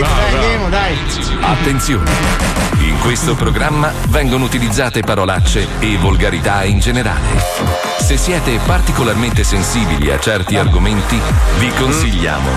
Carletto, 0.00 0.08
no, 0.08 0.08
dai, 0.08 0.32
no. 0.32 0.40
andiamo, 0.40 0.68
dai. 0.68 0.98
Attenzione! 1.40 2.10
In 2.78 2.98
questo 3.00 3.34
programma 3.34 3.92
vengono 4.08 4.44
utilizzate 4.44 5.00
parolacce 5.02 5.66
e 5.78 5.96
volgarità 5.96 6.64
in 6.64 6.80
generale. 6.80 7.42
Se 8.00 8.16
siete 8.16 8.58
particolarmente 8.66 9.44
sensibili 9.44 10.10
a 10.10 10.18
certi 10.18 10.56
argomenti, 10.56 11.20
vi 11.58 11.70
consigliamo 11.70 12.50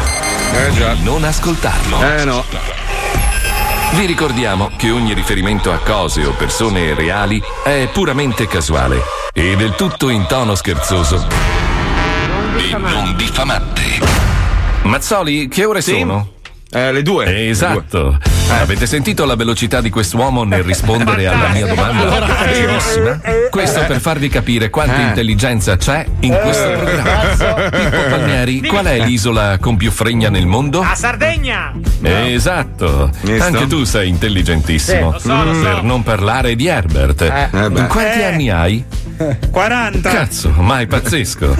di 0.71 1.04
non 1.04 1.23
ascoltarlo. 1.23 2.02
Eh 2.02 2.26
no. 2.26 2.44
Vi 3.91 4.05
ricordiamo 4.05 4.71
che 4.75 4.91
ogni 4.91 5.13
riferimento 5.13 5.71
a 5.71 5.77
cose 5.77 6.25
o 6.25 6.31
persone 6.31 6.93
reali 6.93 7.41
è 7.63 7.88
puramente 7.91 8.47
casuale 8.47 9.01
e 9.31 9.55
del 9.55 9.75
tutto 9.75 10.09
in 10.09 10.25
tono 10.27 10.55
scherzoso 10.55 11.25
e 12.57 12.77
non 12.77 13.15
diffamante. 13.15 13.81
Mazzoli, 14.83 15.47
che 15.47 15.65
ore 15.65 15.81
sono? 15.81 16.35
Eh, 16.70 16.91
le 16.91 17.02
due. 17.02 17.47
Esatto. 17.49 18.18
Avete 18.50 18.86
sentito 18.86 19.25
la 19.25 19.36
velocità 19.36 19.79
di 19.82 19.89
quest'uomo 19.89 20.43
nel 20.43 20.64
rispondere 20.64 21.25
alla 21.28 21.47
mia 21.50 21.65
domanda? 21.68 22.11
Facilissima. 22.28 23.21
Questo 23.50 23.83
per 23.86 24.00
farvi 24.00 24.28
capire 24.29 24.69
quanta 24.69 25.00
Eh. 25.00 25.04
intelligenza 25.07 25.78
c'è 25.78 26.06
in 26.21 26.37
questo 26.42 26.69
programma. 26.71 27.69
Pippo 27.69 28.01
Palmieri, 28.09 28.61
qual 28.64 28.86
è 28.86 29.00
l'isola 29.06 29.57
con 29.59 29.78
più 29.78 29.92
fregna 29.92 30.29
nel 30.29 30.45
mondo? 30.45 30.82
A 30.82 30.93
Sardegna! 30.95 31.73
Esatto, 32.02 33.11
Visto? 33.22 33.44
anche 33.44 33.67
tu 33.67 33.84
sei 33.86 34.09
intelligentissimo. 34.09 35.16
Sì, 35.20 35.28
lo 35.28 35.36
so, 35.36 35.44
lo 35.44 35.53
so. 35.53 35.61
Per 35.61 35.84
non 35.84 36.03
parlare 36.03 36.56
di 36.56 36.67
Herbert. 36.67 37.22
Eh 37.22 37.70
beh. 37.70 37.88
Quanti 37.88 38.20
Eh. 38.20 38.23
anni 38.23 38.50
hai? 38.50 38.84
40! 39.52 40.09
Cazzo, 40.09 40.53
ma 40.58 40.80
è 40.80 40.86
pazzesco. 40.88 41.56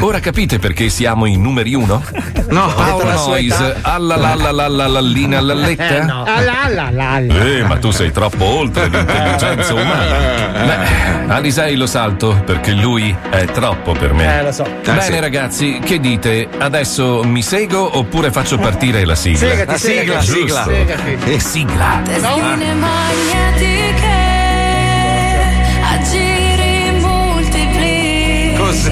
Ora 0.00 0.20
capite 0.20 0.58
perché 0.58 0.88
siamo 0.88 1.26
i 1.26 1.36
numeri 1.36 1.74
uno? 1.74 2.02
No, 2.48 2.72
Paolo 2.74 3.34
età. 3.36 3.74
alla 3.82 4.16
la 4.16 4.34
la 4.34 4.50
la 4.50 4.68
la 4.68 4.86
lallina 4.86 5.40
lalletta? 5.40 5.88
Eh 5.88 6.02
no. 6.04 6.24
Là, 6.24 6.90
là. 6.90 7.18
Eh, 7.18 7.62
ma 7.64 7.76
tu 7.78 7.90
sei 7.90 8.10
troppo 8.12 8.44
oltre 8.44 8.88
l'intelligenza 8.88 9.74
umana. 9.74 10.64
Beh, 10.64 11.32
Alisei 11.32 11.76
lo 11.76 11.86
salto 11.86 12.40
perché 12.44 12.72
lui 12.72 13.14
è 13.30 13.44
troppo 13.46 13.92
per 13.92 14.12
me. 14.12 14.38
Eh, 14.38 14.42
lo 14.42 14.52
so. 14.52 14.66
Bene, 14.84 15.00
sì. 15.00 15.18
ragazzi, 15.20 15.78
che 15.84 15.98
dite? 16.00 16.48
Adesso 16.58 17.22
mi 17.24 17.42
sego 17.42 17.98
oppure 17.98 18.30
faccio 18.30 18.58
partire 18.58 19.04
la 19.04 19.14
sigla? 19.14 19.38
Segati, 19.38 19.70
La 19.70 19.78
sigla, 19.78 20.20
sigla. 20.20 20.64
Segati. 20.64 21.16
E 21.24 21.40
sigla. 21.40 22.00
Testine 22.04 22.74
magnetiche 22.74 23.84
a 23.85 23.85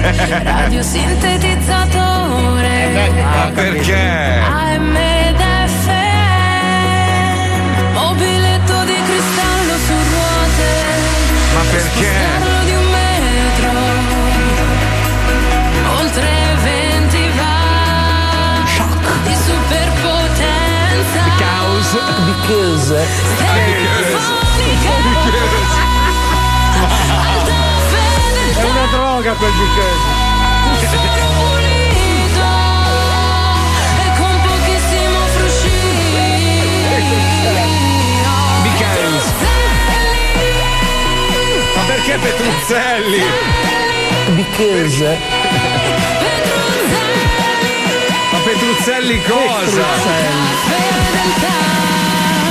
multipli 0.05 0.27
Cos'è? 0.27 0.43
radiosintetizzatore 0.43 3.11
Ma 3.23 3.49
perché? 3.53 4.41
AM 4.47 4.95
ed 4.95 5.35
FM 5.67 7.93
mobiletto 7.93 8.83
di 8.83 8.95
cristallo 9.05 9.75
su 9.85 9.93
ruote. 10.09 10.69
Ma 11.53 11.61
perché? 11.71 11.89
spostarlo 11.89 12.63
di 12.65 12.73
un 12.75 12.85
metro. 12.91 13.69
Oltre 15.99 16.29
20 16.63 17.17
watt 17.37 19.09
di 19.23 19.33
superpotenza. 19.33 21.23
Because. 22.25 22.93
È 28.57 28.63
una 28.63 28.85
droga 28.91 29.33
quel 29.33 29.51
e 29.51 30.15
Because. 38.63 39.33
Ma 41.75 41.81
perché 41.83 42.17
Petruzzelli? 42.17 43.23
Because. 44.35 45.17
Ma 48.31 48.37
Petruzzelli 48.39 49.21
cosa? 49.23 49.85
Eh, 50.05 50.29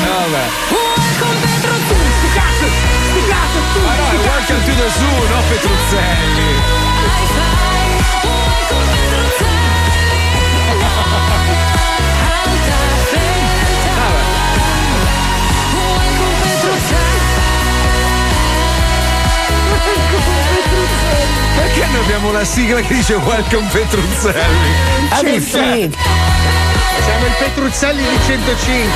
vabbè. 0.07 0.93
Ma 3.83 3.95
no, 3.97 4.11
è 4.11 4.17
Welcome 4.17 4.65
to 4.65 4.75
the 4.75 4.91
Zoo, 4.91 5.29
no 5.29 5.43
Petruzzelli. 5.49 6.53
Perché 21.57 21.87
noi 21.91 22.03
abbiamo 22.03 22.33
la 22.33 22.45
sigla 22.45 22.81
che 22.81 22.95
dice 22.95 23.15
Welcome 23.15 23.69
Petruzzelli? 23.71 24.71
Siamo 27.03 27.27
il 27.27 27.33
Petruzzelli 27.39 28.03
di 28.03 28.19
105. 28.27 28.93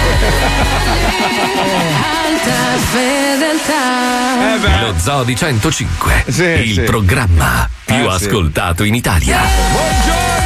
Alta 2.24 2.78
fedeltà. 2.90 4.54
Eh 4.54 4.58
beh. 4.58 4.80
Lo 4.86 4.94
Zoo 4.98 5.24
di 5.24 5.36
105, 5.36 6.24
Sì, 6.28 6.42
il 6.44 6.72
sì. 6.74 6.80
programma 6.82 7.68
più 7.84 7.94
Eh, 7.94 8.18
sì. 8.18 8.24
ascoltato 8.26 8.84
in 8.84 8.94
Italia. 8.94 9.40
Buongiorno 9.72 10.37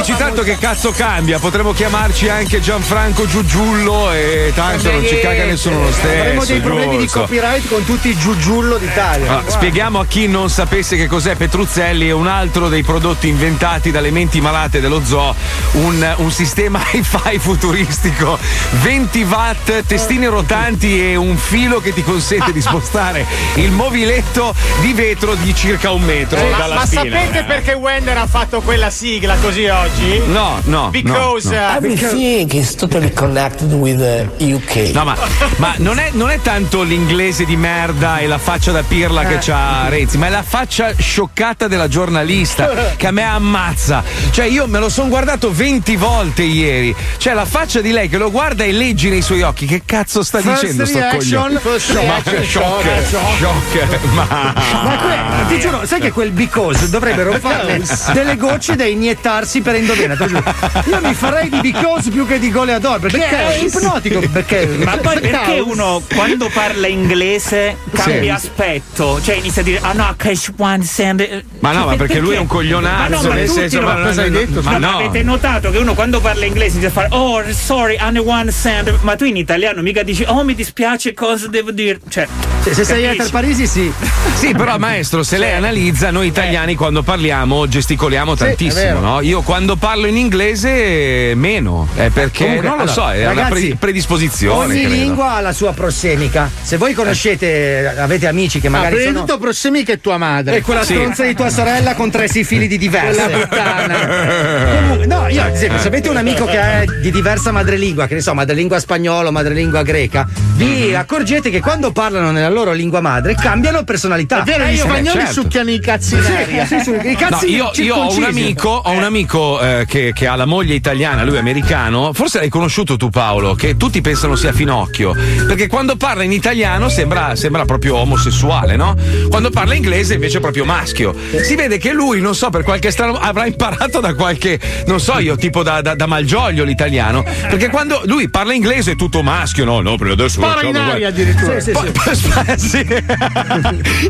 dici 0.00 0.16
tanto 0.16 0.42
che 0.42 0.56
cazzo 0.56 0.92
cambia, 0.92 1.38
potremmo 1.38 1.72
chiamarci 1.72 2.30
anche 2.30 2.60
Gianfranco 2.60 3.26
Giugiullo 3.26 4.10
e 4.12 4.50
tanto 4.54 4.90
non 4.90 5.06
ci 5.06 5.20
caga 5.20 5.44
nessuno 5.44 5.82
lo 5.82 5.92
stesso. 5.92 6.20
Avremo 6.20 6.44
dei 6.46 6.60
problemi 6.60 6.96
di 6.96 7.06
copyright 7.06 7.68
con 7.68 7.84
tutti 7.84 8.08
i 8.08 8.16
giugiullo 8.16 8.78
d'Italia. 8.78 9.30
Ah, 9.30 9.42
spieghiamo 9.46 10.00
a 10.00 10.06
chi 10.06 10.26
non 10.26 10.48
sapesse 10.48 10.96
che 10.96 11.06
cos'è 11.06 11.36
Petruzzelli, 11.36 12.08
è 12.08 12.12
un 12.12 12.28
altro 12.28 12.70
dei 12.70 12.82
prodotti 12.82 13.28
inventati 13.28 13.90
dalle 13.90 14.10
menti 14.10 14.40
malate 14.40 14.80
dello 14.80 15.04
zoo, 15.04 15.34
un, 15.72 16.14
un 16.16 16.30
sistema 16.30 16.80
hi-fi 16.92 17.38
futuristico, 17.38 18.38
20 18.80 19.22
watt, 19.24 19.84
testine 19.86 20.28
rotanti 20.28 21.10
e 21.10 21.16
un 21.16 21.36
filo 21.36 21.80
che 21.80 21.92
ti 21.92 22.02
consente 22.02 22.52
di 22.52 22.62
spostare 22.62 23.26
il 23.56 23.70
mobiletto 23.70 24.54
di 24.80 24.94
vetro 24.94 25.34
di 25.34 25.54
circa 25.54 25.90
un 25.90 26.02
metro 26.02 26.40
Ma, 26.48 26.56
dalla 26.56 26.74
ma 26.76 26.86
spina. 26.86 27.02
sapete 27.02 27.44
perché 27.44 27.74
Wender 27.74 28.16
ha 28.16 28.26
fatto 28.26 28.62
quella 28.62 28.88
sigla 28.88 29.36
così 29.36 29.66
oggi? 29.66 29.88
No, 30.26 30.60
no. 30.64 30.88
Because 30.90 31.50
no, 31.50 31.56
no. 31.56 31.66
uh, 31.66 31.76
Everything 31.76 32.50
is 32.54 32.74
totally 32.74 33.10
connected 33.12 33.72
with 33.72 33.98
the 33.98 34.28
UK. 34.38 34.92
No, 34.94 35.04
ma, 35.04 35.16
ma 35.56 35.74
non, 35.78 35.98
è, 35.98 36.10
non 36.12 36.30
è 36.30 36.40
tanto 36.40 36.82
l'inglese 36.82 37.44
di 37.44 37.56
merda 37.56 38.18
e 38.18 38.26
la 38.26 38.38
faccia 38.38 38.72
da 38.72 38.82
pirla 38.82 39.24
che 39.24 39.38
c'ha 39.40 39.88
Renzi, 39.88 40.16
ma 40.16 40.26
è 40.26 40.30
la 40.30 40.42
faccia 40.42 40.92
scioccata 40.96 41.68
della 41.68 41.88
giornalista 41.88 42.94
che 42.96 43.06
a 43.06 43.10
me 43.10 43.22
ammazza. 43.22 44.02
Cioè, 44.30 44.46
io 44.46 44.66
me 44.66 44.78
lo 44.78 44.88
sono 44.88 45.08
guardato 45.08 45.52
20 45.52 45.96
volte 45.96 46.42
ieri. 46.42 46.94
Cioè, 47.18 47.34
la 47.34 47.44
faccia 47.44 47.80
di 47.80 47.90
lei 47.90 48.08
che 48.08 48.16
lo 48.18 48.30
guarda 48.30 48.64
e 48.64 48.72
leggi 48.72 49.10
nei 49.10 49.22
suoi 49.22 49.42
occhi. 49.42 49.66
Che 49.66 49.82
cazzo 49.84 50.22
sta 50.22 50.40
First 50.40 50.62
dicendo 50.62 50.84
sto 50.86 50.98
coglione? 51.10 51.58
first 51.58 51.92
Ma 51.94 52.00
reaction, 52.00 52.36
che 52.36 52.44
shock, 52.46 53.06
shock, 53.38 54.04
ma. 54.14 54.54
Ma 54.82 54.96
que- 54.98 55.46
ti 55.54 55.60
giuro, 55.60 55.84
sai 55.84 56.00
che 56.00 56.10
quel 56.10 56.30
because 56.30 56.88
dovrebbero 56.88 57.32
fare 57.40 57.82
delle 58.12 58.36
gocce 58.36 58.76
da 58.76 58.84
iniettarsi 58.84 59.60
per 59.60 59.74
indovinare. 59.80 60.42
Io 60.86 61.00
mi 61.02 61.14
farei 61.14 61.48
di 61.48 61.60
because 61.60 62.10
più 62.10 62.26
che 62.26 62.38
di 62.38 62.50
goleador 62.50 63.00
perché 63.00 63.28
è 63.28 63.56
ipnotico. 63.62 64.20
Perché, 64.32 64.66
Ma 64.84 64.96
poi 64.96 65.20
perché 65.20 65.28
Because. 65.30 65.60
uno 65.60 66.02
quando 66.14 66.50
parla 66.52 66.86
inglese 66.86 67.76
cambia 67.92 68.34
aspetto? 68.34 69.20
Cioè 69.22 69.36
inizia 69.36 69.62
a 69.62 69.64
dire 69.64 69.80
ah 69.82 69.92
no, 69.92 70.14
cash 70.16 70.52
one 70.56 70.84
send. 70.84 71.44
Ma 71.60 71.72
no, 71.72 71.86
ma 71.86 71.96
perché 71.96 72.18
lui 72.18 72.34
è 72.34 72.38
un 72.38 72.46
coglionazzo, 72.46 73.10
Ma 73.10 73.22
no, 73.22 73.28
ma 73.28 73.34
nel 73.34 73.48
senso, 73.48 73.80
ma 73.80 73.94
cosa 74.00 74.22
hai 74.22 74.30
detto? 74.30 74.62
ma 74.62 74.78
no. 74.78 74.98
avete 74.98 75.22
notato 75.22 75.70
che 75.70 75.78
uno 75.78 75.94
quando 75.94 76.20
parla 76.20 76.44
inglese 76.44 76.78
inizia 76.78 76.88
a 76.88 76.92
fare 76.92 77.08
oh 77.10 77.42
sorry, 77.52 77.98
only 78.00 78.22
one 78.24 78.50
send. 78.50 78.98
Ma 79.02 79.16
tu 79.16 79.24
in 79.24 79.36
italiano 79.36 79.82
mica 79.82 80.02
dici 80.02 80.24
oh 80.26 80.44
mi 80.44 80.54
dispiace 80.54 81.14
cosa 81.14 81.48
devo 81.48 81.70
dire. 81.70 81.98
Cioè, 82.08 82.26
Se, 82.62 82.74
se 82.74 82.84
sei 82.84 83.06
a? 83.06 83.28
Parisi, 83.30 83.66
sì. 83.66 83.92
Sì, 84.34 84.52
però 84.54 84.76
maestro, 84.78 85.22
se 85.22 85.38
lei 85.38 85.52
analizza, 85.52 86.10
noi 86.10 86.26
italiani 86.26 86.74
quando 86.74 87.02
parliamo 87.02 87.68
gesticoliamo 87.68 88.34
è 88.34 88.36
tantissimo, 88.36 88.98
no? 89.00 89.20
Io 89.20 89.42
quando 89.42 89.69
quando 89.70 89.76
parlo 89.76 90.06
in 90.06 90.16
inglese 90.16 91.32
meno. 91.36 91.86
È 91.94 92.08
perché 92.08 92.44
Comunque, 92.44 92.66
non 92.68 92.76
lo 92.78 92.82
allora, 92.82 92.92
so, 92.92 93.10
è 93.12 93.24
una 93.30 93.42
ragazzi, 93.42 93.66
pre- 93.68 93.76
predisposizione. 93.76 94.64
Ogni 94.72 94.80
credo. 94.80 94.94
lingua 94.94 95.32
ha 95.34 95.40
la 95.40 95.52
sua 95.52 95.72
prossemica. 95.72 96.50
Se 96.60 96.76
voi 96.76 96.92
conoscete, 96.92 97.94
avete 97.96 98.26
amici 98.26 98.58
che 98.60 98.68
Ma 98.68 98.78
magari 98.78 98.96
di 99.12 99.14
sono. 99.14 99.38
prossemica 99.38 99.92
è 99.92 100.00
tua 100.00 100.16
madre. 100.18 100.56
E 100.56 100.60
quella 100.62 100.82
stronza 100.82 101.22
di 101.24 101.34
tua 101.34 101.50
sorella 101.50 101.94
con 101.94 102.10
tre 102.10 102.26
sifilidi 102.28 102.78
diverse. 102.78 103.22
Quella 103.22 103.38
puttana. 103.38 104.78
Comunque, 104.80 105.06
no, 105.06 105.28
io 105.28 105.42
ad 105.42 105.54
esempio, 105.54 105.78
se 105.78 105.86
avete 105.88 106.08
un 106.08 106.16
amico 106.16 106.44
che 106.46 106.58
è 106.60 106.84
di 107.00 107.10
diversa 107.12 107.52
madrelingua, 107.52 108.06
che 108.08 108.14
ne 108.14 108.20
so, 108.20 108.34
madrelingua 108.34 108.80
spagnolo, 108.80 109.30
madrelingua 109.30 109.82
greca, 109.82 110.26
vi 110.56 110.94
accorgete 110.94 111.50
che 111.50 111.60
quando 111.60 111.92
parlano 111.92 112.30
nella 112.32 112.48
loro 112.48 112.72
lingua 112.72 113.00
madre 113.00 113.34
cambiano 113.34 113.84
personalità. 113.84 114.40
È 114.40 114.44
vero, 114.44 114.64
Eh, 114.64 114.72
gli 114.72 114.76
io- 114.76 114.84
spagnoli 114.84 115.18
certo. 115.20 115.32
succhiano 115.42 115.70
i 115.70 115.78
cazzi 115.80 116.16
Sì, 116.20 116.66
sì, 116.66 116.80
sì, 116.80 116.90
i 116.90 117.12
No, 117.12 117.16
cazzi 117.16 117.48
io, 117.50 117.70
io 117.74 117.94
ho 117.94 118.14
un 118.16 118.24
amico, 118.24 118.68
ho 118.70 118.90
un 118.90 119.02
amico 119.04 119.59
eh, 119.60 119.84
che, 119.86 120.12
che 120.14 120.26
ha 120.26 120.34
la 120.36 120.46
moglie 120.46 120.74
italiana, 120.74 121.24
lui 121.24 121.38
americano. 121.38 122.12
Forse 122.12 122.38
l'hai 122.38 122.48
conosciuto 122.48 122.96
tu, 122.96 123.10
Paolo, 123.10 123.54
che 123.54 123.76
tutti 123.76 124.00
pensano 124.00 124.36
sia 124.36 124.52
finocchio. 124.52 125.14
Perché 125.46 125.66
quando 125.66 125.96
parla 125.96 126.22
in 126.22 126.32
italiano 126.32 126.88
sembra, 126.88 127.36
sembra 127.36 127.64
proprio 127.64 127.96
omosessuale, 127.96 128.76
no? 128.76 128.96
Quando 129.28 129.50
parla 129.50 129.74
inglese 129.74 130.14
invece 130.14 130.38
è 130.38 130.40
proprio 130.40 130.64
maschio. 130.64 131.14
Si 131.42 131.54
vede 131.54 131.78
che 131.78 131.92
lui, 131.92 132.20
non 132.20 132.34
so, 132.34 132.50
per 132.50 132.62
qualche 132.62 132.90
strano. 132.90 133.14
avrà 133.18 133.46
imparato 133.46 134.00
da 134.00 134.14
qualche, 134.14 134.58
non 134.86 135.00
so 135.00 135.18
io, 135.18 135.36
tipo 135.36 135.62
da, 135.62 135.80
da, 135.80 135.94
da 135.94 136.06
Malgioglio 136.06 136.64
l'italiano. 136.64 137.22
Perché 137.22 137.68
quando 137.68 138.02
lui 138.06 138.28
parla 138.28 138.52
inglese 138.52 138.92
è 138.92 138.96
tutto 138.96 139.22
maschio, 139.22 139.64
no? 139.64 139.80
No, 139.80 139.96
per 139.96 140.10
adesso 140.10 140.40
Spara 140.40 140.62
in 140.62 140.76
aria 140.76 141.08
addirittura. 141.08 141.60
Sì, 141.60 141.72
sì, 141.72 142.56
sì. 142.56 142.68
Sì. 142.70 142.86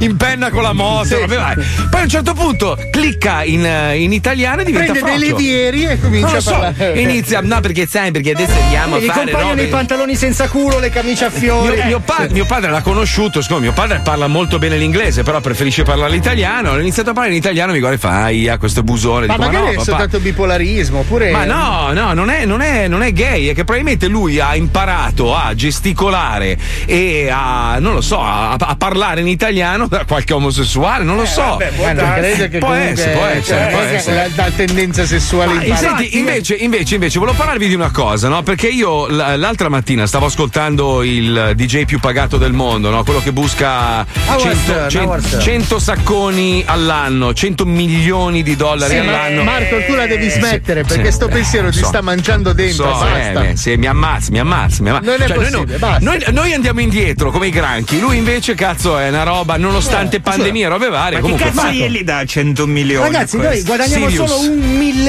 in 0.05 0.17
penna 0.17 0.51
con 0.51 0.63
la 0.63 0.73
moto. 0.73 1.19
vabbè, 1.19 1.37
vai. 1.37 1.55
Poi 1.91 2.01
a 2.01 2.03
un 2.03 2.09
certo 2.09 2.35
punto 2.35 2.77
clicca 2.91 3.43
in, 3.45 3.69
in 3.95 4.13
italiano 4.13 4.63
e 4.63 4.65
diventa 4.65 4.93
Prende 4.93 5.11
dei 5.11 5.19
levieri 5.41 5.85
e 5.87 6.01
comincia 6.01 6.37
a 6.37 6.41
so, 6.41 6.51
parlare. 6.51 7.01
inizia, 7.01 7.41
no 7.43 7.61
perché 7.61 7.87
sai, 7.87 8.11
perché 8.11 8.33
adesso 8.33 8.53
andiamo 8.61 8.95
a 8.97 8.99
E 8.99 9.03
gli 9.03 9.07
fare 9.07 9.19
compaiono 9.21 9.51
robe. 9.51 9.63
i 9.63 9.67
pantaloni 9.69 10.15
senza 10.15 10.49
culo, 10.49 10.79
le 10.79 10.91
camicie 10.91 11.25
a 11.27 11.31
fiori. 11.31 11.75
Mio, 11.77 11.85
mio 11.87 12.01
pa- 12.01 12.27
mio 12.31 12.45
padre 12.45 12.71
l'ha 12.71 12.83
conosciuto, 12.83 13.41
siccome 13.41 13.61
mio 13.61 13.73
padre 13.73 14.01
parla 14.05 14.27
molto 14.27 14.59
bene 14.59 14.77
l'inglese, 14.77 15.23
però 15.23 15.41
preferisce 15.41 15.83
parlare 15.83 16.13
l'italiano. 16.13 16.71
Ho 16.73 16.79
iniziato 16.79 17.11
a 17.11 17.13
parlare 17.13 17.35
in 17.35 17.41
italiano, 17.41 17.73
mi 17.73 17.79
guarda 17.79 17.97
e 17.97 18.01
fa, 18.01 18.23
aia, 18.25 18.59
questo 18.59 18.83
busone. 18.83 19.27
Ma 19.27 19.35
Dico, 19.37 19.47
magari 19.47 19.75
no, 19.75 19.81
è 19.81 19.85
soltanto 19.85 20.19
bipolarismo, 20.21 20.99
oppure. 21.01 21.31
Ma 21.31 21.45
no, 21.45 21.93
no, 21.93 22.13
non 22.13 22.31
è, 22.31 22.45
non, 22.45 22.61
è, 22.61 22.87
non 22.89 23.03
è 23.03 23.13
gay, 23.13 23.47
è 23.47 23.55
che 23.55 23.65
probabilmente 23.65 24.07
lui 24.09 24.39
ha 24.41 24.55
imparato 24.55 25.35
a 25.35 25.55
gesticolare 25.55 26.57
e 26.87 27.29
a, 27.33 27.79
non 27.79 27.95
lo 27.95 28.01
so, 28.01 28.21
a, 28.21 28.53
a 28.59 28.77
parlare 28.77 29.21
in 29.21 29.29
italiano 29.29 29.87
da 29.87 30.05
qualche 30.05 30.33
omosessuale, 30.35 31.05
non 31.05 31.17
lo 31.17 31.27
so. 31.27 31.59
Ma 31.81 31.93
non 31.93 32.13
credo 32.15 32.49
che 32.49 32.59
Può 32.59 32.73
essere, 32.73 33.13
può 33.13 33.25
essere, 33.25 33.43
cioè, 33.61 33.71
può 33.71 33.81
essere. 33.81 34.17
la- 34.17 34.29
dal 34.35 34.55
tendenza 34.55 35.05
sessuale 35.07 35.29
Ma, 35.37 35.45
imparata. 35.45 35.77
senti, 35.77 36.19
invece, 36.19 36.55
invece, 36.55 36.95
invece, 36.95 37.19
volevo 37.19 37.37
parlarvi 37.37 37.69
di 37.69 37.75
una 37.75 37.91
cosa, 37.91 38.29
no? 38.29 38.43
Perché 38.43 38.69
io 38.69 39.07
l'altra 39.09 39.69
mattina 39.69 40.07
stavo 40.07 40.27
ascoltando 40.27 41.03
il 41.03 41.53
DJ 41.55 41.85
più 41.85 41.99
pagato 42.01 42.37
del 42.37 42.53
mondo, 42.53 42.91
no? 42.91 43.03
Quello 43.05 43.21
che 43.21 43.33
busca 43.33 44.05
Howard 44.27 44.41
100, 44.41 44.57
Stern, 44.57 44.89
100 44.91 45.07
Howard 45.07 45.25
Stern. 45.25 45.43
100 45.43 45.79
sacconi 45.79 46.63
all'anno, 46.67 47.33
100 47.33 47.67
milioni 47.67 48.43
di 48.43 48.57
dollari 48.57 48.95
Sì, 48.95 49.01
ma 49.01 49.23
all'anno. 49.25 49.43
Marco, 49.45 49.77
tu 49.87 49.95
la 49.95 50.07
devi 50.07 50.29
smettere 50.29 50.83
perché 50.85 51.07
sì. 51.07 51.13
sto 51.13 51.29
pensiero 51.29 51.69
Eh, 51.69 51.73
ti 51.73 51.79
so. 51.79 51.87
sta 51.87 52.01
mangiando 52.01 52.53
dentro. 52.53 52.85
So, 52.93 52.99
basta. 53.05 53.49
eh, 53.49 53.57
sì, 53.57 53.77
mi 53.77 53.87
ammazzi, 53.87 54.31
mi 54.31 54.39
ammazzi, 54.39 54.83
mi 54.83 54.89
ammazzi. 54.91 55.05
Non 55.07 55.15
è 55.15 55.27
Cioè, 55.27 55.37
noi, 55.37 55.45
possibile, 55.51 55.73
no- 55.73 55.79
basta. 55.79 55.99
noi- 56.05 56.25
noi 56.31 56.53
andiamo 56.53 56.81
indietro 56.81 57.31
come 57.31 57.47
i 57.49 57.51
granchi, 57.51 57.99
lui 58.01 58.17
invece, 58.17 58.55
cazzo, 58.55 58.99
è 58.99 59.09
una 59.09 59.23
roba, 59.23 59.57
nonostante 59.57 60.21
pandemia, 60.21 60.69
robe 60.69 60.89
varie. 60.89 61.13
Ma 61.13 61.17
che 61.17 61.21
comunque, 61.23 61.47
cazzo 61.47 61.61
Marco, 61.63 61.77
glieli 61.77 62.05
dà 62.05 62.25
100 62.25 62.67
milioni? 62.67 63.05
Ragazzi, 63.13 63.37
noi 63.37 63.63
guadagniamo 63.63 64.09
Sirius. 64.09 64.29
solo 64.31 64.51
un 64.51 64.59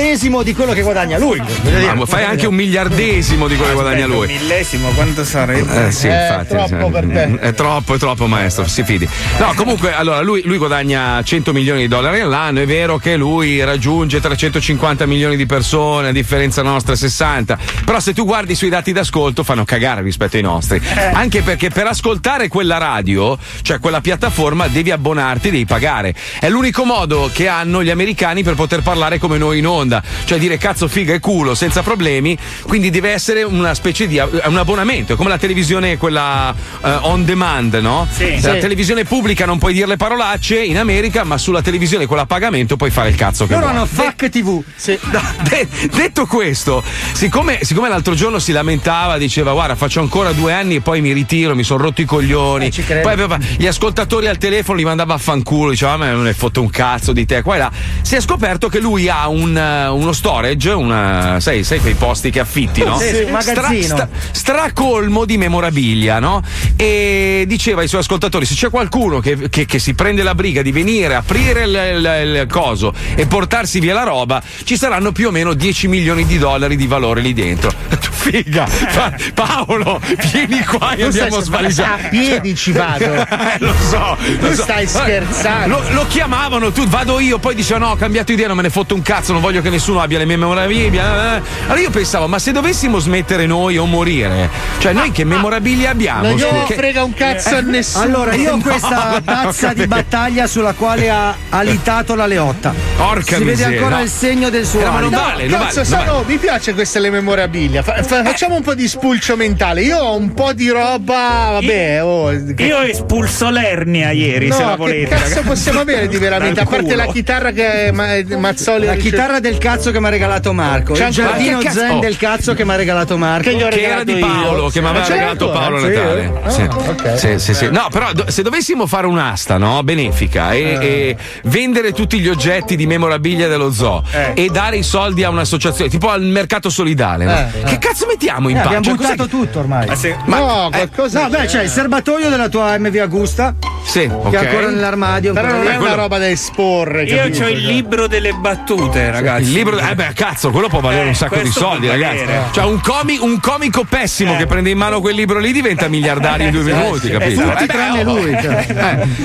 millesimo 0.02 0.42
di 0.44 0.54
quello 0.54 0.74
che 0.74 0.82
guadagna 0.82 1.18
lui. 1.18 1.42
Dire, 1.62 1.94
ma 1.94 2.06
fai 2.06 2.24
anche 2.24 2.48
un 2.48 2.56
miliardesimo 2.56 3.48
di 3.48 3.56
quello 3.56 3.74
che 3.74 3.82
guadagna 3.82 4.06
lui. 4.08 4.28
Un 4.28 4.34
millesimo, 4.34 4.90
quanto 4.90 5.24
sarebbe? 5.24 5.88
Eh 5.88 5.92
sì, 5.92 6.08
È 6.08 6.22
infatti. 6.22 6.48
troppo 6.48 6.86
sì. 6.86 6.92
per 6.92 7.06
te. 7.06 7.40
È 7.40 7.54
troppo, 7.54 7.94
è 7.96 7.98
troppo, 7.98 8.28
maestro, 8.28 8.68
si 8.68 8.84
fidi. 8.84 9.08
No, 9.38 9.54
comunque, 9.56 9.94
allora, 9.94 10.22
lui, 10.22 10.42
lui 10.44 10.58
guadagna 10.58 11.22
100 11.22 11.54
milioni 11.54 11.82
di 11.82 11.88
dollari 11.88 12.20
all'anno. 12.20 12.62
È 12.62 12.66
vero 12.66 12.98
che 12.98 13.16
lui 13.16 13.64
raggiunge 13.64 14.20
350 14.20 15.06
milioni 15.06 15.36
di 15.36 15.46
persone, 15.46 16.10
a 16.10 16.12
differenza 16.12 16.62
nostra 16.62 16.96
60. 16.96 17.58
Però 17.86 18.00
se 18.00 18.14
tu 18.14 18.26
guardi 18.26 18.56
sui 18.56 18.70
dati 18.70 18.92
d'ascolto, 18.92 19.44
fanno 19.44 19.66
cagare 19.66 20.02
rispetto 20.02 20.36
ai 20.36 20.44
nostri. 20.44 20.82
Anche 21.14 21.42
perché 21.42 21.70
per 21.70 21.88
ascoltare 21.88 22.48
quella 22.48 22.78
radio, 22.78 23.38
cioè 23.62 23.80
quella 23.80 24.02
piattaforma, 24.02 24.68
devi 24.68 24.92
abbonarti, 24.92 25.52
devi 25.52 25.66
pagare. 25.66 26.16
È 26.40 26.50
l'unico 26.50 26.86
modo 26.86 27.30
che 27.32 27.48
hanno 27.48 27.84
gli 27.84 27.90
americani 27.90 28.44
per 28.44 28.56
poter 28.56 28.82
parlare 28.82 29.20
come 29.20 29.38
noi 29.38 29.60
in 29.60 29.68
onda. 29.68 29.91
Cioè 30.26 30.38
dire 30.38 30.58
cazzo, 30.58 30.88
figa 30.88 31.14
e 31.14 31.20
culo 31.20 31.56
senza 31.56 31.82
problemi. 31.82 32.38
Quindi 32.68 32.90
deve 32.90 33.10
essere 33.12 33.44
una 33.44 33.74
specie 33.74 34.08
di 34.08 34.18
è 34.18 34.46
un 34.48 34.58
abbonamento, 34.58 35.14
è 35.14 35.16
come 35.16 35.30
la 35.30 35.38
televisione 35.38 35.98
quella 35.98 36.54
eh, 36.84 36.90
on 37.02 37.26
demand, 37.26 37.74
no? 37.76 38.08
Sì. 38.12 38.40
La 38.42 38.54
Sì. 38.54 38.60
televisione 38.60 39.04
pubblica 39.04 39.46
non 39.46 39.58
puoi 39.58 39.74
dire 39.74 39.88
le 39.88 39.98
parolacce 39.98 40.62
in 40.64 40.78
America, 40.78 41.24
ma 41.24 41.38
sulla 41.38 41.62
televisione 41.62 42.06
quella 42.06 42.24
a 42.24 42.26
pagamento 42.26 42.78
puoi 42.78 42.90
fare 42.92 43.10
il 43.10 43.16
cazzo 43.16 43.46
che 43.48 43.54
Loro 43.54 43.66
vuoi. 43.68 43.78
hanno 43.78 43.86
FAC 43.86 44.30
TV. 44.30 44.64
No, 45.12 45.22
de- 45.50 45.68
detto 45.92 46.26
questo, 46.26 46.84
siccome, 47.14 47.60
siccome 47.62 47.90
l'altro 47.90 48.14
giorno 48.14 48.40
si 48.40 48.52
lamentava, 48.52 49.18
diceva 49.18 49.52
guarda 49.54 49.76
faccio 49.76 50.00
ancora 50.00 50.32
due 50.32 50.54
anni 50.54 50.76
e 50.76 50.82
poi 50.82 51.02
mi 51.02 51.12
ritiro, 51.14 51.56
mi 51.56 51.64
sono 51.64 51.84
rotto 51.84 52.02
i 52.02 52.06
coglioni. 52.06 52.72
Eh, 52.88 52.96
poi 53.02 53.12
aveva 53.14 53.38
gli 53.58 53.66
ascoltatori 53.68 54.28
al 54.28 54.38
telefono 54.38 54.78
li 54.78 54.84
mandava 54.84 55.14
a 55.14 55.18
fanculo, 55.18 55.72
diceva 55.72 55.94
"Ah, 55.94 55.98
ma 55.98 56.12
non 56.12 56.24
ne 56.24 56.34
foto 56.34 56.62
un 56.62 56.70
cazzo 56.70 57.12
di 57.12 57.26
te, 57.26 57.42
qua 57.42 57.56
e 57.56 57.58
là. 57.60 57.72
Si 58.02 58.16
è 58.16 58.22
scoperto 58.22 58.68
che 58.70 58.80
lui 58.80 59.10
ha 59.10 59.28
un, 59.28 59.56
eh, 59.84 59.88
uno 59.88 60.12
storage, 60.14 60.70
una, 60.72 61.40
sai, 61.40 61.64
sai 61.64 61.80
quei 61.80 61.94
posti 61.96 62.30
che 62.30 62.40
affitti, 62.40 62.84
no? 62.84 62.98
Sì, 63.02 63.08
sì, 63.16 63.24
un 63.24 63.32
magazzino. 63.32 64.08
stracolmo 64.32 65.26
di 65.26 65.38
memorabilia, 65.38 66.20
no? 66.20 66.42
E 66.76 67.46
diceva 67.48 67.82
ai 67.82 67.88
suoi 67.88 68.02
ascoltatori: 68.02 68.46
se 68.46 68.56
c'è 68.56 68.70
qualcuno 68.70 69.20
che, 69.20 69.50
che- 69.50 69.66
che 69.66 69.80
si 69.80 69.94
prende 69.94 70.24
la 70.24 70.36
briga 70.36 70.62
di 70.62 70.72
venire, 70.72 71.16
aprire 71.16 71.64
il, 71.64 71.70
il- 71.96 72.40
il 72.42 72.48
coso 72.50 72.94
e 73.16 73.26
portarsi 73.28 73.80
via 73.80 73.94
la 73.94 74.04
roba, 74.04 74.42
ci 74.64 74.78
saranno 74.78 75.12
più 75.12 75.28
o 75.28 75.32
meno 75.32 75.54
10 75.54 75.88
milioni 75.88 76.26
di 76.26 76.38
dollari 76.38 76.76
di 76.76 76.88
valore 76.88 77.22
lì 77.22 77.34
dentro. 77.34 77.72
Figa, 78.22 78.68
Pa- 78.94 79.14
Paolo, 79.34 80.00
vieni 80.32 80.64
qua 80.64 80.92
e 80.94 81.12
stai 81.12 81.22
andiamo 81.24 81.38
a 81.38 81.98
piedi 82.10 82.56
ci 82.56 82.72
vado. 82.72 83.00
Eh, 83.52 83.56
lo 83.60 83.74
so, 83.90 84.16
lo 84.40 84.48
Tu 84.50 84.56
so. 84.56 84.62
stai 84.64 84.88
scherzando. 84.88 85.68
Lo, 85.80 85.94
lo 85.94 86.06
chiamavano, 86.08 86.72
tu 86.72 86.86
vado 86.88 87.20
io, 87.20 87.40
poi 87.40 87.56
diceva 87.56 87.80
no, 87.80 87.90
ho 87.92 87.96
cambiato 87.96 88.32
idea, 88.32 88.48
non 88.48 88.56
me 88.56 88.62
ne 88.62 88.70
fotto 88.70 88.94
un 88.94 89.02
cazzo, 89.02 89.32
non 89.32 89.42
voglio 89.42 89.62
che 89.62 89.70
nessuno 89.72 90.02
abbia 90.02 90.18
le 90.20 90.26
mie 90.26 90.38
memorabilia. 90.38 91.38
eh. 91.38 91.42
Allora 91.66 91.80
io 91.80 91.90
pensavo, 91.90 92.28
ma 92.28 92.38
se 92.40 92.52
dovessimo 92.52 93.00
smettere 93.00 93.46
noi 93.46 93.78
o 93.78 93.86
morire, 93.86 94.50
cioè 94.78 94.94
noi 94.94 95.12
che 95.12 95.24
memorabilia 95.24 95.90
abbiamo? 95.92 96.28
Non 96.28 96.36
gliene 96.36 96.64
Che- 96.66 96.76
frega 96.76 97.04
un 97.04 97.14
cazzo 97.14 97.56
a 97.56 97.62
nessuno. 97.62 98.04
Allora, 98.04 98.34
io 98.36 98.54
ho 98.54 98.56
No, 98.58 98.62
questa 98.62 99.22
tazza 99.24 99.74
di 99.74 99.88
battaglia 99.88 100.46
sulla 100.48 100.74
quale 100.74 101.10
ha 101.10 101.34
alitato 101.50 102.14
la 102.16 102.26
Leotta. 102.28 102.74
Porca 102.98 103.24
si 103.38 103.44
vede 103.44 103.52
miseria, 103.52 103.78
ancora 103.80 103.96
no. 103.98 104.04
il 104.04 104.10
segno 104.10 104.50
del 104.50 104.66
suo 104.66 104.82
Eh, 104.82 104.84
ma 104.90 105.00
non 105.00 105.10
vale, 105.10 105.48
non 105.48 105.60
Cazzo, 105.62 105.82
vale, 105.84 105.96
non 106.06 106.06
sono- 106.16 106.24
mi 106.28 106.38
piace 106.38 106.74
questa 106.74 107.00
le 107.00 107.10
memorabilia. 107.10 107.82
Fa- 107.82 108.04
fa- 108.04 108.24
facciamo 108.24 108.56
un 108.56 108.62
po' 108.62 108.74
di 108.76 108.88
spulcio 108.88 109.36
mentale. 109.36 109.82
Io 109.82 109.98
ho 109.98 110.16
un 110.16 110.34
po' 110.34 110.54
di 110.54 110.70
roba. 110.70 111.50
Vabbè, 111.54 112.04
oh, 112.04 112.30
che- 112.56 112.64
Io 112.64 112.78
ho 112.78 112.84
espulso 112.84 113.50
l'ernia 113.50 114.12
ieri, 114.12 114.52
se 114.52 114.60
la 114.60 114.64
No, 114.66 114.72
che 114.72 114.78
volete. 114.78 115.16
cazzo 115.16 115.42
possiamo 115.42 115.80
avere 115.80 116.08
di 116.08 116.18
veramente? 116.20 116.60
A 116.60 116.66
parte 116.66 116.96
la 116.96 117.06
chitarra 117.08 117.52
che 117.52 117.92
Ma- 117.94 118.10
Mazzoli 118.38 118.86
La 118.86 118.96
chitarra 118.96 119.40
del 119.40 119.58
cazzo 119.62 119.92
che 119.92 120.00
mi 120.00 120.08
ha 120.08 120.10
regalato 120.10 120.54
Marco. 120.54 120.94
C'è 120.94 121.08
Il 121.08 121.20
ancora- 121.20 121.28
giardino 121.38 121.62
zen 121.72 121.92
oh. 121.92 122.00
del 122.00 122.18
cazzo 122.18 122.54
che 122.56 122.66
mi 122.66 122.72
ha 122.72 122.76
regalato 122.76 123.18
Marco. 123.18 123.50
Che 123.50 123.56
gli 123.56 123.62
ho 123.62 123.68
che 123.68 123.82
era 123.82 124.04
di 124.04 124.14
regalato 124.14 124.38
io. 124.40 124.44
Paolo, 124.44 124.70
che 124.70 124.82
mi 124.82 124.88
aveva 124.88 125.00
Ma 125.02 125.06
certo, 125.06 125.14
regalato 125.22 125.52
Paolo 125.52 125.80
sì. 125.80 125.88
Natale. 125.88 126.34
Ah, 126.44 126.50
Sì. 126.50 126.62
ok. 126.62 127.20
Sì, 127.20 127.40
sì, 127.40 127.54
sì. 127.54 127.70
No, 127.72 127.88
però 127.92 128.12
do- 128.14 128.30
se 128.30 128.42
dovessimo 128.42 128.88
fare 128.88 129.06
un'asta, 129.08 129.58
no? 129.58 129.84
Benefica 129.84 130.52
e, 130.52 130.60
e 130.82 131.18
vendere 131.44 131.94
tutti 131.94 132.20
gli 132.20 132.28
oggetti 132.28 132.76
di 132.76 132.86
memorabilia 132.88 133.48
dello 133.48 133.72
zoo 133.72 134.04
Eh. 134.12 134.32
e 134.44 134.50
dare 134.50 134.78
i 134.78 134.84
soldi 134.84 135.24
a 135.24 135.30
un'associazione, 135.30 135.90
tipo 135.90 136.10
al 136.10 136.24
mercato 136.24 136.70
solidale, 136.70 137.26
no? 137.26 137.32
Eh, 137.32 137.64
Che 137.64 137.78
cazzo 137.78 138.06
mettiamo 138.08 138.50
in 138.50 138.58
Eh, 138.58 138.62
pace? 138.62 138.76
abbiamo 138.76 138.96
Cos'è 138.98 139.10
buttato 139.12 139.30
tutto 139.30 139.60
ormai. 139.60 139.86
Ma 139.88 139.96
se- 139.96 140.16
no, 140.26 140.70
qualcosa. 140.72 141.22
No, 141.22 141.30
beh, 141.30 141.46
c'è 141.46 141.62
il 141.64 141.70
serbatoio 141.70 142.30
della 142.30 142.50
tua 142.50 142.78
MV 142.80 142.96
Augusta, 142.96 143.54
Sì, 143.84 144.10
che 144.30 144.38
è 144.40 144.46
ancora 144.46 144.70
nell'armadio. 144.70 145.34
Però 145.34 145.48
non 145.50 145.68
è 145.68 145.76
una 145.78 145.94
roba 145.94 146.18
da 146.18 146.30
esporre. 146.30 147.04
Io 147.04 147.22
ho 147.24 147.48
il 147.50 147.60
libro 147.66 148.08
delle 148.08 148.32
battute, 148.34 149.12
ragazzi. 149.12 149.51
Il 149.52 149.58
libro, 149.58 149.78
eh 149.78 149.96
beh, 149.96 150.12
cazzo, 150.14 150.50
quello 150.50 150.70
può 150.70 150.80
valere 150.80 151.04
Eh, 151.04 151.08
un 151.10 151.16
sacco 151.16 151.36
di 151.42 151.52
soldi, 151.52 151.88
ragazzi. 151.88 152.24
valere. 152.24 152.44
Cioè, 152.52 152.64
un, 152.64 152.80
comi- 152.80 153.18
un 153.20 153.40
comico 153.42 153.84
pessimo 153.84 154.34
Eh. 154.34 154.38
che 154.38 154.46
prende 154.46 154.70
in 154.70 154.78
mano 154.78 155.02
quel 155.02 155.14
libro 155.16 155.40
lì 155.40 155.52
diventa 155.52 155.90
miliardario 155.90 156.46
in 156.48 156.52
due 156.54 156.62
Eh, 156.72 156.74
minuti, 156.74 157.10
capito? 157.10 157.42
esatto. 157.42 157.64
Eh, 157.64 157.66
beh, 157.66 157.74
tranne 157.74 158.02
oh. 158.04 158.16
lui, 158.16 158.38
cioè. 158.42 158.66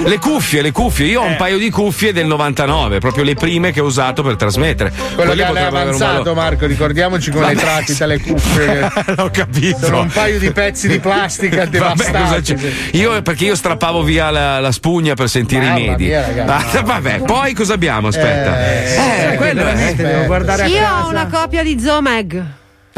Eh, 0.03 0.09
le 0.09 0.19
cuffie, 0.19 0.63
le 0.63 0.73
cuffie. 0.73 1.07
Io 1.07 1.21
ho 1.21 1.25
un 1.27 1.37
paio 1.37 1.59
di 1.59 1.71
cuffie 1.71 2.13
del 2.13 2.27
99, 2.27 2.99
proprio 2.99 3.23
le 3.23 3.35
prime 3.35 3.71
che 3.71 3.79
ho 3.81 3.85
usato 3.85 4.23
per 4.25 4.35
trasmettere. 4.37 4.93
Quello 5.15 5.31
Quelle 5.33 5.45
che 5.53 5.61
avanzato, 5.61 6.23
valore- 6.23 6.35
Marco, 6.35 6.67
ricordiamoci 6.67 7.31
come 7.31 7.47
le 7.47 7.55
Vabbè, 7.55 7.65
tratti 7.67 7.93
sì. 7.93 7.99
dalle 7.99 8.21
cuffie. 8.21 8.89
L'ho 9.17 9.31
capito. 9.33 9.79
Sono 9.87 10.01
un 10.01 10.09
paio 10.09 10.39
di 10.41 10.51
pezzi 10.51 10.89
di 10.89 10.99
plastica 10.99 11.59
Vabbè, 11.67 11.71
devastanti. 11.71 12.55
c'è? 12.55 12.71
Io 12.93 13.23
perché 13.23 13.45
io 13.45 13.55
strappavo 13.55 14.03
via 14.03 14.31
la, 14.31 14.59
la 14.59 14.73
spugna 14.73 15.15
per 15.15 15.29
sentire 15.29 15.67
Mamma 15.67 15.79
i 15.79 15.89
medi. 15.91 16.05
mia, 16.07 16.27
ragazzi. 16.27 16.77
Ah, 16.79 16.83
vabbè, 16.83 17.21
poi 17.21 17.53
cosa 17.55 17.75
abbiamo? 17.75 18.09
Aspetta. 18.09 18.73
Eh, 18.73 19.33
Eh, 19.33 19.37
quello 19.37 19.67
è. 19.67 20.15
Devo 20.17 20.27
guardare 20.27 20.63
a 20.63 20.67
Io 20.67 20.81
casa. 20.81 21.05
ho 21.05 21.09
una 21.09 21.27
copia 21.27 21.63
di 21.63 21.81
Zomeg. 21.81 22.45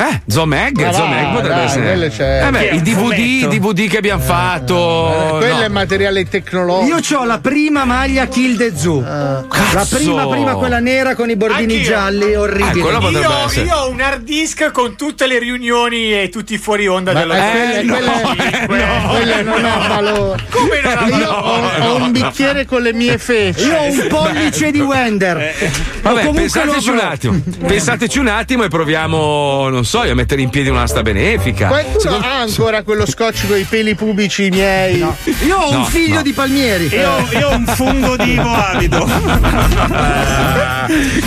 Eh, 0.00 0.20
Zomeg, 0.28 0.80
Ma 0.80 0.92
Zomeg 0.92 1.32
potrebbe 1.32 1.54
dai, 1.56 1.64
essere. 1.64 2.08
c'è. 2.08 2.46
Eh 2.46 2.50
beh, 2.50 2.64
i 2.68 2.82
DVD. 2.82 3.48
DVD 3.48 3.88
che 3.90 3.96
abbiamo 3.96 4.22
fatto. 4.22 5.36
Quello 5.38 5.56
no. 5.56 5.62
è 5.62 5.68
materiale 5.68 6.28
tecnologico. 6.28 6.96
Io 6.96 7.18
ho 7.18 7.24
la 7.24 7.38
prima 7.40 7.84
maglia 7.84 8.26
Kill 8.26 8.56
the 8.56 8.72
Zoo. 8.76 9.02
Ah. 9.04 9.44
La 9.72 9.84
prima, 9.90 10.28
prima 10.28 10.54
quella 10.54 10.78
nera 10.78 11.16
con 11.16 11.28
i 11.30 11.34
bordini 11.34 11.74
Anch'io. 11.78 11.88
gialli, 11.88 12.34
orribili. 12.36 12.80
Ah, 12.80 13.08
Io, 13.10 13.62
io 13.64 13.74
ho 13.76 13.90
un 13.90 14.00
hard 14.00 14.22
disk 14.22 14.70
con 14.70 14.94
tutte 14.94 15.26
le 15.26 15.40
riunioni 15.40 16.12
e 16.12 16.28
tutti 16.28 16.54
i 16.54 16.58
fuori 16.58 16.86
onda 16.86 17.12
Ma 17.12 17.18
dello 17.18 17.32
eh, 17.34 17.82
zoo. 17.84 17.96
quelle- 17.96 18.66
quelle- 18.66 18.86
quelle 19.08 19.42
non 19.42 19.64
ha 19.64 19.88
valore. 19.88 20.46
Come 20.48 20.80
non 20.80 20.96
ha 20.96 21.06
Io 21.18 21.28
ho, 21.28 21.60
valore? 21.60 21.80
ho 21.86 21.96
un 22.04 22.12
bicchiere 22.12 22.66
con 22.66 22.82
le 22.82 22.92
mie 22.92 23.18
feci. 23.18 23.66
Io 23.66 23.76
ho 23.76 23.84
un 23.90 24.06
pollice 24.08 24.70
di 24.70 24.80
Wender. 24.80 25.38
Eh, 25.38 25.70
Vabbè, 26.02 26.18
comunque 26.24 26.40
pensateci 26.42 26.90
un 26.90 26.98
attimo. 27.00 27.40
Pensateci 27.66 28.18
un 28.20 28.28
attimo 28.28 28.62
e 28.62 28.68
proviamo, 28.68 29.68
non 29.68 29.84
so, 29.84 29.86
a 29.96 30.14
mettere 30.14 30.42
in 30.42 30.50
piedi 30.50 30.68
un'asta 30.68 31.02
benefica. 31.02 31.68
Qualcuno 31.68 32.16
ha 32.18 32.40
ancora 32.40 32.82
quello 32.82 33.06
scotch 33.06 33.46
con 33.46 33.56
i 33.58 33.66
peli 33.68 33.94
pubici 33.94 34.48
miei? 34.50 34.98
Io 34.98 35.14
ho 35.56 35.70
un 35.70 35.76
No, 35.78 35.84
figlio 35.84 36.16
no. 36.16 36.22
di 36.22 36.32
Palmieri. 36.32 36.88
Io, 36.92 37.28
io 37.38 37.48
ho 37.48 37.54
un 37.54 37.66
fungo 37.66 38.16
di 38.16 38.32
Ivo 38.32 38.52
Avido. 38.52 39.06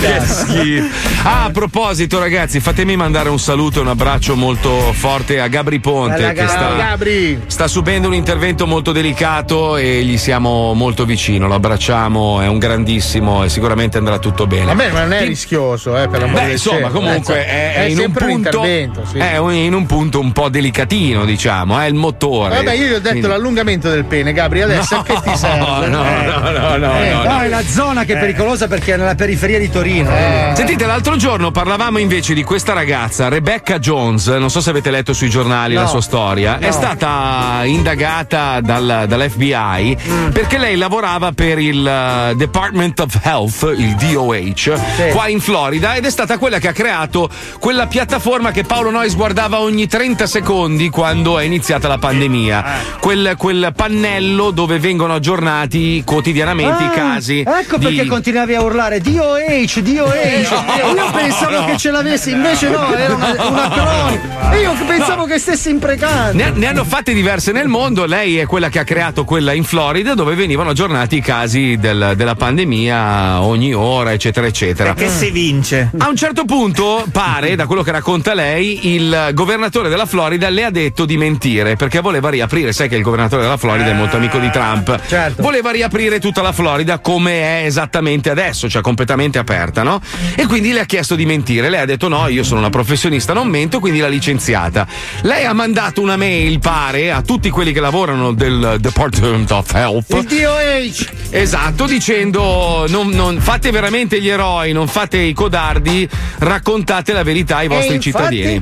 che 0.00 0.20
schifo. 0.24 0.86
Ah, 1.24 1.44
a 1.44 1.50
proposito, 1.50 2.18
ragazzi, 2.18 2.60
fatemi 2.60 2.96
mandare 2.96 3.28
un 3.28 3.38
saluto 3.38 3.78
e 3.78 3.82
un 3.82 3.88
abbraccio 3.88 4.36
molto 4.36 4.92
forte 4.92 5.40
a 5.40 5.48
Gabri 5.48 5.80
Ponte 5.80 6.16
Bella 6.16 6.28
che 6.30 6.34
Gabri. 6.44 6.50
sta, 6.52 6.74
Gabri. 6.76 7.40
sta 7.46 7.68
subendo 7.68 8.08
un 8.08 8.14
intervento 8.14 8.66
molto 8.66 8.92
delicato 8.92 9.76
e 9.76 10.02
gli 10.02 10.16
siamo 10.18 10.74
molto 10.74 11.04
vicino. 11.04 11.46
Lo 11.46 11.54
abbracciamo, 11.54 12.40
è 12.40 12.46
un 12.46 12.58
grandissimo 12.58 13.44
e 13.44 13.48
sicuramente 13.48 13.98
andrà 13.98 14.18
tutto 14.18 14.46
bene. 14.46 14.70
A 14.70 14.74
me 14.74 14.90
non 14.90 15.12
è 15.12 15.24
rischioso, 15.24 15.96
eh, 16.00 16.08
per 16.08 16.20
l'amore 16.20 16.46
Beh, 16.46 16.52
insomma, 16.52 16.88
comunque 16.88 17.46
Eh, 17.46 17.46
è, 17.46 17.74
è 17.74 17.80
in 17.84 17.98
un 17.98 18.04
un 18.06 18.12
punto. 18.58 18.66
intervento, 18.68 19.04
sì. 19.10 19.18
È 19.18 19.36
un- 19.36 19.52
in 19.54 19.74
un 19.74 19.86
punto 19.86 20.20
un 20.20 20.32
po' 20.32 20.48
delicatino, 20.48 21.24
diciamo, 21.24 21.78
è 21.78 21.86
il 21.86 21.94
motore. 21.94 22.56
Vabbè, 22.56 22.72
io 22.72 22.86
gli 22.86 22.92
ho 22.92 22.94
detto 23.00 23.08
Quindi- 23.10 23.28
l'allungamento 23.28 23.88
del 23.90 24.04
pene, 24.04 24.32
Gabri, 24.32 24.62
adesso 24.62 24.96
a 24.96 25.02
che 25.02 25.14
ti 25.22 25.36
serve? 25.36 25.86
No, 25.88 26.02
no, 26.02 26.04
Eh. 26.08 26.24
no, 26.26 26.38
no, 26.38 26.50
no, 26.50 26.74
Eh, 26.74 27.10
no, 27.10 27.22
No, 27.22 27.32
no. 27.32 27.40
è 27.40 27.48
la 27.48 27.62
zona 27.64 28.04
che 28.04 28.14
è 28.14 28.18
pericolosa 28.18 28.68
perché 28.68 28.94
è 28.94 28.96
nella 28.96 29.14
periferia 29.14 29.58
di 29.58 29.70
Torino. 29.70 30.10
Sentite, 30.54 30.86
l'altro 30.86 31.16
giorno 31.16 31.50
parlavamo 31.50 31.98
invece 31.98 32.34
di 32.34 32.42
questa 32.42 32.72
ragazza, 32.72 33.28
Rebecca 33.28 33.78
Jones. 33.78 34.26
Non 34.28 34.50
so 34.50 34.60
se 34.60 34.70
avete 34.70 34.90
letto 34.90 35.12
sui 35.12 35.28
giornali 35.30 35.74
No. 35.74 35.82
la 35.82 35.86
sua 35.86 36.00
storia. 36.00 36.58
È 36.58 36.66
No. 36.66 36.72
stata 36.72 37.60
indagata 37.64 38.60
dal- 38.60 39.04
dall'FBI 39.08 39.96
Mm. 40.08 40.28
perché 40.30 40.58
lei 40.58 40.76
lavorava 40.76 41.32
per 41.32 41.58
il 41.58 41.86
eh, 41.86 42.34
Department 42.36 43.00
of 43.00 43.18
Health, 43.22 43.74
il 43.76 43.94
DOH, 43.96 45.10
qua 45.12 45.28
in 45.28 45.40
Florida, 45.40 45.94
ed 45.94 46.04
è 46.06 46.10
stata 46.10 46.38
quella 46.38 46.58
che 46.58 46.68
ha 46.68 46.72
creato 46.72 47.28
quella 47.58 47.86
piattaforma 47.86 48.41
che 48.50 48.64
Paolo 48.64 48.90
Noyes 48.90 49.14
guardava 49.16 49.60
ogni 49.60 49.86
30 49.86 50.26
secondi 50.26 50.88
quando 50.90 51.38
è 51.38 51.44
iniziata 51.44 51.88
la 51.88 51.98
pandemia. 51.98 52.64
Quel, 53.00 53.34
quel 53.38 53.72
pannello 53.74 54.50
dove 54.50 54.78
vengono 54.78 55.14
aggiornati 55.14 56.02
quotidianamente 56.04 56.82
i 56.82 56.86
Ah, 56.86 56.90
casi. 56.90 57.40
Ecco 57.46 57.76
di- 57.78 57.86
perché 57.86 58.06
continuavi 58.06 58.54
a 58.54 58.62
urlare 58.62 59.00
DOH, 59.00 59.80
DOH. 59.80 60.94
Io 60.94 61.10
pensavo 61.12 61.60
no. 61.60 61.64
che 61.66 61.76
ce 61.76 61.90
l'avessi, 61.90 62.30
invece 62.32 62.68
no, 62.68 62.94
era 62.94 63.14
una, 63.14 63.30
un 63.48 63.56
acronimo. 63.58 64.52
E 64.52 64.60
io 64.60 64.72
pensavo 64.86 65.24
che 65.24 65.38
stessi 65.38 65.70
imprecando. 65.70 66.36
Ne, 66.42 66.50
ne 66.54 66.66
hanno 66.66 66.84
fatte 66.84 67.12
diverse 67.14 67.52
nel 67.52 67.68
mondo. 67.68 68.04
Lei 68.06 68.38
è 68.38 68.46
quella 68.46 68.68
che 68.68 68.78
ha 68.78 68.84
creato 68.84 69.24
quella 69.24 69.52
in 69.52 69.64
Florida 69.64 70.14
dove 70.14 70.34
venivano 70.34 70.70
aggiornati 70.70 71.16
i 71.16 71.20
casi 71.20 71.76
del- 71.78 72.14
della 72.16 72.34
pandemia 72.34 73.42
ogni 73.42 73.72
ora, 73.74 74.12
eccetera, 74.12 74.46
eccetera. 74.46 74.94
Che 74.94 75.08
si 75.08 75.30
vince. 75.30 75.90
A 75.98 76.08
un 76.08 76.16
certo 76.16 76.44
punto, 76.44 77.04
pare, 77.12 77.54
da 77.54 77.66
quello 77.66 77.82
che 77.82 77.90
racconta 77.92 78.31
lei, 78.34 78.94
il 78.94 79.30
governatore 79.32 79.88
della 79.88 80.06
Florida 80.06 80.48
le 80.48 80.64
ha 80.64 80.70
detto 80.70 81.04
di 81.04 81.16
mentire 81.16 81.76
perché 81.76 82.00
voleva 82.00 82.30
riaprire. 82.30 82.72
Sai 82.72 82.88
che 82.88 82.96
il 82.96 83.02
governatore 83.02 83.42
della 83.42 83.56
Florida 83.56 83.90
è 83.90 83.94
molto 83.94 84.16
amico 84.16 84.38
di 84.38 84.50
Trump. 84.50 84.98
Certo. 85.06 85.42
Voleva 85.42 85.70
riaprire 85.70 86.18
tutta 86.20 86.42
la 86.42 86.52
Florida 86.52 86.98
come 86.98 87.60
è 87.60 87.64
esattamente 87.64 88.30
adesso, 88.30 88.68
cioè 88.68 88.82
completamente 88.82 89.38
aperta, 89.38 89.82
no? 89.82 90.00
E 90.34 90.46
quindi 90.46 90.72
le 90.72 90.80
ha 90.80 90.84
chiesto 90.84 91.14
di 91.14 91.26
mentire. 91.26 91.68
Lei 91.68 91.80
ha 91.80 91.84
detto: 91.84 92.08
no, 92.08 92.28
io 92.28 92.44
sono 92.44 92.60
una 92.60 92.70
professionista, 92.70 93.32
non 93.32 93.48
mento, 93.48 93.80
quindi 93.80 93.98
l'ha 94.00 94.08
licenziata. 94.08 94.86
Lei 95.22 95.44
ha 95.44 95.52
mandato 95.52 96.00
una 96.00 96.16
mail, 96.16 96.58
pare, 96.58 97.10
a 97.12 97.22
tutti 97.22 97.50
quelli 97.50 97.72
che 97.72 97.80
lavorano 97.80 98.32
del 98.32 98.76
Department 98.80 99.50
of 99.50 99.72
Health. 99.74 100.10
Il 100.10 100.24
DOH. 100.24 101.06
Esatto, 101.30 101.86
dicendo 101.86 102.86
non, 102.88 103.08
non- 103.08 103.40
fate 103.40 103.70
veramente 103.70 104.20
gli 104.20 104.28
eroi, 104.28 104.72
non 104.72 104.86
fate 104.86 105.18
i 105.18 105.32
codardi, 105.32 106.08
raccontate 106.38 107.12
la 107.12 107.22
verità 107.22 107.56
ai 107.58 107.68
vostri 107.68 107.94
infatti- 107.94 108.21
cittadini. 108.30 108.60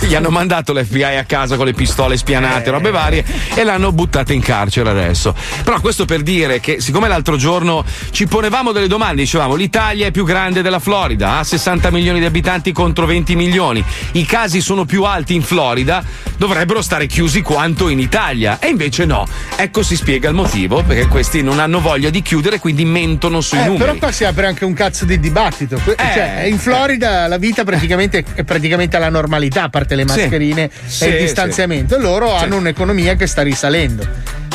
Gli 0.00 0.14
hanno 0.14 0.30
mandato 0.30 0.72
l'FBI 0.72 1.02
a 1.16 1.24
casa 1.24 1.56
con 1.56 1.66
le 1.66 1.72
pistole 1.72 2.16
spianate, 2.16 2.70
robe 2.70 2.90
varie, 2.90 3.24
e 3.54 3.62
l'hanno 3.62 3.92
buttata 3.92 4.32
in 4.32 4.40
carcere 4.40 4.90
adesso. 4.90 5.34
Però 5.62 5.80
questo 5.80 6.04
per 6.04 6.22
dire 6.22 6.60
che, 6.60 6.80
siccome 6.80 7.08
l'altro 7.08 7.36
giorno 7.36 7.84
ci 8.10 8.26
ponevamo 8.26 8.72
delle 8.72 8.88
domande, 8.88 9.22
dicevamo 9.22 9.54
l'Italia 9.54 10.06
è 10.06 10.10
più 10.10 10.24
grande 10.24 10.62
della 10.62 10.78
Florida, 10.80 11.38
ha 11.38 11.44
60 11.44 11.90
milioni 11.90 12.18
di 12.18 12.24
abitanti 12.24 12.72
contro 12.72 13.06
20 13.06 13.36
milioni, 13.36 13.84
i 14.12 14.24
casi 14.24 14.60
sono 14.60 14.84
più 14.84 15.04
alti 15.04 15.34
in 15.34 15.42
Florida, 15.42 16.02
dovrebbero 16.36 16.82
stare 16.82 17.06
chiusi 17.06 17.42
quanto 17.42 17.88
in 17.88 18.00
Italia. 18.00 18.58
E 18.58 18.68
invece 18.68 19.04
no. 19.04 19.26
Ecco 19.56 19.82
si 19.82 19.94
spiega 19.94 20.28
il 20.28 20.34
motivo, 20.34 20.82
perché 20.82 21.06
questi 21.06 21.42
non 21.42 21.60
hanno 21.60 21.80
voglia 21.80 22.10
di 22.10 22.22
chiudere, 22.22 22.58
quindi 22.58 22.84
mentono 22.84 23.40
sui 23.40 23.58
Eh, 23.58 23.64
numeri. 23.66 23.78
però 23.84 23.94
qua 23.94 24.10
si 24.10 24.24
apre 24.24 24.46
anche 24.46 24.64
un 24.64 24.72
cazzo 24.74 25.04
di 25.04 25.20
dibattito. 25.20 25.76
Eh. 25.86 25.94
cioè, 25.96 26.46
in 26.48 26.58
Florida 26.58 27.26
la 27.28 27.38
vita 27.38 27.62
praticamente 27.62 28.18
è 28.34 28.42
praticamente 28.42 28.65
alla 28.96 29.08
normalità, 29.08 29.64
a 29.64 29.68
parte 29.68 29.94
le 29.94 30.02
Sì. 30.02 30.08
mascherine 30.08 30.70
Sì, 30.86 31.04
e 31.04 31.08
il 31.08 31.20
distanziamento. 31.20 31.98
Loro 31.98 32.34
hanno 32.34 32.56
un'economia 32.56 33.14
che 33.14 33.26
sta 33.26 33.42
risalendo. 33.42 34.06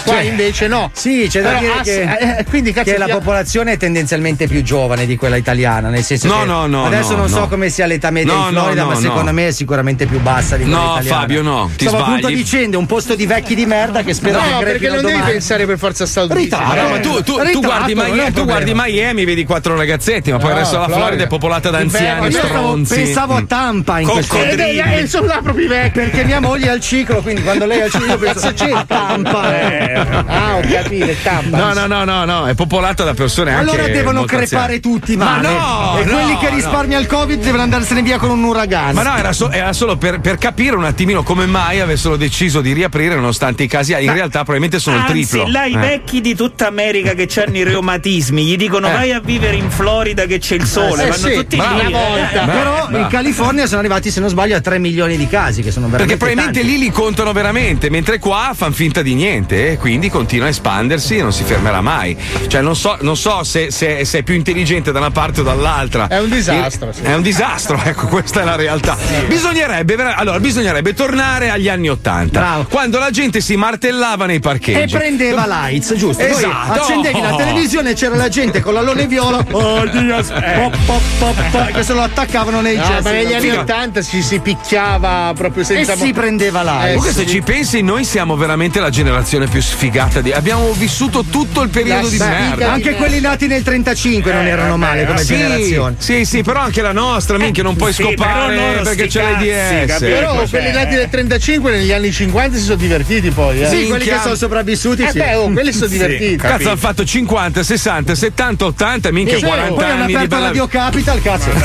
Qua 0.03 0.19
Sì. 0.21 0.27
invece 0.27 0.67
no. 0.67 0.89
Sì, 0.93 1.27
c'è 1.29 1.41
da 1.41 1.53
dire 1.53 1.71
ha- 1.73 1.81
che, 1.81 2.01
eh, 2.39 2.45
quindi, 2.49 2.71
cazzo, 2.73 2.91
che 2.91 2.97
la 2.97 3.07
popolazione 3.07 3.73
è 3.73 3.77
tendenzialmente 3.77 4.47
più 4.47 4.61
giovane 4.63 5.05
di 5.05 5.15
quella 5.15 5.35
italiana, 5.35 5.89
nel 5.89 6.03
senso 6.03 6.27
No, 6.27 6.39
che 6.39 6.45
no, 6.45 6.65
no, 6.67 6.85
adesso 6.85 7.11
no, 7.11 7.17
non 7.17 7.29
so 7.29 7.39
no. 7.39 7.47
come 7.47 7.69
sia 7.69 7.85
l'età 7.85 8.09
media 8.11 8.33
No, 8.33 8.47
in 8.47 8.53
no, 8.53 8.59
Florida, 8.61 8.81
no, 8.81 8.87
ma 8.87 8.93
no. 8.95 8.99
secondo 8.99 9.31
me 9.31 9.47
è 9.47 9.51
sicuramente 9.51 10.05
più 10.05 10.19
bassa 10.19 10.55
di 10.57 10.63
quella 10.63 10.77
No, 10.79 10.83
italiana. 10.93 11.19
Fabio, 11.19 11.41
no, 11.41 11.71
ti 11.75 11.87
Stavo 11.87 12.03
appunto 12.03 12.27
dicendo 12.27 12.79
un 12.79 12.85
posto 12.85 13.15
di 13.15 13.25
vecchi 13.25 13.55
di 13.55 13.65
merda 13.65 14.01
che 14.03 14.13
spero 14.13 14.39
No, 14.39 14.43
che 14.43 14.49
perché 14.63 14.69
crepino 14.69 14.93
non 14.93 15.01
devi 15.01 15.13
domani. 15.13 15.31
pensare 15.31 15.65
per 15.65 15.77
forza 15.77 16.03
a. 16.03 16.27
Ritratto. 16.29 16.71
Ah, 16.71 16.75
no, 16.83 16.89
ma 16.89 16.99
tu, 16.99 17.21
tu- 17.23 17.41
tu 17.51 17.61
guardi, 17.61 17.93
Miami, 17.95 18.31
tu 18.31 18.43
guardi. 18.45 18.71
Miami, 18.73 19.25
vedi 19.25 19.43
quattro 19.45 19.75
ragazzetti, 19.75 20.31
ma 20.31 20.37
poi 20.37 20.49
il 20.49 20.53
No, 20.55 20.59
resto 20.61 20.79
della 20.79 20.89
Florida, 20.95 21.23
è 21.23 21.27
popolata 21.27 21.69
da 21.69 21.77
anziani 21.79 22.31
stronzi. 22.31 22.95
pensavo 22.95 23.35
a 23.35 23.41
Mm. 23.41 23.45
Tampa 23.45 23.99
in 23.99 24.07
questo 24.07 24.35
Coccodrilli. 24.35 24.79
Eh, 24.79 24.99
eh, 25.01 25.07
sono 25.07 25.25
là 25.27 25.39
proprio 25.43 25.67
vecchi. 25.67 25.99
perché 25.99 26.23
mia 26.23 26.39
moglie 26.39 26.67
è 26.67 26.69
al 26.69 26.79
ciclo, 26.79 27.21
quindi 27.21 27.43
quando 27.43 27.65
lei 27.65 27.79
è 27.79 27.83
al 27.83 27.91
ciclo 27.91 28.17
penso 28.17 28.53
c'è 28.53 28.71
a 28.71 28.85
Tampa. 28.87 29.89
Ah, 29.93 30.55
ho 30.57 30.61
capito, 30.61 31.07
tampa. 31.23 31.57
No, 31.57 31.73
no, 31.73 31.85
no, 31.87 32.03
no, 32.03 32.25
no, 32.25 32.47
è 32.47 32.53
popolata 32.55 33.03
da 33.03 33.13
persone 33.13 33.53
anche 33.53 33.69
Allora 33.71 33.87
devono 33.87 34.23
crepare 34.23 34.75
anziane. 34.75 34.79
tutti, 34.79 35.15
Ma 35.17 35.39
no, 35.39 35.97
E 35.99 36.03
no, 36.05 36.11
quelli 36.13 36.37
che 36.37 36.49
no. 36.49 36.55
risparmia 36.55 36.97
il 36.99 37.07
Covid 37.07 37.41
devono 37.41 37.63
andarsene 37.63 38.01
via 38.01 38.17
con 38.17 38.29
un 38.29 38.43
uragano. 38.43 38.93
Ma 38.93 39.03
no, 39.03 39.17
era, 39.17 39.33
so- 39.33 39.49
era 39.51 39.73
solo 39.73 39.97
per, 39.97 40.19
per 40.19 40.37
capire 40.37 40.75
un 40.75 40.83
attimino 40.85 41.23
come 41.23 41.45
mai 41.45 41.79
avessero 41.79 42.15
deciso 42.17 42.61
di 42.61 42.73
riaprire 42.73 43.15
nonostante 43.15 43.63
i 43.63 43.67
casi. 43.67 43.93
In 43.93 44.13
realtà, 44.13 44.39
probabilmente 44.39 44.79
sono 44.79 44.97
il 44.97 45.01
Anzi, 45.03 45.13
triplo. 45.27 45.47
là 45.51 45.65
i 45.65 45.73
Eh. 45.73 45.77
vecchi 45.77 46.21
di 46.21 46.35
tutta 46.35 46.67
America 46.67 47.13
che 47.13 47.27
hanno 47.41 47.57
i 47.57 47.63
reumatismi 47.63 48.43
gli 48.43 48.55
dicono 48.55 48.87
Eh. 48.87 48.91
vai 48.91 49.11
a 49.11 49.19
vivere 49.19 49.55
in 49.55 49.69
Florida 49.69 50.25
che 50.25 50.39
c'è 50.39 50.55
il 50.55 50.65
sole, 50.65 51.03
Eh, 51.05 51.09
vanno 51.09 51.27
sì, 51.27 51.33
tutti 51.33 51.55
bravo. 51.57 51.79
lì. 51.81 51.85
una 51.87 51.97
volta. 51.99 52.43
Beh, 52.45 52.51
Però 52.51 52.87
beh. 52.89 52.99
in 52.99 53.07
California 53.07 53.65
sono 53.65 53.79
arrivati, 53.79 54.11
se 54.11 54.19
non 54.19 54.29
sbaglio, 54.29 54.55
a 54.55 54.61
3 54.61 54.77
milioni 54.79 55.17
di 55.17 55.27
casi, 55.27 55.61
che 55.61 55.71
sono 55.71 55.87
veramente 55.87 56.17
Perché 56.17 56.17
probabilmente 56.17 56.59
tanti. 56.61 56.77
lì 56.79 56.85
li 56.85 56.91
contano 56.91 57.31
veramente, 57.33 57.89
mentre 57.89 58.19
qua 58.19 58.51
fanno 58.55 58.73
finta 58.73 59.01
di 59.01 59.13
niente 59.13 59.71
e 59.71 59.77
quindi 59.81 60.09
continua 60.11 60.45
a 60.45 60.49
espandersi 60.49 61.17
e 61.17 61.23
non 61.23 61.33
si 61.33 61.43
fermerà 61.43 61.81
mai. 61.81 62.15
Cioè, 62.47 62.61
non 62.61 62.75
so, 62.75 62.97
non 63.01 63.17
so 63.17 63.43
se, 63.43 63.71
se- 63.71 64.05
se 64.05 64.19
è 64.19 64.23
più 64.23 64.35
intelligente 64.35 64.91
da 64.91 64.99
una 64.99 65.09
parte 65.09 65.41
o 65.41 65.43
dall'altra. 65.43 66.05
È 66.07 66.19
un 66.19 66.29
disastro, 66.29 66.91
sì. 66.93 67.01
È 67.01 67.15
un 67.15 67.23
disastro, 67.23 67.81
ecco, 67.83 68.05
questa 68.05 68.41
è 68.41 68.45
la 68.45 68.55
realtà. 68.55 68.95
Bisognerebbe, 69.25 69.95
vera- 69.95 70.15
allora, 70.15 70.39
bisognerebbe 70.39 70.93
tornare 70.93 71.49
agli 71.49 71.67
anni 71.67 71.89
Ottanta, 71.89 72.39
Bravo. 72.39 72.65
quando 72.69 72.99
la 72.99 73.09
gente 73.09 73.41
si 73.41 73.55
martellava 73.55 74.27
nei 74.27 74.35
E 74.35 74.39
parcheggi. 74.39 74.95
prendeva 74.95 75.45
lights, 75.47 75.95
giusto? 75.95 76.23
Poi 76.23 76.31
Esatto. 76.31 76.81
accendevi 76.81 77.19
la 77.19 77.35
televisione 77.35 77.89
e 77.89 77.93
c'era 77.95 78.15
la 78.15 78.29
gente 78.29 78.61
con 78.61 78.73
l'allone 78.75 79.07
viola. 79.07 79.43
Oh, 79.51 79.85
Diaz. 79.87 80.27
Pop, 80.29 80.75
pop, 80.85 81.01
pop, 81.17 81.49
pop, 81.51 81.71
che 81.71 81.83
se 81.83 81.93
lo 81.93 82.01
attaccavano 82.03 82.61
nei 82.61 82.75
No, 82.75 82.83
jazz. 82.83 83.03
ma 83.03 83.11
negli 83.11 83.33
anni 83.33 83.49
Figa. 83.49 83.61
80 83.61 84.01
ci 84.03 84.21
si 84.21 84.39
picchiava 84.39 85.33
proprio 85.35 85.63
E 85.63 85.65
senza 85.65 85.95
si 85.95 86.11
prendeva 86.13 86.61
Eh, 86.61 86.63
lights. 86.65 86.95
Comunque, 86.95 87.11
se 87.11 87.27
ci 87.27 87.41
pensi, 87.41 87.81
noi 87.81 88.03
siamo 88.05 88.35
veramente 88.35 88.79
la 88.79 88.89
generazione 88.89 89.47
più 89.47 89.61
sfigata 89.71 90.19
di. 90.21 90.31
Abbiamo 90.31 90.71
vissuto 90.73 91.23
tutto 91.23 91.61
il 91.61 91.69
periodo 91.69 92.07
di 92.09 92.17
merda. 92.17 92.71
Anche 92.73 92.93
quelli 92.95 93.19
nati 93.21 93.47
nel 93.47 93.63
35 93.63 94.31
non 94.33 94.45
erano 94.45 94.75
male 94.77 95.05
come 95.05 95.19
Sì, 95.19 95.35
generazione. 95.37 95.95
Sì, 95.97 96.25
sì, 96.25 96.43
però 96.43 96.59
anche 96.59 96.81
la 96.81 96.91
nostra, 96.91 97.37
minchia, 97.37 97.63
non 97.63 97.75
puoi 97.75 97.93
sì, 97.93 98.03
scopare 98.03 98.81
perché 98.83 99.07
c'è 99.07 99.23
le 99.39 99.85
cazzi, 99.85 99.85
DS. 99.93 99.99
Però 99.99 100.35
Cioè. 100.39 100.49
quelli 100.49 100.71
nati 100.71 100.95
nel 100.95 101.09
35 101.09 101.71
negli 101.71 101.91
anni 101.91 102.11
50 102.11 102.57
si 102.57 102.63
sono 102.63 102.75
divertiti 102.75 103.29
poi. 103.29 103.61
Eh. 103.61 103.67
Sì, 103.67 103.87
quelli 103.87 104.03
che 104.05 104.19
sono 104.21 104.35
sopravvissuti, 104.35 105.03
Eh 105.03 105.11
sì. 105.11 105.17
beh, 105.19 105.35
oh, 105.35 105.49
quelli 105.51 105.71
sono 105.71 105.87
divertiti. 105.87 106.35
Cazzo, 106.35 106.67
hanno 106.67 106.77
fatto 106.77 107.05
50, 107.05 107.63
60, 107.63 108.15
70, 108.15 108.65
80, 108.65 109.11
minchia, 109.11 109.37
Sì, 109.37 109.45
40 109.45 109.73
poi 109.73 109.83
hanno 109.83 109.93
anni 109.93 110.07
di 110.07 110.13
aperto 110.15 110.35
bella 110.35 110.47
Radio 110.47 110.67
Capital, 110.67 111.21
cazzo. 111.21 111.49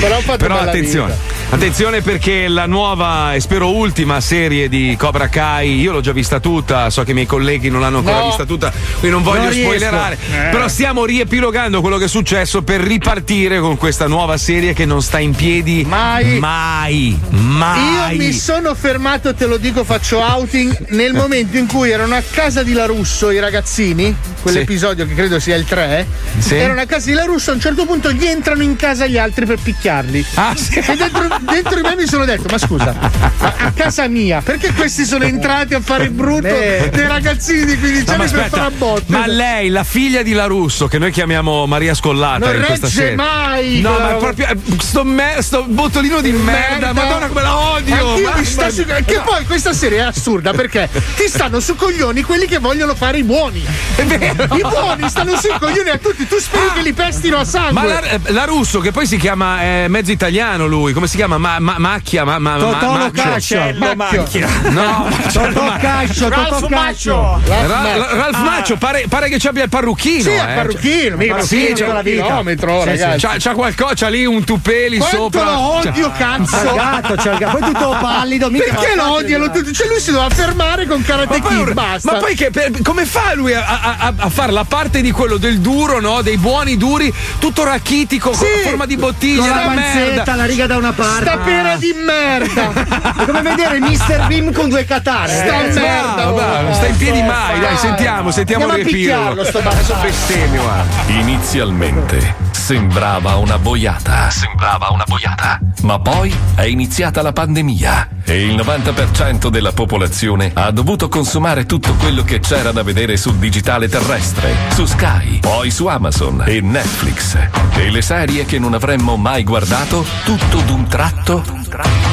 Però 0.00 0.16
ho 0.16 0.20
fatto 0.20 0.36
Però 0.38 0.58
attenzione, 0.58 1.12
vita. 1.12 1.54
attenzione 1.54 2.00
perché 2.00 2.48
la 2.48 2.66
nuova 2.66 3.34
e 3.34 3.40
spero 3.40 3.70
ultima 3.70 4.20
serie 4.20 4.68
di 4.68 4.94
Cobra 4.98 5.28
Kai, 5.28 5.59
io 5.60 5.92
l'ho 5.92 6.00
già 6.00 6.12
vista 6.12 6.40
tutta, 6.40 6.90
so 6.90 7.02
che 7.02 7.10
i 7.12 7.14
miei 7.14 7.26
colleghi 7.26 7.68
non 7.70 7.80
l'hanno 7.80 7.98
ancora 7.98 8.18
No. 8.20 8.26
vista 8.26 8.44
tutta, 8.44 8.70
quindi 8.98 9.10
non 9.10 9.22
voglio 9.22 9.44
Non 9.44 9.52
spoilerare. 9.52 10.18
Eh. 10.30 10.48
Però 10.50 10.68
stiamo 10.68 11.04
riepilogando 11.04 11.80
quello 11.80 11.96
che 11.98 12.04
è 12.04 12.08
successo 12.08 12.62
per 12.62 12.80
ripartire 12.80 13.60
con 13.60 13.76
questa 13.76 14.06
nuova 14.06 14.36
serie 14.36 14.72
che 14.72 14.84
non 14.84 15.02
sta 15.02 15.18
in 15.18 15.34
piedi 15.34 15.84
Mai. 15.86 16.38
mai. 16.38 17.18
mai. 17.30 18.12
Io 18.12 18.18
mi 18.18 18.32
sono 18.32 18.74
fermato, 18.74 19.34
te 19.34 19.46
lo 19.46 19.56
dico, 19.56 19.84
faccio 19.84 20.18
outing 20.18 20.86
nel 20.90 21.12
momento 21.14 21.56
in 21.56 21.66
cui 21.66 21.90
erano 21.90 22.14
a 22.14 22.22
casa 22.30 22.62
di 22.62 22.72
La 22.72 22.86
Russo 22.86 23.30
i 23.30 23.38
ragazzini, 23.38 24.14
quell'episodio 24.42 25.06
che 25.06 25.14
credo 25.14 25.38
sia 25.40 25.56
il 25.56 25.64
3. 25.64 26.06
Sì. 26.38 26.54
Erano 26.56 26.80
a 26.80 26.86
casa 26.86 27.06
di 27.06 27.12
La 27.14 27.24
Russo, 27.24 27.50
a 27.50 27.54
un 27.54 27.60
certo 27.60 27.84
punto 27.86 28.10
gli 28.12 28.24
entrano 28.26 28.62
in 28.62 28.76
casa 28.76 29.06
gli 29.06 29.18
altri 29.18 29.46
per 29.46 29.58
picchiarli. 29.62 30.24
Ah, 30.34 30.54
sì. 30.56 30.74
E 30.78 30.96
dentro, 30.96 31.26
dentro 31.50 31.74
di 31.76 31.82
me 31.82 31.96
mi 31.96 32.06
sono 32.06 32.24
detto: 32.24 32.44
Ma 32.50 32.58
scusa, 32.58 32.94
a 33.38 33.72
casa 33.74 34.06
mia, 34.08 34.40
perché 34.42 34.72
questi 34.72 35.04
sono 35.04 35.24
entrati 35.24 35.38
a 35.50 35.80
fare 35.80 36.04
il 36.04 36.10
brutto 36.10 36.46
Eh. 36.46 36.90
dei 36.92 37.06
ragazzini 37.06 37.64
di 37.64 37.78
15 37.78 38.04
No, 38.10 38.16
ma 38.16 38.22
anni 38.24 38.32
per 38.32 38.48
fare 38.48 38.62
a 38.62 38.70
botte? 38.70 39.04
ma 39.08 39.26
lei, 39.26 39.68
la 39.68 39.84
figlia 39.84 40.22
di 40.22 40.32
Larusso, 40.32 40.86
che 40.86 40.98
noi 40.98 41.10
chiamiamo 41.10 41.66
Maria 41.66 41.94
Scollata 41.94 42.46
Non 42.46 42.54
in 42.56 42.64
questa 42.64 42.86
regge 42.86 42.98
serie. 43.00 43.16
mai 43.16 43.80
No, 43.80 43.98
ma 43.98 44.14
proprio 44.14 44.46
eh, 44.48 44.56
sto, 44.78 45.04
me- 45.04 45.36
sto 45.40 45.64
bottolino 45.66 46.20
di 46.20 46.30
merda, 46.32 46.92
madonna 46.92 47.26
come 47.26 47.42
la 47.42 47.58
odio! 47.58 48.14
Mia. 48.16 48.44
su- 48.44 48.84
Che 49.04 49.20
poi 49.24 49.44
questa 49.46 49.72
serie 49.72 49.98
è 49.98 50.02
assurda 50.02 50.52
perché 50.52 50.88
ti 51.16 51.28
stanno 51.28 51.60
su 51.60 51.74
coglioni 51.76 52.22
quelli 52.22 52.46
che 52.46 52.58
vogliono 52.58 52.94
fare 52.94 53.18
i 53.18 53.24
buoni. 53.24 53.64
È 53.96 54.04
vero. 54.04 54.44
I 54.54 54.60
buoni 54.60 55.08
stanno 55.08 55.36
sui 55.36 55.50
coglioni 55.58 55.88
a 55.90 55.98
tutti, 55.98 56.26
tu 56.26 56.38
speri 56.38 56.70
che 56.74 56.82
li 56.82 56.92
pestino 56.92 57.38
a 57.38 57.44
sangue. 57.44 57.72
Ma 57.72 57.84
la, 57.84 58.00
eh, 58.02 58.20
la 58.28 58.44
Russo, 58.44 58.80
che 58.80 58.92
poi 58.92 59.06
si 59.06 59.16
chiama 59.16 59.62
eh, 59.62 59.86
mezzo 59.88 60.10
italiano 60.12 60.66
lui, 60.66 60.92
come 60.92 61.06
si 61.06 61.16
chiama? 61.16 61.38
Ma, 61.38 61.58
ma- 61.58 61.78
macchia, 61.78 62.24
ma, 62.24 62.38
ma, 62.38 62.56
ma- 62.56 62.68
Macchio. 63.00 63.22
Cascio. 63.22 63.56
Marcello 63.56 63.94
Macchia. 63.96 64.48
No, 64.70 65.08
Totò 65.48 65.76
Cascio, 65.78 66.28
Totò 66.28 66.42
Ralph 66.50 66.68
Cascio. 66.68 67.40
Ralph 67.46 68.36
Maccio 68.42 68.76
pare, 68.76 69.04
pare 69.08 69.28
che 69.28 69.38
ci 69.38 69.46
abbia 69.48 69.64
il 69.64 69.68
parrucchino. 69.68 70.22
Sì, 70.22 70.30
eh. 70.30 70.40
è 70.48 70.54
parrucchino, 70.54 71.16
mica 71.16 71.40
sì, 71.40 71.66
c'è 71.74 71.84
tutta 71.84 71.92
la 71.94 72.02
vita. 72.02 72.22
chilometro, 72.24 72.80
Sì, 72.80 72.86
ragazzi. 72.86 73.26
C'ha, 73.26 73.34
c'ha 73.38 73.52
qualcosa, 73.54 73.94
c'ha 73.94 74.08
lì 74.08 74.24
un 74.26 74.44
tupeli 74.44 74.98
Quanto 74.98 75.16
sopra. 75.16 75.44
lo 75.44 75.58
odio, 75.76 75.92
C'è 75.92 75.98
il 75.98 76.12
cazzo! 76.16 76.74
gatto, 76.74 77.14
c'è 77.14 77.32
il 77.32 77.38
gatto. 77.38 77.58
Poi 77.58 77.72
tutto 77.72 77.96
pallido. 78.00 78.50
mica 78.50 78.64
Perché 78.64 78.94
lo 78.96 79.12
odiano 79.12 79.50
tutti? 79.50 79.72
Cioè 79.72 79.86
lui 79.88 80.00
si 80.00 80.10
doveva 80.12 80.30
fermare 80.34 80.86
con 80.86 81.02
Karate 81.02 81.38
Ma 81.40 81.46
poi, 81.48 81.56
Kid, 81.64 81.72
basta. 81.72 82.12
ma 82.12 82.18
poi 82.18 82.34
che, 82.34 82.50
per- 82.50 82.70
come 82.82 83.04
fa 83.04 83.34
lui 83.34 83.52
a, 83.54 83.64
a- 83.66 83.96
a- 83.98 84.14
a 84.16 84.28
fare 84.28 84.52
la 84.52 84.64
parte 84.64 85.00
di 85.00 85.10
quello 85.10 85.36
del 85.36 85.58
duro, 85.60 86.00
no? 86.00 86.22
Dei 86.22 86.36
buoni 86.36 86.76
duri, 86.76 87.12
tutto 87.38 87.64
rachitico, 87.64 88.30
con 88.30 88.38
Sì. 88.38 88.62
forma 88.64 88.86
di 88.86 88.96
bottiglia, 88.96 89.40
Con 89.40 89.50
la 89.50 89.60
panzetta, 89.74 90.34
la 90.34 90.44
riga 90.44 90.66
da 90.66 90.76
una 90.76 90.92
parte. 90.92 91.22
Sta 91.24 91.38
pera 91.38 91.76
di 91.76 91.92
merda! 91.94 92.72
È 93.20 93.24
come 93.24 93.42
vedere 93.42 93.78
Mr. 93.80 94.26
Beam 94.26 94.52
con 94.52 94.68
due 94.68 94.84
katane. 95.26 95.70
Sta 95.72 95.80
Eh, 95.80 95.80
merda! 95.80 96.30
Va, 96.30 96.68
oh. 96.68 96.72
sta 96.74 96.86
in 96.86 96.96
piedi 96.96 97.22
mai, 97.22 97.60
dai, 97.60 97.76
sentiamo, 97.76 98.30
sentiamo 98.30 98.64
Andiamo 98.64 98.88
il 98.88 98.92
riepilogo. 98.92 99.40
Adesso 99.40 99.98
bestemmio. 100.00 100.62
Inizialmente 101.08 102.48
sembrava 102.52 103.36
una 103.36 103.58
boiata. 103.58 104.30
Sembrava 104.30 104.90
una 104.90 105.04
boiata. 105.06 105.58
Ma 105.82 105.98
poi 105.98 106.32
è 106.54 106.64
iniziata 106.64 107.22
la 107.22 107.32
pandemia 107.32 108.08
e 108.24 108.44
il 108.44 108.54
90% 108.54 109.48
della 109.48 109.72
popolazione 109.72 110.52
ha 110.54 110.70
dovuto 110.70 111.08
consumare 111.08 111.66
tutto 111.66 111.94
quello 111.94 112.22
che 112.22 112.38
c'era 112.38 112.70
da 112.70 112.82
vedere 112.82 113.16
sul 113.16 113.36
digitale 113.36 113.88
terrestre, 113.88 114.54
su 114.72 114.84
Sky, 114.84 115.40
poi 115.40 115.70
su 115.70 115.86
Amazon 115.86 116.44
e 116.46 116.60
Netflix. 116.60 117.36
E 117.74 117.90
le 117.90 118.02
serie 118.02 118.44
che 118.44 118.58
non 118.58 118.74
avremmo 118.74 119.16
mai 119.16 119.42
guardato, 119.42 120.04
tutto 120.24 120.60
d'un 120.60 120.86
tratto, 120.86 121.42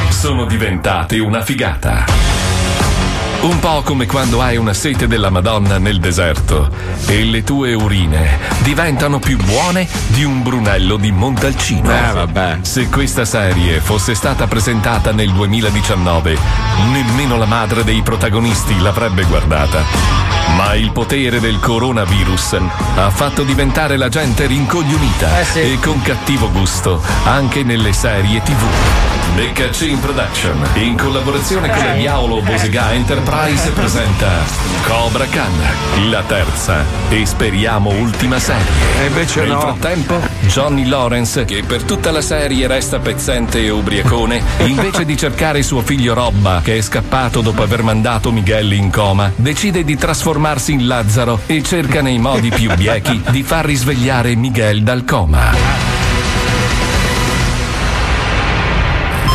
sono 0.10 0.46
diventate 0.46 1.20
una 1.20 1.42
figata. 1.42 2.47
Un 3.40 3.60
po' 3.60 3.82
come 3.84 4.08
quando 4.08 4.42
hai 4.42 4.58
una 4.58 4.74
sete 4.74 5.08
della 5.08 5.30
Madonna 5.30 5.78
nel 5.78 6.00
deserto 6.00 6.70
e 7.06 7.24
le 7.24 7.44
tue 7.44 7.74
urine 7.74 8.40
diventano 8.62 9.20
più 9.20 9.38
buone 9.38 9.88
di 10.08 10.24
un 10.24 10.42
brunello 10.42 10.98
di 10.98 11.12
Montalcino. 11.12 11.90
Eh, 11.90 12.12
vabbè. 12.14 12.58
Se 12.62 12.90
questa 12.90 13.24
serie 13.26 13.80
fosse 13.80 14.16
stata 14.16 14.48
presentata 14.48 15.12
nel 15.14 15.32
2019, 15.32 16.38
nemmeno 16.92 17.38
la 17.38 17.46
madre 17.46 17.84
dei 17.84 18.02
protagonisti 18.02 18.80
l'avrebbe 18.80 19.24
guardata. 19.24 19.84
Ma 20.56 20.74
il 20.74 20.92
potere 20.92 21.40
del 21.40 21.60
coronavirus 21.60 22.58
ha 22.96 23.10
fatto 23.12 23.44
diventare 23.44 23.98
la 23.98 24.10
gente 24.10 24.46
rincoglionita 24.48 25.40
Eh 25.40 25.44
sì. 25.46 25.60
e 25.60 25.80
con 25.80 26.02
cattivo 26.02 26.50
gusto 26.52 27.02
anche 27.26 27.64
nelle 27.64 27.94
serie 27.94 28.42
TV. 28.42 29.17
Beccacin 29.36 30.00
Production, 30.00 30.68
in 30.76 30.98
collaborazione 30.98 31.70
con 31.70 31.84
la 31.84 31.94
Diavolo 31.94 32.42
Bosiga 32.42 32.92
Enterprise, 32.94 33.70
presenta 33.70 34.30
Cobra 34.86 35.26
Khan, 35.26 36.10
la 36.10 36.24
terza 36.24 36.84
e 37.10 37.26
speriamo 37.26 37.92
ultima 37.92 38.40
serie. 38.40 38.66
E 39.00 39.06
invece 39.06 39.42
Nel 39.42 39.52
no. 39.52 39.60
frattempo, 39.60 40.20
Johnny 40.48 40.88
Lawrence, 40.88 41.46
che 41.46 41.64
per 41.64 41.84
tutta 41.84 42.12
la 42.12 42.22
serie 42.22 42.66
resta 42.68 43.00
pezzente 43.00 43.64
e 43.64 43.70
ubriacone, 43.70 44.42
invece 44.66 45.06
di 45.06 45.16
cercare 45.16 45.62
suo 45.62 45.82
figlio 45.82 46.14
Robba, 46.14 46.62
che 46.64 46.78
è 46.78 46.82
scappato 46.82 47.42
dopo 47.42 47.62
aver 47.62 47.84
mandato 47.84 48.32
Miguel 48.32 48.74
in 48.74 48.92
coma, 48.92 49.32
decide 49.36 49.84
di 49.84 49.96
trasformarsi 49.96 50.74
in 50.74 50.88
Lazzaro 50.88 51.42
e 51.46 51.62
cerca 51.62 52.02
nei 52.02 52.18
modi 52.18 52.50
più 52.50 52.74
biechi 52.74 53.22
di 53.30 53.44
far 53.44 53.66
risvegliare 53.66 54.36
Miguel 54.36 54.82
dal 54.84 55.06
coma. 55.06 56.06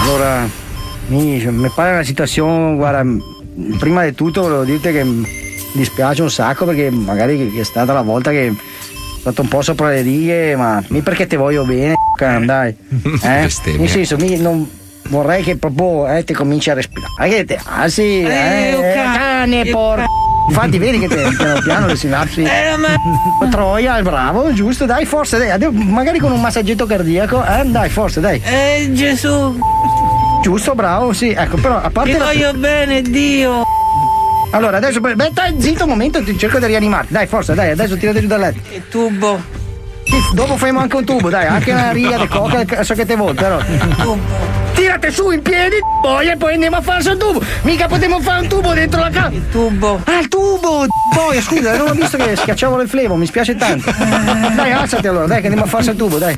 Allora, 0.03 0.49
mi, 1.09 1.45
mi 1.47 1.71
pare 1.75 1.93
una 1.93 2.03
situazione, 2.03 2.75
guarda, 2.77 3.05
prima 3.79 4.05
di 4.05 4.15
tutto 4.15 4.43
volevo 4.43 4.65
dirti 4.65 4.93
che 4.93 5.05
mi 5.05 5.27
dispiace 5.73 6.23
un 6.23 6.31
sacco 6.31 6.65
perché 6.65 6.91
magari 6.91 7.57
è 7.57 7.63
stata 7.63 7.93
la 7.93 8.03
volta 8.03 8.31
che 8.31 8.47
sono 8.47 9.19
stato 9.21 9.43
un 9.43 9.49
po' 9.49 9.63
sopra 9.63 9.89
le 9.91 10.03
righe, 10.03 10.57
ma 10.57 10.83
mi 10.89 11.01
perché 11.03 11.27
te 11.27 11.37
voglio 11.37 11.65
bene, 11.65 11.95
c***o, 12.19 12.45
dai. 12.45 12.75
Eh? 13.23 13.49
Nel 13.79 13.89
senso, 13.89 14.17
mi, 14.17 14.37
non 14.39 14.69
vorrei 15.09 15.43
che 15.43 15.57
proprio 15.57 16.09
eh, 16.09 16.25
ti 16.25 16.33
cominci 16.33 16.71
a 16.71 16.75
respirare, 16.75 17.29
che 17.29 17.45
te 17.45 17.61
alzi, 17.65 18.23
eh, 18.23 18.27
Eh, 18.27 18.69
eh, 18.71 18.93
ca- 18.95 19.13
cane, 19.17 19.65
porco. 19.67 20.05
Infatti 20.49 20.79
vedi 20.79 20.99
che 20.99 21.09
te, 21.09 21.29
piano 21.37 21.61
piano 21.61 21.87
le 21.87 21.97
sinapsi. 21.97 22.43
Eh, 22.63 22.77
ma 22.77 23.49
Troia, 23.49 24.01
bravo, 24.03 24.53
giusto, 24.53 24.85
dai, 24.87 25.05
forse, 25.05 25.39
dai, 25.39 25.71
magari 25.73 26.19
con 26.19 26.33
un 26.33 26.41
massaggetto 26.41 26.87
cardiaco, 26.87 27.45
eh, 27.45 27.65
dai, 27.67 27.89
forse, 27.89 28.21
dai. 28.21 28.41
eh, 28.45 28.91
Gesù, 28.93 29.59
Giusto, 30.43 30.75
bravo, 30.75 31.13
sì, 31.13 31.31
ecco, 31.31 31.57
però 31.57 31.77
a 31.77 31.87
ti 31.87 31.93
parte 31.93 32.19
la... 32.19 32.25
voglio 32.25 32.53
bene, 32.55 33.03
Dio. 33.03 33.63
Allora, 34.53 34.79
adesso, 34.79 35.01
beh, 35.01 35.15
stai 35.31 35.55
zitto 35.59 35.85
un 35.85 35.91
momento, 35.91 36.23
ti 36.23 36.37
cerco 36.37 36.59
di 36.59 36.67
rianimarti, 36.67 37.13
dai, 37.13 37.27
forza, 37.27 37.55
dai, 37.55 37.71
adesso 37.71 37.97
tirate 37.97 38.21
giù 38.21 38.27
dal 38.27 38.41
letto. 38.41 38.61
Il 38.75 38.83
tubo. 38.89 39.41
Sì, 40.05 40.35
dopo 40.35 40.57
faremo 40.57 40.81
anche 40.81 40.97
un 40.97 41.05
tubo, 41.05 41.31
dai, 41.31 41.47
anche 41.47 41.71
una 41.73 41.93
riga 41.93 42.19
di 42.19 42.27
coca, 42.27 42.83
so 42.83 42.95
che 42.95 43.07
te 43.07 43.15
vuoi, 43.17 43.35
però. 43.35 43.59
Tirate 44.75 45.11
su 45.11 45.31
in 45.31 45.43
piedi, 45.43 45.77
poi 46.01 46.29
e 46.29 46.37
poi 46.37 46.55
andiamo 46.55 46.77
a 46.77 46.81
farsi 46.81 47.09
un 47.09 47.19
tubo. 47.19 47.43
Mica 47.63 47.87
potremmo 47.87 48.21
fare 48.21 48.41
un 48.43 48.49
tubo 48.49 48.73
dentro 48.73 49.01
la 49.01 49.11
casa. 49.11 49.31
Il 49.31 49.49
tubo. 49.51 50.01
Ah, 50.05 50.19
il 50.19 50.29
tubo! 50.29 50.87
Poi, 51.15 51.41
scusa, 51.43 51.77
non 51.77 51.89
ho 51.89 51.93
visto 51.93 52.17
che 52.17 52.35
schiacciavo 52.37 52.81
il 52.81 52.89
flevo, 52.89 53.17
mi 53.17 53.27
spiace 53.27 53.55
tanto. 53.55 53.91
Dai, 53.91 54.73
alzati 54.73 55.07
allora, 55.07 55.27
dai, 55.27 55.41
che 55.41 55.49
andiamo 55.49 55.67
a 55.67 55.69
farsi 55.69 55.91
il 55.91 55.97
tubo, 55.97 56.19
dai. 56.19 56.35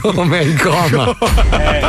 Come 0.00 0.40
il 0.40 0.60
coma. 0.60 1.16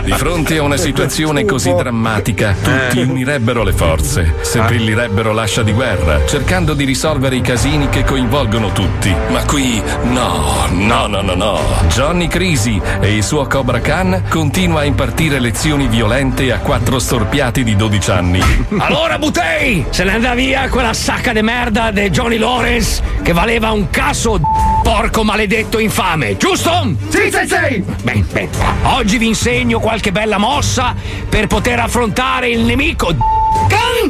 Di 0.04 0.12
fronte 0.12 0.58
a 0.58 0.62
una 0.62 0.78
situazione 0.78 1.46
così 1.46 1.74
drammatica, 1.74 2.56
tutti 2.62 3.00
unirebbero 3.02 3.64
le 3.64 3.74
forze, 3.74 4.36
seppellirebbero 4.42 5.32
l'ascia 5.32 5.64
di 5.64 5.72
guerra, 5.72 6.26
cercando 6.26 6.74
di 6.74 6.86
risolvere 6.86 7.36
i 7.36 7.42
casini 7.42 7.90
che 7.90 8.04
coinvolgono 8.04 8.72
tutti. 8.72 9.14
Ma 9.30 9.44
qui 9.46 9.82
no, 10.04 10.68
no, 10.70 11.08
no, 11.08 11.22
no, 11.22 11.34
no. 11.34 11.60
Johnny 11.88 12.28
Crisi 12.28 12.80
e 13.00 13.16
il 13.16 13.24
suo 13.24 13.48
Cobra 13.48 13.80
Khan 13.80 14.24
continua 14.30 14.83
impartire 14.84 15.40
lezioni 15.40 15.88
violente 15.88 16.52
a 16.52 16.60
quattro 16.60 17.00
storpiati 17.00 17.64
di 17.64 17.76
12 17.76 18.12
anni. 18.12 18.42
Allora 18.78 19.18
Butei, 19.18 19.86
se 19.90 20.04
ne 20.04 20.14
andava 20.14 20.36
via 20.36 20.68
quella 20.70 20.94
sacca 20.94 21.34
di 21.34 21.42
merda 21.42 21.92
di 21.92 22.10
Johnny 22.10 22.38
Lawrence 22.38 23.02
che 23.22 23.34
valeva 23.34 23.72
un 23.72 23.90
caso 23.90 24.38
d- 24.38 24.44
porco 24.84 25.24
maledetto 25.24 25.80
infame, 25.80 26.38
giusto? 26.38 26.94
Sì, 27.10 27.30
sì, 27.32 27.48
sì. 27.48 27.84
Bene, 28.04 28.26
bene. 28.32 28.50
Oggi 28.84 29.18
vi 29.18 29.28
insegno 29.28 29.80
qualche 29.80 30.12
bella 30.12 30.38
mossa 30.38 30.94
per 31.30 31.48
poter 31.48 31.80
affrontare 31.80 32.50
il 32.50 32.62
nemico 32.62 33.12
d- 33.12 33.18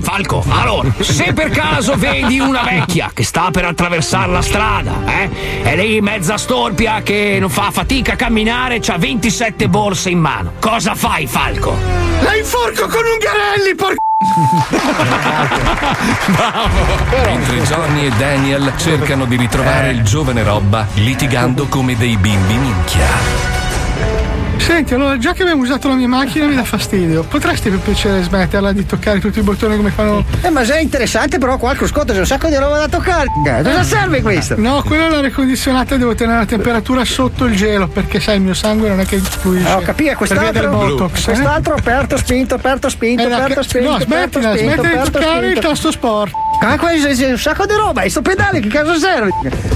Falco, 0.02 0.44
allora, 0.48 0.90
se 1.00 1.34
per 1.34 1.50
caso 1.50 1.96
vedi 1.96 2.40
una 2.40 2.64
vecchia 2.64 3.12
che 3.14 3.24
sta 3.24 3.50
per 3.52 3.66
attraversare 3.66 4.32
la 4.32 4.42
strada, 4.42 4.94
eh? 5.06 5.62
È 5.62 5.76
lì 5.76 6.02
mezza 6.02 6.38
storpia 6.38 7.02
che 7.04 7.38
non 7.40 7.50
fa 7.50 7.72
fatica 7.72 8.14
a 8.14 8.16
camminare, 8.16 8.80
c'ha 8.80 8.98
27 8.98 9.70
borse 9.70 10.10
in 10.10 10.20
mano. 10.20 10.54
Cosa 10.60 10.94
fai, 10.94 11.26
Falco? 11.26 11.76
La 12.22 12.36
inforco 12.36 12.88
con 12.88 13.02
ungherelli, 13.06 13.76
porco! 13.76 14.02
Mentre 17.26 17.62
Johnny 17.62 18.06
e 18.06 18.10
Daniel 18.12 18.74
cercano 18.78 19.26
di 19.26 19.36
ritrovare 19.36 19.92
il 19.92 20.04
giovane 20.04 20.44
Robba 20.44 20.88
litigando 20.96 21.68
come 21.68 21.96
dei 21.98 22.18
bimbi 22.18 22.56
minchia. 22.56 23.53
Senti, 24.58 24.94
allora, 24.94 25.18
già 25.18 25.34
che 25.34 25.42
abbiamo 25.44 25.62
usato 25.62 25.88
la 25.90 25.96
mia 25.96 26.08
macchina 26.08 26.46
mi 26.46 26.56
dà 26.56 26.64
fastidio. 26.64 27.24
Potresti 27.24 27.70
per 27.70 27.80
piacere 27.80 28.24
smetterla 28.24 28.72
di 28.72 28.86
toccare 28.86 29.20
tutti 29.20 29.40
i 29.40 29.42
bottoni 29.42 29.76
come 29.76 29.90
fanno. 29.92 30.24
Eh, 30.42 30.50
ma 30.50 30.64
se 30.64 30.76
è 30.76 30.80
interessante, 30.82 31.38
però 31.38 31.58
qua 31.58 31.72
al 31.72 31.78
c'è 31.78 32.18
un 32.18 32.26
sacco 32.26 32.48
di 32.48 32.56
roba 32.56 32.78
da 32.78 32.88
toccare. 32.88 33.28
Cosa 33.62 33.84
serve 33.84 34.22
questo? 34.22 34.56
No, 34.58 34.82
quella 34.84 35.08
è 35.08 35.10
l'aria 35.10 35.32
condizionata, 35.32 35.98
devo 35.98 36.16
tenere 36.16 36.40
la 36.40 36.46
temperatura 36.46 37.04
sotto 37.06 37.46
il 37.46 37.56
gelo, 37.56 37.88
perché 37.88 38.20
sai, 38.20 38.38
il 38.38 38.42
mio 38.42 38.54
sangue 38.54 38.88
non 38.90 39.00
è 39.02 39.06
che 39.06 39.18
fluisce. 39.18 39.70
No, 39.70 39.80
capire, 39.80 40.16
via 40.18 40.52
del 40.52 40.68
quest'altro. 40.68 40.70
botox. 40.70 41.20
eh? 41.20 41.24
Quest'altro 41.26 41.74
aperto, 41.76 42.18
spinto, 42.18 42.56
aperto, 42.56 42.90
spinto, 42.90 43.22
Eh, 43.28 43.32
aperto, 43.32 43.64
spinto. 43.64 43.90
no, 43.90 43.96
aperto, 43.96 44.40
smettila, 44.42 44.56
spinto, 44.56 44.74
smetti 44.74 44.82
di 44.82 44.94
aperto, 44.94 45.12
toccare 45.20 45.46
il 45.46 45.52
spinto. 45.52 45.68
tasto 45.68 45.92
sport. 45.92 46.32
Ah, 46.62 46.78
questo 46.78 47.08
è 47.10 47.32
un 47.32 47.38
sacco 47.38 47.66
di 47.66 47.74
roba, 47.74 48.02
e 48.04 48.10
sto 48.10 48.22
pedale 48.22 48.62
che 48.62 48.70
cosa 48.70 48.98
serve? 48.98 49.32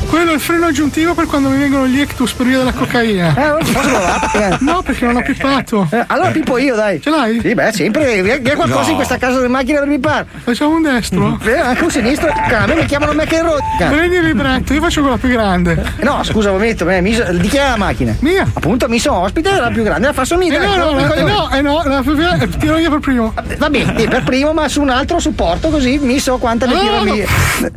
Quello 0.07 0.31
è 0.31 0.33
il 0.35 0.39
freno 0.39 0.67
aggiuntivo 0.67 1.13
per 1.13 1.25
quando 1.25 1.49
mi 1.49 1.57
vengono 1.57 1.85
gli 1.85 1.99
ictus 1.99 2.31
per 2.31 2.45
via 2.45 2.59
della 2.59 2.71
cocaina. 2.71 3.35
Eh, 3.35 3.47
non 3.47 3.57
posso 3.59 3.79
provare. 3.79 4.57
No, 4.67 4.81
perché 4.81 5.05
non 5.05 5.15
ho 5.15 5.21
pippato. 5.21 5.87
Eh, 5.91 6.03
allora 6.07 6.29
pippo 6.31 6.57
io, 6.57 6.75
dai. 6.75 7.01
Ce 7.01 7.09
l'hai? 7.09 7.39
Sì, 7.41 7.53
beh, 7.53 7.71
sempre. 7.71 8.21
Vi 8.21 8.29
è 8.29 8.55
qualcosa 8.55 8.83
No. 8.83 8.89
in 8.89 8.95
questa 8.95 9.17
casa 9.17 9.39
di 9.41 9.47
macchina 9.47 9.79
per 9.79 9.87
pippare? 9.89 10.25
Facciamo 10.43 10.75
un 10.75 10.81
destro. 10.83 11.39
Eh, 11.43 11.57
anche 11.57 11.83
un 11.83 11.89
sinistro. 11.91 12.29
A 12.29 12.65
me 12.67 12.75
mi 12.75 12.85
chiamano 12.85 13.13
McEnroe. 13.13 13.59
Prendi 13.77 14.15
il 14.17 14.25
libretto, 14.25 14.73
io 14.73 14.81
faccio 14.81 15.01
quella 15.01 15.17
più 15.17 15.29
grande. 15.29 15.81
No, 16.01 16.21
scusa, 16.23 16.51
momento, 16.51 16.87
eh, 16.89 17.01
di 17.01 17.47
chi 17.47 17.57
è 17.57 17.69
la 17.69 17.77
macchina? 17.77 18.15
Mia. 18.19 18.45
Appunto, 18.53 18.87
mi 18.89 18.99
sono 18.99 19.19
ospite, 19.21 19.51
la 19.59 19.69
più 19.69 19.83
grande, 19.83 20.07
la 20.07 20.13
fa 20.13 20.23
Eh 20.23 20.25
somiglia. 20.25 20.59
no, 20.63 20.75
no, 20.75 21.13
eh 21.13 21.21
no, 21.23 21.49
eh 21.51 21.61
no, 21.61 21.81
la 21.85 22.01
più 22.01 22.15
grande- 22.15 22.45
eh, 22.45 22.49
tiro 22.57 22.77
io 22.77 22.89
per 22.89 22.99
primo. 22.99 23.33
Va 23.57 23.69
bene, 23.69 23.93
per 24.07 24.23
primo, 24.23 24.53
ma 24.53 24.67
su 24.67 24.81
un 24.81 24.89
altro 24.89 25.19
supporto 25.19 25.69
così 25.69 25.97
mi 26.01 26.19
so 26.19 26.37
quanta 26.37 26.65
ne 26.65 26.77
tiro 26.79 27.03
No. 27.03 27.11
via. 27.13 27.25
Eh, 27.63 27.71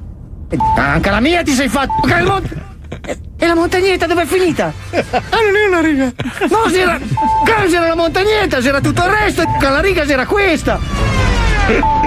Anche 0.76 1.10
la 1.10 1.20
mia 1.20 1.42
ti 1.44 1.52
sei 1.52 1.68
fatto. 1.68 1.92
Che 2.04 2.22
mon- 2.22 2.42
E 3.38 3.46
la 3.46 3.54
montagnetta 3.54 4.06
dove 4.06 4.22
è 4.22 4.26
finita? 4.26 4.72
Ah, 4.90 5.38
non 5.40 5.56
è 5.56 5.66
una 5.68 5.80
riga. 5.80 6.12
No, 6.48 6.70
c'era. 6.70 6.98
C'era 7.68 7.86
la 7.88 7.94
montagnetta, 7.94 8.58
c'era 8.58 8.80
tutto 8.80 9.02
il 9.04 9.10
resto, 9.10 9.44
la 9.60 9.80
riga 9.80 10.04
c'era 10.04 10.26
questa. 10.26 10.78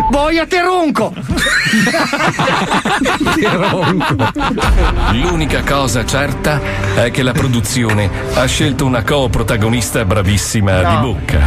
Boia 0.10 0.46
te 0.46 0.62
ronco! 0.62 1.14
L'unica 5.12 5.62
cosa 5.62 6.06
certa 6.06 6.60
è 6.96 7.12
che 7.12 7.24
la 7.24 7.32
produzione 7.32 8.10
ha 8.34 8.46
scelto 8.46 8.86
una 8.86 9.04
co-protagonista 9.04 10.04
bravissima 10.04 10.84
di 10.84 10.96
bocca. 10.98 11.40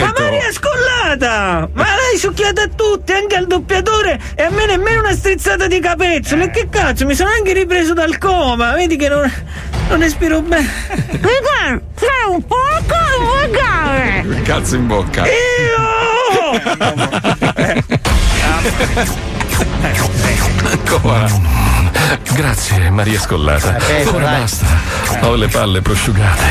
Ma 0.00 0.12
Maria 0.18 0.52
scollata! 0.52 1.68
Ma 1.72 1.82
l'hai 1.84 2.18
succhiata 2.18 2.62
a 2.62 2.68
tutti, 2.74 3.12
anche 3.12 3.36
al 3.36 3.46
doppiatore 3.46 4.20
e 4.34 4.42
a 4.42 4.50
me 4.50 4.66
nemmeno 4.66 5.00
una 5.00 5.12
strizzata 5.14 5.66
di 5.66 5.80
capezzolo. 5.80 6.44
E 6.44 6.50
che 6.50 6.68
cazzo, 6.70 7.06
mi 7.06 7.14
sono 7.14 7.30
anche 7.30 7.52
ripreso 7.52 7.92
dal 7.94 8.18
coma. 8.18 8.72
Vedi 8.72 8.96
che 8.96 9.08
non, 9.08 9.30
non 9.88 10.00
respiro 10.00 10.40
bene. 10.40 10.68
Sei 11.94 12.30
un 12.30 12.44
poco 12.46 12.96
volgare! 13.20 14.42
Cazzo 14.42 14.74
in 14.76 14.86
bocca. 14.86 15.24
Ancora. 20.64 21.26
Grazie, 22.32 22.90
Maria 22.90 23.20
Scollata. 23.20 23.76
Eh, 23.86 24.06
Ora 24.06 24.24
basta. 24.38 24.66
Ho 25.20 25.34
le 25.34 25.48
palle 25.48 25.80
prosciugate. 25.82 26.42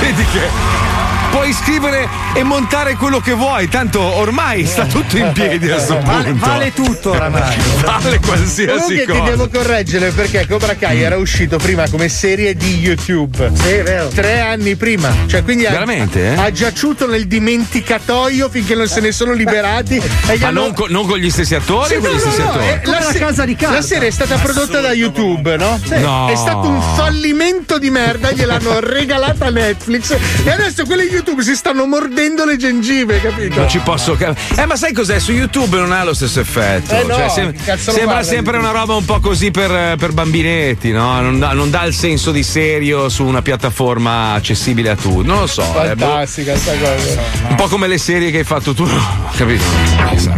Vedi 0.00 0.24
che 0.24 1.29
puoi 1.30 1.52
scrivere 1.52 2.08
e 2.34 2.42
montare 2.42 2.94
quello 2.96 3.20
che 3.20 3.32
vuoi, 3.34 3.68
tanto 3.68 4.00
ormai 4.00 4.64
sta 4.66 4.84
tutto 4.86 5.16
in 5.16 5.30
piedi 5.32 5.70
a 5.70 5.78
sto 5.78 5.96
punto. 5.96 6.10
Vale, 6.10 6.32
vale 6.34 6.72
tutto 6.72 7.10
oramai. 7.10 7.56
Vale 7.84 8.18
qualsiasi 8.20 8.66
Comunque 8.80 9.04
ti 9.06 9.06
cosa. 9.18 9.30
devo 9.30 9.48
correggere 9.48 10.10
perché 10.10 10.46
Cobra 10.48 10.74
Kai 10.74 11.02
era 11.02 11.16
uscito 11.16 11.56
prima 11.58 11.88
come 11.88 12.08
serie 12.08 12.54
di 12.54 12.78
YouTube. 12.78 13.50
Sì, 13.54 13.68
è 13.68 13.82
vero. 13.82 14.08
Tre 14.08 14.40
anni 14.40 14.76
prima. 14.76 15.12
Cioè, 15.26 15.42
quindi 15.42 15.66
ha- 15.66 15.70
Veramente, 15.70 16.32
eh? 16.32 16.36
ha, 16.36 16.50
giaciuto 16.52 17.06
nel 17.06 17.26
dimenticatoio 17.26 18.48
finché 18.48 18.74
non 18.74 18.88
se 18.88 19.00
ne 19.00 19.12
sono 19.12 19.32
liberati. 19.32 20.00
E 20.30 20.38
Ma 20.38 20.48
hanno- 20.48 20.60
non, 20.60 20.74
co- 20.74 20.86
non 20.88 21.06
con 21.06 21.18
gli 21.18 21.30
stessi 21.30 21.54
attori 21.56 21.88
Sì, 21.88 21.94
o 21.96 22.00
con 22.00 22.10
no, 22.10 22.16
gli 22.16 22.20
stessi 22.20 22.40
no, 22.40 22.48
attori? 22.50 22.66
eh, 22.68 22.80
la, 22.84 23.00
se- 23.10 23.18
casa 23.18 23.44
di 23.44 23.56
carta. 23.56 23.74
la 23.76 23.82
serie 23.82 24.08
è 24.08 24.10
stata 24.10 24.36
prodotta 24.36 24.80
da 24.80 24.92
YouTube, 24.92 25.56
no? 25.56 25.80
No. 25.98 26.28
È 26.28 26.36
stato 26.36 26.68
un 26.68 26.80
fallimento 26.94 27.78
di 27.78 27.90
merda, 27.90 28.30
gliel'hanno 28.30 28.78
regalata 28.80 29.46
a 29.46 29.50
Netflix 29.50 30.14
e 30.44 30.50
adesso 30.50 30.84
quelli 30.84 31.08
di 31.08 31.19
YouTube 31.20 31.42
si 31.42 31.54
stanno 31.54 31.84
mordendo 31.86 32.44
le 32.46 32.56
gengive, 32.56 33.20
capito? 33.20 33.58
Non 33.60 33.68
ci 33.68 33.78
posso 33.78 34.16
Eh, 34.18 34.64
ma 34.66 34.76
sai 34.76 34.92
cos'è? 34.94 35.18
Su 35.18 35.32
YouTube 35.32 35.76
non 35.76 35.92
ha 35.92 36.02
lo 36.02 36.14
stesso 36.14 36.40
effetto. 36.40 36.94
Eh 36.94 37.04
no, 37.04 37.14
Cioè, 37.14 37.28
sem- 37.28 37.54
sembra 37.76 38.22
sempre 38.22 38.54
YouTube? 38.54 38.58
una 38.58 38.70
roba 38.70 38.94
un 38.96 39.04
po' 39.04 39.20
così 39.20 39.50
per, 39.50 39.96
per 39.96 40.12
bambinetti, 40.12 40.90
no? 40.92 41.20
Non 41.20 41.38
dà, 41.38 41.52
non 41.52 41.68
dà 41.70 41.84
il 41.84 41.92
senso 41.94 42.30
di 42.32 42.42
serio 42.42 43.08
su 43.10 43.24
una 43.24 43.42
piattaforma 43.42 44.32
accessibile 44.32 44.90
a 44.90 44.96
tutti. 44.96 45.26
Non 45.26 45.40
lo 45.40 45.46
so. 45.46 45.62
eh, 45.82 45.94
boh. 45.94 46.06
Fantastica 46.06 46.56
sta 46.56 46.72
cosa. 46.72 47.20
un 47.48 47.54
po' 47.54 47.68
come 47.68 47.86
le 47.86 47.98
serie 47.98 48.30
che 48.30 48.38
hai 48.38 48.44
fatto 48.44 48.72
tu, 48.74 48.84
capito? 49.36 49.62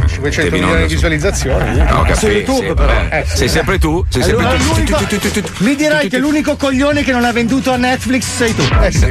500 0.07 0.43
Devi 0.43 0.59
non- 0.61 0.69
milioni 0.71 0.87
di 0.89 0.95
visualizzazioni. 0.95 1.77
No, 1.77 1.99
ho 1.99 2.03
capito, 2.03 2.19
Su 2.19 2.27
YouTube, 2.27 2.67
sì, 2.69 2.75
però. 2.75 2.93
Eh, 3.11 3.25
sì. 3.29 3.37
Sei 3.37 3.49
sempre 3.49 3.79
tu? 3.79 4.05
Sei 4.09 4.23
sempre 4.23 4.57
tu. 4.59 5.53
Mi 5.59 5.75
dirai 5.77 6.09
che 6.09 6.19
l'unico 6.19 6.57
coglione 6.57 7.03
che 7.05 7.13
non 7.13 7.25
ha 7.25 7.33
venduto 7.33 7.71
a 7.73 7.77
Netflix 7.77 8.25
sei 8.25 8.55
tu. 8.55 8.63
Eh 8.81 8.91
sì. 8.91 9.09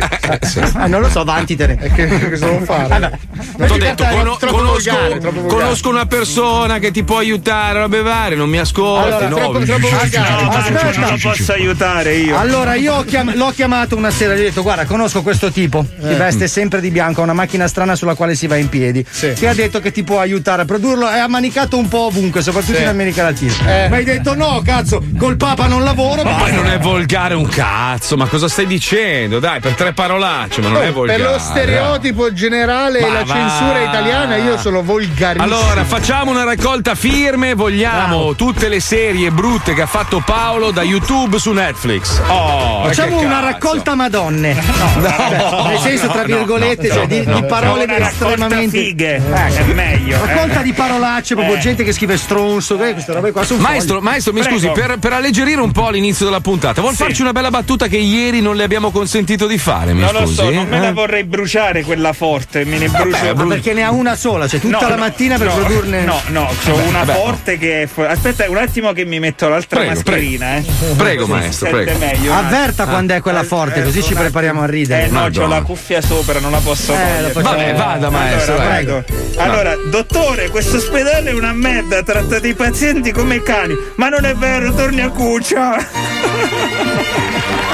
Ah, 0.73 0.87
non 0.87 1.01
lo 1.01 1.09
so, 1.09 1.23
vantitene. 1.65 1.77
E 1.81 1.91
che, 1.93 2.07
che 2.07 2.29
cosa 2.31 2.45
devo 2.45 2.65
fare? 2.65 3.19
T'ho 3.57 3.77
detto, 3.77 4.05
cono- 4.05 4.35
troppo 4.37 4.55
conosco, 4.57 4.91
volgare, 4.91 5.19
conosco 5.47 5.89
una 5.89 6.05
persona 6.05 6.79
che 6.79 6.91
ti 6.91 7.03
può 7.03 7.17
aiutare 7.17 7.79
a 7.81 7.87
bevere, 7.87 8.35
non 8.35 8.49
mi 8.49 8.57
ascolti. 8.57 9.07
Allora, 9.07 9.27
no. 9.27 9.35
troppo, 9.35 9.59
troppo 9.59 9.89
volgare. 9.89 10.45
Aspetta. 10.45 10.99
Non 11.09 11.19
posso 11.21 11.51
aiutare 11.53 12.15
io. 12.15 12.37
Allora, 12.37 12.75
io 12.75 12.95
ho 12.95 13.03
chiam- 13.03 13.33
l'ho 13.35 13.51
chiamato 13.55 13.95
una 13.95 14.11
sera 14.11 14.33
e 14.33 14.37
gli 14.37 14.39
ho 14.41 14.43
detto: 14.43 14.61
Guarda, 14.61 14.85
conosco 14.85 15.21
questo 15.21 15.51
tipo. 15.51 15.85
Si 15.99 16.13
veste 16.13 16.47
sempre 16.47 16.81
di 16.81 16.89
bianco, 16.89 17.21
ha 17.21 17.23
una 17.23 17.33
macchina 17.33 17.67
strana 17.67 17.95
sulla 17.95 18.15
quale 18.15 18.35
si 18.35 18.47
va 18.47 18.55
in 18.55 18.69
piedi. 18.69 19.05
Sì. 19.09 19.33
Ti 19.33 19.45
ha 19.45 19.53
detto 19.53 19.79
che 19.79 19.91
ti 19.91 20.03
può 20.03 20.19
aiutare 20.19 20.63
a 20.63 20.65
produrlo 20.65 21.09
e 21.11 21.17
ha 21.19 21.27
manicato 21.27 21.77
un 21.77 21.87
po' 21.87 22.05
ovunque, 22.07 22.41
soprattutto 22.41 22.75
Sì. 22.77 22.81
in 22.81 22.87
America 22.87 23.23
Latina. 23.23 23.53
Eh. 23.83 23.89
Ma 23.89 23.95
hai 23.97 24.03
detto: 24.03 24.35
No, 24.35 24.61
cazzo, 24.63 25.03
col 25.17 25.37
Papa 25.37 25.67
non 25.67 25.83
lavoro. 25.83 26.23
Ma 26.23 26.31
poi 26.35 26.51
basta." 26.51 26.55
non 26.55 26.67
è 26.67 26.79
volgare 26.79 27.33
un 27.33 27.47
cazzo, 27.47 28.17
ma 28.17 28.27
cosa 28.27 28.47
stai 28.47 28.65
dicendo? 28.67 29.39
Dai, 29.39 29.59
per 29.59 29.73
tre 29.73 29.93
parolacce, 29.93 30.61
ma 30.61 30.69
non 30.69 30.81
è 30.83 30.89
Oh, 30.89 30.93
volgare. 30.93 31.21
per 31.21 31.31
lo 31.31 31.39
stereotipo 31.51 32.33
generale 32.33 32.99
e 32.99 33.01
Ma 33.01 33.13
la 33.13 33.23
va. 33.23 33.33
censura 33.33 33.81
italiana 33.81 34.35
io 34.37 34.57
sono 34.57 34.81
volgarissimo. 34.83 35.43
Allora, 35.43 35.83
facciamo 35.83 36.31
una 36.31 36.43
raccolta 36.43 36.95
firme, 36.95 37.53
vogliamo 37.53 38.33
tutte 38.35 38.67
le 38.67 38.79
serie 38.79 39.29
brutte 39.31 39.73
che 39.73 39.81
ha 39.81 39.85
fatto 39.87 40.21
Paolo 40.25 40.71
da 40.71 40.83
YouTube 40.83 41.37
su 41.39 41.51
Netflix. 41.51 42.19
Oh, 42.27 42.83
Facciamo 42.85 43.19
una 43.19 43.29
cazzo. 43.41 43.45
raccolta 43.45 43.95
madonne. 43.95 44.55
Cioè, 44.55 45.67
nel 45.67 45.79
senso, 45.79 46.07
tra 46.09 46.21
no, 46.21 46.35
virgolette, 46.35 46.87
no, 46.87 46.93
cioè, 46.93 47.07
di, 47.07 47.23
no, 47.25 47.35
di 47.39 47.45
parole 47.45 47.85
raccolta 47.85 48.09
estremamente. 48.09 48.77
fighe. 48.77 49.15
Eh, 49.15 49.55
è 49.57 49.63
meglio. 49.73 50.15
eh. 50.23 50.25
Raccolta 50.33 50.61
di 50.61 50.73
parolacce, 50.73 51.35
proprio 51.35 51.57
gente 51.57 51.83
che 51.83 51.91
scrive 51.93 52.17
stronzo, 52.17 52.81
eh, 52.83 52.93
queste 52.93 53.13
robe 53.13 53.31
qua 53.31 53.43
sono 53.43 53.61
Maestro, 53.61 53.95
folli. 53.95 54.09
maestro, 54.09 54.33
mi 54.33 54.41
Prego. 54.41 54.55
scusi, 54.57 54.69
per, 54.71 54.97
per 54.99 55.13
alleggerire 55.13 55.61
un 55.61 55.71
po' 55.71 55.89
l'inizio 55.89 56.25
della 56.25 56.39
puntata, 56.39 56.81
vuol 56.81 56.93
Sì. 56.95 57.03
farci 57.03 57.21
una 57.21 57.31
bella 57.31 57.49
battuta 57.49 57.87
che 57.87 57.97
ieri 57.97 58.41
non 58.41 58.55
le 58.55 58.63
abbiamo 58.63 58.91
consentito 58.91 59.47
di 59.47 59.57
fare? 59.57 59.93
Mi 59.93 60.01
Non 60.01 60.11
lo 60.13 60.19
scusi? 60.21 60.33
so, 60.35 60.49
non 60.51 60.67
me 60.67 60.79
la 60.79 60.87
Eh? 60.89 60.93
vorrei 60.93 61.23
bruciare 61.23 61.40
quella 61.83 62.13
forte, 62.13 62.63
me 62.65 62.77
ne 62.77 62.87
brucio. 62.87 63.33
Ma 63.35 63.45
perché 63.45 63.73
ne 63.73 63.83
ha 63.83 63.91
una 63.91 64.15
sola, 64.15 64.47
cioè 64.47 64.59
tutta 64.59 64.79
No, 64.81 64.89
la 64.89 64.95
no, 64.95 65.01
mattina 65.01 65.37
per 65.37 65.47
no, 65.47 65.53
produrne. 65.55 66.03
No, 66.03 66.21
no, 66.27 66.49
c'ho 66.65 66.75
una 66.75 67.05
forte 67.05 67.57
che 67.57 67.83
è 67.83 67.87
fu- 67.87 68.01
Aspetta 68.01 68.49
un 68.49 68.57
attimo 68.57 68.91
che 68.93 69.05
mi 69.05 69.19
metto 69.19 69.47
l'altra 69.49 69.79
Prego, 69.79 69.93
mascherina, 69.95 70.55
eh. 70.57 70.63
Prego, 70.95 71.25
Così 71.25 71.31
si 71.33 71.39
maestro, 71.39 71.69
prego. 71.69 71.97
meglio. 71.97 72.33
Avverta 72.33 72.85
quando 72.87 73.13
è 73.13 73.21
quella 73.21 73.43
forte, 73.43 73.83
così 73.83 74.01
ci 74.03 74.13
prepariamo 74.13 74.61
a 74.61 74.65
ridere. 74.65 75.03
Eh 75.03 75.07
no, 75.07 75.19
Madonna. 75.21 75.45
c'ho 75.45 75.51
la 75.51 75.61
cuffia 75.61 76.01
sopra, 76.01 76.39
non 76.39 76.51
la 76.51 76.59
posso 76.59 76.93
Eh, 76.93 77.31
togliere. 77.31 77.41
Vabbè, 77.41 77.73
vada, 77.75 78.09
maestro, 78.09 78.53
Allora, 78.53 78.69
prego. 78.69 79.03
Allora, 79.37 79.75
dottore, 79.89 80.49
questo 80.49 80.77
ospedale 80.77 81.29
è 81.31 81.33
una 81.33 81.53
merda, 81.53 82.03
tratta 82.03 82.37
i 82.37 82.53
pazienti 82.53 83.11
come 83.11 83.41
cani. 83.43 83.75
Ma 83.95 84.09
non 84.09 84.25
è 84.25 84.33
vero, 84.35 84.73
torni 84.73 85.01
a 85.01 85.09
cuccia. 85.09 85.77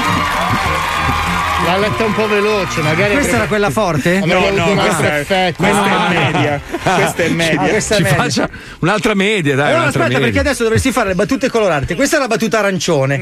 L'ha 1.68 1.76
letta 1.76 2.04
un 2.04 2.14
po' 2.14 2.26
veloce, 2.26 2.80
magari. 2.80 3.12
Questa 3.12 3.36
era 3.36 3.46
quella 3.46 3.68
forte? 3.70 4.16
Avuto 4.18 4.38
un 4.72 4.78
altro 4.78 5.06
effetto. 5.06 5.62
Questa 5.62 5.82
Ah. 5.82 6.08
è 6.08 6.14
media. 6.32 6.60
Questa 6.82 7.22
è 7.22 7.28
media. 7.28 7.60
Ah, 7.60 7.66
questa 7.68 7.94
è 7.94 7.96
Ci 7.98 8.02
media. 8.04 8.18
faccia 8.18 8.48
un'altra 8.78 9.14
media, 9.14 9.54
dai. 9.54 9.68
Allora 9.72 9.86
aspetta, 9.88 10.04
media. 10.04 10.18
perché 10.20 10.38
adesso 10.38 10.62
dovresti 10.62 10.92
fare 10.92 11.08
le 11.08 11.14
battute 11.14 11.50
colorate. 11.50 11.94
Questa 11.94 12.16
è 12.16 12.20
la 12.20 12.26
battuta 12.26 12.58
arancione, 12.60 13.18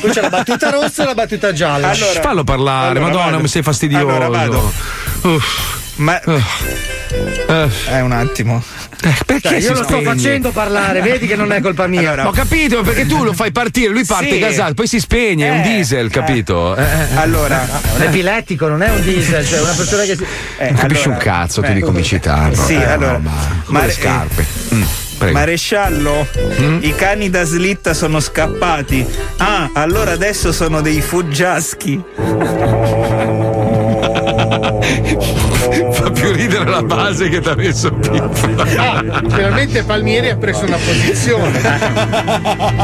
poi 0.00 0.10
c'è 0.10 0.20
la 0.22 0.28
battuta 0.28 0.70
rossa 0.70 1.02
e 1.04 1.06
la 1.06 1.14
battuta 1.14 1.52
gialla. 1.52 1.94
Shh, 1.94 2.20
fallo 2.20 2.42
parlare, 2.42 2.90
allora 2.90 3.06
madonna, 3.06 3.24
vado. 3.30 3.38
mi 3.42 3.48
sei 3.48 3.62
fastidioso. 3.62 4.08
Allora 4.08 4.28
vado. 4.28 4.72
Uff. 5.22 5.82
Ma. 5.96 6.20
Eh, 6.20 6.42
Eh, 7.90 8.00
un 8.00 8.10
attimo. 8.10 8.60
Perché 9.26 9.48
Cioè, 9.48 9.58
io 9.58 9.74
lo 9.74 9.82
sto 9.84 10.00
facendo 10.00 10.50
parlare, 10.50 11.00
vedi 11.00 11.26
che 11.26 11.36
non 11.36 11.52
è 11.52 11.60
colpa 11.60 11.86
mia. 11.86 12.12
Allora, 12.12 12.28
Ho 12.28 12.32
capito, 12.32 12.82
perché 12.82 13.06
tu 13.06 13.22
lo 13.24 13.32
fai 13.32 13.52
partire, 13.52 13.90
lui 13.92 14.04
parte 14.04 14.30
Sì. 14.30 14.38
gasato, 14.38 14.74
poi 14.74 14.86
si 14.86 15.00
spegne, 15.00 15.46
è 15.46 15.50
un 15.50 15.58
Eh, 15.58 15.62
diesel, 15.62 16.10
capito? 16.10 16.74
Eh, 16.76 16.82
eh. 16.82 17.16
Allora. 17.16 17.66
Un 17.96 18.02
epilettico, 18.02 18.68
non 18.68 18.82
è 18.82 18.90
un 18.90 19.02
diesel, 19.02 19.46
cioè 19.46 19.60
una 19.60 19.72
persona 19.72 20.02
che 20.04 20.16
si. 20.16 20.24
eh, 20.58 20.70
Non 20.70 20.80
capisci 20.80 21.04
allora, 21.08 21.18
un 21.18 21.24
cazzo 21.24 21.60
tu 21.60 21.70
eh, 21.70 21.74
di 21.74 21.80
comicità. 21.80 22.50
Sì, 22.52 22.74
Eh, 22.74 22.84
allora, 22.84 23.18
ma, 23.18 23.32
ma- 23.66 23.80
le 23.84 23.88
eh, 23.88 23.92
scarpe. 23.92 24.44
Mm, 24.74 24.82
prego. 25.18 25.38
Maresciallo, 25.38 26.26
i 26.80 26.94
cani 26.96 27.30
da 27.30 27.44
slitta 27.44 27.94
sono 27.94 28.20
scappati. 28.20 29.06
Ah, 29.38 29.70
allora 29.74 30.12
adesso 30.12 30.52
sono 30.52 30.80
dei 30.80 31.00
fuggiaschi. 31.00 32.02
Più 36.14 36.32
ridere 36.32 36.64
la 36.70 36.82
base 36.82 37.28
che 37.28 37.40
ti 37.40 37.48
ha 37.48 37.54
messo 37.54 37.90
Pippo. 37.92 38.62
Ah, 38.78 39.02
finalmente 39.28 39.82
Palmieri 39.82 40.30
ha 40.30 40.36
preso 40.36 40.64
una 40.64 40.76
posizione. 40.76 41.60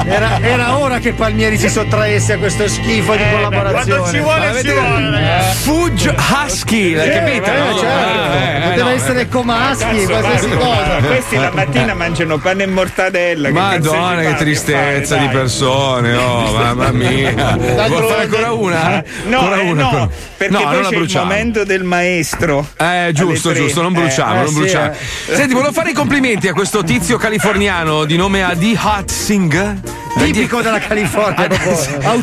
Era, 0.05 0.41
era 0.41 0.77
ora 0.79 0.99
che 0.99 1.13
Palmieri 1.13 1.57
si 1.59 1.69
sottraesse 1.69 2.35
a 2.35 2.39
questo 2.39 2.69
schifo 2.69 3.15
di 3.15 3.23
collaborazione. 3.31 4.01
Quando 4.01 4.11
ci 4.11 4.19
vuole, 4.23 4.63
ci 4.63 4.71
vuole, 4.73 5.11
ragazzi. 5.11 5.59
Fudge 5.63 6.15
Husky, 6.17 6.95
l'hai 6.95 7.11
capito? 7.11 7.51
eh, 7.51 7.59
no? 7.59 7.79
certo. 7.79 8.33
Eh, 8.33 8.57
eh, 8.57 8.69
Poteva 8.71 8.89
no, 8.91 8.95
essere 8.95 9.29
comaschi, 9.29 10.05
qualsiasi 10.05 10.49
cosa. 10.51 10.97
Questi 11.07 11.37
la 11.37 11.51
mattina 11.53 11.95
mangiano 11.95 12.39
pane 12.39 12.63
e 12.63 12.67
mortadella. 12.67 13.49
che 13.49 13.55
Madonna, 13.55 14.17
che 14.17 14.23
pare 14.25 14.35
tristezza 14.37 15.15
fare, 15.17 15.27
di 15.29 15.33
persone, 15.35 16.15
oh 16.17 16.53
mamma 16.53 16.91
mia. 16.93 17.33
Vuoi 17.57 18.09
fare 18.09 18.23
ancora 18.23 18.53
una? 18.53 19.03
No, 19.27 19.39
Ancora 19.39 19.61
eh, 19.61 19.71
una, 19.71 19.83
no, 19.83 19.89
ancora- 19.89 20.09
perché 20.37 20.53
no, 20.53 20.71
poi 20.71 20.83
c'è 20.87 20.97
il 20.97 21.11
momento 21.27 21.65
del 21.65 21.85
maestro. 21.85 22.67
Eh, 22.77 23.11
giusto, 23.27 23.53
giusto, 23.53 23.83
non 23.83 23.93
Eh, 23.93 24.01
bruciamo, 24.01 24.33
eh, 24.35 24.37
non 24.39 24.49
sì, 24.49 24.55
bruciamo. 24.55 24.93
eh. 24.93 25.35
Senti, 25.37 25.53
volevo 25.55 25.73
fare 25.73 25.91
i 25.91 25.95
complimenti 25.95 26.49
a 26.49 26.53
questo 26.53 26.83
tizio 26.85 27.17
californiano 27.17 28.05
di 28.05 28.17
nome 28.17 28.43
Adi 28.43 28.77
Hat 28.81 29.11
Singh. 29.11 29.99
Tipico 30.19 30.61
della 30.61 30.81
California, 30.81 31.49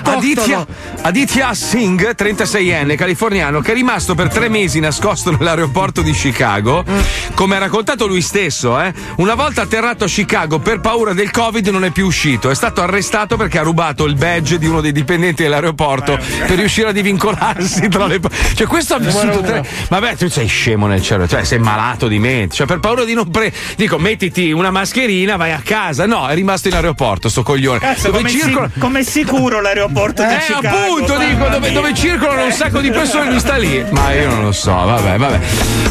Aditya. 0.03 0.65
Aditya 1.01 1.53
Singh, 1.53 2.15
36enne, 2.17 2.95
californiano, 2.97 3.62
che 3.62 3.71
è 3.71 3.73
rimasto 3.73 4.13
per 4.13 4.27
tre 4.27 4.49
mesi 4.49 4.79
nascosto 4.81 5.31
nell'aeroporto 5.31 6.01
di 6.01 6.12
Chicago, 6.12 6.83
come 7.33 7.55
ha 7.55 7.60
raccontato 7.60 8.05
lui 8.05 8.21
stesso. 8.21 8.79
eh. 8.81 8.93
Una 9.17 9.36
volta 9.36 9.62
atterrato 9.62 10.03
a 10.03 10.07
Chicago 10.07 10.60
per 10.60 10.81
paura 10.81 11.13
del 11.13 11.31
Covid 11.31 11.65
non 11.69 11.86
è 11.86 11.91
più 11.91 12.05
uscito. 12.07 12.49
È 12.49 12.55
stato 12.55 12.81
arrestato 12.81 13.38
perché 13.38 13.60
ha 13.60 13.63
rubato 13.63 14.03
il 14.05 14.15
badge 14.15 14.57
di 14.57 14.65
uno 14.67 14.81
dei 14.81 14.91
dipendenti 14.91 15.43
dell'aeroporto 15.43 16.17
per 16.45 16.57
riuscire 16.57 16.89
a 16.89 16.91
divincolarsi 16.91 17.88
tra 17.88 18.05
le... 18.05 18.19
Cioè 18.53 18.67
questo 18.67 18.95
ha 18.95 18.99
vissuto 18.99 19.39
tre... 19.41 19.65
Vabbè, 19.88 20.17
tu 20.17 20.27
sei 20.27 20.47
scemo 20.47 20.87
nel 20.88 21.02
cervello, 21.02 21.30
cioè 21.30 21.43
sei 21.43 21.60
malato 21.60 22.08
di 22.08 22.19
mente. 22.19 22.56
Cioè 22.56 22.65
per 22.67 22.80
paura 22.80 23.04
di 23.04 23.13
non 23.13 23.30
pre... 23.30 23.54
Dico, 23.76 23.97
mettiti 23.97 24.52
una 24.52 24.71
mascherina, 24.71 25.36
vai 25.36 25.52
a 25.52 25.62
casa. 25.63 26.06
No, 26.06 26.28
è 26.28 26.34
rimasto 26.34 26.67
in 26.67 26.73
aeroporto, 26.76 27.30
sto 27.30 27.43
coglione. 27.43 27.80
Cazzo, 27.80 28.08
dove 28.12 28.17
come, 28.17 28.30
circola... 28.30 28.69
come 28.80 29.04
sicuro 29.04 29.62
l'aeroporto 29.62 30.23
di 30.23 30.34
Eh, 30.34 30.38
Chicago. 30.39 30.67
appunto, 30.67 31.17
dico, 31.17 31.47
dove, 31.47 31.71
dove 31.71 31.93
circolano 31.93 32.45
un 32.45 32.52
sacco 32.52 32.80
di 32.80 32.89
persone, 32.91 33.30
lui 33.30 33.39
sta 33.39 33.58
lì. 33.58 33.84
Ma 33.91 34.13
io 34.13 34.30
non 34.30 34.43
lo 34.43 34.52
so, 34.52 34.71
vabbè, 34.71 35.17
vabbè. 35.17 35.39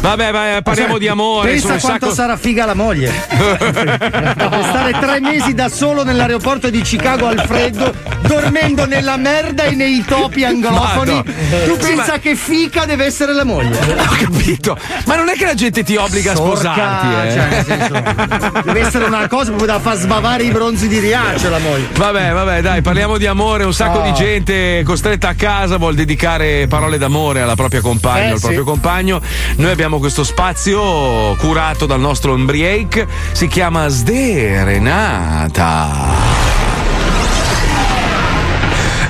Vabbè, 0.00 0.30
vai, 0.30 0.62
parliamo 0.62 0.98
di 0.98 1.08
amore. 1.08 1.50
Pensa 1.52 1.78
quanto 1.78 2.06
sacco... 2.06 2.14
sarà 2.14 2.36
figa 2.36 2.64
la 2.64 2.74
moglie. 2.74 3.12
Stare 3.96 4.92
tre 5.00 5.20
mesi 5.20 5.54
da 5.54 5.68
solo 5.68 6.04
nell'aeroporto 6.04 6.70
di 6.70 6.80
Chicago 6.82 7.26
al 7.26 7.42
freddo, 7.46 7.92
dormendo 8.22 8.86
nella 8.86 9.16
merda 9.16 9.64
e 9.64 9.74
nei 9.74 10.04
topi 10.06 10.44
anglofoni. 10.44 11.12
Madonna. 11.14 11.22
Tu 11.66 11.72
Sì, 11.80 11.94
pensa 11.94 12.12
ma- 12.12 12.18
che 12.18 12.34
fica 12.36 12.84
deve 12.84 13.04
essere 13.04 13.32
la 13.32 13.44
moglie? 13.44 13.76
Ho 13.96 14.16
capito. 14.18 14.75
Ma 15.06 15.16
non 15.16 15.28
è 15.28 15.34
che 15.34 15.44
la 15.44 15.54
gente 15.54 15.82
ti 15.82 15.96
obbliga 15.96 16.32
a 16.32 16.36
Sorca, 16.36 16.56
sposarti, 16.56 17.28
eh. 17.28 17.32
cioè, 17.32 17.48
nel 17.48 17.64
senso, 17.64 18.62
deve 18.64 18.80
essere 18.80 19.04
una 19.04 19.28
cosa 19.28 19.44
proprio 19.46 19.66
da 19.66 19.80
far 19.80 19.96
sbavare 19.96 20.44
i 20.44 20.50
bronzi 20.50 20.88
di 20.88 20.98
Riace 20.98 21.48
la 21.48 21.58
moglie. 21.58 21.88
Vabbè, 21.94 22.32
vabbè, 22.32 22.60
dai, 22.62 22.82
parliamo 22.82 23.18
di 23.18 23.26
amore. 23.26 23.64
Un 23.64 23.74
sacco 23.74 23.94
Oh. 23.98 24.02
di 24.02 24.12
gente 24.12 24.82
costretta 24.84 25.28
a 25.28 25.34
casa 25.34 25.78
vuol 25.78 25.94
dedicare 25.94 26.66
parole 26.68 26.98
d'amore 26.98 27.40
alla 27.40 27.54
propria 27.54 27.80
compagna, 27.80 28.26
Eh, 28.26 28.30
al 28.30 28.34
sì. 28.36 28.40
proprio 28.42 28.64
compagno. 28.64 29.20
Noi 29.56 29.70
abbiamo 29.70 29.98
questo 29.98 30.22
spazio 30.24 31.34
curato 31.36 31.86
dal 31.86 32.00
nostro 32.00 32.34
Embriake, 32.34 33.06
si 33.32 33.46
chiama 33.48 33.88
Sderenata. 33.88 35.88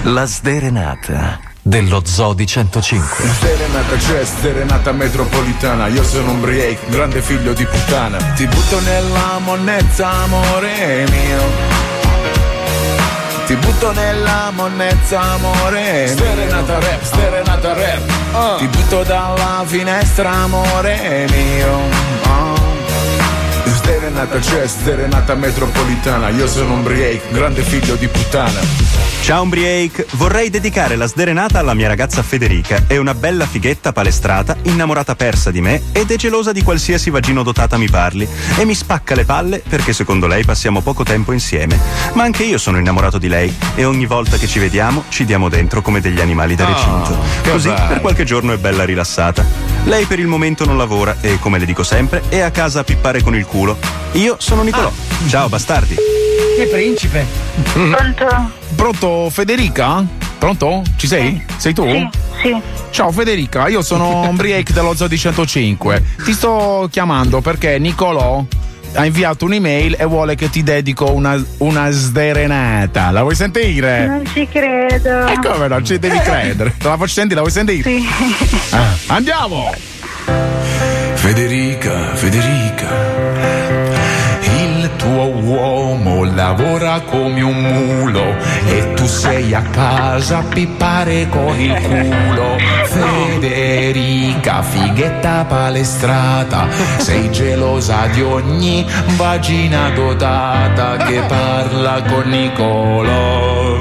La 0.02 0.24
sderenata 0.24 1.40
dello 1.66 2.00
Zodi 2.04 2.46
105. 2.46 3.24
Serenata 3.40 3.96
c'è, 3.96 4.24
serenata 4.24 4.92
metropolitana. 4.92 5.88
Io 5.88 6.04
sono 6.04 6.30
un 6.30 6.40
break, 6.40 6.88
grande 6.88 7.20
figlio 7.20 7.52
di 7.54 7.66
puttana. 7.66 8.18
Ti 8.18 8.46
butto 8.46 8.80
nella 8.80 9.38
monnezza, 9.40 10.08
amore 10.08 11.04
mio. 11.10 11.74
Ti 13.46 13.54
butto 13.56 13.92
nella 13.92 14.50
monnezza, 14.52 15.20
amore 15.20 16.08
Serenata 16.16 16.78
rap, 16.78 17.02
serenata 17.02 17.72
rap. 17.74 18.58
Ti 18.58 18.66
butto 18.68 19.02
dalla 19.02 19.64
finestra, 19.66 20.30
amore 20.30 21.26
mio. 21.30 22.15
Serenata 24.06 24.38
c'è, 24.38 24.68
serenata 24.68 25.34
metropolitana 25.34 26.28
Io 26.28 26.46
sono 26.46 26.74
un 26.74 26.84
break, 26.84 27.32
grande 27.32 27.62
figlio 27.62 27.96
di 27.96 28.06
puttana 28.06 28.60
Ciao 29.22 29.42
Umbriake, 29.42 30.06
vorrei 30.12 30.48
dedicare 30.50 30.94
la 30.94 31.08
sderenata 31.08 31.58
alla 31.58 31.74
mia 31.74 31.88
ragazza 31.88 32.22
Federica. 32.22 32.84
È 32.86 32.96
una 32.96 33.12
bella 33.12 33.44
fighetta 33.44 33.90
palestrata, 33.92 34.54
innamorata 34.62 35.16
persa 35.16 35.50
di 35.50 35.60
me 35.60 35.82
ed 35.90 36.12
è 36.12 36.16
gelosa 36.16 36.52
di 36.52 36.62
qualsiasi 36.62 37.10
vagino 37.10 37.42
dotata 37.42 37.76
mi 37.76 37.88
parli. 37.90 38.28
E 38.56 38.64
mi 38.64 38.76
spacca 38.76 39.16
le 39.16 39.24
palle 39.24 39.64
perché 39.68 39.92
secondo 39.92 40.28
lei 40.28 40.44
passiamo 40.44 40.80
poco 40.80 41.02
tempo 41.02 41.32
insieme. 41.32 41.76
Ma 42.12 42.22
anche 42.22 42.44
io 42.44 42.56
sono 42.56 42.78
innamorato 42.78 43.18
di 43.18 43.26
lei 43.26 43.52
e 43.74 43.84
ogni 43.84 44.06
volta 44.06 44.36
che 44.36 44.46
ci 44.46 44.60
vediamo 44.60 45.02
ci 45.08 45.24
diamo 45.24 45.48
dentro 45.48 45.82
come 45.82 46.00
degli 46.00 46.20
animali 46.20 46.54
da 46.54 46.66
Ah, 46.66 46.68
recinto. 46.68 47.18
che 47.42 47.50
Così 47.50 47.68
bello. 47.70 47.86
per 47.88 48.00
qualche 48.02 48.22
giorno 48.22 48.52
è 48.52 48.58
bella 48.58 48.84
rilassata. 48.84 49.44
Lei 49.86 50.04
per 50.04 50.20
il 50.20 50.28
momento 50.28 50.64
non 50.64 50.76
lavora 50.78 51.16
e, 51.20 51.40
come 51.40 51.58
le 51.58 51.64
dico 51.66 51.82
sempre, 51.82 52.22
è 52.28 52.38
a 52.42 52.52
casa 52.52 52.80
a 52.80 52.84
pippare 52.84 53.22
con 53.22 53.34
il 53.34 53.44
culo. 53.44 53.76
Io 54.12 54.36
sono 54.38 54.62
Nicolò. 54.62 54.90
Ciao 55.28 55.48
bastardi. 55.48 55.94
Che 55.94 56.66
principe. 56.66 57.24
Pronto? 57.72 58.50
Pronto 58.74 59.30
Federica? 59.30 60.04
Pronto? 60.38 60.82
Ci 60.96 61.06
sei? 61.06 61.42
Sei 61.56 61.72
tu? 61.74 61.86
Sì, 61.86 62.08
sì. 62.42 62.56
Ciao 62.90 63.10
Federica, 63.10 63.68
io 63.68 63.82
sono 63.82 64.20
un 64.28 64.36
break 64.36 64.72
dello 64.72 64.94
Zodi 64.94 65.18
105. 65.18 66.02
Ti 66.24 66.32
sto 66.32 66.88
chiamando 66.90 67.40
perché 67.40 67.78
Nicolò 67.78 68.44
ha 68.94 69.04
inviato 69.04 69.44
un'email 69.44 69.96
e 69.98 70.04
vuole 70.06 70.34
che 70.36 70.48
ti 70.48 70.62
dedico 70.62 71.10
una, 71.12 71.42
una 71.58 71.90
sderenata. 71.90 73.10
La 73.10 73.22
vuoi 73.22 73.34
sentire? 73.34 74.06
Non 74.06 74.26
ci 74.32 74.48
credo. 74.50 75.26
E 75.26 75.38
come 75.42 75.68
non 75.68 75.84
ci 75.84 75.98
devi 75.98 76.18
credere? 76.20 76.74
Te 76.78 76.88
la 76.88 76.96
faccio 76.96 77.12
sentire, 77.12 77.34
la 77.34 77.40
vuoi 77.42 77.52
sentire? 77.52 77.82
Sì. 77.82 78.06
Ah, 78.70 78.94
andiamo! 79.08 79.74
Federica, 81.14 82.14
Federica, 82.14 82.88
uomo 85.46 86.24
lavora 86.24 87.00
come 87.02 87.40
un 87.40 87.54
mulo 87.54 88.36
e 88.66 88.94
tu 88.94 89.06
sei 89.06 89.54
a 89.54 89.62
casa 89.62 90.38
a 90.38 90.42
pippare 90.42 91.28
con 91.28 91.58
il 91.58 91.72
culo. 91.82 92.56
Federica, 92.84 94.62
fighetta 94.62 95.44
palestrata, 95.44 96.66
sei 96.98 97.30
gelosa 97.30 98.06
di 98.06 98.22
ogni 98.22 98.84
vagina 99.16 99.90
dotata 99.90 100.96
che 100.96 101.20
parla 101.28 102.02
con 102.02 102.28
Nicolò. 102.28 103.78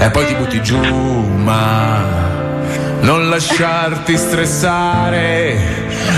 E 0.00 0.10
poi 0.10 0.26
ti 0.26 0.34
butti 0.34 0.62
giù, 0.62 0.78
ma 0.78 2.22
non 3.00 3.28
lasciarti 3.28 4.16
stressare, 4.16 5.58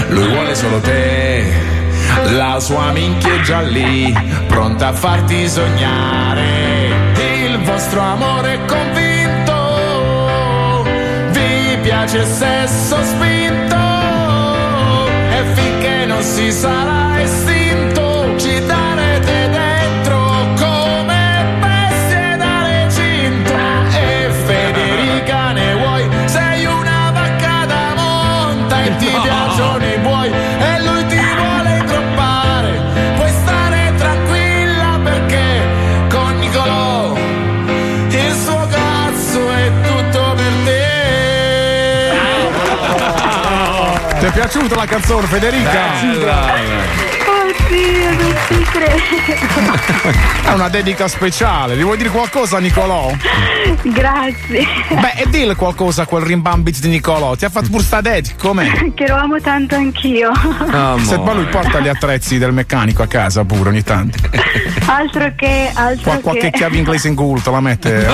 lui 0.08 0.28
vuole 0.28 0.54
solo 0.54 0.78
te. 0.78 1.75
La 2.24 2.58
sua 2.60 2.90
minchia 2.92 3.34
è 3.34 3.40
già 3.40 3.60
lì, 3.60 4.12
pronta 4.46 4.88
a 4.88 4.92
farti 4.92 5.48
sognare. 5.48 7.14
Il 7.44 7.58
vostro 7.62 8.00
amore 8.00 8.54
è 8.54 8.64
convinto, 8.64 9.54
vi 11.30 11.78
piace 11.82 12.18
il 12.18 12.26
sesso 12.26 12.96
spinto. 13.04 13.76
E 15.30 15.44
finché 15.54 16.04
non 16.06 16.22
si 16.22 16.50
sarà 16.50 17.20
estinto, 17.20 18.34
ci 18.38 18.64
darete 18.66 19.05
la 44.76 44.86
canzone, 44.86 45.26
Federica? 45.26 45.70
Oddio, 47.26 48.10
non 48.10 48.34
ci 48.48 48.62
credo. 48.70 48.94
È 50.44 50.52
una 50.52 50.68
dedica 50.68 51.08
speciale. 51.08 51.76
Gli 51.76 51.82
vuoi 51.82 51.96
dire 51.96 52.10
qualcosa, 52.10 52.58
Nicolò? 52.58 53.10
Grazie. 53.82 54.66
Beh, 54.88 55.12
e 55.16 55.28
dille 55.28 55.54
qualcosa 55.54 56.02
a 56.02 56.06
quel 56.06 56.22
rimbambit 56.24 56.78
di 56.78 56.88
Nicolò. 56.88 57.34
Ti 57.34 57.46
ha 57.46 57.48
fatto 57.48 57.68
pure 57.70 57.82
sta 57.82 58.00
dedica, 58.00 58.34
com'è? 58.38 58.92
Che 58.94 59.06
lo 59.08 59.16
amo 59.16 59.40
tanto 59.40 59.74
anch'io. 59.74 60.30
Se 61.02 61.18
ma 61.18 61.32
lui 61.32 61.46
porta 61.46 61.80
gli 61.80 61.88
attrezzi 61.88 62.38
del 62.38 62.52
meccanico 62.52 63.02
a 63.02 63.06
casa 63.06 63.44
pure 63.44 63.70
ogni 63.70 63.82
tanto. 63.82 64.18
Altro 64.86 65.32
che, 65.36 65.70
altro 65.74 66.10
Qua, 66.10 66.20
qualche 66.20 66.50
che. 66.50 66.58
chiave 66.58 66.76
inglese 66.76 67.08
in 67.08 67.14
culo 67.16 67.40
te 67.40 67.50
la 67.50 67.60
mette 67.60 68.06
eh? 68.06 68.08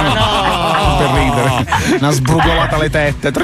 Per 1.02 1.10
ridere. 1.10 1.66
Una 1.98 2.10
sbrugolata 2.10 2.76
alle 2.76 2.90
tette. 2.90 3.30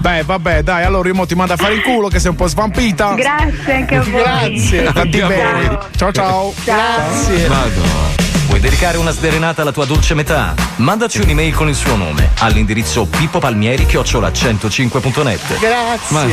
Beh, 0.00 0.22
vabbè, 0.22 0.62
dai, 0.62 0.84
allora 0.84 1.08
io 1.08 1.14
mo 1.14 1.26
ti 1.26 1.34
mando 1.34 1.52
a 1.54 1.56
fare 1.56 1.74
il 1.74 1.82
culo 1.82 2.08
che 2.08 2.18
sei 2.18 2.30
un 2.30 2.36
po' 2.36 2.46
svampita. 2.46 3.14
Grazie 3.14 3.74
anche 3.74 3.96
a 3.96 4.02
voi. 4.02 4.22
Grazie. 4.22 4.92
Tanti 4.92 5.18
bene. 5.18 5.78
Ciao 5.96 6.12
ciao. 6.12 6.54
Grazie. 6.64 8.29
Vuoi 8.60 8.72
dedicare 8.72 8.98
una 8.98 9.10
sderenata 9.10 9.62
alla 9.62 9.72
tua 9.72 9.86
dolce 9.86 10.12
metà? 10.12 10.52
Mandaci 10.76 11.22
un'email 11.22 11.54
con 11.54 11.70
il 11.70 11.74
suo 11.74 11.96
nome 11.96 12.28
all'indirizzo 12.40 13.06
pippopalmieri-105.net 13.06 15.40
Ma, 16.08 16.26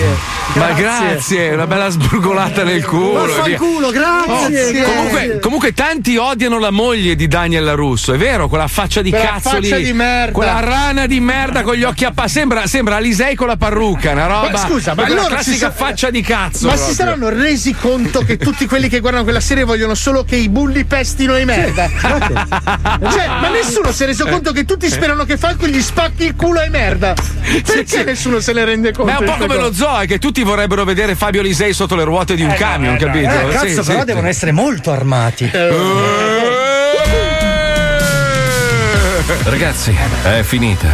ma 0.56 0.72
grazie, 0.74 1.54
una 1.54 1.66
bella 1.68 1.88
sbrugolata 1.88 2.66
nel 2.66 2.84
culo. 2.86 3.26
Vaffanculo, 3.28 3.92
grazie. 3.92 4.84
Comunque, 4.84 5.40
comunque 5.40 5.74
tanti 5.74 6.18
odiano 6.18 6.60
la 6.60 6.70
moglie 6.70 7.16
di 7.16 7.30
Daniel 7.30 7.64
Larusso, 7.64 8.12
è 8.12 8.18
vero? 8.18 8.50
Quella 8.50 8.68
faccia 8.68 9.02
di 9.02 9.10
Quella 9.10 9.26
cazzo 9.26 9.52
faccia 9.52 9.78
lì. 9.78 9.86
di 9.86 9.94
merda. 9.94 10.34
Quella 10.34 10.60
rana 10.60 11.06
di 11.06 11.22
merda 11.22 11.62
con 11.62 11.76
gli 11.76 11.84
occhi 11.84 12.04
appa. 12.04 12.28
Sembra, 12.28 12.68
sembra 12.68 12.98
Alisei 12.98 13.36
con 13.36 13.48
la 13.48 13.56
parrucca, 13.56 14.12
una 14.12 14.28
roba. 14.28 14.50
Ma 14.52 14.58
scusa, 14.58 14.94
ma 14.96 15.06
allora 15.06 15.28
classica 15.28 15.54
si 15.54 15.60
sa- 15.60 15.72
faccia 15.72 16.10
di 16.10 16.20
cazzo. 16.22 16.68
Ma 16.68 16.74
proprio. 16.74 16.90
si 16.90 16.96
saranno 16.96 17.30
resi 17.30 17.74
conto 17.74 18.20
che 18.20 18.36
tutti 18.36 18.66
quelli 18.66 18.90
che 18.90 19.00
guardano 19.00 19.24
quella 19.24 19.40
serie 19.40 19.64
vogliono 19.64 19.96
solo 19.96 20.26
che 20.26 20.36
i 20.36 20.50
bulli 20.50 20.84
pestino 20.84 21.38
i 21.38 21.46
merda? 21.46 22.16
Cioè, 22.20 23.28
ma 23.28 23.50
nessuno 23.50 23.92
si 23.92 24.04
è 24.04 24.06
reso 24.06 24.26
conto 24.26 24.52
che 24.52 24.66
tutti 24.66 24.90
sperano 24.90 25.24
che 25.26 25.38
Falco 25.38 25.68
gli 25.68 25.82
spacchi 25.82 26.26
il 26.26 26.36
culo 26.36 26.60
ai 26.60 26.70
merda. 26.70 27.14
Perché 27.66 28.04
nessuno 28.04 28.40
se 28.40 28.54
ne 28.54 28.66
rende 28.66 28.92
conto? 28.92 29.12
Ma 29.12 29.18
è 29.18 29.22
un 29.22 29.26
po' 29.26 29.38
come 29.46 29.56
lo 29.56 29.68
cosa? 29.70 29.86
zoo, 29.86 30.00
è 30.00 30.08
che 30.08 30.20
tutti 30.20 30.44
vorrebbero 30.44 30.84
vedere 30.84 31.16
Fabio 31.16 31.42
Lisei 31.42 31.74
sotto 31.74 31.96
le 31.96 32.04
ruote 32.04 32.36
di 32.36 32.44
un 32.44 32.54
camion, 32.54 32.98
capito? 32.98 33.30
Eh, 33.30 33.48
cazzo, 33.50 33.68
Sì, 33.68 33.88
però 33.88 34.00
sì, 34.00 34.06
devono 34.06 34.26
sì. 34.26 34.32
essere 34.32 34.52
molto 34.52 34.92
armati. 34.92 35.52
Ragazzi, 39.44 39.96
è 40.24 40.42
finita. 40.44 40.88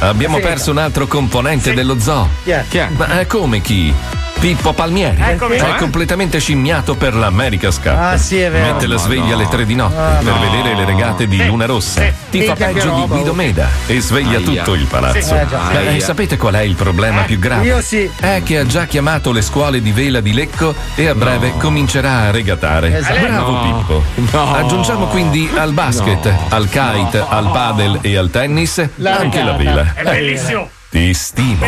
Abbiamo 0.00 0.36
finita. 0.36 0.52
perso 0.52 0.70
un 0.70 0.78
altro 0.78 1.06
componente 1.06 1.74
dello 1.74 1.98
zoo. 1.98 2.28
È? 2.44 2.64
È? 2.68 2.88
Ma 2.96 3.20
eh, 3.20 3.26
come 3.26 3.60
chi? 3.60 3.92
Pippo 4.40 4.72
Palmieri. 4.72 5.20
Eccomi. 5.20 5.56
È 5.56 5.58
Cioè? 5.58 5.74
completamente 5.74 6.38
scimmiato 6.38 6.94
per 6.94 7.14
l'America 7.14 7.68
Cup. 7.70 7.86
Ah, 7.88 8.16
sì, 8.16 8.38
è 8.40 8.50
vero. 8.50 8.72
Mette 8.72 8.86
la 8.86 8.96
sveglia 8.96 9.26
no. 9.26 9.34
alle 9.34 9.48
tre 9.48 9.66
di 9.66 9.74
notte 9.74 9.96
Ah, 10.00 10.14
per 10.22 10.32
no. 10.32 10.40
vedere 10.40 10.74
le 10.74 10.84
regate 10.86 11.26
di 11.28 11.44
Luna 11.44 11.66
Rossa. 11.66 12.02
Ti 12.30 12.42
fa 12.44 12.54
peggio 12.54 12.94
di 12.94 13.06
Guido. 13.06 13.34
Meda 13.34 13.68
e 13.86 14.00
sveglia 14.00 14.38
Aia. 14.38 14.40
tutto 14.62 14.74
il 14.74 14.86
palazzo. 14.86 15.34
Eh. 15.36 15.44
Beh, 15.44 16.00
sapete 16.00 16.38
qual 16.38 16.54
è 16.54 16.60
il 16.62 16.74
problema 16.74 17.20
più 17.22 17.38
grave? 17.38 17.66
io 17.66 17.82
sì. 17.82 18.10
È 18.18 18.40
che 18.42 18.58
ha 18.60 18.66
già 18.66 18.86
chiamato 18.86 19.30
le 19.30 19.42
scuole 19.42 19.82
di 19.82 19.92
vela 19.92 20.20
di 20.20 20.32
Lecco 20.32 20.74
e 20.94 21.06
a 21.06 21.14
breve 21.14 21.52
comincerà 21.58 22.20
a 22.20 22.30
regatare. 22.30 22.96
Esatto. 22.96 23.20
Bravo 23.20 23.50
No. 23.50 23.60
Pippo. 23.60 24.04
No. 24.36 24.54
Aggiungiamo 24.54 25.06
quindi 25.08 25.50
al 25.54 25.72
basket, 25.74 26.24
No. 26.24 26.46
al 26.48 26.66
kite, 26.68 27.22
al 27.28 27.50
padel 27.52 27.98
e 28.00 28.16
al 28.16 28.30
tennis 28.30 28.82
La 28.96 29.16
anche 29.18 29.42
la 29.42 29.52
vela. 29.52 29.92
È 29.94 30.02
bellissimo. 30.02 30.70
Ti 30.90 31.14
stimo. 31.14 31.66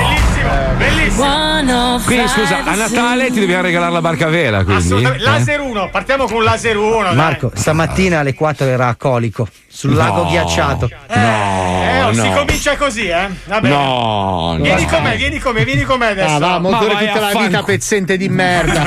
Bellissimo. 0.76 2.00
Quindi 2.04 2.26
scusa, 2.26 2.64
a 2.64 2.74
Natale 2.74 3.30
ti 3.30 3.38
dobbiamo 3.38 3.62
regalare 3.62 3.92
la 3.92 4.00
barca 4.00 4.26
a 4.26 4.30
vela, 4.30 4.64
quindi. 4.64 4.82
Assolutamente. 4.82 5.24
Eh? 5.24 5.28
Laser 5.28 5.60
1, 5.60 5.88
partiamo 5.90 6.24
con 6.24 6.42
laser 6.42 6.76
1. 6.76 7.12
Marco, 7.14 7.52
stamattina 7.54 8.18
alle 8.18 8.34
4 8.34 8.66
era 8.66 8.88
a 8.88 8.96
Colico, 8.96 9.46
sul 9.68 9.94
lago 9.94 10.24
No. 10.24 10.28
ghiacciato. 10.28 10.90
Eh, 11.06 12.02
oh, 12.02 12.12
si 12.14 12.28
no. 12.28 12.34
comincia 12.34 12.76
così, 12.76 13.06
eh. 13.06 13.28
Vabbè. 13.44 13.68
No, 13.68 14.54
no. 14.56 14.62
Vieni 14.62 14.86
con 14.86 15.02
me, 15.04 15.16
vieni 15.16 15.38
con 15.38 15.54
me, 15.54 15.64
vieni 15.64 15.82
con 15.84 15.98
me 16.00 16.06
adesso. 16.08 16.34
Ah, 16.34 16.38
va, 16.38 16.58
vai 16.58 17.06
tutta 17.06 17.20
la 17.20 17.26
fanculo. 17.28 17.46
vita 17.46 17.62
pezzente 17.62 18.16
di 18.16 18.28
merda. 18.28 18.82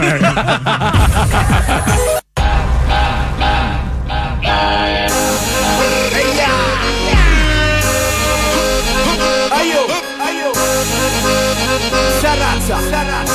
Sarazza, 12.61 13.33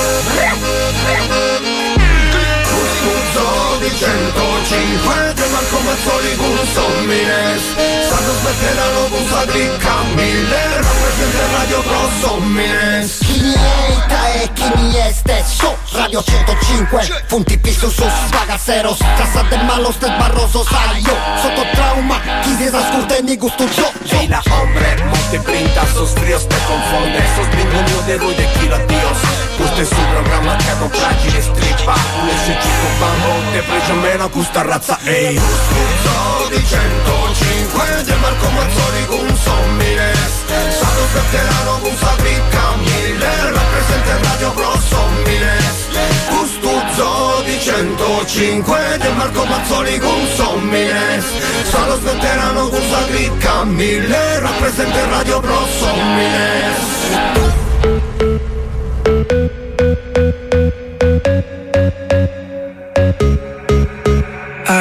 Uso 3.02 3.78
di 3.80 3.90
105 3.94 5.32
del 5.34 5.50
Marco 5.50 5.78
Mazzoli 5.80 6.36
con 6.36 6.58
Sommines 6.72 7.62
Sanno 8.08 8.32
smetteranno 8.40 9.08
con 9.10 9.26
sta 9.26 9.44
clicca 9.46 10.02
mille 10.14 10.76
Rappresenta 10.76 11.58
Radio 11.58 11.80
Pro 11.82 12.08
Sommines 12.20 13.29
Chi 13.50 13.58
mi 13.58 13.64
è 13.64 14.42
e 14.42 14.52
chi 14.52 14.70
mi 14.76 14.92
è 14.94 15.12
stesso 15.12 15.76
Radio 15.92 16.22
105 16.22 17.24
Punti 17.26 17.58
piso 17.58 17.90
su 17.90 18.04
Spagaceros 18.26 18.98
Casa 19.16 19.42
del 19.48 19.64
malo 19.64 19.90
sted 19.90 20.16
barroso 20.16 20.64
sai 20.64 21.00
yo 21.00 21.16
Sotto 21.42 21.66
trauma 21.72 22.20
Chi 22.42 22.54
si 22.54 22.66
ascolta 22.66 23.16
e 23.16 23.22
mi 23.22 23.36
gusto 23.36 23.64
yo 23.64 23.90
Y 24.20 24.28
la 24.28 24.40
hombre 24.50 24.96
multiplica 25.04 25.84
sus 25.92 26.14
tríos 26.14 26.46
te 26.46 26.56
confunde 26.66 27.22
Sos 27.34 27.48
ninguno 27.56 28.02
de 28.06 28.18
ruido 28.18 28.36
de 28.36 28.48
kilo 28.60 28.76
dios 28.86 29.18
Questo 29.56 29.80
è 29.80 29.84
su 29.84 30.06
programma 30.12 30.54
che 30.56 30.74
non 30.78 30.90
fragile 30.90 31.42
strippa 31.42 31.94
Un 32.22 32.28
SC 32.28 32.64
vamos 33.00 33.52
te 33.52 33.62
precio 33.62 33.94
meno 33.94 34.28
questa 34.30 34.62
razza 34.62 34.98
Ehi 35.02 35.36
Uso 35.36 36.48
di 36.50 36.64
105 36.64 37.59
del 38.04 38.18
Marco 38.20 38.50
Mazzoli 38.50 39.06
con 39.06 39.36
Sommines 39.36 40.44
Sanno 40.48 41.06
smetteranno 41.12 41.78
con 41.80 41.96
sta 41.96 42.14
clicca 42.16 42.76
mille 42.76 43.50
Rappresenta 43.52 44.10
il 44.12 44.24
Radio 44.24 44.52
Pro 44.52 44.72
Sommines 44.88 45.88
Custuzzo 46.28 47.42
di 47.44 47.58
105 47.58 48.98
del 48.98 49.14
Marco 49.14 49.44
Mazzoli 49.44 49.98
con 49.98 50.26
Sommines 50.34 51.24
Sanno 51.70 51.96
smetteranno 51.96 52.68
con 52.68 52.82
sta 52.82 53.04
clicca 53.06 53.64
mille 53.64 54.40
Rappresenta 54.40 54.98
il 54.98 55.06
Radio 55.06 55.40
Pro 55.40 55.66
Sommines 55.78 56.98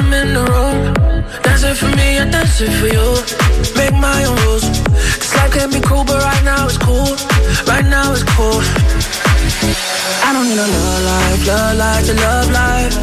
I'm 0.00 0.12
in 0.14 0.32
the 0.32 0.44
room, 0.48 0.96
it 1.44 1.76
for 1.76 1.92
me, 1.92 2.18
I 2.18 2.24
dance 2.24 2.58
it 2.62 2.72
for 2.80 2.88
you. 2.88 3.08
Make 3.76 3.92
my 4.00 4.24
own 4.24 4.36
rules. 4.48 4.64
This 5.20 5.34
life 5.36 5.52
can 5.52 5.68
be 5.68 5.80
cruel, 5.80 6.04
but 6.04 6.24
right 6.24 6.42
now 6.42 6.64
it's 6.64 6.78
cool. 6.78 7.12
Right 7.68 7.84
now 7.84 8.08
it's 8.16 8.24
cool. 8.32 8.64
I 10.24 10.32
don't 10.32 10.48
need 10.48 10.56
a 10.56 10.68
love 10.72 11.04
life, 11.04 11.40
love 11.46 11.76
life 11.76 12.04
to 12.08 12.14
love 12.16 12.48
life. 12.48 12.96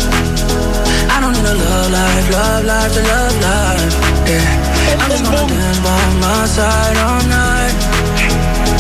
I 1.14 1.18
don't 1.22 1.38
need 1.38 1.46
a 1.46 1.54
love 1.54 1.90
life, 1.94 2.26
love 2.34 2.66
life 2.66 2.92
to 2.98 3.02
love 3.14 3.36
life. 3.46 3.94
Yeah. 4.26 4.98
I'm 4.98 5.10
just 5.14 5.24
gonna 5.30 5.54
dance 5.54 5.80
by 5.86 6.02
my 6.26 6.46
side 6.50 6.98
all 7.06 7.22
night. 7.30 7.78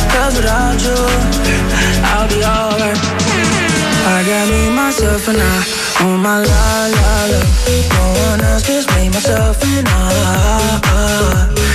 Cause 0.09 0.33
without 0.41 0.77
you, 0.81 0.99
I'll 2.01 2.27
be 2.33 2.41
alright. 2.41 3.46
I 4.05 4.23
got 4.23 4.49
me, 4.49 4.69
myself, 4.69 5.27
and 5.27 5.37
I. 5.41 5.63
Oh 6.01 6.17
my 6.17 6.37
la 6.39 6.87
la 6.87 7.25
la. 7.31 7.39
No 7.93 8.03
one 8.29 8.41
else, 8.41 8.63
just 8.65 8.89
me, 8.95 9.09
myself, 9.09 9.61
and 9.63 9.87
I. 9.87 9.91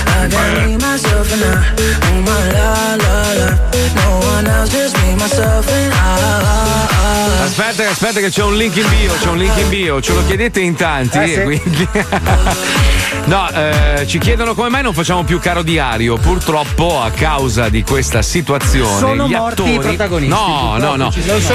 I 0.07 0.27
got 0.29 0.65
me, 0.67 0.77
myself, 0.77 1.31
and 1.33 1.43
I. 1.43 1.45
Oh 2.07 2.21
my 2.21 2.51
la 2.53 2.95
la 3.03 3.15
la. 3.39 3.47
No 3.95 4.19
one 4.33 4.47
else, 4.47 4.71
just 4.71 4.95
me, 5.03 5.15
myself, 5.15 5.67
and 5.69 5.93
I. 5.93 6.01
Aspetta, 7.43 7.89
aspetta 7.89 8.19
che 8.19 8.29
c'è 8.29 8.41
un 8.43 8.55
link 8.55 8.75
in 8.77 8.87
bio, 8.89 9.13
c'è 9.21 9.27
un 9.29 9.37
link 9.37 9.55
in 9.57 9.69
bio, 9.69 10.01
ce 10.01 10.13
lo 10.13 10.25
chiedete 10.25 10.59
in 10.61 10.75
tanti 10.75 11.17
Eh, 11.19 11.27
sì. 11.27 11.33
e 11.33 11.43
quindi 11.43 11.87
No, 13.25 13.49
eh, 13.51 14.05
ci 14.05 14.19
chiedono 14.19 14.53
come 14.53 14.67
mai 14.67 14.83
non 14.83 14.93
facciamo 14.93 15.23
più 15.23 15.39
caro 15.39 15.61
diario. 15.63 16.17
Purtroppo 16.17 17.01
a 17.01 17.09
causa 17.09 17.69
di 17.69 17.81
questa 17.81 18.21
situazione 18.21 18.99
Sono 18.99 19.27
gli 19.27 19.31
morti 19.31 19.61
attori 19.61 19.75
i 19.75 19.79
protagonisti, 19.79 20.33
No, 20.33 20.75
no, 20.77 20.95
no. 20.97 21.09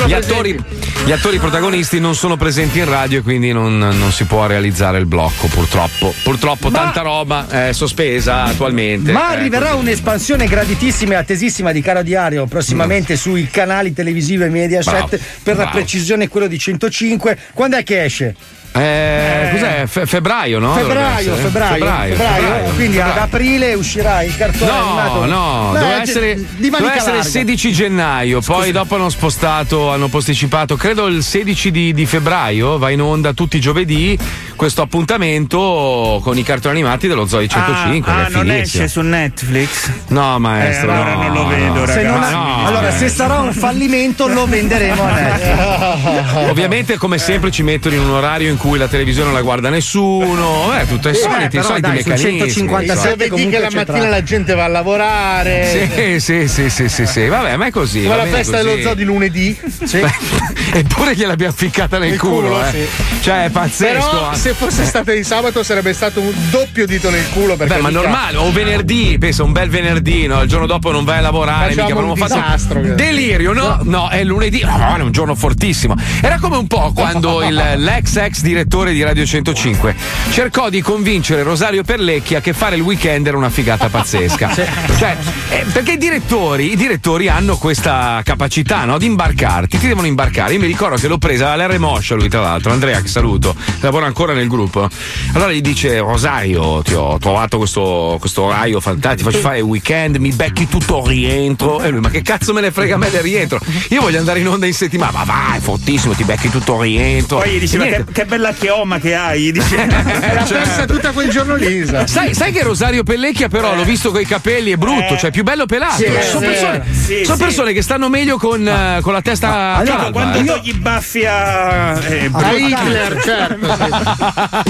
Gli 0.07 0.13
attori, 0.15 0.59
gli 1.05 1.13
attori 1.13 1.39
protagonisti 1.39 2.01
non 2.01 2.15
sono 2.15 2.39
presenti 2.39 2.79
in 2.79 2.87
radio 2.89 3.19
e 3.19 3.23
quindi 3.23 3.53
non, 3.53 3.77
non 3.77 4.11
si 4.13 4.25
può 4.25 4.47
realizzare 4.47 4.99
il 4.99 5.05
blocco, 5.05 5.47
purtroppo. 5.49 6.15
Purtroppo 6.23 6.71
Ma- 6.71 6.79
tanta 6.79 7.03
roba 7.03 7.47
è 7.49 7.73
sospesa 7.75 8.45
attualmente. 8.45 9.13
Ma 9.13 9.31
Eh, 9.31 9.37
arriverà 9.37 9.75
un'espansione 9.75 10.47
graditissima 10.47 11.13
e 11.13 11.17
attesissima 11.17 11.71
di 11.73 11.83
Caro 11.83 12.03
Diario 12.03 12.47
prossimamente 12.47 13.15
sui 13.17 13.47
canali 13.51 13.93
televisivi 13.93 14.43
e 14.45 14.49
Mediaset. 14.49 15.21
Per 15.43 15.55
la 15.57 15.65
bravo. 15.65 15.77
precisione, 15.77 16.29
quello 16.29 16.47
di 16.47 16.59
105. 16.59 17.37
Quando 17.53 17.77
è 17.77 17.83
che 17.83 18.05
esce? 18.05 18.35
Eh, 18.73 19.49
cos'è? 19.53 19.85
Fe- 19.87 20.07
febbraio, 20.07 20.59
no? 20.59 20.75
febbraio, 20.75 21.33
essere. 21.33 21.37
febbraio, 21.37 21.73
febbraio, 21.75 22.15
febbraio. 22.15 22.43
febbraio, 22.43 22.75
Quindi 22.75 22.99
ad 23.01 23.07
febbraio. 23.07 23.27
aprile 23.27 23.75
uscirà 23.75 24.23
il 24.23 24.37
cartone 24.37 24.71
animato. 24.71 25.25
No, 25.25 25.27
no, 25.27 25.73
doveva 25.73 26.01
essere, 26.03 26.35
doveva 26.57 26.95
essere 26.95 27.11
il 27.11 27.17
larga. 27.17 27.23
16 27.31 27.73
gennaio, 27.73 28.41
poi 28.41 28.71
dopo 28.73 28.95
hanno 28.95 29.09
spostato, 29.09 29.91
hanno 29.91 30.09
posticipato, 30.09 30.77
credo 30.77 31.07
il 31.07 31.23
16 31.23 31.71
di, 31.71 31.93
di 31.95 32.07
febbraio, 32.07 32.79
va 32.79 32.91
in 32.91 33.01
onda 33.01 33.33
tutti 33.33 33.57
i 33.57 33.61
giovedì 33.61 34.17
questo 34.55 34.83
appuntamento 34.83 36.21
con 36.23 36.37
i 36.37 36.43
cartoni 36.43 36.79
animati 36.81 37.07
dello 37.09 37.27
Zoe 37.27 37.47
105. 37.49 38.11
Ah, 38.13 38.25
ah, 38.25 38.29
non 38.29 38.51
esce 38.51 38.87
su 38.89 39.01
Netflix? 39.01 39.91
No, 40.09 40.39
maestro. 40.39 40.91
Eh, 40.91 40.95
allora 40.95 41.15
no, 41.15 41.23
non 41.23 41.33
lo 41.33 41.43
no. 41.43 41.49
vedo, 41.49 41.87
Se 41.87 42.03
non- 42.03 42.15
ragazzi. 42.15 42.33
no, 42.35 42.67
allora, 42.67 42.89
eh. 42.89 42.99
se 42.99 43.09
sarà 43.09 43.39
un 43.39 43.53
fallimento, 43.53 44.27
lo 44.29 44.47
venderemo 44.47 45.03
a 45.03 45.13
Netflix. 45.13 46.49
Ovviamente, 46.49 46.97
come 46.99 47.19
sempre, 47.19 47.51
ci 47.51 47.63
mettono 47.63 47.95
in 47.95 48.01
un 48.03 48.11
orario 48.11 48.51
in 48.51 48.57
cui 48.59 48.79
la 48.79 48.89
televisione 48.89 49.27
non 49.29 49.35
la 49.35 49.43
guarda 49.43 49.69
nessuno. 49.71 50.79
Eh, 50.79 50.87
tutte 50.87 51.09
i 51.09 51.13
Eh, 51.13 51.15
soliti, 51.15 51.57
i 51.57 51.63
soliti 51.63 51.81
dai, 51.81 51.91
meccanismi. 51.97 52.39
157 52.39 52.85
i 52.85 52.87
soliti- 52.87 53.01
Se 53.01 53.17
vedi 53.17 53.31
comunque 53.31 53.57
che 53.57 53.63
la 53.63 53.71
mattina 53.73 53.99
tra- 53.99 54.09
la 54.09 54.23
gente 54.23 54.55
va 54.55 54.65
a 54.65 54.69
lavorare. 54.69 55.67
Sì, 55.95 56.21
sì, 56.21 56.49
sì, 56.49 56.69
sì, 56.69 56.89
sì, 56.89 57.07
sì. 57.07 57.27
Vabbè, 57.27 57.57
ma 57.57 57.67
è 57.67 57.71
così. 57.71 58.03
Come 58.03 58.17
la 58.17 58.27
festa 58.27 58.59
così. 58.59 58.69
dello 58.69 58.83
zoo 58.83 58.95
di 58.95 59.05
lunedì. 59.05 59.57
Eppure 60.73 61.15
gliel'abbiamo 61.15 61.53
ficcata 61.57 61.99
nel 61.99 62.11
Nel 62.11 62.19
culo, 62.19 62.49
culo, 62.49 62.65
eh. 62.67 62.71
sì. 62.71 62.87
Cioè, 63.23 63.45
è 63.45 63.51
pazzesco. 63.51 64.09
Però 64.11 64.35
se 64.35 64.53
fosse 64.55 64.85
stata 64.85 65.13
di 65.13 65.25
sabato 65.25 65.63
sarebbe 65.63 65.93
stato 65.93 66.21
un 66.21 66.33
doppio 66.51 66.87
dito 66.87 67.11
nel 67.11 67.29
culo. 67.31 67.57
Perché 67.57 67.75
Beh, 67.75 67.81
ma 67.81 67.91
normale, 67.91 68.37
o 68.37 68.51
venerdì, 68.53 69.17
pensa, 69.19 69.43
un 69.45 69.53
bel 69.53 69.69
venerdì, 69.71 70.27
no? 70.27 70.43
Il 70.43 70.49
giorno 70.49 70.67
dopo 70.67 70.91
non 70.91 71.05
vai 71.05 71.19
a 71.19 71.21
lavorare, 71.23 71.73
Facciamo 71.73 71.89
mica 71.89 71.95
avremmo 71.99 72.13
un 72.13 72.19
fatto 72.19 72.35
disastro, 72.35 72.81
delirio, 72.95 73.53
no? 73.53 73.79
No, 73.83 74.09
è 74.09 74.23
lunedì, 74.25 74.61
no, 74.63 74.97
è 74.97 75.01
un 75.01 75.11
giorno 75.13 75.35
fortissimo. 75.35 75.95
Era 76.21 76.39
come 76.39 76.57
un 76.57 76.67
po' 76.67 76.93
quando 76.95 77.43
il, 77.43 77.55
l'ex 77.77 78.17
ex 78.17 78.41
direttore 78.49 78.93
di 78.93 79.03
Radio 79.03 79.27
105 79.27 79.95
cercò 80.31 80.71
di 80.71 80.81
convincere 80.81 81.43
Rosario 81.43 81.83
Perlecchia 81.83 82.41
che 82.41 82.53
fare 82.55 82.77
il 82.77 82.83
weekend 82.83 83.27
era 83.27 83.37
una 83.37 83.51
figata 83.51 83.89
pazzesca. 83.89 84.87
Cioè, 84.99 85.17
eh, 85.51 85.65
perché 85.73 85.93
i 85.93 85.97
direttori, 85.97 86.73
i 86.73 86.77
direttori 86.77 87.29
hanno 87.29 87.57
questa 87.57 88.21
capacità, 88.25 88.85
no? 88.85 88.99
Di 88.99 89.07
imbarcarti, 89.07 89.79
ti 89.79 89.87
devono 89.87 90.07
imbarcare. 90.07 90.55
Io 90.55 90.59
mi 90.59 90.67
ricordo 90.67 90.97
che 90.97 91.07
l'ho 91.07 91.19
presa 91.19 91.53
all'R 91.53 91.79
Moscia 91.79 92.15
lui, 92.17 92.29
tra 92.29 92.41
l'altro, 92.41 92.73
Andrea, 92.73 93.01
che 93.01 93.07
saluto, 93.07 93.55
lavora 93.81 94.07
ancora 94.07 94.33
nel 94.33 94.49
gruppo. 94.49 94.89
Allora 95.35 95.53
gli 95.53 95.61
dice: 95.61 95.99
Rosario, 95.99 96.83
ti 96.83 96.95
ho 96.95 97.19
trovato 97.19 97.59
questo, 97.59 98.17
questo 98.19 98.43
orario 98.43 98.81
fantastico, 98.81 99.29
ti 99.29 99.37
faccio 99.37 99.47
fare 99.47 99.59
il 99.59 99.65
weekend, 99.65 100.17
mi 100.17 100.33
becchi 100.33 100.69
tutto 100.69 101.07
rientro. 101.07 101.81
E 101.81 101.91
lui, 101.91 102.01
ma 102.01 102.11
che 102.11 102.23
cazzo 102.23 102.53
me 102.53 102.61
ne 102.61 102.73
frega 102.73 102.97
a 102.97 102.99
me 102.99 103.11
del 103.11 103.23
rientro? 103.23 103.61
Io 103.91 104.01
voglio 104.01 104.19
andare 104.19 104.41
in 104.41 104.49
onda 104.49 104.67
in 104.67 104.75
settimana, 104.75 105.13
ma 105.13 105.25
vai, 105.25 105.61
fortissimo, 105.61 106.15
ti 106.15 106.25
becchi 106.25 106.51
tutto 106.51 106.81
rientro. 106.81 107.39
Poi 107.39 107.51
gli 107.51 107.61
dice: 107.61 107.77
Ma 107.77 107.85
niente. 107.85 108.05
che, 108.05 108.13
che 108.13 108.25
bella 108.39 108.53
chioma 108.53 108.99
che 108.99 109.15
hai! 109.15 109.51
Dice, 109.51 109.85
L'ha 109.87 110.45
Cioè- 110.47 110.59
persa 110.63 110.87
tutta 110.87 111.11
quel 111.11 111.29
giorno 111.29 111.57
Lisa. 111.57 112.07
Sai, 112.07 112.35
sai 112.35 112.53
che 112.53 112.63
Rosario 112.63 113.03
Pellecchia, 113.03 113.49
però, 113.49 113.75
l'ho 113.75 113.83
visto 113.83 114.13
con 114.13 114.21
i 114.21 114.25
capelli, 114.25 114.71
è 114.71 114.77
brutto, 114.77 115.15
Eh. 115.15 115.19
cioè 115.19 115.31
più 115.31 115.43
bello 115.43 115.67
pelato. 115.67 115.97
Sì, 115.97 116.05
sono 116.23 116.41
sì. 116.41 116.47
persone, 116.47 116.85
Sì, 116.93 117.25
sono 117.25 117.37
sì. 117.37 117.43
persone 117.43 117.73
che 117.73 117.83
stanno 117.83 118.09
meglio 118.09 118.39
con, 118.39 118.67
eh, 118.67 119.01
con 119.03 119.13
la 119.13 119.21
testa 119.21 119.75
allora, 119.77 119.97
calva, 119.97 120.11
quando 120.13 120.39
eh. 120.39 120.45
togli 120.45 120.69
i 120.69 120.73
baffi 120.75 121.25
a. 121.27 121.99
Eh, 121.99 122.31
A 122.33 122.53
Hitler, 122.53 123.21
certo. 123.23 123.67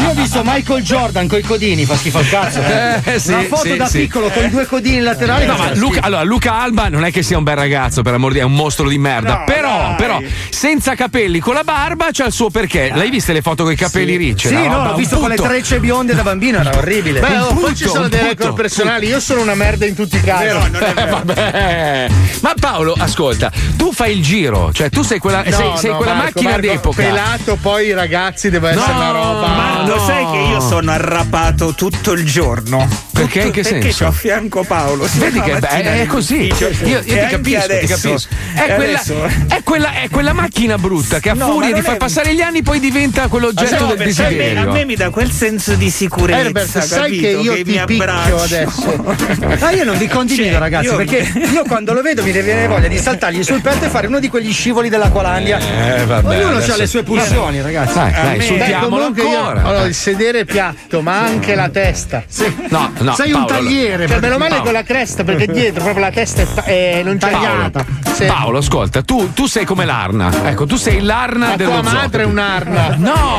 Io 0.01 0.09
ho 0.09 0.15
visto 0.15 0.43
Michael 0.45 0.83
Jordan 0.83 1.29
con 1.29 1.39
i 1.39 1.43
codini, 1.43 1.85
fa 1.85 1.97
schifo 1.97 2.19
al 2.19 2.29
cazzo. 2.29 2.61
Eh, 2.61 3.19
sì, 3.19 3.33
Una 3.33 3.43
foto 3.43 3.63
sì, 3.63 3.77
da 3.77 3.87
sì. 3.87 3.99
piccolo 4.01 4.29
con 4.31 4.45
i 4.45 4.51
due 4.51 4.67
codini 4.67 5.01
laterali. 5.01 5.45
No, 5.47 5.57
ma 5.57 5.65
schifo. 5.67 5.79
Luca, 5.81 6.01
allora, 6.03 6.23
Luca 6.23 6.55
Alba 6.61 6.89
non 6.89 7.05
è 7.05 7.13
che 7.13 7.23
sia 7.23 7.37
un 7.37 7.45
bel 7.45 7.57
ragazzo, 7.57 8.03
per 8.03 8.15
amor 8.15 8.33
di 8.33 8.39
Dio, 8.39 8.47
è 8.47 8.51
un 8.51 8.55
mostro 8.57 8.89
di 8.89 8.99
merda. 8.99 9.39
No, 9.39 9.45
però, 9.45 9.79
dai. 9.79 9.95
però, 9.97 10.21
senza 10.49 10.95
capelli, 10.95 11.39
con 11.41 11.55
la 11.55 11.65
barba, 11.65 12.09
c'ha 12.13 12.25
il 12.27 12.33
suo 12.33 12.49
perché. 12.51 12.91
L'hai 12.95 13.11
viste 13.11 13.33
le 13.33 13.43
foto 13.43 13.58
con 13.63 13.73
i 13.73 13.77
capelli 13.77 14.17
ricci? 14.17 14.49
Sì, 14.49 14.55
no, 14.55 14.85
l'ho 14.85 14.95
visto 14.95 15.19
con 15.19 15.29
le 15.29 15.37
trecce 15.37 15.79
bionde 15.81 16.15
da 16.15 16.23
bambino, 16.23 16.59
era 16.59 16.77
orribile. 16.77 17.21
Beh, 17.21 17.39
oh, 17.39 17.55
poi 17.55 17.75
ci 17.75 17.87
sono 17.87 18.09
dei 18.09 18.21
record 18.23 18.55
personali. 18.55 19.07
Io 19.07 19.21
sono 19.21 19.41
una 19.43 19.55
merda 19.55 19.87
in 19.87 19.95
tutti 19.95 20.17
i 20.17 20.21
casi. 20.23 20.45
Eh, 20.47 21.05
vabbè. 21.05 22.09
Ma 22.41 22.55
Paolo, 22.59 22.95
ascolta, 22.99 23.51
tu 23.77 23.93
fai 23.93 24.17
il 24.17 24.23
giro, 24.23 24.73
cioè 24.73 24.89
tu 24.91 25.03
sei 25.03 25.19
quella, 25.19 25.43
No, 25.43 25.51
sei, 25.51 25.77
sei 25.77 25.91
no, 25.91 25.97
quella 25.97 26.13
Marco, 26.15 26.31
macchina 26.35 26.51
Marco, 26.51 26.67
d'epoca. 26.67 27.03
Pelato, 27.03 27.57
poi 27.61 27.87
i 27.87 27.93
ragazzi 27.93 28.51
deve 28.51 28.71
essere 28.71 28.93
No, 28.93 28.99
una 28.99 29.11
roba. 29.11 29.47
Ma 29.49 29.83
lo 29.87 29.97
no. 29.97 30.07
sai 30.07 30.27
che 30.31 30.37
io 30.53 30.61
sono 30.61 30.91
arrapato 30.91 31.75
tutto 31.75 32.13
il 32.13 32.25
giorno? 32.25 32.87
Perché? 33.13 33.41
In 33.43 33.51
che 33.51 33.63
Perché 33.63 33.81
senso? 33.81 34.05
c'ho 34.05 34.11
a 34.11 34.13
fianco 34.13 34.63
Paolo. 34.63 35.09
Vedi 35.15 35.41
che 35.41 35.59
è, 35.59 36.01
è 36.03 36.07
così. 36.07 36.47
Io, 36.47 36.69
io 36.85 37.03
ti 37.03 37.15
capisco, 37.29 37.41
ti 37.41 37.55
adesso. 37.57 38.09
capisco. 38.09 38.29
È 38.55 38.75
quella, 38.75 39.01
è, 39.49 39.63
quella, 39.63 39.93
è 40.03 40.09
quella 40.11 40.33
macchina 40.33 40.79
brutta 40.79 41.19
che 41.19 41.31
a 41.31 41.35
No, 41.35 41.47
furia 41.53 41.67
di 41.69 41.73
non 41.75 41.83
far 41.83 41.95
è- 41.95 41.99
passare 41.99 42.35
gli 42.35 42.41
anni 42.41 42.63
poi 42.63 42.79
diventa 42.81 43.27
quell'oggetto 43.53 43.83
No, 43.85 43.89
del 43.95 43.97
perché 43.97 44.23
a 44.25 44.29
me, 44.29 44.37
desiderio. 44.37 44.71
a 44.71 44.73
me 44.73 44.85
mi 44.85 44.95
dà 44.97 45.11
quel 45.11 45.31
senso 45.31 45.75
di 45.75 45.91
sicurezza. 45.91 46.39
Herbert, 46.41 46.79
sai 46.79 47.19
che 47.19 47.29
io 47.29 47.53
mi 47.53 47.57
ti 47.59 47.65
picchio 47.65 47.83
abbraccio. 47.83 48.37
adesso. 48.43 49.17
Ah, 49.69 49.71
io 49.73 49.85
non 49.85 49.99
vi 49.99 50.07
condivido, 50.07 50.51
Cioè, 50.51 50.59
ragazzi, 50.59 50.87
io- 50.87 50.97
perché 50.97 51.17
io 51.53 51.65
quando 51.67 51.93
lo 51.93 52.01
vedo 52.03 52.23
mi 52.23 52.31
viene 52.33 52.67
voglia 52.67 52.89
di 52.89 52.97
saltargli 52.99 53.43
sul 53.43 53.61
petto 53.61 53.85
e 53.85 53.89
fare 53.89 54.07
uno 54.07 54.19
di 54.21 54.29
quegli 54.29 54.53
scivoli 54.53 54.89
dell'Aqualandia. 54.89 55.59
Eh, 55.59 56.05
vabbè, 56.05 56.29
Ognuno 56.39 56.57
adesso- 56.57 56.73
ha 56.73 56.77
le 56.77 56.87
sue 56.87 57.03
pulsioni, 57.03 57.61
ragazzi. 57.61 57.95
Dai, 57.95 58.13
A 58.13 58.23
dai, 58.23 58.37
me- 58.39 58.45
insultiamolo 58.45 58.89
comunque 58.97 59.23
io- 59.23 59.39
ancora. 59.39 59.63
allora, 59.65 59.85
il 59.85 59.95
sedere 59.95 60.41
è 60.41 60.45
piatto, 60.45 61.01
ma 61.03 61.21
anche 61.21 61.55
la 61.55 61.69
testa. 61.69 62.23
No, 62.69 62.93
no, 62.99 63.15
Sei 63.15 63.31
Paolo, 63.31 63.47
un 63.47 63.47
tagliere. 63.47 64.07
Cioè, 64.09 64.21
meno 64.21 64.39
male 64.39 64.49
Paolo. 64.51 64.65
con 64.65 64.73
la 64.73 64.83
cresta, 64.83 65.25
perché 65.25 65.47
dietro 65.47 65.83
proprio 65.83 66.05
la 66.05 66.11
testa 66.13 66.43
è, 66.43 66.47
ta- 66.55 66.65
è 66.65 67.03
non 67.05 67.19
tagliata. 67.19 67.85
Sì. 68.15 68.25
Paolo, 68.25 68.59
ascolta, 68.59 69.03
tu, 69.03 69.33
tu 69.33 69.47
sei 69.47 69.65
come 69.65 69.85
l'Arna. 69.85 70.31
Ecco, 70.49 70.67
tu 70.67 70.77
sei 70.77 71.01
l'Arna 71.01 71.49
La 71.51 71.57
dello 71.57 71.71
tua 71.81 71.83
zoo. 71.83 71.93
madre 71.93 72.23
è 72.23 72.27
un'arna. 72.27 72.95
No, 72.97 73.38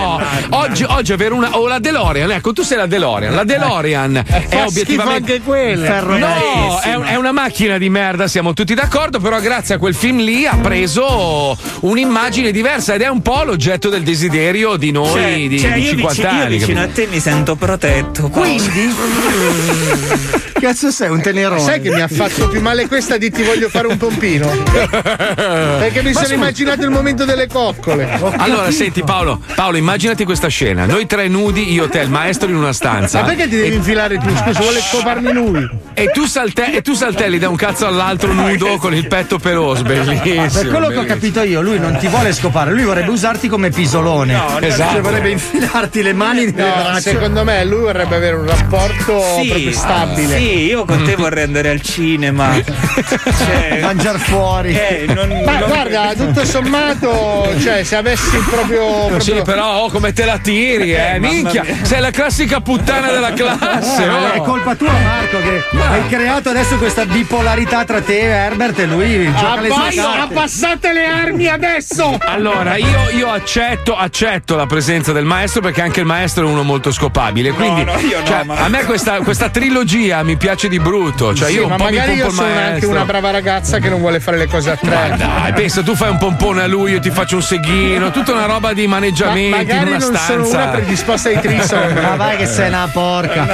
oggi, 0.50 0.84
oggi 0.88 1.14
avere 1.14 1.34
una. 1.34 1.58
O 1.58 1.68
la 1.68 1.80
DeLorean, 1.80 2.32
ecco, 2.32 2.54
tu 2.54 2.62
sei 2.64 2.78
la 2.78 2.86
DeLorean. 2.86 3.34
La 3.34 3.44
DeLorean 3.44 4.16
è 4.18 4.24
Fa 4.24 4.38
schifo 4.48 4.64
obiettivamente. 4.68 5.32
anche 5.34 5.42
quella. 5.44 6.00
No, 6.02 6.80
è, 6.80 6.98
è 7.12 7.16
una 7.16 7.32
macchina 7.32 7.78
di 7.78 7.90
merda, 7.90 8.28
siamo 8.28 8.54
tutti 8.54 8.74
d'accordo, 8.74 9.20
però 9.20 9.40
grazie 9.40 9.76
a 9.76 9.78
quel 9.78 9.96
film 9.96 10.20
lì 10.20 10.46
ha 10.46 10.58
preso 10.62 11.58
un'immagine 11.82 12.52
diversa 12.52 12.94
ed 12.94 13.02
è 13.02 13.08
un 13.08 13.22
po' 13.22 13.44
l'oggetto 13.44 13.90
del 13.90 14.04
desiderio 14.04 14.76
di 14.78 14.92
noi 14.92 15.12
Cioè, 15.12 15.48
di, 15.48 15.60
cioè, 15.60 15.74
di 15.74 15.82
io 15.82 15.90
50 15.90 16.14
vicino, 16.14 16.32
io 16.38 16.44
anni. 16.46 16.58
vicino 16.58 16.80
a 16.80 16.84
capito? 16.84 17.02
te 17.02 17.08
mi 17.12 17.20
sento 17.20 17.56
protetto. 17.56 18.30
Paolo. 18.30 18.48
Quindi, 18.48 18.94
cazzo 20.60 20.92
sei 20.92 21.10
un 21.10 21.22
tenerone? 21.22 21.60
Sai 21.62 21.82
che 21.82 21.90
mi 21.92 22.02
ha 22.02 22.08
fatto 22.08 22.48
più 22.50 22.62
male 22.62 22.88
questa 22.88 23.18
di 23.18 23.32
ti 23.32 23.44
voglio 23.44 23.70
fare 23.70 23.88
un 23.88 23.98
pompino? 23.98 24.48
Perché 24.74 26.02
mi 26.02 26.08
Ma 26.12 26.14
sono 26.14 26.26
su- 26.28 26.34
immaginato 26.34 26.84
il 26.84 26.90
momento 26.90 27.26
delle 27.26 27.48
coccole. 27.48 28.10
Allora, 28.38 28.70
senti 28.72 29.04
Paolo, 29.04 29.42
Paolo, 29.56 29.78
immaginati 29.90 30.24
questa 30.24 30.48
scena: 30.48 30.86
noi 30.86 31.06
tre 31.08 31.28
nudi, 31.28 31.72
io, 31.74 31.90
te, 31.90 32.00
il 32.00 32.10
maestro 32.10 32.48
in 32.50 32.56
una 32.56 32.74
stanza. 32.74 33.22
Ma 33.22 33.28
perché 33.28 33.48
ti 33.50 33.56
devi 33.58 33.76
infilare 33.76 34.18
tu? 34.18 34.30
Scusa, 34.36 34.60
vuole 34.62 34.80
scoparmi 34.80 35.32
lui. 35.34 35.70
E 35.94 36.08
tu, 36.12 36.26
salte- 36.26 36.74
e 36.76 36.82
tu 36.82 36.94
saltelli 36.94 37.40
da 37.40 37.50
un 37.50 37.56
cazzo 37.56 37.86
all'altro 37.88 38.32
nudo 38.32 38.78
con 38.80 38.94
il 38.94 39.08
petto 39.08 39.38
peloso, 39.40 39.84
bellissimo. 39.84 40.48
Per 40.52 40.68
quello 40.70 40.88
che 40.90 40.98
ho 40.98 41.06
capito 41.06 41.42
io, 41.42 41.62
lui 41.62 41.80
non 41.80 41.98
ti 41.98 42.08
vuole 42.08 42.32
scopare, 42.34 42.72
lui 42.72 42.84
vorrebbe 42.84 43.10
usarti 43.10 43.48
come 43.48 43.70
pisolone. 43.72 44.34
No, 44.34 44.60
esatto. 44.60 44.96
no. 44.98 45.02
vorrebbe 45.02 45.30
infilarti 45.32 46.02
le 46.04 46.14
mani 46.14 46.46
nelle 46.46 46.68
No, 46.68 46.74
braccia. 46.76 47.00
secondo 47.02 47.44
me 47.44 47.66
lui 47.66 47.82
vorrebbe 47.82 48.16
avere 48.16 48.36
un 48.36 48.46
rapporto 48.46 49.22
proprio 49.48 49.72
stabile. 49.72 50.38
Sì, 50.38 50.66
io 50.66 50.86
con 50.86 51.04
te 51.04 51.16
vorrei 51.16 51.44
andare 51.44 51.70
al 51.70 51.82
cinema. 51.82 52.58
Cioè, 53.40 53.80
Mangiar 53.82 54.20
fuori. 54.20 54.74
Eh, 54.76 55.06
non, 55.14 55.30
Ma 55.46 55.60
non- 55.60 55.68
guarda, 55.70 56.14
tutto 56.16 56.46
sommato, 56.46 57.48
cioè, 57.62 57.84
se 57.84 57.96
avessi 57.96 58.38
proprio. 58.50 58.86
proprio 59.08 59.20
Sì, 59.20 59.42
però 59.44 59.79
oh, 59.84 59.90
come 59.90 60.14
te 60.14 60.26
la 60.26 60.38
tiri, 60.38 60.94
eh? 60.94 61.16
Eh, 61.16 61.20
Minchia, 61.20 61.64
mia. 61.64 61.76
sei 61.84 62.00
la 62.02 62.12
classica 62.12 62.60
puttana 62.62 63.12
della 63.12 63.34
classe. 63.34 64.04
Eh, 64.04 64.10
oh. 64.10 64.32
È 64.34 64.42
colpa 64.42 64.76
tua, 64.76 64.92
Marco, 64.92 65.38
che 65.40 65.64
hai 65.80 66.08
creato 66.08 66.50
adesso 66.50 66.76
questa 66.78 67.06
bipolarità 67.06 67.84
tra 67.86 68.02
te 68.02 68.20
e 68.20 68.26
Herbert 68.26 68.80
e 68.80 68.86
lui 68.86 69.26
Abbassa- 69.26 70.22
abbassate 70.22 70.94
le 70.94 71.06
armi 71.06 71.48
adesso! 71.48 72.18
Allora, 72.20 72.76
io, 72.78 73.10
io 73.16 73.30
accetto, 73.32 73.96
accetto 73.96 74.56
la 74.56 74.66
presenza 74.66 75.12
del 75.12 75.26
maestro 75.26 75.62
perché 75.62 75.82
anche 75.82 76.00
il 76.02 76.06
maestro 76.06 76.48
è 76.48 76.50
uno 76.52 76.64
molto 76.64 76.92
scopabile. 76.92 77.52
Quindi, 77.52 77.84
no, 77.84 77.98
io 78.00 78.20
no, 78.20 78.26
cioè, 78.26 78.44
ma- 78.44 78.56
a 78.56 78.68
me 78.68 78.84
questa, 78.86 79.20
questa 79.20 79.50
trilogia 79.50 80.24
mi 80.24 80.36
piace 80.38 80.68
di 80.68 80.80
brutto. 80.80 81.34
Cioè, 81.34 81.48
Sì, 81.50 81.56
io 81.56 81.64
un 81.64 81.70
ma 81.70 81.76
po' 81.78 81.86
mi 81.86 81.90
magari 81.96 82.12
pompo 82.18 82.26
io 82.26 82.32
sono 82.32 82.48
anche 82.48 82.60
maestro. 82.62 82.90
una 82.90 83.06
brava 83.06 83.32
ragazza 83.32 83.80
che 83.80 83.90
non 83.90 84.00
vuole 84.00 84.20
fare 84.20 84.38
le 84.38 84.48
cose 84.48 84.72
a 84.72 84.76
tre. 84.76 84.90
Ma 85.10 85.16
dai, 85.16 85.54
pensa, 85.54 85.82
tu 85.84 85.96
fai 85.96 86.10
un 86.10 86.18
pompone 86.18 86.62
a 86.64 86.68
lui, 86.68 86.92
io 86.92 87.00
ti 87.00 87.10
faccio 87.10 87.36
un 87.36 87.42
seghino, 87.42 88.12
tutta 88.12 88.32
una 88.34 88.46
roba 88.46 88.74
di 88.74 88.88
maneggiamenti 88.88 89.50
Ma 89.50 89.64
magari 89.74 89.90
in 89.90 89.96
una 89.96 90.06
non 90.06 90.16
stanza. 90.16 90.44
sono 90.44 90.48
una 90.64 90.68
predisposta 90.72 91.30
ai 91.30 91.40
trisom. 91.40 91.94
Ma 92.02 92.16
vai 92.16 92.38
che 92.38 92.46
sei 92.46 92.68
una 92.68 92.90
porca. 92.92 93.48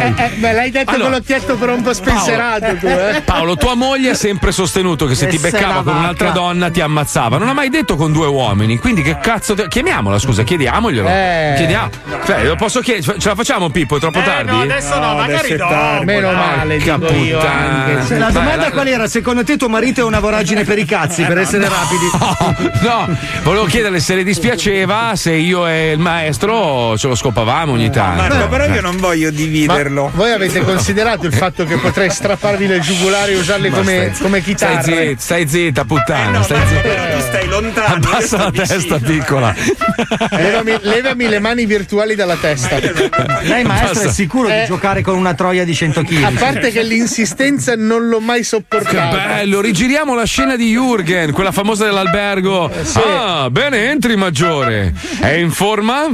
Eh, 0.00 0.04
eh, 0.06 0.24
eh, 0.24 0.30
me 0.36 0.52
l'hai 0.52 0.70
detto 0.70 0.90
Allora, 0.90 1.04
con 1.04 1.12
l'occhietto 1.18 1.56
però 1.56 1.74
un 1.74 1.82
po' 1.82 1.92
spenserato 1.92 2.76
tu, 2.76 2.86
eh? 2.86 3.22
Paolo, 3.24 3.56
tua 3.56 3.74
moglie 3.74 4.10
ha 4.10 4.14
sempre 4.14 4.52
sostenuto 4.52 5.06
che 5.06 5.14
se 5.14 5.26
E 5.26 5.28
ti 5.28 5.38
beccava 5.38 5.82
con 5.82 5.94
un'altra 5.96 6.30
donna 6.30 6.70
ti 6.70 6.80
ammazzava. 6.80 7.38
Non 7.38 7.48
ha 7.48 7.52
mai 7.52 7.68
detto 7.68 7.96
con 7.96 8.12
due 8.12 8.26
uomini. 8.26 8.78
Quindi 8.78 9.02
che 9.02 9.18
cazzo. 9.18 9.54
te- 9.54 9.68
Chiamiamola, 9.68 10.18
scusa, 10.18 10.42
chiediamoglielo. 10.42 11.08
Eh. 11.08 11.54
Chiediamo. 11.56 11.88
Cioè, 12.24 12.44
lo 12.44 12.56
posso 12.56 12.80
chiedere? 12.80 13.18
Ce 13.18 13.28
la 13.28 13.34
facciamo, 13.34 13.70
Pippo? 13.70 13.96
È 13.96 14.00
troppo 14.00 14.20
tardi? 14.22 14.50
no, 14.50 14.60
adesso 14.60 14.98
no, 14.98 15.14
magari 15.14 15.34
adesso 15.52 15.56
dopo. 15.56 15.72
tardi. 15.72 16.04
Meno 16.04 16.32
male, 16.32 16.76
dico 16.78 17.12
io 17.12 17.40
anche. 17.40 18.18
La 18.18 18.30
domanda 18.30 18.56
la- 18.66 18.70
qual 18.70 18.86
era? 18.86 19.06
Secondo 19.08 19.44
te 19.44 19.56
tuo 19.56 19.68
marito 19.68 20.00
è 20.00 20.04
una 20.04 20.20
voragine 20.20 20.64
per 20.64 20.78
i 20.78 20.84
cazzi, 20.84 21.22
per 21.24 21.38
essere 21.38 21.68
rapidi? 21.68 22.68
No, 22.80 23.06
volevo 23.42 23.64
chiederle 23.66 24.00
se 24.00 24.14
le 24.14 24.22
dispiaceva 24.24 24.99
se 25.14 25.32
io 25.32 25.66
e 25.66 25.92
il 25.92 25.98
maestro 25.98 26.96
ce 26.96 27.08
lo 27.08 27.14
scopavamo 27.14 27.72
ogni 27.72 27.90
tanto. 27.90 28.22
Marco, 28.22 28.48
però 28.48 28.64
Eh. 28.64 28.70
io 28.74 28.80
non 28.80 28.96
voglio 28.98 29.30
dividerlo. 29.30 30.10
Voi 30.14 30.30
avete 30.32 30.60
considerato 30.62 31.26
il 31.26 31.32
fatto 31.32 31.64
che 31.64 31.76
potrei 31.76 32.10
strapparvi 32.10 32.66
le 32.66 32.80
giugulari 32.80 33.32
e 33.32 33.36
usarle 33.36 33.70
Ma 33.70 33.76
come, 33.78 34.10
stai- 34.12 34.22
come 34.22 34.40
Stai 34.40 34.42
chitarre? 34.54 34.82
zitta, 35.08 35.20
stai 35.20 35.48
zitta, 35.48 35.84
puttana. 35.84 36.38
No, 36.38 36.42
stai 36.42 36.58
Marco, 36.58 36.72
zitta. 36.74 36.88
però 36.88 37.14
tu 37.16 37.20
stai 37.20 37.46
lontano. 37.48 37.94
Abbassa 37.94 38.36
la 38.36 38.50
vicino. 38.50 38.66
testa 38.66 38.98
piccola. 38.98 39.54
Levami, 40.30 40.78
levami 40.82 41.28
le 41.28 41.38
mani 41.38 41.66
virtuali 41.66 42.14
dalla 42.14 42.36
testa. 42.36 42.78
Lei, 42.78 43.64
maestro, 43.64 43.92
Basta. 43.94 44.08
è 44.08 44.12
sicuro 44.12 44.48
Eh. 44.48 44.60
di 44.60 44.66
giocare 44.66 45.02
con 45.02 45.16
una 45.16 45.34
troia 45.34 45.64
di 45.64 45.74
100 45.74 46.02
kg? 46.02 46.22
A 46.22 46.32
parte 46.38 46.70
che 46.70 46.82
l'insistenza 46.82 47.74
non 47.76 48.08
l'ho 48.08 48.20
mai 48.20 48.38
Che 48.40 48.44
sopportata. 48.44 49.16
bello, 49.16 49.60
rigiriamo 49.60 50.14
la 50.14 50.24
scena 50.24 50.56
di 50.56 50.74
Jürgen, 50.76 51.32
quella 51.32 51.52
famosa 51.52 51.84
dell'albergo. 51.84 52.70
sì. 52.82 52.98
Ah, 53.04 53.48
bene, 53.50 53.90
entri 53.90 54.16
maggiore. 54.16 54.89
È 55.20 55.28
in 55.32 55.50
forma? 55.50 56.06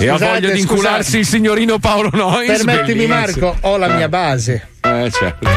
e 0.00 0.08
ha 0.08 0.16
voglia 0.16 0.50
di 0.50 0.60
incularsi 0.60 1.18
il 1.18 1.26
signorino 1.26 1.78
Paolo 1.78 2.10
Nois? 2.12 2.46
Permettimi, 2.46 3.06
Bellissimo. 3.06 3.46
Marco, 3.52 3.56
ho 3.68 3.76
la 3.76 3.88
mia 3.88 4.08
base. 4.08 4.68
Eh, 4.80 5.10
certo. 5.10 5.48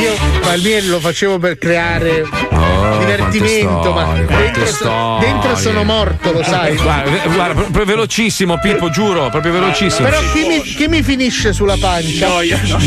Io, 0.00 0.16
ma 0.44 0.52
il 0.54 0.62
mio 0.62 0.90
lo 0.90 1.00
facevo 1.00 1.38
per 1.38 1.58
creare 1.58 2.22
Oh, 2.50 2.98
divertimento, 2.98 3.92
ma 3.92 4.02
storie, 4.04 4.24
quante 4.24 4.44
dentro, 4.60 4.66
so- 4.66 5.18
dentro 5.20 5.56
sono 5.56 5.84
morto, 5.84 6.32
lo 6.32 6.42
sai. 6.42 6.76
Guarda, 6.76 7.10
guarda, 7.32 7.60
proprio 7.60 7.84
velocissimo, 7.84 8.58
Pippo, 8.58 8.90
giuro, 8.90 9.28
proprio 9.30 9.52
velocissimo. 9.52 10.08
Però 10.08 10.20
chi 10.32 10.46
mi, 10.46 10.60
chi 10.62 10.88
mi 10.88 11.02
finisce 11.02 11.52
sulla 11.52 11.76
pancia? 11.80 12.28
No, 12.28 12.40
io 12.40 12.58
no. 12.62 12.78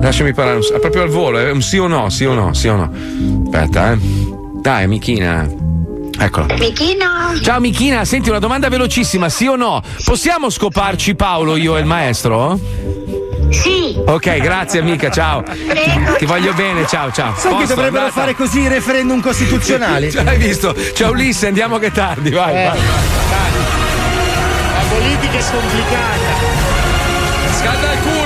Lasciami 0.00 0.32
parlare, 0.34 0.58
un- 0.58 0.80
proprio 0.80 1.02
al 1.02 1.08
volo, 1.08 1.38
è 1.38 1.50
un 1.50 1.62
sì 1.62 1.78
o 1.78 1.86
no, 1.86 2.08
sì 2.10 2.24
o 2.24 2.34
no, 2.34 2.52
sì 2.54 2.68
o 2.68 2.76
no. 2.76 2.90
Aspetta, 3.44 3.92
eh. 3.92 3.98
Dai, 4.60 4.84
amichina. 4.84 5.48
Eccola. 6.18 6.46
Michino? 6.58 7.04
Ciao 7.42 7.60
Michina, 7.60 8.04
senti 8.06 8.30
una 8.30 8.38
domanda 8.38 8.68
velocissima, 8.70 9.28
sì 9.28 9.46
o 9.46 9.54
no? 9.56 9.82
Possiamo 10.02 10.48
scoparci 10.48 11.14
Paolo, 11.14 11.56
io 11.56 11.76
e 11.76 11.80
il 11.80 11.86
maestro? 11.86 12.58
Sì. 13.50 13.94
Ok, 14.06 14.38
grazie 14.38 14.80
amica, 14.80 15.10
ciao. 15.10 15.42
Ti 16.18 16.24
voglio 16.24 16.54
bene, 16.54 16.86
ciao, 16.86 17.12
ciao. 17.12 17.34
Sai 17.36 17.50
che 17.52 17.56
Posto, 17.58 17.74
dovrebbero 17.74 18.04
andata? 18.04 18.20
fare 18.20 18.34
così 18.34 18.60
i 18.60 18.68
referendum 18.68 19.20
costituzionali? 19.20 20.10
Ce 20.12 20.22
l'hai 20.22 20.38
visto? 20.38 20.74
Ciao 20.94 21.10
Ulisse, 21.10 21.48
andiamo 21.48 21.76
che 21.78 21.86
è 21.86 21.92
tardi, 21.92 22.30
vai, 22.30 22.54
Eh. 22.54 22.64
vai. 22.66 22.78
La 24.72 24.84
politica 24.88 25.38
è 25.38 25.44
complicata. 25.52 26.64
Scalda 27.60 27.92
il 27.92 27.98
culo! 28.00 28.25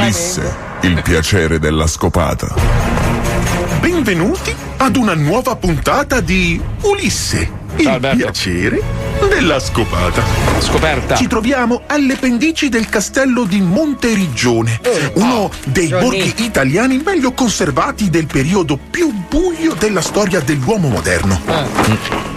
Ulisse, 0.00 0.56
il 0.80 1.02
piacere 1.02 1.58
della 1.58 1.86
scopata. 1.86 2.54
Benvenuti 3.80 4.52
ad 4.78 4.96
una 4.96 5.14
nuova 5.14 5.56
puntata 5.56 6.20
di 6.20 6.58
Ulisse, 6.84 7.52
il 7.76 7.86
Alberto. 7.86 8.16
piacere 8.16 8.82
della 9.28 9.60
scopata. 9.60 10.22
Scoperta. 10.58 11.16
Ci 11.16 11.26
troviamo 11.26 11.82
alle 11.86 12.16
pendici 12.16 12.70
del 12.70 12.88
castello 12.88 13.44
di 13.44 13.60
Monteriggione, 13.60 14.80
uno 15.14 15.50
dei 15.66 15.88
Johnny. 15.88 16.02
borghi 16.02 16.44
italiani 16.44 17.02
meglio 17.04 17.32
conservati 17.32 18.08
del 18.08 18.26
periodo 18.26 18.78
più 18.78 19.12
buio 19.28 19.74
della 19.74 20.00
storia 20.00 20.40
dell'uomo 20.40 20.88
moderno. 20.88 21.42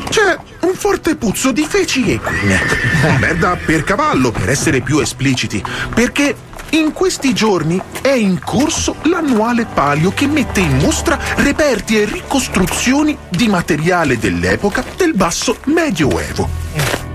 C'è 0.09 0.38
un 0.59 0.74
forte 0.76 1.16
puzzo 1.16 1.53
di 1.53 1.66
feci 1.68 2.11
equine. 2.11 2.59
Merda 3.20 3.57
per 3.66 3.86
cavallo, 3.86 4.32
per 4.32 4.49
essere 4.49 4.82
più 4.82 4.99
espliciti, 4.99 5.64
perché 5.93 6.36
in 6.74 6.91
questi 6.91 7.34
giorni 7.34 7.80
è 8.01 8.11
in 8.13 8.39
corso 8.39 8.95
l'annuale 9.03 9.65
palio 9.65 10.11
che 10.11 10.26
mette 10.28 10.59
in 10.59 10.78
mostra 10.78 11.19
reperti 11.36 11.99
e 12.01 12.05
ricostruzioni 12.05 13.15
di 13.30 13.47
materiale 13.47 14.17
dell'epoca 14.17 14.84
del 14.97 15.13
basso 15.13 15.57
medioevo. 15.65 16.49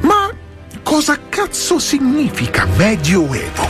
Ma 0.03 0.31
cosa 0.83 1.19
cazzo 1.29 1.79
significa 1.81 2.67
medioevo? 2.77 3.67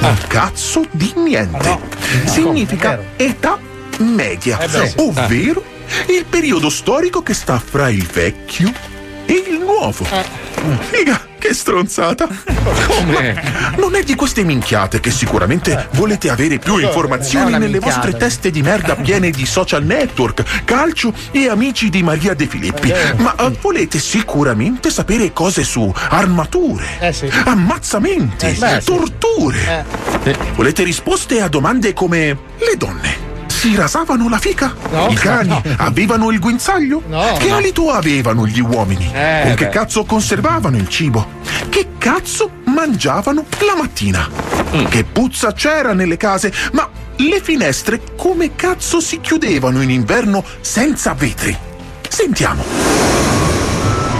Un 0.00 0.16
cazzo 0.26 0.86
di 0.90 1.12
niente. 1.16 1.78
significa 2.24 3.02
età 3.16 3.58
media, 3.98 4.58
Eh 4.58 4.68
beh, 4.68 4.86
sì. 4.88 4.94
ovvero 4.98 5.62
il 6.08 6.24
periodo 6.28 6.70
storico 6.70 7.22
che 7.22 7.34
sta 7.34 7.58
fra 7.58 7.88
il 7.90 8.06
vecchio 8.06 8.72
il 9.26 9.58
nuovo. 9.60 10.04
Figa, 10.90 11.20
che 11.38 11.52
stronzata! 11.54 12.26
Come? 12.86 13.42
Non 13.76 13.94
è 13.94 14.02
di 14.02 14.14
queste 14.14 14.42
minchiate 14.42 15.00
che 15.00 15.10
sicuramente 15.10 15.88
volete 15.92 16.28
avere 16.30 16.58
più 16.58 16.76
È 16.78 16.84
informazioni 16.84 17.52
nelle 17.52 17.66
minchiata. 17.78 17.86
vostre 18.00 18.16
teste 18.16 18.50
di 18.50 18.62
merda 18.62 18.96
piene 18.96 19.30
di 19.30 19.46
social 19.46 19.84
network, 19.84 20.64
calcio 20.64 21.12
e 21.30 21.48
amici 21.48 21.88
di 21.88 22.02
Maria 22.02 22.34
De 22.34 22.46
Filippi. 22.46 22.92
Ma 23.18 23.34
eh, 23.36 23.56
volete 23.60 23.98
sicuramente 23.98 24.90
sapere 24.90 25.32
cose 25.32 25.62
su 25.62 25.92
armature, 26.08 26.84
Eh 27.00 27.30
ammazzamenti, 27.44 28.46
Eh 28.46 28.80
torture. 28.84 29.84
Volete 30.54 30.82
risposte 30.82 31.40
a 31.40 31.48
domande 31.48 31.92
come 31.92 32.36
le 32.58 32.76
donne? 32.76 33.34
Si 33.66 33.74
rasavano 33.74 34.28
la 34.28 34.38
fica? 34.38 34.72
No. 34.92 35.08
I 35.10 35.14
cani 35.14 35.60
avevano 35.78 36.30
il 36.30 36.38
guinzaglio? 36.38 37.02
No. 37.08 37.32
Che 37.36 37.48
No. 37.48 37.56
alito 37.56 37.90
avevano 37.90 38.46
gli 38.46 38.60
uomini? 38.60 39.10
Eh, 39.12 39.40
Con 39.42 39.54
che 39.56 39.64
beh. 39.64 39.70
cazzo 39.72 40.04
conservavano 40.04 40.76
il 40.76 40.88
cibo? 40.88 41.40
Che 41.68 41.88
cazzo 41.98 42.48
mangiavano 42.66 43.44
la 43.66 43.74
mattina? 43.76 44.28
Che 44.88 45.02
puzza 45.02 45.52
c'era 45.52 45.94
nelle 45.94 46.16
case? 46.16 46.52
Ma 46.74 46.88
le 47.16 47.40
finestre 47.42 48.00
come 48.16 48.54
cazzo 48.54 49.00
si 49.00 49.20
chiudevano 49.20 49.82
in 49.82 49.90
inverno 49.90 50.44
senza 50.60 51.14
vetri? 51.14 51.56
Sentiamo. 52.08 52.62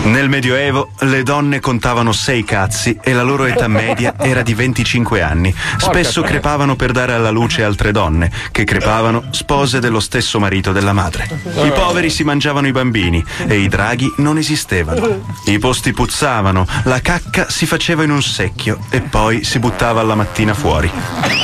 Nel 0.07 0.29
Medioevo 0.29 0.91
le 1.01 1.25
donne 1.25 1.59
contavano 1.59 2.13
sei 2.13 2.45
cazzi 2.45 2.97
e 3.03 3.13
la 3.13 3.25
loro 3.25 3.45
età 3.45 3.67
media 3.67 4.15
era 4.23 4.43
di 4.43 4.55
25 4.55 5.21
anni. 5.21 5.53
Spesso 5.79 6.23
crepavano 6.23 6.77
per 6.77 6.93
dare 6.93 7.13
alla 7.13 7.31
luce 7.31 7.65
altre 7.65 7.91
donne, 7.91 8.31
che 8.53 8.63
crepavano 8.63 9.25
spose 9.31 9.81
dello 9.81 9.99
stesso 9.99 10.39
marito 10.39 10.71
della 10.71 10.93
madre. 10.93 11.29
I 11.65 11.73
poveri 11.73 12.09
si 12.09 12.23
mangiavano 12.23 12.69
i 12.69 12.73
bambini 12.73 13.23
e 13.49 13.59
i 13.59 13.67
draghi 13.67 14.15
non 14.19 14.39
esistevano. 14.39 15.25
I 15.47 15.59
posti 15.59 15.93
puzzavano, 15.93 16.65
la 16.85 17.01
cacca 17.01 17.51
si 17.51 17.67
faceva 17.67 18.05
in 18.05 18.11
un 18.11 18.23
secchio 18.23 18.79
e 18.91 19.01
poi 19.01 19.43
si 19.43 19.59
buttava 19.59 20.01
alla 20.01 20.15
mattina 20.15 20.55
fuori. 20.55 20.89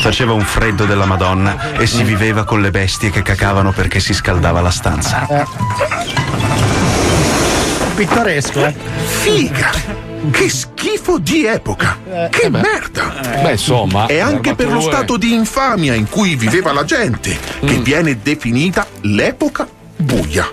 Faceva 0.00 0.34
un 0.34 0.44
freddo 0.44 0.84
della 0.84 1.06
Madonna 1.06 1.72
e 1.72 1.86
si 1.88 2.04
viveva 2.04 2.44
con 2.44 2.60
le 2.60 2.70
bestie 2.70 3.10
che 3.10 3.22
cacavano 3.22 3.72
perché 3.72 3.98
si 3.98 4.14
scaldava 4.14 4.60
la 4.60 4.70
stanza. 4.70 5.26
Pittoresco, 7.94 8.64
eh. 8.64 8.74
Figa! 9.04 9.70
Che 10.30 10.48
schifo 10.48 11.18
di 11.18 11.44
epoca! 11.44 11.98
Che 12.30 12.48
merda! 12.48 13.40
Beh, 13.42 13.52
insomma. 13.52 14.06
E 14.06 14.18
anche 14.18 14.54
per 14.54 14.72
lo 14.72 14.80
stato 14.80 15.16
di 15.16 15.34
infamia 15.34 15.94
in 15.94 16.08
cui 16.08 16.34
viveva 16.34 16.72
la 16.72 16.84
gente, 16.84 17.36
che 17.60 17.74
viene 17.78 18.20
definita 18.22 18.86
l'epoca 19.02 19.68
buia. 19.96 20.50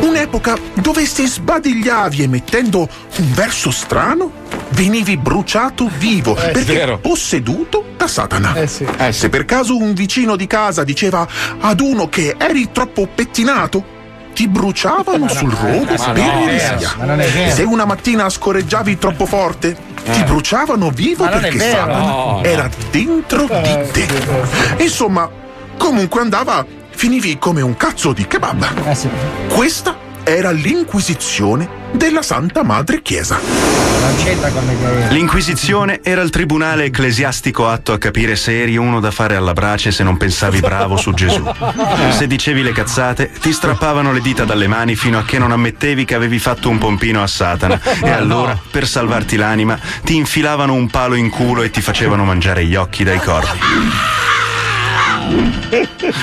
Un'epoca 0.00 0.56
dove 0.74 1.06
se 1.06 1.26
sbadigliavi 1.26 2.22
emettendo 2.22 2.80
un 2.80 3.32
verso 3.32 3.70
strano, 3.70 4.30
venivi 4.70 5.16
bruciato 5.16 5.90
vivo 5.98 6.34
perché 6.34 6.64
vero. 6.64 6.98
posseduto 6.98 7.84
da 7.96 8.06
Satana. 8.06 8.54
Se 8.66 9.28
per 9.28 9.44
caso 9.44 9.76
un 9.76 9.94
vicino 9.94 10.36
di 10.36 10.46
casa 10.46 10.84
diceva 10.84 11.26
ad 11.58 11.80
uno 11.80 12.08
che 12.08 12.36
eri 12.38 12.70
troppo 12.70 13.08
pettinato, 13.12 14.00
ti 14.32 14.48
bruciavano 14.48 15.28
sul 15.28 15.50
rogo 15.50 15.94
Ma 15.96 16.12
per 16.12 16.24
no, 16.24 16.44
vero. 17.16 17.54
Se 17.54 17.62
una 17.62 17.84
mattina 17.84 18.28
scorreggiavi 18.28 18.98
troppo 18.98 19.26
forte, 19.26 19.76
ti 20.04 20.22
bruciavano 20.24 20.90
vivo 20.90 21.28
perché 21.28 21.56
vero. 21.56 21.76
Satana 21.76 21.98
No, 21.98 22.06
no. 22.06 22.42
era 22.42 22.68
dentro 22.90 23.46
di 23.46 23.78
te. 23.92 24.08
Insomma, 24.78 25.28
comunque 25.76 26.20
andava, 26.20 26.64
finivi 26.90 27.38
come 27.38 27.60
un 27.62 27.76
cazzo 27.76 28.12
di 28.12 28.26
kebab. 28.26 29.48
Questa 29.48 29.96
era 30.24 30.50
l'inquisizione 30.50 31.80
della 31.92 32.22
Santa 32.22 32.62
Madre 32.62 33.02
Chiesa. 33.02 33.38
L'Inquisizione 35.10 36.00
era 36.02 36.22
il 36.22 36.30
tribunale 36.30 36.84
ecclesiastico 36.84 37.68
atto 37.68 37.92
a 37.92 37.98
capire 37.98 38.36
se 38.36 38.60
eri 38.60 38.76
uno 38.76 39.00
da 39.00 39.10
fare 39.10 39.36
alla 39.36 39.52
brace 39.52 39.90
se 39.90 40.02
non 40.02 40.16
pensavi 40.16 40.60
bravo 40.60 40.96
su 40.96 41.12
Gesù. 41.12 41.44
Se 42.10 42.26
dicevi 42.26 42.62
le 42.62 42.72
cazzate, 42.72 43.30
ti 43.40 43.52
strappavano 43.52 44.12
le 44.12 44.20
dita 44.20 44.44
dalle 44.44 44.66
mani 44.66 44.96
fino 44.96 45.18
a 45.18 45.24
che 45.24 45.38
non 45.38 45.52
ammettevi 45.52 46.04
che 46.04 46.14
avevi 46.14 46.38
fatto 46.38 46.68
un 46.68 46.78
pompino 46.78 47.22
a 47.22 47.26
Satana. 47.26 47.80
E 48.02 48.10
allora, 48.10 48.58
per 48.70 48.86
salvarti 48.86 49.36
l'anima, 49.36 49.78
ti 50.02 50.16
infilavano 50.16 50.72
un 50.74 50.88
palo 50.88 51.14
in 51.14 51.30
culo 51.30 51.62
e 51.62 51.70
ti 51.70 51.80
facevano 51.80 52.24
mangiare 52.24 52.64
gli 52.64 52.74
occhi 52.74 53.04
dai 53.04 53.18
corvi. 53.18 53.58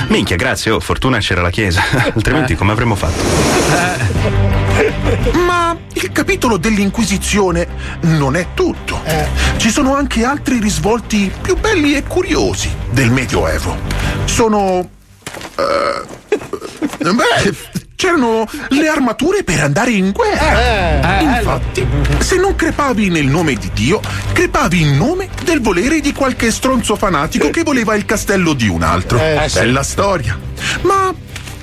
Minchia, 0.07 0.36
grazie, 0.36 0.72
oh, 0.72 0.80
fortuna 0.80 1.20
c'era 1.20 1.41
la 1.41 1.49
chiesa. 1.49 1.82
Altrimenti 2.13 2.55
come 2.55 2.72
avremmo 2.72 2.95
fatto? 2.95 3.24
Ma 5.34 5.76
il 5.93 6.12
capitolo 6.12 6.57
dell'Inquisizione 6.57 7.68
non 8.01 8.36
è 8.36 8.47
tutto. 8.53 9.01
Ci 9.57 9.70
sono 9.70 9.95
anche 9.95 10.24
altri 10.24 10.60
risvolti 10.60 11.32
più 11.41 11.57
belli 11.57 11.95
e 11.95 12.03
curiosi 12.03 12.72
del 12.91 13.12
Medioevo. 13.12 13.76
Sono. 14.26 14.89
eh, 15.57 16.03
beh, 16.99 17.55
c'erano 17.95 18.45
le 18.70 18.88
armature 18.88 19.43
per 19.43 19.62
andare 19.62 19.91
in 19.91 20.12
guerra. 20.12 21.20
Eh, 21.20 21.24
Infatti, 21.24 21.86
se 22.20 22.38
non 22.38 22.55
crepavi 22.55 23.10
nel 23.10 23.26
nome 23.26 23.55
di 23.55 23.70
Dio, 23.74 23.99
crepavi 24.32 24.82
in 24.82 24.95
nome 24.97 25.28
del 25.43 25.60
volere 25.62 25.99
di 25.99 26.14
qualche 26.14 26.49
stronzo 26.51 26.95
fanatico 26.95 27.49
che 27.49 27.64
voleva 27.64 27.95
il 27.95 28.05
castello 28.05 28.53
di 28.53 28.70
un 28.70 28.84
altro. 28.84 29.20
Eh, 29.20 29.45
sì. 29.49 29.60
Bella 29.60 29.84
storia. 29.84 30.39
Ma 30.82 31.14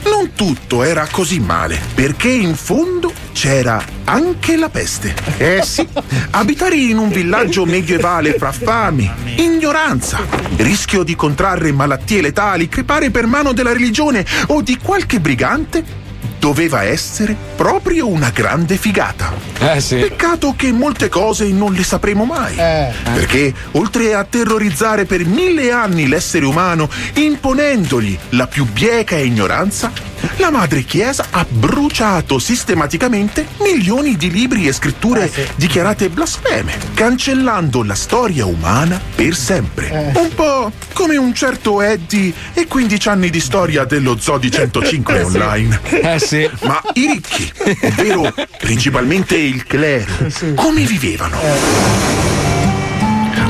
non 0.05 0.33
tutto 0.35 0.83
era 0.83 1.09
così 1.11 1.41
male, 1.41 1.81
perché 1.95 2.29
in 2.29 2.55
fondo 2.55 3.13
c'era 3.37 3.85
anche 4.05 4.57
la 4.57 4.71
peste. 4.71 5.15
Eh 5.37 5.61
sì, 5.63 5.87
abitare 6.31 6.75
in 6.77 6.97
un 6.97 7.11
villaggio 7.11 7.67
medievale 7.67 8.33
fra 8.33 8.51
fame, 8.51 9.13
ignoranza, 9.37 10.21
rischio 10.57 11.03
di 11.03 11.15
contrarre 11.15 11.71
malattie 11.71 12.23
letali, 12.23 12.67
crepare 12.67 13.11
per 13.11 13.27
mano 13.27 13.53
della 13.53 13.75
religione 13.75 14.25
o 14.47 14.63
di 14.63 14.79
qualche 14.83 15.21
brigante 15.21 16.05
doveva 16.39 16.85
essere 16.85 17.37
proprio 17.57 18.09
una 18.09 18.31
grande 18.31 18.77
figata. 18.77 19.31
Eh 19.59 19.81
sì. 19.83 19.97
Peccato 19.97 20.55
che 20.57 20.73
molte 20.73 21.11
cose 21.11 21.47
non 21.49 21.75
le 21.75 21.85
sapremo 21.85 22.25
mai. 22.25 22.55
Perché 22.55 23.53
oltre 23.73 24.15
a 24.15 24.25
terrorizzare 24.25 25.05
per 25.05 25.27
mille 25.27 25.73
anni 25.73 26.09
l'essere 26.09 26.47
umano, 26.47 26.89
imponendogli 27.15 28.17
la 28.31 28.47
più 28.47 28.65
bieca 28.65 29.19
ignoranza, 29.19 29.93
la 30.37 30.51
madre 30.51 30.83
Chiesa 30.83 31.27
ha 31.31 31.47
bruciato 31.49 32.39
sistematicamente 32.39 33.47
milioni 33.61 34.17
di 34.17 34.31
libri 34.31 34.67
e 34.67 34.73
scritture 34.73 35.31
dichiarate 35.57 36.09
blasfeme, 36.09 36.77
cancellando 36.95 37.83
la 37.83 37.95
storia 37.95 38.47
umana 38.47 39.01
per 39.15 39.35
sempre. 39.35 40.13
Un 40.15 40.35
po' 40.35 40.73
come 40.93 41.17
un 41.17 41.35
certo 41.35 41.81
Eddie 41.83 42.33
e 42.55 42.67
15 42.67 43.09
anni 43.09 43.31
di 43.31 43.41
storia 43.41 43.85
dello 43.85 44.17
Zodi 44.19 44.51
105 44.51 45.23
online. 45.23 45.81
Eh 45.89 46.19
sì. 46.19 46.49
Ma 46.63 46.81
i 46.95 47.07
ricchi, 47.07 47.53
ovvero 47.83 48.33
principalmente 48.59 49.37
il 49.37 49.65
clero, 49.67 50.13
come 50.55 50.85
vivevano? 50.85 52.46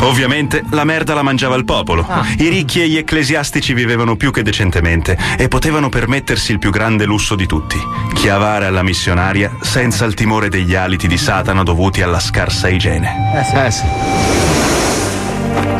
Ovviamente 0.00 0.62
la 0.70 0.84
merda 0.84 1.14
la 1.14 1.22
mangiava 1.22 1.56
il 1.56 1.64
popolo. 1.64 2.06
I 2.38 2.48
ricchi 2.48 2.82
e 2.82 2.88
gli 2.88 2.96
ecclesiastici 2.96 3.74
vivevano 3.74 4.16
più 4.16 4.30
che 4.30 4.42
decentemente 4.42 5.18
e 5.36 5.48
potevano 5.48 5.88
permettersi 5.88 6.52
il 6.52 6.58
più 6.58 6.70
grande 6.70 7.04
lusso 7.04 7.34
di 7.34 7.46
tutti: 7.46 7.78
chiavare 8.14 8.66
alla 8.66 8.82
missionaria 8.82 9.56
senza 9.60 10.04
il 10.04 10.14
timore 10.14 10.48
degli 10.48 10.74
aliti 10.74 11.08
di 11.08 11.18
Satana 11.18 11.62
dovuti 11.62 12.02
alla 12.02 12.20
scarsa 12.20 12.68
igiene. 12.68 13.32
Eh 13.34 13.70
sì. 13.70 13.84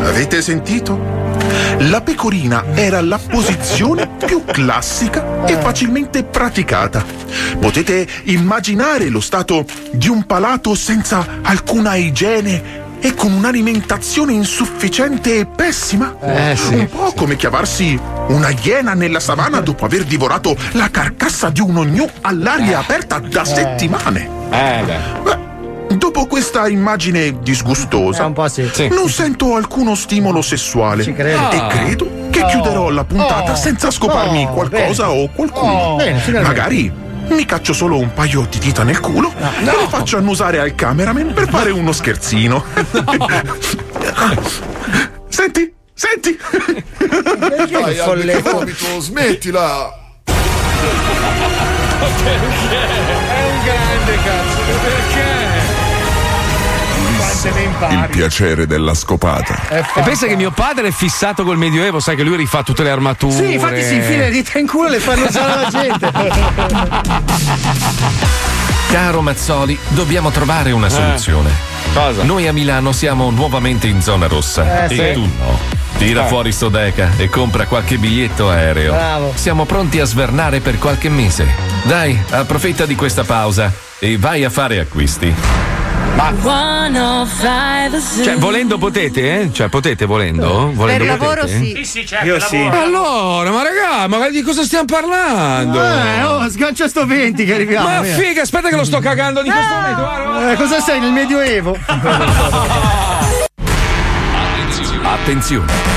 Avete 0.03 0.41
sentito? 0.41 1.25
La 1.79 2.01
pecorina 2.01 2.65
era 2.73 3.01
la 3.01 3.19
posizione 3.19 4.09
più 4.25 4.43
classica 4.45 5.45
e 5.45 5.57
facilmente 5.57 6.23
praticata. 6.23 7.05
Potete 7.59 8.07
immaginare 8.23 9.09
lo 9.09 9.19
stato 9.19 9.65
di 9.91 10.07
un 10.07 10.25
palato 10.25 10.75
senza 10.75 11.39
alcuna 11.43 11.95
igiene 11.95 12.85
e 12.99 13.13
con 13.13 13.31
un'alimentazione 13.31 14.33
insufficiente 14.33 15.39
e 15.39 15.45
pessima? 15.45 16.15
Eh, 16.21 16.55
sì. 16.55 16.73
Un 16.75 16.89
po' 16.89 17.13
come 17.15 17.35
chiavarsi 17.35 17.99
una 18.27 18.49
iena 18.61 18.93
nella 18.93 19.19
savana 19.19 19.59
dopo 19.61 19.85
aver 19.85 20.03
divorato 20.03 20.55
la 20.73 20.89
carcassa 20.89 21.49
di 21.49 21.61
un 21.61 21.77
ognu 21.77 22.07
all'aria 22.21 22.79
aperta 22.79 23.19
da 23.19 23.45
settimane. 23.45 24.29
Eh 24.51 24.83
beh. 24.83 25.95
Dopo 25.97 26.25
questa 26.25 26.67
immagine 26.67 27.39
disgustosa, 27.41 28.27
non 28.89 29.09
sento 29.09 29.55
alcuno 29.55 29.95
stimolo 29.95 30.41
sessuale 30.41 31.03
Ci 31.03 31.13
credo. 31.13 31.49
e 31.51 31.57
Ah. 31.57 31.67
credo 31.67 32.09
che 32.29 32.45
chiuderò 32.45 32.89
la 32.89 33.03
puntata 33.05 33.53
Oh. 33.53 33.55
senza 33.55 33.89
scoparmi 33.89 34.45
Oh, 34.45 34.53
qualcosa 34.53 35.07
bene. 35.07 35.23
o 35.23 35.29
qualcuno. 35.33 35.71
Oh, 35.71 35.95
bene. 35.95 36.21
Magari 36.41 36.91
mi 37.29 37.45
caccio 37.45 37.73
solo 37.73 37.97
un 37.97 38.13
paio 38.13 38.47
di 38.49 38.59
dita 38.59 38.83
nel 38.83 38.99
culo 38.99 39.33
e 39.37 39.63
le 39.63 39.87
faccio 39.89 40.17
annusare 40.17 40.59
al 40.59 40.75
cameraman 40.75 41.33
per 41.33 41.49
fare 41.49 41.71
uno 41.71 41.91
scherzino. 41.91 42.63
senti, 45.29 45.73
senti. 45.93 46.37
Dai, 47.69 47.95
folletto? 47.95 48.65
smettila! 48.99 50.05
È 51.99 53.43
un 53.43 53.63
grande 53.63 54.15
cazzo. 54.23 54.59
Perché? 54.81 55.36
Quante 57.47 57.51
ne 57.51 57.61
impari? 57.65 57.95
Il 57.95 58.07
piacere 58.09 58.67
della 58.67 58.93
scopata. 58.93 59.57
E 59.69 59.83
pensa 60.03 60.27
che 60.27 60.35
mio 60.35 60.51
padre 60.51 60.89
è 60.89 60.91
fissato 60.91 61.43
col 61.43 61.57
Medioevo, 61.57 61.99
sai 61.99 62.15
che 62.15 62.23
lui 62.23 62.35
rifà 62.35 62.63
tutte 62.63 62.83
le 62.83 62.89
armature. 62.89 63.33
Sì, 63.33 63.53
infatti 63.53 63.83
si 63.83 63.95
infila 63.95 64.23
le 64.25 64.31
dita 64.31 64.59
in 64.59 64.67
culo 64.67 64.87
e 64.87 64.91
le 64.91 64.99
fanno 64.99 65.25
usare 65.25 65.61
la 65.61 65.69
gente. 65.69 66.11
Caro 68.91 69.21
Mazzoli, 69.21 69.77
dobbiamo 69.89 70.31
trovare 70.31 70.71
una 70.71 70.89
soluzione. 70.89 71.49
Cosa? 71.93 72.23
Noi 72.23 72.47
a 72.47 72.53
Milano 72.53 72.91
siamo 72.91 73.29
nuovamente 73.31 73.87
in 73.87 74.01
zona 74.01 74.27
rossa. 74.27 74.87
Eh, 74.87 74.93
e 74.93 75.07
sì. 75.07 75.13
tu 75.13 75.21
no. 75.21 75.59
Tira 75.97 76.25
Eh. 76.25 76.27
fuori 76.27 76.51
sto 76.51 76.69
deca 76.69 77.11
e 77.17 77.29
compra 77.29 77.65
qualche 77.65 77.97
biglietto 77.97 78.49
aereo. 78.49 78.93
Bravo. 78.93 79.31
Siamo 79.35 79.65
pronti 79.65 79.99
a 79.99 80.05
svernare 80.05 80.59
per 80.59 80.77
qualche 80.77 81.09
mese. 81.09 81.47
Dai, 81.83 82.21
approfitta 82.29 82.85
di 82.85 82.95
questa 82.95 83.23
pausa 83.23 83.71
e 83.99 84.17
vai 84.17 84.43
a 84.43 84.49
fare 84.49 84.79
acquisti. 84.79 85.66
105 86.17 88.23
Cioè, 88.23 88.37
volendo 88.37 88.79
potete, 88.79 89.41
eh? 89.41 89.53
Cioè, 89.53 89.69
potete 89.69 90.05
volendo? 90.05 90.71
volendo 90.73 91.15
potete? 91.15 91.47
Sì, 91.47 91.81
sì, 91.83 92.07
certo. 92.07 92.25
Io 92.25 92.33
per 92.33 92.41
sì. 92.41 92.57
lavoro. 92.57 92.81
Allora, 92.81 93.51
ma 93.51 93.61
raga, 93.61 94.07
ma 94.07 94.27
di 94.29 94.41
cosa 94.41 94.63
stiamo 94.63 94.85
parlando? 94.85 95.79
Eh, 95.79 96.23
oh, 96.23 96.49
sgancia 96.49 96.87
sto 96.87 97.05
20 97.05 97.45
che 97.45 97.53
arriviamo. 97.53 97.87
Ma 97.87 98.01
via. 98.01 98.15
figa, 98.15 98.41
aspetta 98.41 98.69
che 98.69 98.75
lo 98.75 98.83
sto 98.83 98.97
cagando 98.99 99.43
di 99.43 99.51
questo 99.51 99.73
momento. 99.75 100.01
guarda. 100.01 100.51
Eh, 100.51 100.55
cosa 100.55 100.79
sei 100.79 100.99
nel 100.99 101.11
Medioevo? 101.11 101.77
Attenzione! 105.03 105.71
In 105.71 105.96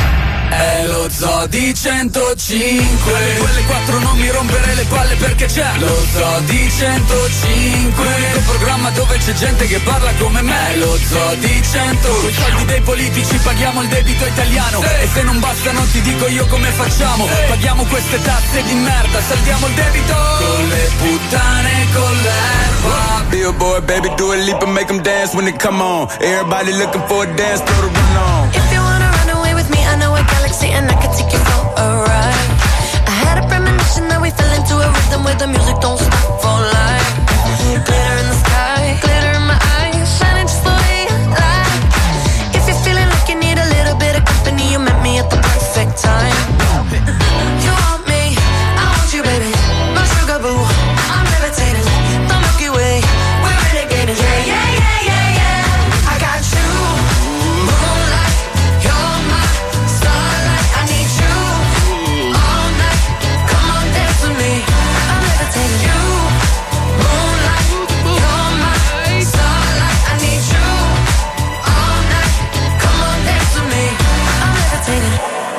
È 0.51 0.85
lo 0.85 1.07
zoo 1.09 1.47
di 1.47 1.73
105 1.73 3.13
Alle 3.13 3.49
alle 3.49 3.65
4 3.65 3.99
non 3.99 4.17
mi 4.17 4.29
rompere 4.29 4.75
le 4.75 4.83
palle 4.83 5.15
perché 5.15 5.45
c'è 5.45 5.77
Lo 5.77 6.05
zoo 6.11 6.39
di 6.41 6.69
105 6.69 8.03
L'unico 8.03 8.39
programma 8.45 8.89
dove 8.89 9.17
c'è 9.17 9.33
gente 9.33 9.65
che 9.65 9.79
parla 9.79 10.11
come 10.19 10.41
me. 10.41 10.73
È 10.73 10.75
lo 10.77 10.97
zoo 10.97 11.35
di 11.35 11.61
100 11.63 12.07
Con 12.07 12.29
i 12.29 12.33
soldi 12.33 12.65
dei 12.65 12.81
politici 12.81 13.35
paghiamo 13.37 13.81
il 13.81 13.87
debito 13.87 14.25
italiano. 14.25 14.81
E 14.81 15.07
se 15.13 15.23
non 15.23 15.39
basta 15.39 15.71
non 15.71 15.89
ti 15.89 16.01
dico 16.01 16.27
io 16.27 16.45
come 16.47 16.67
facciamo. 16.69 17.27
Paghiamo 17.47 17.85
queste 17.85 18.21
tasse 18.21 18.63
di 18.63 18.73
merda, 18.73 19.21
salviamo 19.21 19.67
il 19.67 19.73
debito. 19.73 20.13
Con 20.13 20.67
le 20.67 20.89
puttane, 20.97 21.87
con 21.93 22.17
l'erba. 22.21 23.23
Billboard, 23.29 23.85
baby, 23.85 24.13
do 24.15 24.33
a 24.33 24.35
leap 24.35 24.61
and 24.63 24.73
make 24.73 24.87
them 24.87 25.01
dance 25.01 25.33
when 25.33 25.45
they 25.45 25.55
come 25.55 25.81
on. 25.81 26.07
Everybody 26.19 26.73
looking 26.73 27.03
for 27.07 27.23
a 27.23 27.35
dance, 27.35 27.61
throw 27.61 27.87
the 27.87 27.99
run 27.99 28.17
on. 28.17 28.90
Galaxy 30.27 30.69
and 30.71 30.89
I 30.89 30.95
can 31.01 31.11
take 31.15 31.31
you 31.33 31.39
for 31.39 31.61
a 31.77 31.87
ride. 32.05 32.49
I 33.07 33.13
had 33.23 33.35
a 33.41 33.45
premonition 33.47 34.07
that 34.09 34.21
we 34.21 34.29
fell 34.29 34.51
into 34.53 34.75
a 34.77 34.87
rhythm 34.87 35.23
where 35.23 35.35
the 35.35 35.47
music 35.47 35.77
don't 35.81 35.97
stop 35.97 36.41
for 36.41 36.57
life. 36.79 37.11
Glitter 37.87 38.15
in 38.21 38.27
the 38.31 38.39
sky, 38.45 38.99
glitter 39.01 39.33
in 39.39 39.45
my 39.47 39.59
eyes, 39.81 40.07
shining 40.17 40.47
just 40.47 40.63
the 40.63 40.73
way 40.73 41.07
I. 41.37 41.65
If 42.57 42.67
you're 42.67 42.81
feeling 42.85 43.09
like 43.09 43.27
you 43.29 43.37
need 43.39 43.57
a 43.57 43.67
little 43.75 43.97
bit 43.97 44.13
of 44.19 44.23
company, 44.25 44.71
you 44.71 44.79
met 44.79 44.99
me 45.01 45.19
at 45.19 45.29
the 45.29 45.37
perfect 45.37 45.97
time. 46.01 46.70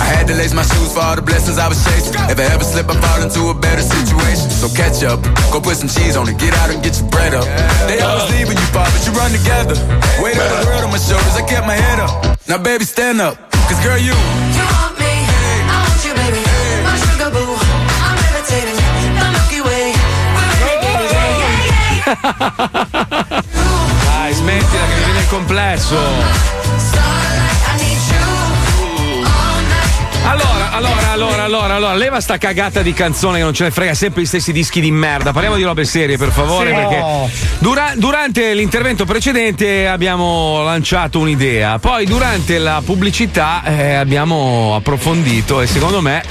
I 0.00 0.06
had 0.10 0.26
to 0.28 0.34
lace 0.34 0.54
my 0.54 0.62
shoes 0.62 0.92
for 0.92 1.00
all 1.00 1.16
the 1.16 1.22
blessings 1.22 1.58
I 1.58 1.68
was 1.68 1.82
chasing. 1.84 2.14
If 2.30 2.38
I 2.38 2.46
ever 2.54 2.64
slip, 2.64 2.88
I 2.90 2.96
fall 3.00 3.22
into 3.22 3.50
a 3.50 3.54
better 3.54 3.82
situation. 3.82 4.50
So 4.50 4.68
catch 4.70 5.02
up, 5.02 5.22
go 5.52 5.60
put 5.60 5.76
some 5.76 5.88
cheese 5.88 6.16
on 6.16 6.28
it, 6.28 6.38
get 6.38 6.54
out 6.58 6.70
and 6.70 6.82
get 6.82 6.98
your 6.98 7.08
bread 7.10 7.34
up. 7.34 7.46
They 7.86 8.00
always 8.00 8.30
leave 8.30 8.48
when 8.48 8.56
you 8.56 8.68
fall, 8.74 8.86
but 8.90 9.02
you 9.06 9.12
run 9.12 9.30
together. 9.32 9.76
Weight 10.22 10.38
of 10.38 10.48
the 10.50 10.66
world 10.66 10.84
on 10.84 10.90
my 10.90 10.98
shoulders, 10.98 11.34
I 11.36 11.42
kept 11.46 11.66
my 11.66 11.74
head 11.78 11.98
up. 12.00 12.38
Now, 12.48 12.58
baby, 12.58 12.84
stand 12.84 13.20
up. 13.20 13.36
Cause 13.68 13.78
girl, 13.84 13.98
you. 13.98 14.14
You 14.56 14.64
want 14.78 14.96
me, 14.98 15.12
I 15.68 15.76
want 15.84 16.00
you, 16.06 16.14
baby. 16.16 16.42
My 16.86 16.96
sugar 17.04 17.30
boo, 17.30 17.54
I'm 18.02 18.16
levitating. 18.24 18.78
The 19.18 19.26
Milky 19.34 19.60
Way, 19.60 19.92
we're 20.34 20.48
renegading. 20.56 21.12
Yeah, 21.12 21.38
yeah, 21.42 21.62
yeah, 21.70 22.02
yeah. 22.02 23.42
Dai, 24.08 24.32
smettila 24.34 24.86
che 24.88 24.94
mi 24.96 25.04
viene 25.04 25.20
il 25.20 25.28
complesso. 25.28 25.96
Allora, 30.28 30.70
allora, 30.72 31.10
allora, 31.12 31.42
allora, 31.44 31.74
allora, 31.74 31.94
leva 31.94 32.20
sta 32.20 32.36
cagata 32.36 32.82
di 32.82 32.92
canzone 32.92 33.38
che 33.38 33.44
non 33.44 33.54
ce 33.54 33.64
ne 33.64 33.70
frega 33.70 33.94
sempre 33.94 34.20
gli 34.22 34.26
stessi 34.26 34.52
dischi 34.52 34.80
di 34.82 34.90
merda. 34.90 35.32
Parliamo 35.32 35.56
di 35.56 35.62
robe 35.62 35.84
serie, 35.86 36.18
per 36.18 36.30
favore, 36.30 36.68
Sì. 36.68 36.74
perché 36.74 37.00
Oh. 37.02 37.30
dura- 37.60 37.92
durante 37.96 38.52
l'intervento 38.52 39.06
precedente 39.06 39.88
abbiamo 39.88 40.62
lanciato 40.64 41.18
un'idea, 41.18 41.78
poi 41.78 42.04
durante 42.04 42.58
la 42.58 42.82
pubblicità 42.84 43.62
eh, 43.64 43.94
abbiamo 43.94 44.74
approfondito 44.76 45.62
e 45.62 45.66
secondo 45.66 46.02
me. 46.02 46.22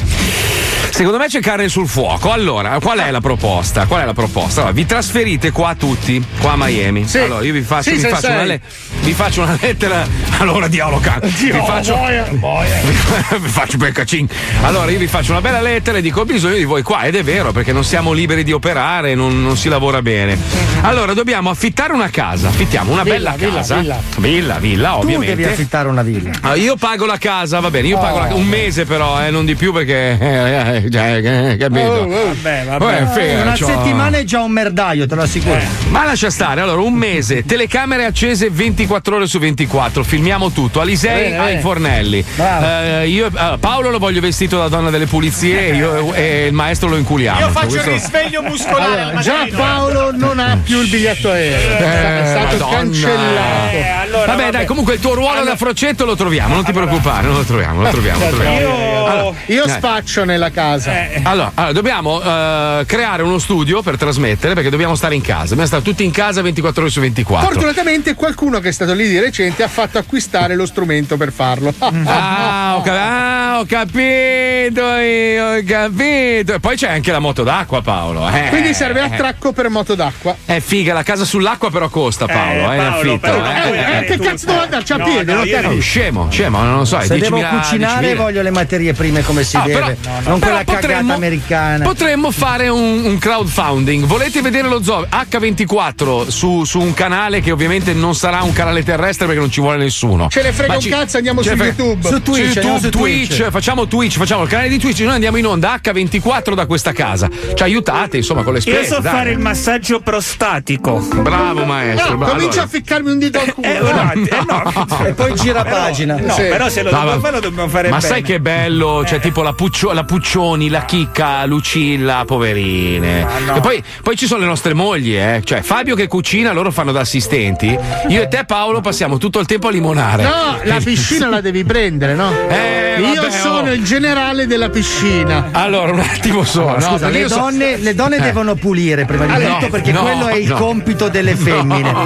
Secondo 0.92 1.18
me 1.20 1.28
c'è 1.28 1.42
carne 1.42 1.68
sul 1.70 1.88
fuoco. 1.88 2.32
Allora, 2.32 2.80
qual 2.80 2.98
è 3.00 3.12
la 3.12 3.22
proposta? 3.22 3.86
Qual 3.86 4.02
è 4.02 4.06
la 4.06 4.14
proposta? 4.14 4.62
Allora, 4.62 4.74
vi 4.74 4.86
trasferite 4.86 5.52
qua 5.52 5.76
tutti, 5.78 6.24
qua 6.40 6.54
a 6.54 6.56
Miami. 6.58 7.08
Sì. 7.08 7.20
Allora, 7.20 7.44
io 7.44 7.54
vi 7.54 7.62
faccio, 7.62 7.90
Sì, 7.92 7.98
vi 7.98 8.02
faccio 8.08 8.28
una, 8.30 8.44
le- 8.44 8.62
vi 9.08 9.14
faccio 9.14 9.42
una 9.44 9.58
lettera. 9.62 10.06
Allora, 10.40 10.68
dialoga. 10.68 11.18
Dio, 11.22 11.54
vi 11.54 11.62
faccio, 11.66 11.96
boia, 11.96 12.24
boia. 12.32 12.76
vi 13.40 13.48
faccio 13.48 13.78
per 13.78 13.94
cacin. 13.94 14.28
Allora, 14.64 14.92
io 14.92 15.00
vi 15.00 15.08
faccio 15.08 15.32
una 15.32 15.40
bella 15.40 15.62
lettera 15.62 16.00
e 16.00 16.02
dico: 16.02 16.20
ho 16.22 16.26
bisogno 16.26 16.56
di 16.58 16.66
voi 16.66 16.82
qua. 16.82 17.04
Ed 17.04 17.16
è 17.16 17.24
vero, 17.24 17.54
perché 17.54 17.72
non 17.72 17.86
siamo 17.86 18.12
liberi 18.12 18.44
di 18.44 18.52
operare, 18.52 19.16
non, 19.16 19.42
non 19.42 19.56
si 19.56 19.70
lavora 19.70 20.02
bene. 20.02 20.38
Allora, 20.82 21.14
dobbiamo 21.14 21.50
affittare 21.50 21.94
una 21.94 22.10
casa. 22.10 22.50
Affittiamo 22.50 22.92
una 22.92 23.04
Villa, 23.04 23.16
bella 23.16 23.36
villa, 23.38 23.54
casa. 23.54 23.76
villa. 23.78 24.00
villa, 24.18 24.58
villa, 24.60 24.90
Tu 24.92 24.98
ovviamente. 24.98 25.36
devi 25.36 25.48
affittare 25.48 25.88
una 25.88 26.04
villa. 26.04 26.32
Ah, 26.42 26.56
io 26.56 26.76
pago 26.76 27.06
la 27.06 27.18
casa, 27.18 27.62
va 27.62 27.70
bene, 27.70 27.88
io 27.88 27.96
Oh. 27.98 28.02
pago 28.02 28.20
la, 28.20 28.34
un 28.36 28.46
mese 28.46 28.84
però, 28.84 29.24
eh, 29.26 29.32
non 29.32 29.46
di 29.46 29.56
più 29.56 29.72
perché. 29.72 30.18
eh, 30.20 30.84
eh, 30.84 30.92
cioè, 30.92 31.52
eh, 31.52 31.58
capito? 31.58 31.88
Oh, 31.88 32.14
oh. 32.14 32.26
Vabbè, 32.42 32.66
Vabbè, 32.78 33.08
figa, 33.14 33.42
Una 33.44 33.52
c'ho- 33.54 33.66
settimana 33.66 34.18
è 34.18 34.24
già 34.26 34.42
un 34.42 34.52
merdaio, 34.52 35.08
te 35.08 35.16
lo 35.16 35.22
assicuro. 35.22 35.58
Ma 35.92 36.04
lascia 36.04 36.30
stare, 36.30 36.60
allora 36.60 36.82
un 36.82 36.94
mese, 36.94 37.44
telecamere 37.46 38.04
accese 38.06 38.50
24 38.50 38.96
ore 39.16 39.28
su 39.28 39.40
24, 39.40 40.04
filmiamo 40.04 40.52
tutto, 40.52 40.82
Alisei 40.82 41.32
Bene, 41.32 41.38
ai 41.38 41.60
fornelli. 41.60 42.24
Eh, 42.38 43.08
io, 43.08 43.28
eh, 43.28 43.58
Paolo 43.60 43.90
lo 43.90 44.00
voglio 44.00 44.20
vestito 44.22 44.58
da 44.58 44.68
donna 44.68 44.90
delle 44.90 45.06
pulizie 45.06 45.70
e, 45.70 45.76
io- 45.78 46.14
e 46.14 46.46
il 46.48 46.54
maestro 46.54 46.90
lo 46.90 46.98
inculiamo. 46.98 47.40
Io 47.40 47.50
faccio 47.50 47.68
Questo- 47.68 47.90
il 47.90 47.96
risveglio 48.00 48.42
muscolare 48.44 49.02
al 49.02 49.08
Allora, 49.10 49.22
già. 49.22 49.48
Paolo 49.56 50.12
non 50.16 50.40
ha 50.40 50.58
più 50.64 50.82
il 50.82 50.90
biglietto 50.90 51.30
aereo. 51.32 51.78
Eh, 51.78 52.22
è 52.22 52.26
stato 52.28 52.58
Madonna. 52.66 52.78
cancellato. 52.78 53.76
Eh, 54.08 54.10
allora, 54.10 54.26
vabbè, 54.28 54.42
vabbè. 54.44 54.52
dai, 54.58 54.66
comunque 54.66 54.94
il 54.96 55.00
tuo 55.00 55.14
ruolo 55.14 55.44
da 55.44 55.56
frocetto 55.58 56.06
lo 56.06 56.16
troviamo, 56.16 56.54
non 56.56 56.64
ti 56.64 56.72
preoccupare, 56.72 57.28
non 57.28 57.36
lo 57.36 57.44
troviamo, 57.44 57.82
lo 57.82 57.90
troviamo. 57.90 58.20
lo 58.20 58.30
troviamo. 58.30 58.60
Io- 58.60 59.06
Allora, 59.08 59.36
Io 59.48 59.64
eh. 59.66 59.70
spaccio 59.70 60.24
nella 60.26 60.52
casa. 60.52 60.92
Allora, 61.24 61.52
allora, 61.56 61.74
dobbiamo 61.74 62.22
eh, 62.22 62.84
creare 62.86 63.24
uno 63.24 63.38
studio 63.40 63.82
per 63.82 63.98
trasmettere 63.98 64.54
perché 64.54 64.70
dobbiamo 64.70 64.96
stare 64.96 65.16
in 65.16 65.22
casa. 65.22 65.46
Dobbiamo 65.50 65.66
stare 65.68 65.82
tutti 65.84 66.04
in 66.04 66.12
casa 66.12 66.42
24 66.42 66.82
ore 66.82 66.92
su 66.92 67.00
24. 67.00 67.48
Fortunatamente 67.50 68.14
qualcuno 68.16 68.60
che 68.60 68.70
è 68.70 68.72
stato 68.72 68.94
lì 68.94 69.08
di 69.08 69.20
recente 69.20 69.64
ha 69.64 69.68
fatto 69.68 69.98
acquistare 69.98 70.56
lo 70.56 70.66
strumento 70.66 71.18
per 71.18 71.32
farlo. 71.32 71.74
Ah 72.10 72.76
ho, 72.78 72.82
cap- 72.82 72.96
ah, 72.98 73.60
ho 73.60 73.66
capito, 73.66 74.82
io, 74.82 75.58
ho 75.58 75.62
capito. 75.66 76.54
E 76.54 76.60
poi 76.60 76.76
c'è 76.76 76.90
anche 76.90 77.12
la 77.12 77.20
moto 77.20 77.44
d'acqua, 77.44 77.82
Paolo. 77.82 78.28
eh. 78.30 78.48
Quindi 78.50 78.74
serve 78.74 79.02
attracco 79.02 79.52
per 79.52 79.70
moto 79.70 79.96
d'acqua. 79.96 80.36
È 80.46 80.60
figa, 80.60 80.94
la 80.94 81.04
casa 81.04 81.26
sull'acqua 81.26 81.70
però 81.72 81.90
costa, 81.90 82.26
Paolo, 82.26 82.72
Eh, 82.72 82.76
eh, 82.78 82.84
in 82.84 82.90
Paolo, 82.92 83.14
affitto. 83.14 83.20
però- 83.20 83.46
eh. 83.74 83.97
Eh, 83.97 83.97
che 84.06 84.18
cazzo 84.18 84.46
devo 84.46 84.62
andarci 84.62 84.94
a 84.94 84.98
No, 84.98 85.04
piedi? 85.06 85.32
no, 85.34 85.44
io- 85.44 85.54
capisco. 85.56 85.74
Oh, 85.78 85.80
scemo, 85.82 86.28
scemo, 86.32 86.64
non 86.64 86.78
lo 86.78 86.86
so. 86.86 87.00
Se 87.02 87.18
devo 87.18 87.38
10.000 87.38 87.50
cucinare 87.50 88.14
10.000. 88.14 88.16
voglio 88.18 88.42
le 88.42 88.52
materie 88.52 88.94
prime 88.94 89.24
come 89.24 89.44
si 89.44 89.58
Ah, 89.58 89.62
deve. 89.66 89.80
però- 90.02 90.20
non 90.26 90.40
quella 90.40 90.58
cagata 90.64 90.74
potremmo, 90.80 91.14
americana. 91.14 91.84
Potremmo 91.84 92.32
fare 92.32 92.68
un, 92.70 93.02
un 93.06 93.18
crowdfunding. 93.18 94.06
Volete 94.06 94.42
vedere 94.42 94.68
lo 94.68 94.82
zoo 94.84 95.06
H24 95.10 96.28
su, 96.30 96.64
su 96.64 96.80
un 96.80 96.94
canale 96.94 97.42
che 97.42 97.52
ovviamente 97.52 97.94
non 97.94 98.16
sarà 98.16 98.42
un 98.42 98.54
canale 98.54 98.84
terrestre 98.84 99.26
perché 99.26 99.40
non 99.42 99.52
ci 99.52 99.62
vuole 99.62 99.78
nessuno. 99.78 100.28
Ce 100.30 100.42
ne 100.42 100.52
frega 100.52 100.70
Ma 100.70 100.76
un 100.76 100.82
ci- 100.82 100.90
cazzo, 100.90 101.18
andiamo 101.18 101.42
su 101.42 101.50
YouTube. 101.54 102.08
Su 102.08 102.22
Twitch, 102.22 102.58
andiamo 102.58 102.80
su 102.80 102.90
Twitch, 102.90 103.28
Twitch. 103.36 103.50
facciamo 103.50 103.88
Twitch, 103.88 104.18
facciamo 104.18 104.44
il 104.44 104.50
canale 104.50 104.70
di 104.70 104.78
Twitch, 104.80 105.00
noi 105.02 105.14
andiamo 105.14 105.38
in 105.38 105.46
onda 105.46 105.80
H24 105.82 106.54
da 106.54 106.66
questa 106.66 106.92
casa. 106.94 107.30
Ci 107.54 107.64
aiutate, 107.64 108.18
insomma, 108.18 108.44
con 108.44 108.54
le 108.54 108.60
Io 108.64 108.74
spese. 108.74 108.94
so 108.96 109.00
dai. 109.00 109.12
fare 109.14 109.32
il 109.32 109.40
massaggio 109.40 110.00
prostatico. 110.00 111.00
Bravo 111.00 111.66
maestro, 111.66 112.12
No, 112.12 112.18
bravo. 112.18 112.34
comincia 112.34 112.62
Allora. 112.62 112.64
a 112.64 112.68
ficcarmi 112.68 113.12
un 113.12 113.20
dito 113.20 113.40
al 113.40 113.54
culo. 113.54 113.68
Eh, 113.68 113.80
eh, 113.90 114.30
no. 114.48 115.06
E 115.06 115.14
poi 115.14 115.34
gira 115.36 115.64
Però- 115.64 115.76
pagina. 115.76 116.16
No, 116.20 116.34
Sì. 116.34 116.42
però 116.44 116.70
se 116.70 116.84
lo 116.84 116.92
No, 116.92 116.98
dobbiamo 116.98 117.20
fare 117.20 117.34
lo 117.36 117.40
dobbiamo 117.42 117.70
fare 117.70 117.90
Ma 117.90 117.98
bene. 117.98 118.08
sai 118.08 118.22
che 118.22 118.40
bello? 118.40 119.04
Cioè, 119.06 119.20
tipo 119.20 119.42
la, 119.42 119.54
Puccio- 119.54 119.92
la 119.94 120.04
Puccioni, 120.04 120.70
la 120.70 120.86
Chicca, 120.86 121.46
Lucilla, 121.46 122.24
poverine. 122.26 123.26
no. 123.46 123.56
E 123.56 123.60
poi, 123.62 123.84
poi 124.04 124.16
ci 124.16 124.26
sono 124.28 124.42
le 124.42 124.48
nostre 124.48 124.74
mogli, 124.74 125.16
eh. 125.16 125.42
Cioè, 125.44 125.62
Fabio 125.62 125.96
che 125.96 126.08
cucina, 126.08 126.52
loro 126.52 126.72
fanno 126.72 126.92
da 126.92 127.02
assistenti. 127.02 127.78
Io 128.10 128.22
e 128.22 128.28
te, 128.28 128.44
Paolo, 128.46 128.82
passiamo 128.82 129.18
tutto 129.18 129.40
il 129.40 129.46
tempo 129.46 129.68
a 129.68 129.72
limonare. 129.72 130.24
No, 130.24 130.58
la 130.64 130.80
piscina 130.84 131.30
la 131.30 131.42
devi 131.42 131.64
prendere, 131.64 132.14
no? 132.16 132.32
Eh, 132.50 132.96
Io 133.00 133.22
vabbè, 133.22 133.32
sono 133.32 133.70
oh. 133.70 133.74
il 133.74 133.84
generale 133.84 134.48
della 134.48 134.70
piscina. 134.70 135.50
Allora, 135.52 135.92
un 135.92 136.00
attimo 136.00 136.44
solo. 136.44 136.74
No, 136.74 136.82
scusa, 136.82 137.10
le 137.10 137.28
so- 137.28 137.36
donne, 137.36 137.78
le 137.78 137.94
donne 137.96 138.18
Eh. 138.18 138.22
devono 138.22 138.56
pulire 138.56 139.06
prima 139.06 139.26
di 139.26 139.34
Allora, 139.34 139.54
tutto 139.56 139.70
perché 139.70 139.92
no, 139.92 140.02
quello 140.02 140.28
è 140.28 140.36
il 140.36 140.48
no. 140.50 140.56
compito 140.56 141.10
delle 141.10 141.36
femmine. 141.36 141.92
No, 141.92 142.06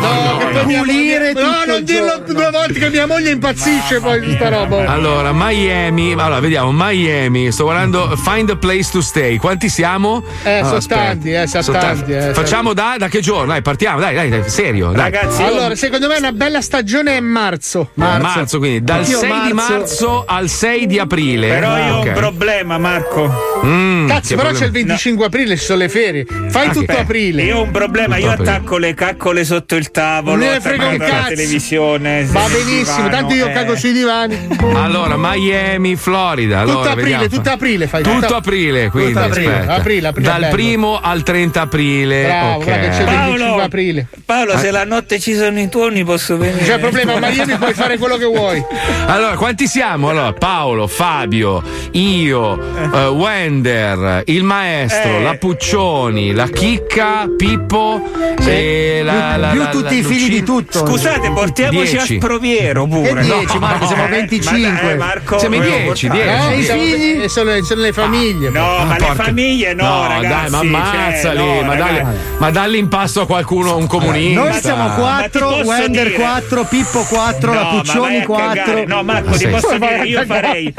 Pulire 0.63 1.33
tutto 1.33 1.70
non 1.71 1.83
dirlo 1.83 2.21
due 2.25 2.49
volte 2.51 2.73
che 2.79 2.89
mia 2.89 3.05
moglie 3.07 3.31
impazzisce 3.31 3.99
poi 3.99 4.19
di 4.19 4.33
sta 4.33 4.49
roba. 4.49 4.85
Allora, 4.87 5.31
Miami, 5.33 6.13
allora 6.13 6.39
vediamo, 6.39 6.71
Miami, 6.71 7.51
sto 7.51 7.63
guardando 7.63 8.15
Find 8.17 8.49
a 8.49 8.55
place 8.55 8.89
to 8.91 9.01
stay. 9.01 9.37
Quanti 9.37 9.69
siamo? 9.69 10.23
Eh, 10.43 10.59
No, 10.61 10.65
sono 10.65 10.77
aspetta. 10.77 11.01
tanti, 11.01 11.31
eh, 11.31 11.47
sono 11.47 11.63
Sono 11.63 11.77
tanti, 11.79 12.11
eh, 12.11 12.33
Facciamo 12.33 12.73
da, 12.73 12.95
da 12.97 13.07
che 13.07 13.19
giorno? 13.21 13.51
Dai, 13.51 13.61
partiamo, 13.61 13.99
dai, 13.99 14.13
dai, 14.15 14.29
dai 14.29 14.43
serio. 14.49 14.91
Dai. 14.91 15.11
Ragazzi, 15.11 15.41
Allora, 15.43 15.75
secondo 15.75 16.07
me 16.07 16.17
una 16.17 16.31
bella 16.31 16.61
stagione 16.61 17.17
è 17.17 17.19
marzo. 17.19 17.89
Marzo, 17.95 18.57
quindi 18.59 18.83
dal 18.83 18.99
Anch'io 18.99 19.19
6 19.19 19.29
di 19.47 19.53
marzo. 19.53 19.73
marzo 19.77 20.23
al 20.27 20.49
6 20.49 20.85
di 20.87 20.99
aprile. 20.99 21.47
Però 21.47 21.77
io 21.77 21.95
ho 21.95 21.99
Ok. 21.99 22.05
un 22.07 22.13
problema, 22.13 22.77
Marco. 22.77 23.49
Mm, 23.65 24.07
Cazzo, 24.07 24.35
però 24.35 24.49
problema- 24.49 24.59
c'è 24.59 24.65
il 24.65 24.71
25 24.71 25.25
aprile, 25.25 25.57
ci 25.57 25.63
sono 25.65 25.79
le 25.79 25.89
ferie. 25.89 26.25
Fai 26.49 26.67
Ah, 26.67 26.71
tutto 26.71 26.97
aprile. 26.97 27.43
Io 27.43 27.57
ho 27.57 27.61
un 27.63 27.71
problema, 27.71 28.15
io 28.17 28.21
Tutto 28.29 28.33
aprile. 28.41 28.51
attacco 28.57 28.77
le 28.77 28.93
caccole 28.93 29.43
sotto 29.45 29.75
il 29.75 29.91
tavolo, 29.91 30.37
Non 30.43 30.53
ne 30.53 30.59
frega 30.59 30.87
un 30.87 30.97
cazzo. 30.97 31.33
Televisione. 31.61 32.25
Va 32.25 32.47
benissimo, 32.47 32.95
divano, 32.95 33.09
tanto 33.09 33.33
io 33.33 33.47
eh. 33.47 33.51
cago 33.51 33.75
sui 33.75 33.93
divani. 33.93 34.47
Allora, 34.73 35.15
Miami, 35.17 35.95
Florida. 35.95 36.59
Allora, 36.59 36.77
tutto 36.77 36.89
aprile, 36.89 37.17
vediamo. 37.17 37.27
tutto 37.35 37.49
aprile 37.51 37.87
fai. 37.87 38.03
Tutto 38.03 38.19
tutto- 38.19 38.35
aprile, 38.35 38.89
quindi 38.89 39.13
tutto 39.13 39.25
aprile, 39.25 39.53
aspetta. 39.53 39.73
aprile, 39.73 40.07
aprile, 40.07 40.27
Dal 40.29 40.39
bello. 40.41 40.53
primo 40.53 40.99
al 41.01 41.23
30 41.23 41.61
aprile. 41.61 42.23
Bravo, 42.23 42.55
ok. 42.57 42.63
guarda 42.63 42.81
che 42.81 42.89
c'è 42.89 42.99
il 43.01 43.05
25 43.05 43.37
Paolo, 43.45 43.61
aprile. 43.63 44.07
Paolo, 44.25 44.57
se 44.57 44.71
la 44.71 44.83
notte 44.85 45.19
ci 45.19 45.35
sono 45.35 45.59
i 45.59 45.69
tuoni 45.69 46.03
posso 46.03 46.37
venire. 46.37 46.57
Non 46.59 46.67
c'è 46.67 46.79
problema, 46.79 47.13
a 47.13 47.19
Miami 47.29 47.55
puoi 47.57 47.73
fare 47.73 47.97
quello 47.97 48.17
che 48.17 48.25
vuoi. 48.25 48.63
Allora, 49.05 49.35
quanti 49.35 49.67
siamo? 49.67 50.09
Allora, 50.09 50.33
Paolo, 50.33 50.87
Fabio, 50.87 51.61
io, 51.91 52.59
eh, 52.93 53.05
Wender, 53.07 54.23
il 54.25 54.43
maestro, 54.43 55.17
Eh. 55.17 55.23
la 55.23 55.33
Puccioni, 55.35 56.33
la 56.33 56.47
Chicca, 56.47 57.27
Pippo 57.35 58.01
e 58.45 59.01
la, 59.03 59.37
la, 59.37 59.49
più 59.49 59.59
la- 59.59 59.69
tutti 59.69 59.83
la 59.95 59.99
i 59.99 60.03
figli 60.03 60.29
di 60.29 60.43
tutto. 60.43 60.85
Scusate, 60.85 61.29
portiamoci 61.51 61.91
Dieci. 61.91 62.13
a 62.15 62.17
Sproviero 62.17 62.85
pure. 62.87 63.13
Che 63.13 63.21
10, 63.21 63.59
Marco, 63.59 63.85
siamo 63.87 64.05
eh, 64.05 64.09
25. 64.09 64.59
ma- 64.71 64.89
eh, 64.91 64.95
Marco, 64.95 65.39
Siamo 65.39 65.55
in 65.55 65.61
volevo 65.61 65.77
10, 65.93 66.07
portare. 66.07 66.29
10. 66.31 66.47
No, 66.47 66.53
i 66.59 66.63
sono, 66.63 66.81
figli? 66.81 67.21
eh, 67.23 67.29
sono, 67.29 67.63
sono 67.63 67.81
le 67.81 67.93
famiglie. 67.93 68.49
No, 68.49 68.75
Ah, 68.77 68.83
ma 68.85 68.93
le 68.97 69.05
porca- 69.05 69.23
famiglie 69.23 69.73
no, 69.73 69.83
no 69.83 70.07
ragazzi. 70.07 70.27
dai, 70.27 70.49
ma 70.49 70.57
ammazzali, 70.79 71.19
cioè, 71.21 71.33
no, 71.35 71.61
ma, 71.63 71.75
dai, 71.75 72.03
ma 72.37 72.49
dalli 72.51 72.77
impasto 72.77 73.21
a 73.21 73.25
qualcuno, 73.25 73.77
un 73.77 73.87
comunista. 73.87 74.41
Noi 74.41 74.53
siamo 74.53 74.87
Ma 74.87 74.93
ti 74.93 74.99
4, 75.39 75.47
posso 75.49 75.63
Wender 75.69 76.07
dire- 76.07 76.17
4, 76.19 76.63
Pippo 76.65 77.03
4, 77.03 77.53
la 77.53 77.61
No, 77.61 77.69
Puccioni 77.77 78.17
a 78.17 78.25
cagare. 78.25 78.61
4. 78.61 78.83
No, 78.87 79.03
Marco, 79.03 79.31
ti 79.37 79.47
posso 79.47 79.77
dire, 79.77 80.03
io 80.05 80.25
farei. 80.25 80.73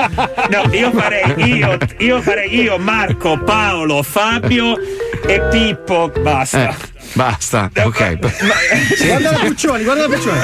No, 0.50 0.72
io 0.72 0.90
farei 0.92 1.34
io, 1.56 1.78
io 1.98 2.20
farei 2.22 2.60
io, 2.62 2.78
Marco, 2.78 3.38
Paolo, 3.44 4.02
Fabio 4.02 4.74
e 5.26 5.40
Pippo. 5.50 6.10
Basta. 6.20 6.68
Eh, 6.70 6.74
basta, 7.14 7.70
ok. 7.84 8.18
Guarda 9.06 9.30
la 9.32 9.38
Puccioni, 9.38 9.84
guarda 9.84 10.06
la 10.06 10.14
Puccioni. 10.14 10.38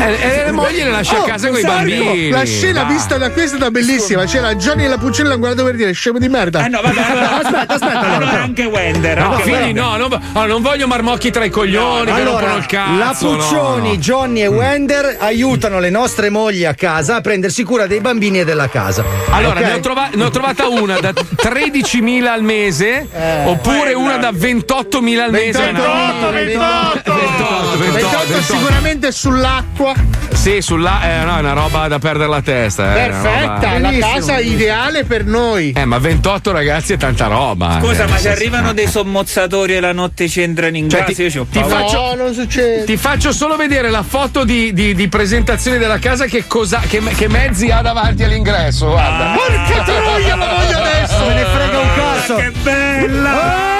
E, 0.00 0.18
e 0.20 0.44
le 0.46 0.50
mogli 0.52 0.76
le 0.82 0.90
lascia 0.90 1.20
Oh, 1.20 1.24
a 1.24 1.26
casa 1.26 1.48
con 1.48 1.58
i 1.58 1.62
bambini. 1.62 2.30
La 2.30 2.44
scena 2.44 2.82
Dai. 2.84 2.92
vista 2.94 3.16
da 3.18 3.30
qui 3.30 3.42
è 3.42 3.46
stata 3.46 3.70
bellissima. 3.70 4.24
C'era 4.24 4.54
Johnny 4.54 4.84
e 4.84 4.88
la 4.88 4.98
Puccioni 4.98 5.28
l'hanno 5.28 5.40
guardato 5.40 5.64
per 5.66 5.76
dire 5.76 5.92
scemo 5.92 6.18
di 6.18 6.28
merda. 6.28 6.60
Ah 6.64 6.66
no, 6.68 6.80
vabbè, 6.82 7.00
allora, 7.00 7.30
Aspetta, 7.42 7.74
aspetta, 7.74 7.98
allora, 8.00 8.14
allora 8.16 8.42
anche 8.42 8.64
Wender. 8.64 9.18
No, 9.18 9.30
anche 9.32 9.42
figli, 9.42 9.52
Wender. 9.54 9.82
no, 9.82 9.96
non, 9.96 10.20
oh, 10.32 10.46
non 10.46 10.62
voglio 10.62 10.86
marmocchi 10.86 11.30
tra 11.30 11.44
i 11.44 11.50
coglioni 11.50 12.04
che 12.12 12.22
rompono 12.22 12.38
Allora, 12.38 12.54
il 12.56 12.66
cazzo. 12.66 12.96
la 12.96 13.16
Puccioni, 13.36 13.88
no, 13.88 13.94
no. 13.94 13.96
Johnny 13.96 14.40
e 14.42 14.46
Wender 14.46 15.16
aiutano 15.20 15.78
le 15.80 15.90
nostre 15.90 16.30
mogli 16.30 16.64
a 16.64 16.74
casa 16.74 17.16
a 17.16 17.20
prendersi 17.20 17.62
cura 17.64 17.86
dei 17.86 18.00
bambini 18.00 18.40
e 18.40 18.44
della 18.44 18.68
casa. 18.68 19.04
Allora, 19.30 19.60
Ok? 19.60 19.66
ne, 19.66 19.72
ho 19.74 19.80
trova- 19.80 20.08
ne 20.12 20.24
ho 20.24 20.30
trovata 20.30 20.68
una 20.68 20.98
da 21.00 21.10
13.000 21.14 22.24
al 22.26 22.42
mese 22.42 23.06
oppure 23.44 23.92
una 23.94 24.16
da 24.16 24.30
28.000 24.30 25.18
al 25.18 25.30
mese. 25.30 25.61
28, 25.66 26.30
28, 26.32 27.14
28, 27.14 27.78
28 27.78 28.26
28. 28.26 28.42
sicuramente 28.42 29.12
sull'acqua. 29.12 29.92
Sì, 30.32 30.60
sulla 30.60 31.02
eh, 31.20 31.24
no, 31.24 31.36
è 31.36 31.40
una 31.40 31.52
roba 31.52 31.86
da 31.88 31.98
perdere 31.98 32.28
la 32.28 32.40
testa. 32.42 32.90
eh, 32.92 33.08
Perfetta, 33.08 33.72
roba- 33.74 33.78
la 33.78 33.92
casa 33.98 34.38
ideale 34.40 35.04
per 35.04 35.24
noi. 35.24 35.72
Eh, 35.76 35.84
ma 35.84 35.98
28 35.98 36.50
ragazzi 36.52 36.94
è 36.94 36.96
tanta 36.96 37.26
roba. 37.26 37.78
Scusa, 37.80 38.04
eh. 38.04 38.08
ma 38.08 38.16
se 38.16 38.30
arrivano 38.30 38.72
dei 38.72 38.88
sommozzatori 38.88 39.74
e 39.76 39.80
la 39.80 39.92
notte 39.92 40.28
ci 40.28 40.40
entrano 40.40 40.76
in 40.76 40.88
Cioè, 40.88 41.00
casa, 41.00 41.12
ti- 41.12 41.22
io 41.22 41.30
ci 41.30 41.38
ho 41.38 41.46
ti 41.50 41.58
paura. 41.60 41.76
faccio- 41.76 42.00
No, 42.02 42.14
non 42.14 42.34
succede. 42.34 42.84
Ti 42.84 42.96
faccio 42.96 43.32
solo 43.32 43.56
vedere 43.56 43.90
la 43.90 44.02
foto 44.02 44.44
di, 44.44 44.72
di- 44.72 44.94
di 44.94 45.08
presentazione 45.08 45.78
della 45.78 45.98
casa 45.98 46.24
che, 46.24 46.46
cosa, 46.46 46.80
che, 46.88 47.00
che 47.00 47.28
mezzi 47.28 47.70
ha 47.70 47.80
davanti 47.82 48.24
all'ingresso. 48.24 48.88
Guarda. 48.90 49.34
Porca 49.36 49.82
troia, 49.84 50.34
la 50.36 50.46
voglio 50.46 50.78
adesso. 50.78 51.24
Me 51.26 51.34
ne 51.34 51.44
frega 51.44 51.78
un 51.78 51.88
cazzo. 51.94 52.34
Che 52.36 52.52
bella! 52.62 53.71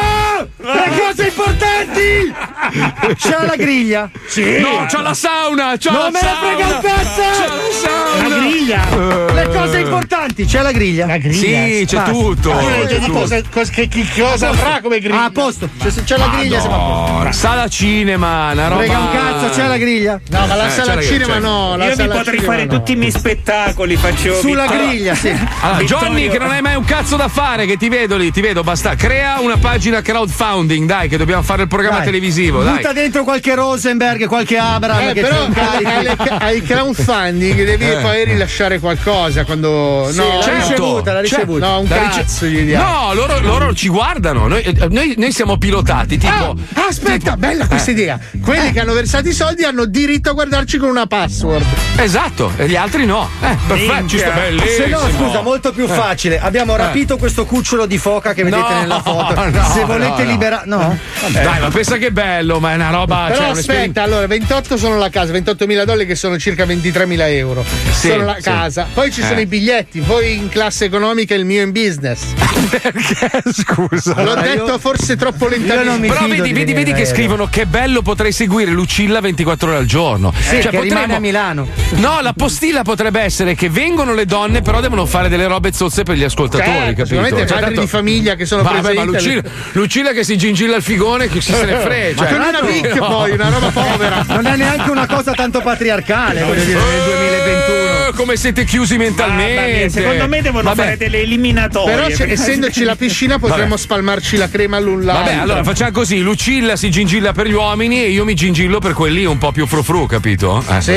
Le 0.72 0.98
cose 0.98 1.26
importanti! 1.26 3.14
C'è 3.16 3.44
la 3.46 3.56
griglia? 3.56 4.10
Sì. 4.26 4.58
No, 4.60 4.86
c'ho 4.90 5.00
la 5.02 5.14
sauna! 5.14 5.76
C'ho 5.76 5.90
Non 5.90 6.02
la 6.04 6.10
me 6.10 6.20
ne 6.20 6.28
sauna! 6.28 6.38
frega 6.38 6.66
un 6.66 6.80
cazzo! 6.82 7.20
C'ho 7.20 7.54
la 7.56 7.72
sauna! 7.72 8.28
La 8.28 8.36
griglia! 8.38 9.32
Le 9.32 9.48
cose 9.48 9.78
importanti, 9.80 10.44
c'è 10.46 10.62
la 10.62 10.72
griglia? 10.72 11.06
La 11.06 11.18
Sì, 11.20 11.84
c'è 11.86 11.96
Basta. 11.96 12.10
tutto. 12.10 12.52
Ah, 12.52 12.58
c'è 12.58 12.84
vedi 12.86 13.04
tutto. 13.06 13.12
cosa, 13.18 13.40
cosa- 13.50 13.70
che, 13.72 13.88
che 13.88 14.06
cosa 14.16 14.48
avrà 14.48 14.80
come 14.80 14.98
griglia? 15.00 15.20
Ah, 15.22 15.24
a 15.24 15.30
posto. 15.30 15.68
C'è, 15.80 15.90
c'è 16.04 16.16
la 16.16 16.28
griglia, 16.28 16.60
siamo 16.60 16.74
a 16.76 17.22
posto. 17.22 17.32
Sala 17.32 17.68
cinema, 17.68 18.52
una 18.52 18.68
roba. 18.68 18.82
Frega 18.82 18.98
un 18.98 19.10
cazzo, 19.10 19.48
c'è 19.54 19.66
la 19.66 19.76
griglia? 19.76 20.20
No, 20.28 20.46
ma 20.46 20.54
la 20.54 20.66
Eh, 20.66 20.70
sala 20.70 21.02
cinema 21.02 21.34
c'è- 21.34 21.40
no. 21.40 21.76
La 21.76 21.84
Io 21.86 21.96
mi 21.96 22.08
potrei 22.08 22.38
fare 22.40 22.64
no. 22.64 22.72
tutti 22.74 22.92
i 22.92 22.96
miei 22.96 23.10
spettacoli, 23.10 23.96
faccio 23.96 24.34
Sulla 24.38 24.62
Vittorio- 24.62 24.86
griglia, 24.88 25.14
sì. 25.14 25.34
Allora, 25.60 25.82
Johnny, 25.84 26.28
che 26.28 26.38
non 26.38 26.50
hai 26.50 26.62
mai 26.62 26.74
un 26.76 26.84
cazzo 26.84 27.16
da 27.16 27.28
fare, 27.28 27.66
che 27.66 27.76
ti 27.76 27.88
vedo 27.88 28.16
lì, 28.16 28.30
ti 28.30 28.40
vedo, 28.40 28.62
basta. 28.62 28.94
Crea 28.94 29.40
una 29.40 29.56
pagina 29.56 30.00
crowdfunding, 30.00 30.61
dai, 30.66 31.08
che 31.08 31.16
dobbiamo 31.16 31.42
fare 31.42 31.62
il 31.62 31.68
programma 31.68 31.96
Dai. 31.98 32.06
televisivo, 32.06 32.62
dai. 32.62 32.76
Butta 32.76 32.92
dentro 32.92 33.24
qualche 33.24 33.54
Rosenberg, 33.54 34.26
qualche 34.26 34.56
Abram 34.58 35.08
Eh, 35.08 35.12
però 35.14 35.42
ai, 35.44 35.52
carico. 35.52 35.90
alle- 35.90 36.16
ai 36.44 36.62
crowdfunding 36.62 37.64
devi 37.64 37.84
Eh. 37.88 37.96
poi 37.96 38.24
rilasciare 38.24 38.78
qualcosa 38.78 39.44
quando. 39.44 40.08
Sì, 40.10 40.16
no, 40.18 40.36
l'ha 40.38 40.42
certo. 40.42 40.68
ricevuta, 40.68 41.12
l'ha 41.12 41.20
Certo. 41.24 41.36
ricevuta. 41.36 41.66
no, 41.66 41.78
un 41.80 41.86
La 41.88 41.98
rice- 41.98 42.20
cazzo 42.20 42.46
gli 42.46 42.60
diamo. 42.62 42.84
No, 43.08 43.14
loro, 43.14 43.40
loro 43.40 43.74
ci 43.74 43.88
guardano. 43.88 44.46
Noi, 44.48 44.62
eh, 44.62 44.88
noi- 44.90 45.14
noi 45.16 45.32
siamo 45.32 45.56
pilotati, 45.58 46.18
tipo. 46.18 46.56
Ah, 46.74 46.86
aspetta, 46.88 47.36
bella 47.36 47.66
questa 47.66 47.90
Eh. 47.90 47.94
idea. 47.94 48.18
Quelli 48.42 48.72
che 48.72 48.80
hanno 48.80 48.92
versato 48.94 49.28
i 49.28 49.32
soldi 49.32 49.64
hanno 49.64 49.84
diritto 49.84 50.30
a 50.30 50.32
guardarci 50.32 50.78
con 50.78 50.88
una 50.88 51.06
password. 51.06 51.64
Esatto, 51.96 52.52
e 52.56 52.68
gli 52.68 52.76
altri 52.76 53.06
no. 53.06 53.28
Eh, 53.40 53.56
perfetto, 53.66 54.06
ci 54.08 54.18
sta 54.18 54.32
Se 54.76 54.86
no, 54.86 54.98
scusa, 55.16 55.40
molto 55.42 55.72
più 55.72 55.86
facile. 55.86 56.38
Abbiamo 56.40 56.76
rapito 56.76 57.16
questo 57.16 57.44
cucciolo 57.44 57.86
di 57.86 57.98
foca 57.98 58.32
che 58.32 58.42
vedete 58.44 58.60
No, 58.62 58.80
nella 58.80 59.00
foto. 59.02 59.34
no, 59.48 59.64
Se 59.72 59.84
volete 59.84 60.24
no. 60.24 60.30
liberare. 60.30 60.51
No? 60.64 60.98
Dai, 61.28 61.60
ma 61.60 61.68
pensa 61.68 61.96
che 61.96 62.10
bello, 62.12 62.60
ma 62.60 62.72
è 62.72 62.74
una 62.74 62.90
roba. 62.90 63.26
Però 63.28 63.38
cioè, 63.40 63.48
aspetta, 63.50 64.02
allora 64.02 64.26
28 64.26 64.76
sono 64.76 64.96
la 64.98 65.08
casa, 65.08 65.32
28 65.32 65.66
mila 65.66 65.84
dollari 65.84 66.06
che 66.06 66.14
sono 66.14 66.38
circa 66.38 66.64
23 66.64 67.06
mila 67.06 67.28
euro. 67.28 67.64
Sì, 67.92 68.08
sono 68.08 68.24
la 68.24 68.34
sì. 68.36 68.42
casa. 68.42 68.86
Poi 68.92 69.10
ci 69.10 69.22
sono 69.22 69.38
Eh. 69.38 69.42
i 69.42 69.46
biglietti, 69.46 70.00
voi 70.00 70.34
in 70.36 70.48
classe 70.48 70.84
economica 70.86 71.34
e 71.34 71.38
il 71.38 71.44
mio 71.44 71.62
in 71.62 71.72
business. 71.72 72.22
Perché? 72.70 73.42
Scusa. 73.52 74.22
L'ho 74.22 74.34
detto 74.34 74.64
io- 74.66 74.78
forse 74.78 75.16
troppo 75.16 75.48
lentamente. 75.48 75.88
non 75.88 76.00
mi 76.00 76.08
Però 76.08 76.26
vedi, 76.26 76.42
di 76.42 76.52
vedi, 76.52 76.72
vedi 76.72 76.92
che 76.92 77.04
scrivono 77.04 77.46
che 77.48 77.66
bello 77.66 78.02
potrei 78.02 78.32
seguire 78.32 78.70
Lucilla 78.70 79.20
24 79.20 79.68
ore 79.68 79.78
al 79.78 79.86
giorno. 79.86 80.32
Sì, 80.38 80.60
Cioè, 80.62 80.70
che 80.70 80.80
rimane 80.80 81.14
a 81.14 81.18
Milano. 81.18 81.68
No, 81.92 82.20
la 82.20 82.32
postilla 82.32 82.82
potrebbe 82.82 83.20
essere 83.20 83.54
che 83.54 83.68
vengono 83.68 84.14
le 84.14 84.24
donne, 84.26 84.62
però 84.62 84.80
devono 84.80 85.06
fare 85.06 85.28
delle 85.28 85.46
robe 85.46 85.72
zozze 85.72 86.02
per 86.02 86.16
gli 86.16 86.24
ascoltatori, 86.24 86.64
Certo, 86.70 86.86
capito? 86.86 87.04
sicuramente 87.06 87.46
Cioè, 87.46 87.48
madri 87.54 87.64
tanto- 87.66 87.80
di 87.80 87.86
famiglia 87.86 88.34
che 88.34 88.44
sono 88.46 88.62
Vabbè, 88.62 88.80
presenti. 88.80 88.98
ma 88.98 89.04
Lucilla, 89.04 89.42
Lucilla 89.72 90.12
che 90.12 90.24
si 90.24 90.31
gingilla 90.36 90.76
il 90.76 90.82
figone, 90.82 91.28
che 91.28 91.40
si 91.40 91.52
se 91.52 91.64
ne 91.64 91.76
frega. 91.78 92.20
Ma 92.22 92.28
Cioè, 92.28 92.38
con 92.38 92.48
una 92.48 92.60
picchia 92.60 93.06
poi, 93.06 93.30
una 93.32 93.48
roba 93.48 93.70
povera. 93.70 94.24
Non 94.28 94.46
è 94.46 94.56
neanche 94.56 94.90
una 94.90 95.06
cosa 95.06 95.32
tanto 95.32 95.60
patriarcale, 95.60 96.42
voglio 96.42 96.64
dire, 96.64 96.78
nel 96.78 97.02
2021. 97.04 97.81
Come 98.12 98.36
siete 98.36 98.64
chiusi 98.64 98.96
mentalmente. 98.96 99.76
Mia, 99.78 99.88
secondo 99.88 100.28
me 100.28 100.42
devono 100.42 100.62
Vabbè. 100.64 100.82
fare 100.82 100.96
delle 100.96 101.20
eliminatorie. 101.22 101.94
Però, 101.94 102.10
se- 102.10 102.30
essendoci 102.30 102.84
la 102.84 102.96
piscina, 102.96 103.38
potremmo 103.38 103.70
Vabbè. 103.70 103.80
spalmarci 103.80 104.36
la 104.36 104.48
crema 104.48 104.78
l'un 104.78 105.04
l'altro. 105.04 105.24
Vabbè, 105.24 105.42
allora 105.42 105.64
facciamo 105.64 105.90
così: 105.92 106.18
Lucilla 106.20 106.76
si 106.76 106.90
gingilla 106.90 107.32
per 107.32 107.46
gli 107.46 107.52
uomini 107.52 108.02
e 108.02 108.10
io 108.10 108.24
mi 108.24 108.34
gingillo 108.34 108.78
per 108.78 108.92
quelli 108.92 109.24
un 109.24 109.38
po' 109.38 109.52
più 109.52 109.66
frufru, 109.66 110.06
capito? 110.06 110.62
Eh, 110.68 110.80
Sì, 110.80 110.92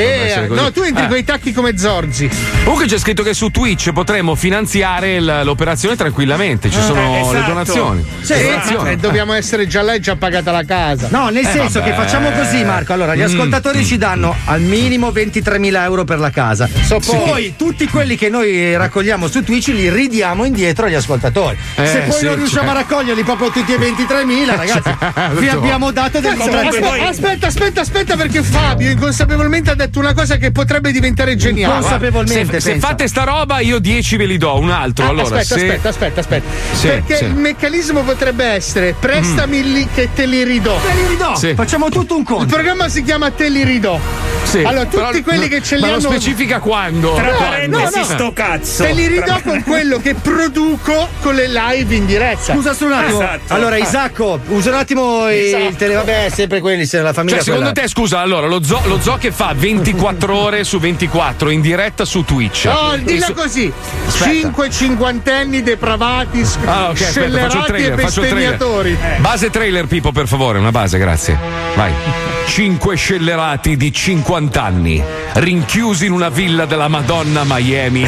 così. 0.48 0.60
no, 0.60 0.70
tu 0.72 0.82
entri 0.82 1.04
Eh. 1.04 1.08
con 1.08 1.16
i 1.16 1.24
tacchi 1.24 1.52
come 1.52 1.76
Zorzi. 1.78 2.28
Comunque 2.64 2.86
c'è 2.86 2.98
scritto 2.98 3.22
che 3.22 3.34
su 3.34 3.50
Twitch 3.50 3.92
potremmo 3.92 4.34
finanziare 4.34 5.20
l'operazione 5.20 5.96
tranquillamente, 5.96 6.70
ci 6.70 6.80
sono 6.80 7.00
Eh, 7.16 7.20
esatto. 7.20 7.32
le 7.32 7.42
donazioni. 7.46 8.04
Sì, 8.20 8.34
Le 8.34 8.42
ma 8.42 8.48
donazioni. 8.50 8.90
eh, 8.90 8.96
dobbiamo 8.96 9.32
essere 9.32 9.66
già 9.66 9.82
là 9.82 9.94
e 9.94 10.00
già 10.00 10.16
pagata 10.16 10.50
la 10.50 10.64
casa. 10.64 11.08
No, 11.10 11.28
nel 11.28 11.44
Eh, 11.44 11.50
senso 11.50 11.80
vabbè. 11.80 11.90
che 11.90 11.96
facciamo 11.96 12.30
così, 12.30 12.64
Marco. 12.64 12.92
Allora, 12.92 13.14
gli 13.14 13.20
Mm. 13.20 13.24
ascoltatori 13.24 13.84
ci 13.84 13.96
danno 13.98 14.34
al 14.46 14.60
minimo 14.60 15.10
23.000 15.10 15.84
euro 15.84 16.04
per 16.04 16.18
la 16.18 16.30
casa. 16.30 16.68
So 16.82 17.00
poi. 17.12 17.54
tutti 17.56 17.86
quelli 17.88 18.16
che 18.16 18.28
noi 18.28 18.76
raccogliamo 18.76 19.28
su 19.28 19.42
Twitch 19.44 19.68
li 19.68 19.90
ridiamo 19.90 20.44
indietro 20.44 20.86
agli 20.86 20.94
ascoltatori. 20.94 21.56
Eh, 21.76 21.86
Se 21.86 21.98
poi 22.00 22.18
sì, 22.18 22.24
non 22.24 22.36
riusciamo 22.36 22.68
cioè. 22.68 22.74
a 22.76 22.78
raccoglierli 22.80 23.22
proprio 23.22 23.50
tutti 23.50 23.72
e 23.72 23.76
23.000, 23.78 24.46
ragazzi, 24.56 24.90
vi 25.38 25.44
Certo. 25.46 25.58
abbiamo 25.58 25.90
dato 25.90 26.20
del 26.20 26.32
Aspetta, 26.32 26.50
contratto. 26.68 27.02
aspetta, 27.08 27.46
aspetta, 27.46 27.80
aspetta, 27.80 28.16
perché 28.16 28.42
Fabio 28.42 28.90
inconsapevolmente 28.90 29.70
ha 29.70 29.74
detto 29.74 29.98
una 29.98 30.14
cosa 30.14 30.36
che 30.36 30.50
potrebbe 30.52 30.90
diventare 30.92 31.36
geniale. 31.36 31.84
se, 32.26 32.60
se 32.60 32.78
fate 32.78 33.06
sta 33.08 33.24
roba, 33.24 33.60
io 33.60 33.78
10 33.78 34.16
ve 34.16 34.26
li 34.26 34.38
do, 34.38 34.58
un 34.58 34.70
altro. 34.70 35.04
Ah, 35.04 35.08
allora, 35.08 35.38
aspetta, 35.40 35.58
se- 35.60 35.66
aspetta, 35.66 35.88
aspetta, 35.88 36.20
aspetta. 36.20 36.48
Sì, 36.72 36.86
Perché 36.88 37.16
sì. 37.16 37.24
il 37.24 37.34
meccanismo 37.34 38.02
potrebbe 38.02 38.44
essere 38.44 38.94
prestami 38.98 39.62
lì 39.72 39.88
che 39.94 40.08
te 40.14 40.26
li 40.26 40.42
ridò. 40.44 40.78
Te 40.80 40.92
li 40.94 41.06
ridò, 41.08 41.34
Sì. 41.36 41.54
facciamo 41.54 41.88
tutto 41.88 42.16
un 42.16 42.24
conto. 42.24 42.44
Il 42.44 42.50
programma 42.50 42.88
si 42.88 43.02
chiama 43.02 43.30
Te 43.30 43.48
li 43.48 43.64
ridò. 43.64 43.98
Sì, 44.44 44.58
allora, 44.62 44.84
tutti 44.84 44.96
però- 44.96 45.10
quelli 45.22 45.48
che 45.48 45.60
ce 45.62 45.74
li 45.76 45.80
ma 45.82 45.88
lo 45.88 45.94
hanno. 45.94 46.10
specifica 46.10 46.60
quando? 46.60 46.95
Tra 47.00 47.30
No, 47.30 47.36
parentesi, 47.38 47.98
no, 47.98 48.00
no. 48.00 48.04
sto 48.04 48.32
cazzo. 48.32 48.82
Te 48.84 48.92
li 48.92 49.06
ridò 49.06 49.24
Tra- 49.24 49.40
con 49.42 49.62
quello 49.62 49.98
che 49.98 50.14
produco 50.14 51.08
con 51.20 51.34
le 51.34 51.48
live 51.48 51.94
in 51.94 52.06
diretta. 52.06 52.52
Scusa 52.54 52.72
solo 52.74 52.94
un 52.94 53.00
attimo. 53.00 53.20
Esatto. 53.22 53.54
Allora, 53.54 53.76
Isacco, 53.76 54.40
usa 54.48 54.70
un 54.70 54.76
attimo 54.76 55.28
il 55.30 55.36
Esatto. 55.54 55.74
tele. 55.76 55.94
Vabbè, 55.94 56.28
sempre 56.32 56.60
quelli, 56.60 56.86
se 56.86 57.00
la 57.00 57.12
famiglia 57.12 57.36
Cioè, 57.36 57.44
secondo 57.44 57.70
quella. 57.70 57.80
te, 57.86 57.88
scusa, 57.88 58.20
allora, 58.20 58.46
lo 58.46 58.62
zoo, 58.62 58.80
lo 58.84 59.00
zoo 59.00 59.16
che 59.18 59.30
fa 59.32 59.52
24 59.56 60.34
ore 60.36 60.64
su 60.64 60.78
24 60.78 61.50
in 61.50 61.60
diretta 61.60 62.04
su 62.04 62.24
Twitch. 62.24 62.64
No, 62.66 62.94
E 62.94 63.02
dilla 63.02 63.26
su- 63.26 63.34
così. 63.34 63.72
Aspetta. 64.06 64.30
Cinque 64.30 64.70
cinquantenni 64.70 65.62
depravati, 65.62 66.44
sc- 66.44 66.66
Ah, 66.66 66.88
ok, 66.90 67.00
aspetta, 67.00 67.00
faccio 67.00 67.02
il 67.02 67.06
scellerati 67.10 67.56
e 67.58 67.62
trailer, 67.64 68.00
faccio 68.00 68.20
il 68.22 68.28
trailer. 68.28 68.50
bestemmiatori. 68.56 68.98
Base 69.18 69.50
trailer, 69.50 69.86
Pippo, 69.86 70.12
per 70.12 70.26
favore, 70.28 70.58
una 70.58 70.70
base, 70.72 70.98
grazie. 70.98 71.38
Vai. 71.74 72.35
Cinque 72.46 72.96
scellerati 72.96 73.76
di 73.76 73.92
50 73.92 74.62
anni, 74.62 75.02
rinchiusi 75.34 76.06
in 76.06 76.12
una 76.12 76.30
villa 76.30 76.64
della 76.64 76.88
Madonna 76.88 77.42
Miami. 77.44 78.06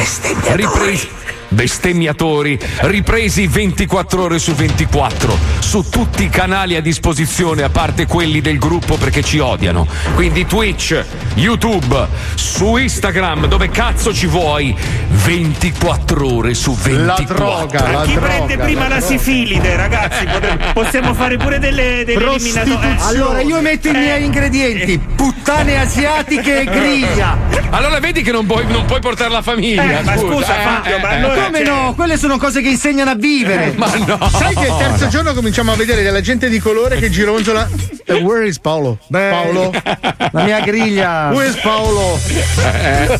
Ripresi. 0.53 1.07
Bestemmiatori, 1.49 2.59
ripresi 2.81 3.47
24 3.47 4.21
ore 4.21 4.39
su 4.39 4.53
24, 4.53 5.37
su 5.59 5.89
tutti 5.89 6.23
i 6.23 6.29
canali 6.29 6.75
a 6.75 6.81
disposizione, 6.81 7.63
a 7.63 7.69
parte 7.69 8.05
quelli 8.05 8.39
del 8.39 8.59
gruppo 8.59 8.97
perché 8.97 9.23
ci 9.23 9.39
odiano. 9.39 9.87
Quindi 10.13 10.45
Twitch, 10.45 11.03
YouTube, 11.33 12.07
su 12.35 12.77
Instagram, 12.77 13.47
dove 13.47 13.69
cazzo 13.69 14.13
ci 14.13 14.27
vuoi? 14.27 14.75
24 15.09 16.33
ore 16.35 16.53
su 16.53 16.75
24. 16.75 17.35
droga, 17.35 17.87
Ma 17.91 18.03
chi 18.03 18.13
prende 18.13 18.57
prima 18.57 18.87
la 18.87 18.99
sifilide, 19.01 19.75
ragazzi? 19.75 20.27
Possiamo 20.73 21.13
fare 21.15 21.37
pure 21.37 21.57
delle, 21.57 22.03
delle 22.05 22.33
eliminatorie. 22.35 22.95
Allora, 22.99 23.41
io 23.41 23.59
metto 23.61 23.87
i 23.87 23.93
miei 23.93 24.23
ingredienti: 24.23 24.99
puttane 25.15 25.79
asiatiche 25.79 26.61
e 26.61 26.65
griglia. 26.65 27.37
Allora 27.71 27.99
vedi 27.99 28.21
che 28.21 28.31
non 28.31 28.45
puoi, 28.45 28.65
non 28.67 28.85
puoi 28.85 28.99
portare 28.99 29.31
la 29.31 29.41
famiglia. 29.41 29.99
Eh, 29.99 30.03
ma 30.03 30.15
scusa, 30.17 30.59
eh, 30.59 30.63
Fabio, 30.63 30.95
eh, 30.95 30.99
ma 30.99 31.09
eh. 31.09 31.15
allora- 31.15 31.38
Come 31.45 31.65
cioè- 31.65 31.75
no? 31.75 31.93
Quelle 31.95 32.17
sono 32.17 32.37
cose 32.37 32.61
che 32.61 32.69
insegnano 32.69 33.11
a 33.11 33.15
vivere. 33.15 33.73
Ma 33.75 33.91
no. 34.05 34.29
Sai 34.29 34.53
che 34.55 34.65
il 34.67 34.75
terzo 34.77 35.07
giorno 35.07 35.33
cominciamo 35.33 35.71
a 35.71 35.75
vedere 35.75 36.01
della 36.03 36.21
gente 36.21 36.49
di 36.49 36.59
colore 36.59 36.97
che 36.97 37.09
gironzola. 37.09 37.67
Eh, 38.05 38.13
Where 38.13 38.47
is 38.47 38.59
Paolo? 38.59 38.97
Paolo? 39.09 39.71
La 40.31 40.43
mia 40.43 40.59
griglia. 40.61 41.29
Where 41.31 41.49
is 41.49 41.55
Paolo? 41.57 42.19
Eh. 42.73 43.19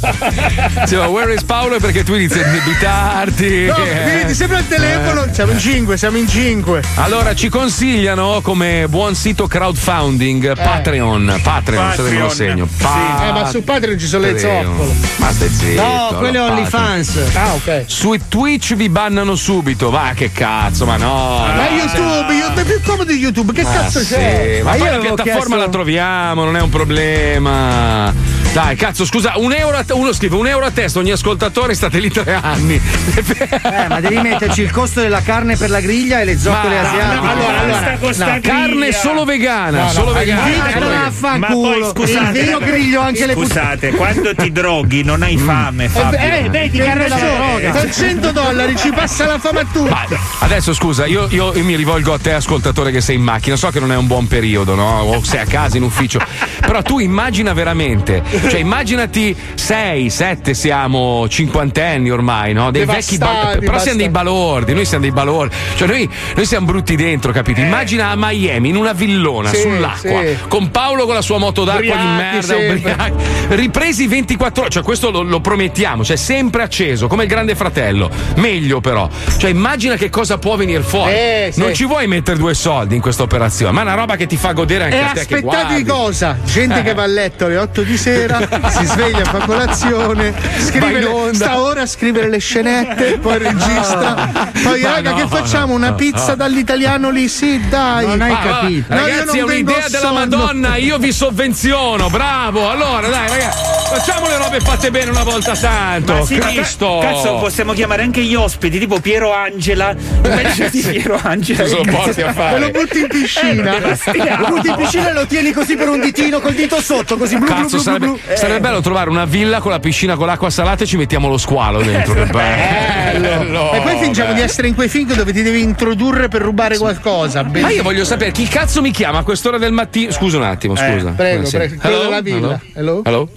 Sì, 0.85 0.95
ma 0.95 1.07
where 1.07 1.33
is 1.33 1.43
Paolo 1.43 1.75
è 1.75 1.79
perché 1.79 2.03
tu 2.03 2.13
inizi 2.15 2.39
a 2.39 2.45
indebitarti. 2.45 3.65
No, 3.65 3.75
Eh. 3.83 4.03
vedi, 4.05 4.33
sempre 4.33 4.57
al 4.57 4.67
telefono. 4.67 5.25
Siamo 5.31 5.51
in 5.51 5.59
cinque, 5.59 5.97
siamo 5.97 6.17
in 6.17 6.27
cinque. 6.27 6.81
Allora 6.95 7.35
ci 7.35 7.49
consigliano 7.49 8.41
come 8.41 8.87
buon 8.89 9.15
sito 9.15 9.47
crowdfunding 9.47 10.55
Patreon. 10.55 11.39
Patreon, 11.41 11.93
se 11.93 12.01
me 12.01 12.09
lo 12.17 12.25
Patreon, 12.27 12.31
segno. 12.31 12.67
sì. 12.75 12.83
Eh, 12.83 13.31
ma 13.31 13.45
su 13.49 13.63
Patreon 13.63 13.99
ci 13.99 14.07
sono 14.07 14.25
le 14.25 14.33
Patreon. 14.33 14.65
zoccole. 14.65 14.93
Ma 15.17 15.31
stai 15.31 15.49
zitto. 15.49 15.81
No, 15.81 16.15
quelle 16.17 16.37
allora, 16.37 16.53
OnlyFans. 16.53 17.19
Ah, 17.33 17.53
ok. 17.53 17.83
Su 17.85 18.08
Twitch 18.27 18.75
vi 18.75 18.89
bannano 18.89 19.35
subito. 19.35 19.89
Va, 19.89 20.11
che 20.15 20.31
cazzo, 20.31 20.85
ma 20.85 20.97
no. 20.97 21.43
Ma 21.45 21.53
no. 21.69 21.75
YouTube, 21.75 22.33
io- 22.33 22.53
è 22.53 22.63
più 22.65 22.81
comodo 22.83 23.11
di 23.11 23.17
YouTube. 23.19 23.53
Che 23.53 23.61
Ah, 23.61 23.71
cazzo 23.71 23.99
sì, 23.99 24.13
c'è? 24.15 24.61
Ma, 24.63 24.71
Ma 24.71 24.77
poi 24.77 24.85
io 24.87 24.91
la 24.91 24.97
piattaforma 24.99 25.23
chiesto- 25.41 25.55
la 25.55 25.69
troviamo, 25.69 26.43
non 26.43 26.57
è 26.57 26.61
un 26.61 26.69
problema. 26.69 28.13
Dai, 28.51 28.75
cazzo, 28.75 29.05
scusa, 29.05 29.33
un 29.35 29.53
euro 29.53 29.77
a 29.77 29.83
te- 29.83 29.93
uno 29.93 30.11
scrive 30.11 30.35
un 30.35 30.47
euro 30.47 30.65
a 30.65 30.71
testa 30.71 30.97
ogni 30.97 31.11
ascoltatore, 31.11 31.75
state 31.75 31.99
lì 31.99 32.09
tre 32.09 32.33
anni. 32.41 32.81
Eh, 32.81 33.87
ma 33.87 33.99
devi 34.01 34.17
metterci 34.17 34.61
il 34.63 34.71
costo 34.71 35.01
della 35.01 35.21
carne 35.21 35.55
per 35.55 35.69
la 35.69 35.79
griglia 35.79 36.19
e 36.19 36.25
le 36.25 36.37
zoccole 36.37 36.73
Ma- 36.81 36.89
asiatiche. 36.89 37.15
no, 37.21 37.29
allora, 37.29 37.59
allora, 37.59 37.77
Sta 37.79 37.97
con 37.99 38.13
sta 38.13 38.33
No, 38.33 38.39
carne 38.41 38.91
solo 38.91 39.23
vegana, 39.23 39.77
No, 39.77 39.83
no, 39.83 39.89
solo 39.91 40.09
il 40.11 40.17
vegana. 40.17 41.11
Ma. 41.19 41.37
Ma 41.37 41.47
poi, 41.47 41.83
scusate, 41.93 42.39
io 42.39 42.59
griglio 42.59 43.01
anche 43.01 43.25
le. 43.27 43.33
Scusate, 43.33 43.91
quando 43.91 44.33
ti 44.33 44.51
droghi 44.51 45.03
non 45.03 45.21
hai 45.21 45.37
fame, 45.37 45.87
Fabio. 45.87 46.17
Eh, 46.19 46.47
vedi 46.49 46.79
che 46.79 46.89
ha 46.89 46.95
ragione. 46.95 47.69
Con 47.71 47.91
100 47.91 48.31
dollari 48.31 48.75
ci 48.77 48.91
passa 48.91 49.25
la 49.25 49.37
fama 49.37 49.59
a 49.61 49.65
tutti. 49.71 49.93
Adesso 50.39 50.73
scusa, 50.73 51.05
io, 51.05 51.27
io- 51.29 51.53
io 51.55 51.63
mi 51.63 51.75
rivolgo 51.75 52.13
a 52.13 52.17
te, 52.19 52.33
ascoltatore, 52.33 52.91
che 52.91 52.99
sei 53.01 53.15
in 53.15 53.21
macchina. 53.21 53.55
So 53.55 53.69
che 53.69 53.79
non 53.79 53.91
è 53.91 53.95
un 53.95 54.07
buon 54.07 54.27
periodo, 54.27 54.73
no? 54.75 55.01
O 55.01 55.23
sei 55.23 55.39
a 55.41 55.45
casa 55.45 55.77
in 55.77 55.83
ufficio. 55.83 56.19
Però 56.59 56.81
tu 56.81 56.97
immagina 56.99 57.53
veramente, 57.53 58.21
cioè 58.47 58.59
immaginati 58.59 59.35
6, 59.55 60.09
7 60.09 60.53
siamo 60.53 61.27
cinquantenni 61.27 62.09
ormai, 62.09 62.53
no? 62.53 62.71
Dei 62.71 62.85
vecchi 62.85 63.17
Devastati, 63.17 63.65
Però 63.65 63.79
siamo 63.79 63.97
dei 63.97 64.09
balordi, 64.09 64.73
noi 64.73 64.85
siamo 64.85 65.03
dei 65.03 65.11
balordi. 65.11 65.55
Cioè 65.75 65.87
noi, 65.87 66.09
noi 66.35 66.45
siamo 66.45 66.65
brutti 66.65 66.95
dentro, 66.95 67.31
capito? 67.31 67.59
Immagina 67.61 68.09
a 68.09 68.15
Miami, 68.15 68.69
in 68.69 68.75
una 68.75 68.93
villona, 68.93 69.49
Sì, 69.49 69.61
sull'acqua, 69.61 70.21
sì. 70.21 70.37
con 70.47 70.71
Paolo 70.71 71.05
con 71.05 71.13
la 71.15 71.21
sua 71.21 71.37
moto 71.37 71.63
d'acqua 71.63 71.81
di 71.81 71.89
Ubriachi 71.89 72.47
merda, 72.47 72.55
ubriachi. 72.55 73.13
ripresi 73.55 74.07
24 74.07 74.61
ore, 74.61 74.71
cioè 74.71 74.83
questo 74.83 75.11
lo, 75.11 75.21
lo 75.21 75.39
promettiamo, 75.41 76.03
cioè 76.03 76.15
sempre 76.15 76.63
acceso, 76.63 77.07
come 77.07 77.23
il 77.23 77.29
grande 77.29 77.55
fratello. 77.55 78.09
Meglio 78.35 78.79
però. 78.81 79.07
Cioè 79.37 79.49
immagina 79.49 79.95
che 79.95 80.09
cosa 80.09 80.37
può 80.37 80.55
venire 80.55 80.81
fuori. 80.81 81.11
Eh, 81.13 81.49
sì. 81.51 81.59
Non 81.59 81.73
ci 81.73 81.85
vuoi 81.85 82.07
mettere 82.07 82.37
due 82.37 82.53
soldi 82.53 82.95
in 82.95 83.01
questa 83.01 83.23
operazione, 83.23 83.71
ma 83.71 83.79
è 83.81 83.83
una 83.83 83.93
roba 83.95 84.15
che 84.15 84.25
ti 84.27 84.37
fa 84.37 84.51
godere 84.53 84.85
anche 84.85 84.97
E 84.97 85.01
a 85.01 85.25
te 85.25 85.41
guardi. 85.41 85.83
cosa? 85.85 86.37
Gente 86.45 86.79
Eh. 86.79 86.83
che 86.83 86.93
va 86.93 87.03
a 87.03 87.07
letto 87.07 87.45
alle 87.45 87.57
8 87.57 87.81
di 87.83 87.97
sera, 87.97 88.28
si 88.69 88.85
sveglia, 88.85 89.23
fa 89.25 89.39
colazione, 89.39 90.33
scrive 90.59 90.99
le- 90.99 91.33
sta 91.33 91.59
ora 91.59 91.81
a 91.81 91.85
scrivere 91.85 92.29
le 92.29 92.37
scenette, 92.39 93.17
poi 93.19 93.37
registra. 93.37 94.29
Poi, 94.63 94.81
Ma 94.81 94.91
raga, 94.95 95.11
no, 95.11 95.15
che 95.17 95.27
facciamo? 95.27 95.73
Una 95.73 95.89
no, 95.89 95.95
pizza 95.95 96.27
no. 96.29 96.35
dall'italiano 96.35 97.09
lì? 97.09 97.27
Sì, 97.27 97.59
dai. 97.69 98.05
Non 98.05 98.21
hai 98.21 98.31
Ah, 98.31 98.37
capito. 98.39 98.93
No, 98.93 98.99
io 99.07 99.17
ragazzi, 99.17 99.37
è 99.37 99.41
un'idea 99.43 99.87
della. 99.89 100.11
Madonna, 100.11 100.75
io 100.77 100.97
vi 100.97 101.11
sovvenziono, 101.11 102.09
bravo. 102.09 102.69
Allora, 102.69 103.07
dai, 103.07 103.27
ragazzi, 103.29 103.57
facciamo 103.93 104.27
le 104.27 104.37
robe 104.37 104.59
fatte 104.59 104.91
bene 104.91 105.09
una 105.11 105.23
volta 105.23 105.55
tanto. 105.55 106.13
Ma 106.13 106.25
sì, 106.25 106.37
Cristo. 106.37 106.99
ca- 107.01 107.07
Cazzo, 107.09 107.37
possiamo 107.37 107.73
chiamare 107.73 108.03
anche 108.03 108.21
gli 108.21 108.35
ospiti, 108.35 108.79
tipo 108.79 108.99
Piero 108.99 109.33
Angela. 109.33 109.95
Invece 110.23 110.69
di 110.69 110.81
Piero 110.81 111.19
Angela. 111.21 111.63
Cosa 111.63 111.75
lo 111.77 111.83
porti 111.91 112.21
a 112.21 112.25
Me 112.27 112.33
fare? 112.33 112.59
lo 112.59 112.69
butti 112.71 112.99
in 112.99 113.07
piscina. 113.07 113.77
Lo 113.79 114.47
butti 114.47 114.67
in 114.69 114.75
piscina 114.75 115.09
e 115.09 115.13
lo 115.13 115.25
tieni 115.25 115.51
così 115.51 115.75
per 115.75 115.89
un 115.89 115.99
ditino 116.01 116.39
col 116.39 116.53
dito 116.53 116.81
sotto, 116.81 117.17
così 117.17 117.37
blu 117.37 117.45
blu 117.45 117.53
Cazzo, 117.55 117.67
blu 117.67 117.69
blu 117.69 117.81
sarebbe, 117.83 118.05
blu. 118.05 118.18
Sarebbe 118.35 118.59
bello 118.59 118.81
trovare 118.81 119.09
una 119.09 119.25
villa 119.25 119.59
con 119.59 119.71
la 119.71 119.79
piscina 119.79 120.15
con 120.15 120.27
l'acqua 120.27 120.49
salata 120.49 120.83
e 120.83 120.87
ci 120.87 120.97
mettiamo 120.97 121.27
lo 121.27 121.37
squalo 121.37 121.81
dentro. 121.81 122.13
Che 122.13 122.25
bello. 122.25 123.71
E 123.71 123.81
poi 123.81 123.97
fingiamo 123.99 124.33
di 124.33 124.41
essere 124.41 124.67
in 124.67 124.75
quei 124.75 124.87
film 124.89 125.13
dove 125.13 125.33
ti 125.33 125.41
devi 125.41 125.61
introdurre 125.61 126.27
per 126.27 126.41
rubare 126.41 126.77
qualcosa. 126.77 127.43
Ma 127.43 127.69
io 127.69 127.83
voglio 127.83 128.05
sapere 128.05 128.31
chi 128.31 128.47
cazzo 128.47 128.81
mi 128.81 128.91
chiama 128.91 129.19
a 129.19 129.23
quest'ora 129.23 129.57
del 129.57 129.71
mattino. 129.71 130.11
Scusa 130.11 130.37
un 130.37 130.43
attimo, 130.43 130.75
scusa. 130.75 131.11
prego, 131.15 131.45
Sì. 131.45 131.57
prego, 131.57 131.75
quello 131.81 131.99
della 131.99 132.21
villa. 132.21 132.59
Hello? 132.73 133.01
Hello? 133.03 133.03
Hello? 133.05 133.29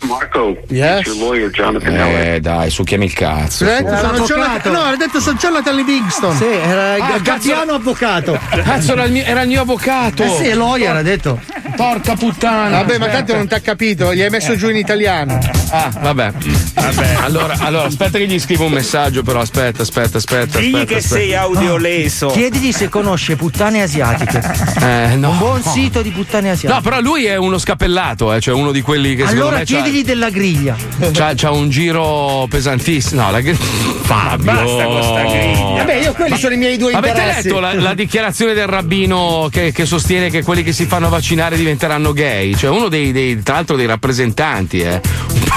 Marco, 0.00 0.56
Yes. 0.68 1.06
your 1.06 1.16
lawyer, 1.16 1.50
Jonathan 1.50 1.94
Heller. 1.96 2.34
Eh, 2.34 2.40
dai, 2.40 2.70
succhiami 2.70 3.06
il 3.06 3.12
cazzo. 3.14 3.64
Hai 3.64 3.82
detto, 3.82 4.16
su. 4.16 4.24
Jonathan- 4.24 4.72
no, 4.72 4.80
ha 4.80 4.96
detto 4.96 5.20
sono 5.20 5.36
Jonathan 5.38 5.74
Livingston. 5.74 6.36
Sì, 6.36 6.44
era 6.44 6.96
il 6.96 7.02
Ah, 7.02 7.18
gabbiano 7.18 7.72
avvocato. 7.72 8.38
Cazzo, 8.62 8.92
era 8.92 9.04
il 9.04 9.12
mio, 9.12 9.24
era 9.24 9.40
il 9.42 9.48
mio 9.48 9.62
avvocato. 9.62 10.22
Eh 10.22 10.28
sì, 10.36 10.44
è 10.48 10.54
lawyer, 10.54 10.94
ha 10.96 11.02
detto. 11.02 11.40
Porca 11.76 12.14
puttana. 12.14 12.76
Vabbè, 12.78 12.98
ma 12.98 13.06
tanto 13.08 13.34
non 13.34 13.48
ti 13.48 13.54
ha 13.54 13.60
capito, 13.60 14.14
gli 14.14 14.20
hai 14.22 14.30
messo 14.30 14.54
giù 14.56 14.68
in 14.68 14.76
italiano. 14.76 15.38
Ah, 15.70 15.90
vabbè. 16.00 16.32
Vabbè. 16.74 17.14
Allora, 17.22 17.56
allora, 17.58 17.84
aspetta 17.86 18.18
che 18.18 18.26
gli 18.26 18.38
scrivo 18.38 18.64
un 18.66 18.72
messaggio, 18.72 19.22
però. 19.22 19.40
Aspetta, 19.40 19.82
aspetta, 19.82 20.18
aspetta. 20.18 20.58
Digli 20.58 20.74
aspetta, 20.74 20.84
che 20.92 20.96
aspetta. 20.98 21.14
sei 21.16 21.34
audioleso. 21.34 22.26
Chiedigli 22.28 22.70
se 22.72 22.88
conosce 22.88 23.34
puttane 23.36 23.82
asiatiche. 23.82 24.40
Eh, 24.80 25.16
no. 25.16 25.30
Un 25.30 25.38
buon 25.38 25.62
sito 25.62 26.02
di 26.02 26.10
puttane 26.10 26.50
asiatiche. 26.50 26.72
No, 26.72 26.80
però 26.80 27.00
lui 27.00 27.24
è 27.24 27.36
uno 27.36 27.58
scappellato, 27.58 28.32
eh, 28.32 28.40
cioè 28.40 28.54
uno 28.54 28.70
di 28.72 28.82
quelli 28.82 29.14
che 29.16 29.22
secondo 29.22 29.40
allora 29.42 29.56
me 29.58 29.64
c'ha- 29.64 29.72
chiedi 29.80 29.85
Chiedigli 29.86 30.04
della 30.04 30.30
griglia. 30.30 30.76
C'ha, 31.12 31.32
c'ha 31.36 31.50
un 31.52 31.70
giro 31.70 32.46
pesantissimo. 32.50 33.22
No, 33.22 33.30
la 33.30 33.40
gr- 33.40 33.54
Fabio. 34.06 34.44
basta 34.52 34.84
con 34.84 35.02
sta 35.02 35.22
griglia. 35.22 35.74
Vabbè, 35.76 35.94
io 35.94 36.12
quelli 36.12 36.36
sono 36.38 36.54
i 36.54 36.56
miei 36.56 36.76
due 36.76 36.92
Avete 36.92 37.18
interessi. 37.18 37.42
letto 37.48 37.60
la, 37.60 37.74
la 37.74 37.94
dichiarazione 37.94 38.52
del 38.54 38.66
rabbino 38.66 39.48
che, 39.50 39.70
che 39.72 39.86
sostiene 39.86 40.28
che 40.30 40.42
quelli 40.42 40.62
che 40.64 40.72
si 40.72 40.86
fanno 40.86 41.08
vaccinare 41.08 41.56
diventeranno 41.56 42.12
gay? 42.12 42.54
Cioè, 42.56 42.70
uno 42.70 42.88
dei, 42.88 43.12
dei- 43.12 43.42
tra 43.42 43.54
l'altro 43.54 43.76
dei 43.76 43.86
rappresentanti, 43.86 44.80
eh. 44.80 45.00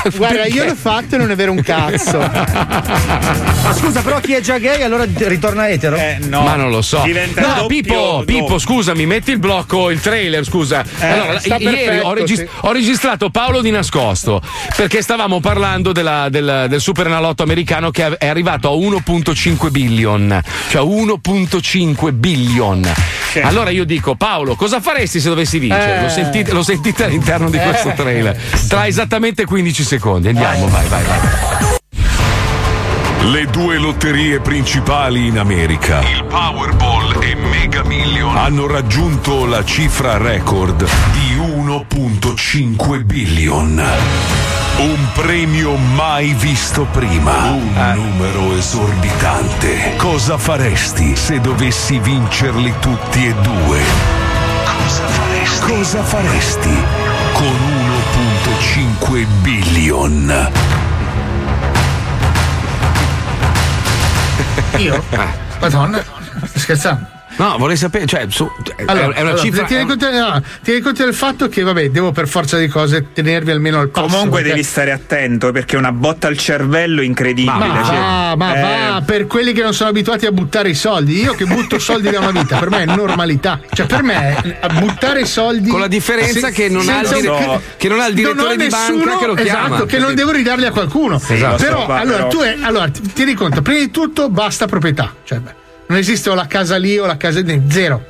Guarda, 0.15 0.41
Perché? 0.43 0.53
io 0.57 0.63
l'ho 0.65 0.75
fatto 0.75 1.15
e 1.15 1.17
non 1.17 1.29
è 1.31 1.35
vero 1.35 1.51
un 1.51 1.61
cazzo. 1.61 2.17
Ma 2.19 3.73
scusa, 3.75 4.01
però 4.01 4.19
chi 4.19 4.33
è 4.33 4.41
già 4.41 4.57
gay 4.57 4.81
allora 4.81 5.05
ritorna 5.05 5.69
etero? 5.69 5.97
Ma 6.29 6.55
non 6.55 6.69
lo 6.69 6.81
so. 6.81 7.01
Diventa 7.03 7.55
no, 7.55 7.65
Pippo. 7.65 8.23
Pippo, 8.25 8.57
scusami, 8.59 9.05
metti 9.05 9.31
il 9.31 9.39
blocco, 9.39 9.89
il 9.89 9.99
trailer, 9.99 10.45
scusa. 10.45 10.83
Eh, 10.99 11.05
allora, 11.07 11.41
ieri 11.43 11.63
perfetto, 11.63 12.07
ho, 12.07 12.13
regis- 12.13 12.39
sì. 12.39 12.47
ho 12.61 12.71
registrato 12.71 13.29
Paolo 13.29 13.61
di 13.61 13.71
nascosto 13.71 14.18
perché 14.75 15.01
stavamo 15.01 15.39
parlando 15.39 15.91
della- 15.91 16.27
del, 16.29 16.65
del 16.67 16.81
Supernalotto 16.81 17.43
americano 17.43 17.91
che 17.91 18.17
è 18.17 18.27
arrivato 18.27 18.69
a 18.69 18.75
1.5 18.75 19.69
billion, 19.69 20.41
cioè 20.69 20.81
1.5 20.83 22.11
billion. 22.13 22.91
Allora 23.43 23.69
io 23.69 23.85
dico, 23.85 24.15
Paolo, 24.15 24.55
cosa 24.55 24.81
faresti 24.81 25.19
se 25.19 25.29
dovessi 25.29 25.59
vincere? 25.59 25.99
Eh. 25.99 26.01
Lo, 26.01 26.09
sentite, 26.09 26.51
lo 26.51 26.63
sentite 26.63 27.03
all'interno 27.05 27.49
di 27.49 27.57
questo 27.59 27.89
Eh. 27.89 27.93
trailer. 27.93 28.35
Tra 28.67 28.87
esattamente 28.87 29.45
15 29.45 29.83
secondi. 29.83 30.27
Andiamo, 30.29 30.67
vai, 30.67 30.87
vai, 30.87 31.03
vai. 31.03 31.19
Le 33.21 33.45
due 33.47 33.77
lotterie 33.77 34.39
principali 34.39 35.27
in 35.27 35.37
America, 35.37 35.99
il 36.01 36.23
Powerball 36.23 37.21
e 37.21 37.35
Mega 37.35 37.83
Million, 37.83 38.35
hanno 38.35 38.65
raggiunto 38.65 39.45
la 39.45 39.63
cifra 39.63 40.17
record 40.17 40.87
di 41.11 41.35
1.5 41.87 43.05
billion. 43.05 43.81
Un 44.79 45.07
premio 45.13 45.75
mai 45.77 46.33
visto 46.33 46.85
prima. 46.91 47.51
Un 47.51 47.93
numero 47.95 48.53
esorbitante. 48.57 49.95
Cosa 49.95 50.37
faresti 50.37 51.15
se 51.15 51.39
dovessi 51.39 51.99
vincerli 51.99 52.73
tutti 52.81 53.27
e 53.27 53.33
due? 53.35 53.81
Cosa 54.65 55.07
faresti? 55.07 55.65
Cosa 55.67 56.03
faresti 56.03 56.83
con 57.31 57.55
1.5 58.97 59.25
billion? 59.41 60.51
Io? 64.77 65.03
Madonna, 65.61 66.03
scherzando. 66.55 67.18
No, 67.39 67.57
vorrei 67.57 67.77
sapere, 67.77 68.05
cioè, 68.05 68.25
su- 68.29 68.49
Allora, 68.85 69.13
è 69.13 69.21
una 69.21 69.29
allora, 69.31 69.37
cifra. 69.37 69.63
tieni, 69.63 69.83
è- 69.83 69.87
conto, 69.87 70.11
no, 70.11 70.43
tieni 70.61 70.81
conto 70.81 71.03
del 71.05 71.13
fatto 71.13 71.47
che, 71.47 71.63
vabbè, 71.63 71.89
devo 71.89 72.11
per 72.11 72.27
forza 72.27 72.57
di 72.57 72.67
cose 72.67 73.07
tenervi 73.13 73.51
almeno 73.51 73.79
al 73.79 73.89
passo. 73.89 74.07
Comunque 74.07 74.39
perché- 74.41 74.49
devi 74.55 74.63
stare 74.63 74.91
attento 74.91 75.51
perché 75.53 75.77
una 75.77 75.93
botta 75.93 76.27
al 76.27 76.37
cervello 76.37 77.01
incredibile. 77.01 77.57
Ma 77.57 77.83
cioè, 77.85 77.95
va, 77.97 78.35
ma 78.35 78.55
eh, 78.55 78.61
va, 78.91 79.03
per 79.05 79.25
quelli 79.27 79.53
che 79.53 79.61
non 79.63 79.73
sono 79.73 79.89
abituati 79.89 80.25
a 80.25 80.31
buttare 80.31 80.69
i 80.69 80.75
soldi. 80.75 81.21
Io 81.21 81.33
che 81.33 81.45
butto 81.45 81.79
soldi 81.79 82.09
da 82.09 82.19
una 82.19 82.31
vita, 82.31 82.57
per 82.57 82.69
me 82.69 82.81
è 82.83 82.85
normalità. 82.85 83.59
Cioè, 83.71 83.85
per 83.85 84.03
me 84.03 84.57
a 84.59 84.67
buttare 84.67 85.25
soldi. 85.25 85.69
Con 85.69 85.79
la 85.79 85.87
differenza 85.87 86.47
se- 86.47 86.51
che 86.51 86.67
non 86.67 86.89
ha 86.89 86.99
il 87.01 87.07
senza 87.07 87.21
dire- 87.37 87.61
che 87.77 87.87
non 87.87 87.99
ha 88.01 88.07
il 88.07 88.13
direttore 88.15 88.53
ho 88.53 88.55
di 88.57 88.67
banca 88.67 88.91
nessuno- 88.93 89.17
che 89.17 89.25
lo 89.25 89.33
chiama. 89.35 89.65
Esatto, 89.67 89.85
che 89.85 89.97
non 89.97 90.13
devo 90.13 90.31
ridarli 90.31 90.65
a 90.65 90.71
qualcuno. 90.71 91.21
Esatto. 91.25 91.63
Però, 91.63 91.85
Qua, 91.85 91.99
allora, 91.99 92.17
però. 92.25 92.27
tu 92.29 92.39
è, 92.39 92.57
allora, 92.61 92.89
ti- 92.89 93.01
tieni 93.13 93.33
conto, 93.33 93.61
prima 93.61 93.79
di 93.79 93.91
tutto 93.91 94.29
basta 94.29 94.65
proprietà. 94.65 95.13
Cioè, 95.23 95.39
beh, 95.39 95.55
non 95.89 95.97
esiste 95.97 96.29
o 96.29 96.35
la 96.35 96.45
casa 96.47 96.77
lì 96.77 96.97
o 96.99 97.05
la 97.07 97.17
casa 97.17 97.39
lì, 97.41 97.61
zero. 97.69 98.03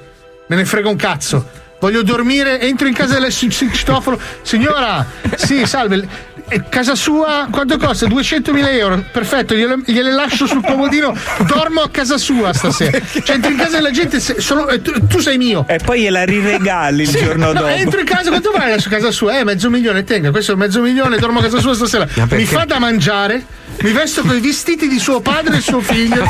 Me 0.48 0.56
ne 0.58 0.66
frega 0.66 0.90
un 0.90 0.96
cazzo. 0.98 1.58
Voglio 1.80 2.04
dormire, 2.04 2.60
entro 2.60 2.88
in 2.90 2.94
casa 2.94 3.18
del 3.20 3.32
citofono. 3.32 4.20
Signora, 4.42 5.06
sì, 5.38 5.66
salve. 5.66 6.28
Casa 6.68 6.94
sua 6.96 7.48
quanto 7.50 7.78
costa? 7.78 8.06
200.000 8.08 8.68
euro. 8.74 9.02
Perfetto, 9.14 9.54
gliele, 9.54 9.78
gliele 9.86 10.12
lascio 10.12 10.46
sul 10.46 10.62
comodino. 10.66 11.16
Dormo 11.48 11.80
a 11.82 11.90
casa 11.90 12.18
sua 12.18 12.52
stasera. 12.52 13.00
Cioè, 13.24 13.36
entri 13.36 13.52
in 13.54 13.58
casa 13.58 13.78
della 13.78 13.92
gente, 13.92 14.20
se- 14.20 14.42
sono- 14.42 14.68
eh, 14.68 14.82
tu, 14.82 15.08
tu 15.08 15.20
sei 15.20 15.38
mio. 15.38 15.64
E 15.70 15.78
poi 15.78 16.02
gliela 16.02 16.26
riregali 16.26 17.04
il 17.04 17.08
Sì, 17.10 17.20
giorno 17.24 17.46
no, 17.46 17.54
dopo. 17.54 17.68
Entro 17.68 18.00
in 18.02 18.06
casa, 18.06 18.28
quanto 18.30 18.52
vale 18.52 18.72
la 18.72 18.80
sua 18.80 18.92
casa 18.92 19.12
sua? 19.12 19.40
Eh, 19.40 19.46
mezzo 19.46 19.70
milione, 19.70 20.04
tenga, 20.04 20.32
questo 20.32 20.52
è 20.52 20.56
mezzo 20.56 20.82
milione, 20.82 21.18
dormo 21.18 21.40
a 21.40 21.44
casa 21.44 21.60
sua 21.62 21.76
stasera. 21.76 22.06
Mi 22.32 22.44
fa 22.46 22.66
da 22.66 22.80
mangiare, 22.80 23.42
mi 23.82 23.92
vesto 23.92 24.22
con 24.22 24.36
i 24.36 24.40
vestiti 24.40 24.88
di 24.88 25.00
suo 25.00 25.22
padre 25.22 25.58
e 25.58 25.62
suo 25.62 25.80
figlio 25.80 26.24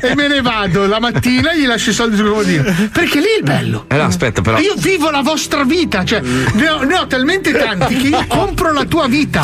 e 0.00 0.14
me 0.14 0.28
ne 0.28 0.40
vado 0.42 0.86
la 0.86 1.00
mattina 1.00 1.52
e 1.52 1.60
gli 1.60 1.66
lascio 1.66 1.90
i 1.90 1.92
soldi 1.92 2.16
sul 2.16 2.28
comodino. 2.28 2.62
Perché 2.92 3.18
lì 3.20 3.26
è 3.26 3.38
il 3.38 3.42
bello. 3.44 3.86
Eh 3.88 3.96
no, 3.96 4.04
aspetta, 4.04 4.40
però. 4.42 4.58
Io 4.58 4.74
vivo 4.76 5.10
la 5.10 5.22
vostra 5.22 5.64
vita, 5.64 6.04
cioè 6.04 6.20
ne 6.20 6.68
ho, 6.68 6.82
ne 6.82 6.96
ho 6.96 7.06
talmente 7.06 7.52
tanti 7.52 7.96
che 7.96 8.08
io 8.08 8.24
compro 8.26 8.72
la 8.72 8.84
tua 8.84 9.06
vita. 9.06 9.42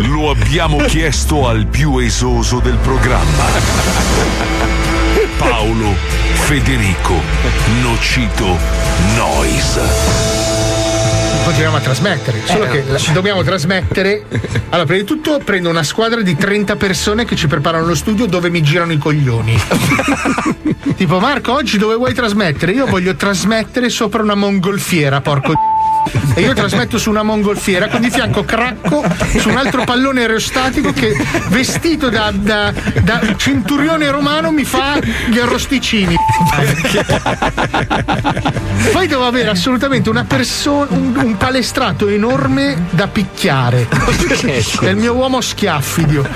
Lo 0.00 0.30
abbiamo 0.30 0.78
chiesto 0.78 1.48
al 1.48 1.66
più 1.66 1.98
esoso 1.98 2.58
del 2.58 2.76
programma. 2.82 3.44
Paolo 5.38 5.94
Federico 6.32 7.20
Nocito 7.80 8.58
Noise. 9.16 10.33
Continuiamo 11.42 11.76
a 11.76 11.80
trasmettere, 11.80 12.40
solo 12.46 12.64
Eh, 12.64 12.68
che 12.68 12.84
la- 12.86 13.12
dobbiamo 13.12 13.42
trasmettere. 13.42 14.24
Allora, 14.74 14.86
prima 14.88 15.02
di 15.02 15.06
tutto 15.06 15.40
prendo 15.44 15.68
una 15.68 15.82
squadra 15.82 16.20
di 16.22 16.34
30 16.36 16.76
persone 16.76 17.24
che 17.24 17.36
ci 17.36 17.46
preparano 17.46 17.86
lo 17.86 17.94
studio 17.94 18.26
dove 18.26 18.48
mi 18.50 18.60
girano 18.62 18.92
i 18.92 18.98
coglioni. 18.98 19.56
tipo, 20.96 21.20
Marco, 21.20 21.52
oggi 21.52 21.78
dove 21.78 21.94
vuoi 21.94 22.12
trasmettere? 22.14 22.72
Io 22.72 22.86
voglio 22.86 23.14
trasmettere 23.14 23.88
sopra 23.88 24.22
una 24.22 24.34
mongolfiera, 24.34 25.20
porco 25.20 25.52
e 26.34 26.40
io 26.40 26.52
trasmetto 26.52 26.98
su 26.98 27.10
una 27.10 27.22
mongolfiera 27.22 27.88
con 27.88 28.00
di 28.00 28.10
fianco 28.10 28.44
Cracco 28.44 29.02
su 29.38 29.48
un 29.48 29.56
altro 29.56 29.84
pallone 29.84 30.20
aerostatico 30.20 30.92
che 30.92 31.16
vestito 31.48 32.08
da, 32.08 32.30
da- 32.34 32.72
da 33.02 33.20
centurione 33.36 34.10
romano 34.10 34.50
mi 34.50 34.64
fa 34.64 34.98
gli 34.98 35.38
arrosticini. 35.38 36.16
Poi 38.92 39.06
devo 39.06 39.26
avere 39.26 39.48
assolutamente 39.48 40.10
una 40.10 40.24
persona, 40.24 40.86
un, 40.90 41.16
un 41.16 41.36
palestrato 41.36 42.08
enorme 42.08 42.86
da 42.90 43.08
picchiare. 43.08 43.88
È 44.80 44.88
il 44.88 44.96
mio 44.96 45.14
uomo 45.14 45.40
schiaffidio. 45.40 46.26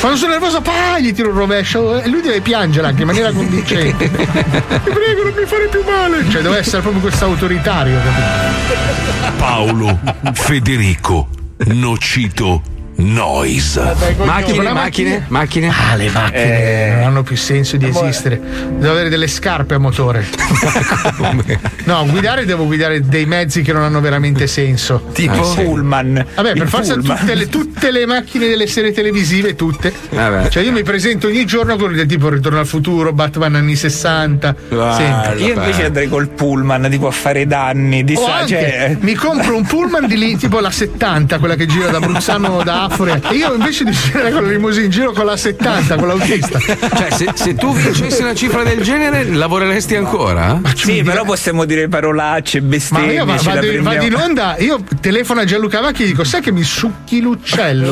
Quando 0.00 0.18
sono 0.18 0.32
nervoso, 0.32 0.60
pa, 0.60 0.98
gli 0.98 1.12
tiro 1.12 1.30
un 1.30 1.36
rovescio 1.36 2.00
e 2.00 2.08
lui 2.08 2.20
deve 2.20 2.40
piangere 2.40 2.86
anche 2.86 3.02
in 3.02 3.06
maniera 3.06 3.32
convincente. 3.32 4.10
Ti 4.10 4.90
prego, 4.90 5.22
non 5.24 5.34
mi 5.36 5.46
fare 5.46 5.68
più 5.68 5.82
male. 5.84 6.28
Cioè, 6.28 6.42
deve 6.42 6.58
essere 6.58 6.82
proprio 6.82 7.00
questo 7.00 7.24
autoritario. 7.24 7.98
capito? 7.98 9.17
Paolo 9.38 9.98
Federico 10.34 11.28
Nocito 11.66 12.77
Noise. 13.00 13.94
Macchine, 14.24 14.72
macchine, 14.72 15.24
macchine. 15.28 15.68
Ah, 15.68 15.94
le 15.94 16.10
macchine 16.10 16.94
non 16.96 17.04
hanno 17.04 17.22
più 17.22 17.36
senso 17.36 17.76
di 17.76 17.86
esistere. 17.86 18.40
Devo 18.76 18.90
avere 18.90 19.08
delle 19.08 19.28
scarpe 19.28 19.74
a 19.74 19.78
motore. 19.78 20.26
no, 21.84 22.06
guidare 22.08 22.44
devo 22.44 22.66
guidare 22.66 23.06
dei 23.06 23.24
mezzi 23.24 23.62
che 23.62 23.72
non 23.72 23.82
hanno 23.82 24.00
veramente 24.00 24.48
senso. 24.48 25.10
Tipo? 25.12 25.40
Ah, 25.40 25.44
sì. 25.44 25.62
Pullman. 25.62 26.26
Vabbè, 26.34 26.54
per 26.54 26.66
forza 26.66 26.94
tutte 26.94 27.34
le, 27.36 27.48
tutte 27.48 27.92
le 27.92 28.04
macchine 28.04 28.48
delle 28.48 28.66
serie 28.66 28.90
televisive, 28.90 29.54
tutte. 29.54 29.92
Vabbè. 30.10 30.48
Cioè, 30.48 30.64
io 30.64 30.72
mi 30.72 30.82
presento 30.82 31.28
ogni 31.28 31.44
giorno 31.44 31.76
con 31.76 31.94
del 31.94 32.06
tipo 32.06 32.28
Ritorno 32.28 32.58
al 32.58 32.66
futuro, 32.66 33.12
Batman 33.12 33.54
anni 33.54 33.76
60. 33.76 34.56
sempre. 34.68 35.38
Io 35.38 35.54
invece 35.54 35.84
andrei 35.84 36.08
col 36.08 36.30
pullman, 36.30 36.88
tipo 36.90 37.06
a 37.06 37.12
fare 37.12 37.46
danni. 37.46 38.02
Di 38.02 38.14
O 38.16 38.24
sa- 38.24 38.38
anche, 38.38 38.48
cioè, 38.48 38.96
mi 38.98 39.14
compro 39.14 39.54
un 39.54 39.64
pullman 39.64 40.08
di 40.08 40.18
lì, 40.18 40.36
tipo 40.36 40.58
la 40.58 40.72
70, 40.72 41.38
quella 41.38 41.54
che 41.54 41.66
gira 41.66 41.90
da 41.90 42.00
Bruzzano 42.00 42.60
da 42.64 42.86
Afore. 42.88 43.20
E 43.30 43.34
io 43.34 43.54
invece 43.54 43.84
di 43.84 43.92
girare 43.92 44.30
con 44.32 44.42
la 44.44 44.50
limousine 44.50 44.88
giro 44.88 45.12
con 45.12 45.24
la 45.26 45.36
70, 45.36 45.96
con 45.96 46.08
l'autista. 46.08 46.58
Cioè, 46.58 47.10
se, 47.10 47.30
se 47.34 47.54
tu 47.54 47.72
vincessi 47.74 48.22
una 48.22 48.34
cifra 48.34 48.62
del 48.62 48.80
genere, 48.82 49.24
lavoreresti 49.24 49.94
ancora? 49.96 50.60
sì, 50.74 51.02
però 51.02 51.24
possiamo 51.24 51.64
dire 51.64 51.88
parolacce, 51.88 52.60
Ma 52.60 52.66
bestemmie. 52.68 53.12
io 53.14 53.24
va- 53.24 53.34
prendiamo. 53.36 53.82
vado 53.90 54.04
in 54.04 54.14
onda, 54.14 54.56
io 54.58 54.82
telefono 55.00 55.40
a 55.40 55.44
Gianluca 55.44 55.80
Vacchi 55.80 56.02
e 56.02 56.06
gli 56.06 56.08
dico: 56.10 56.24
Sai 56.24 56.40
che 56.40 56.52
mi 56.52 56.62
succhi 56.62 57.20
l'uccello? 57.20 57.90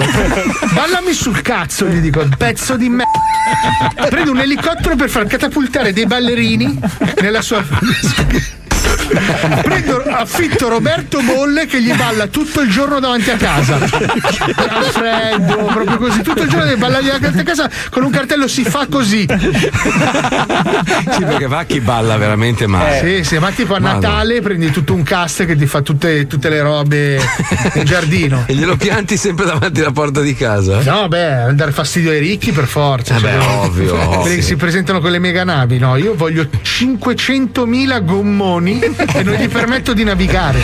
Ballami 0.73 1.13
sul 1.13 1.41
cazzo, 1.43 1.87
gli 1.87 1.99
dico, 2.01 2.27
pezzo 2.37 2.77
di 2.77 2.89
me. 2.89 3.05
Prendo 4.09 4.33
un 4.33 4.41
elicottero 4.41 4.97
per 4.97 5.09
far 5.09 5.27
catapultare 5.27 5.93
dei 5.93 6.07
ballerini 6.07 6.79
nella 7.21 7.43
sua. 7.43 7.65
Prendo, 9.63 10.03
affitto 10.09 10.69
Roberto 10.69 11.21
Bolle 11.23 11.67
che 11.67 11.81
gli 11.83 11.95
balla 11.95 12.27
tutto 12.27 12.61
il 12.61 12.71
giorno 12.71 13.01
davanti 13.01 13.31
a 13.31 13.37
casa. 13.37 13.77
A 14.67 14.83
freddo, 14.83 15.57
proprio 15.57 15.97
così, 15.97 16.23
tutto 16.23 16.43
il 16.43 16.49
giorno 16.49 16.65
deve 16.65 16.77
ballare 16.77 17.05
davanti 17.05 17.39
a 17.39 17.43
casa 17.43 17.71
con 17.91 18.05
un 18.05 18.11
cartello 18.11 18.49
si 18.49 18.65
fa 18.65 18.87
così. 18.91 19.27
Sì, 21.17 21.25
perché 21.25 21.47
Vacchi 21.47 21.81
balla 21.81 22.17
veramente 22.17 22.67
male. 22.67 23.01
Sì, 23.01 23.25
sì, 23.25 23.39
ma 23.39 23.51
tipo 23.51 23.75
a 23.75 23.81
Madonna. 23.81 24.09
Natale 24.09 24.41
prendi 24.41 24.71
tutto 24.71 24.93
un 24.95 25.03
cast 25.03 25.45
che 25.45 25.57
ti 25.57 25.67
fa 25.67 25.81
tutte, 25.81 26.27
tutte 26.27 26.49
le 26.49 26.61
robe 26.61 27.21
in 27.75 27.85
giardino. 27.85 28.45
E 28.47 28.55
glielo 28.55 28.77
pianti 28.77 29.17
sempre 29.17 29.45
davanti 29.47 29.81
alla 29.81 29.93
porta 29.93 30.21
di 30.21 30.35
casa? 30.35 30.83
No, 30.83 31.09
beh, 31.09 31.55
dare 31.55 31.73
fastidio 31.73 32.11
ai 32.11 32.19
ricchi 32.19 32.53
per 32.53 32.67
forza. 32.67 33.17
Eh 33.17 33.21
beh, 33.21 33.37
ovvio, 33.37 33.97
Quelli 33.97 34.37
che 34.37 34.43
si 34.43 34.57
presentano 34.57 35.01
con 35.01 35.11
le 35.11 35.19
mega 35.19 35.45
navi, 35.45 35.79
no? 35.79 35.97
Io 35.97 36.15
voglio 36.15 36.49
500.000 36.63 38.05
gommoni 38.05 38.79
e 38.97 39.23
non 39.23 39.35
gli 39.35 39.49
permetto 39.49 39.93
di 39.93 40.05
navigare. 40.05 40.61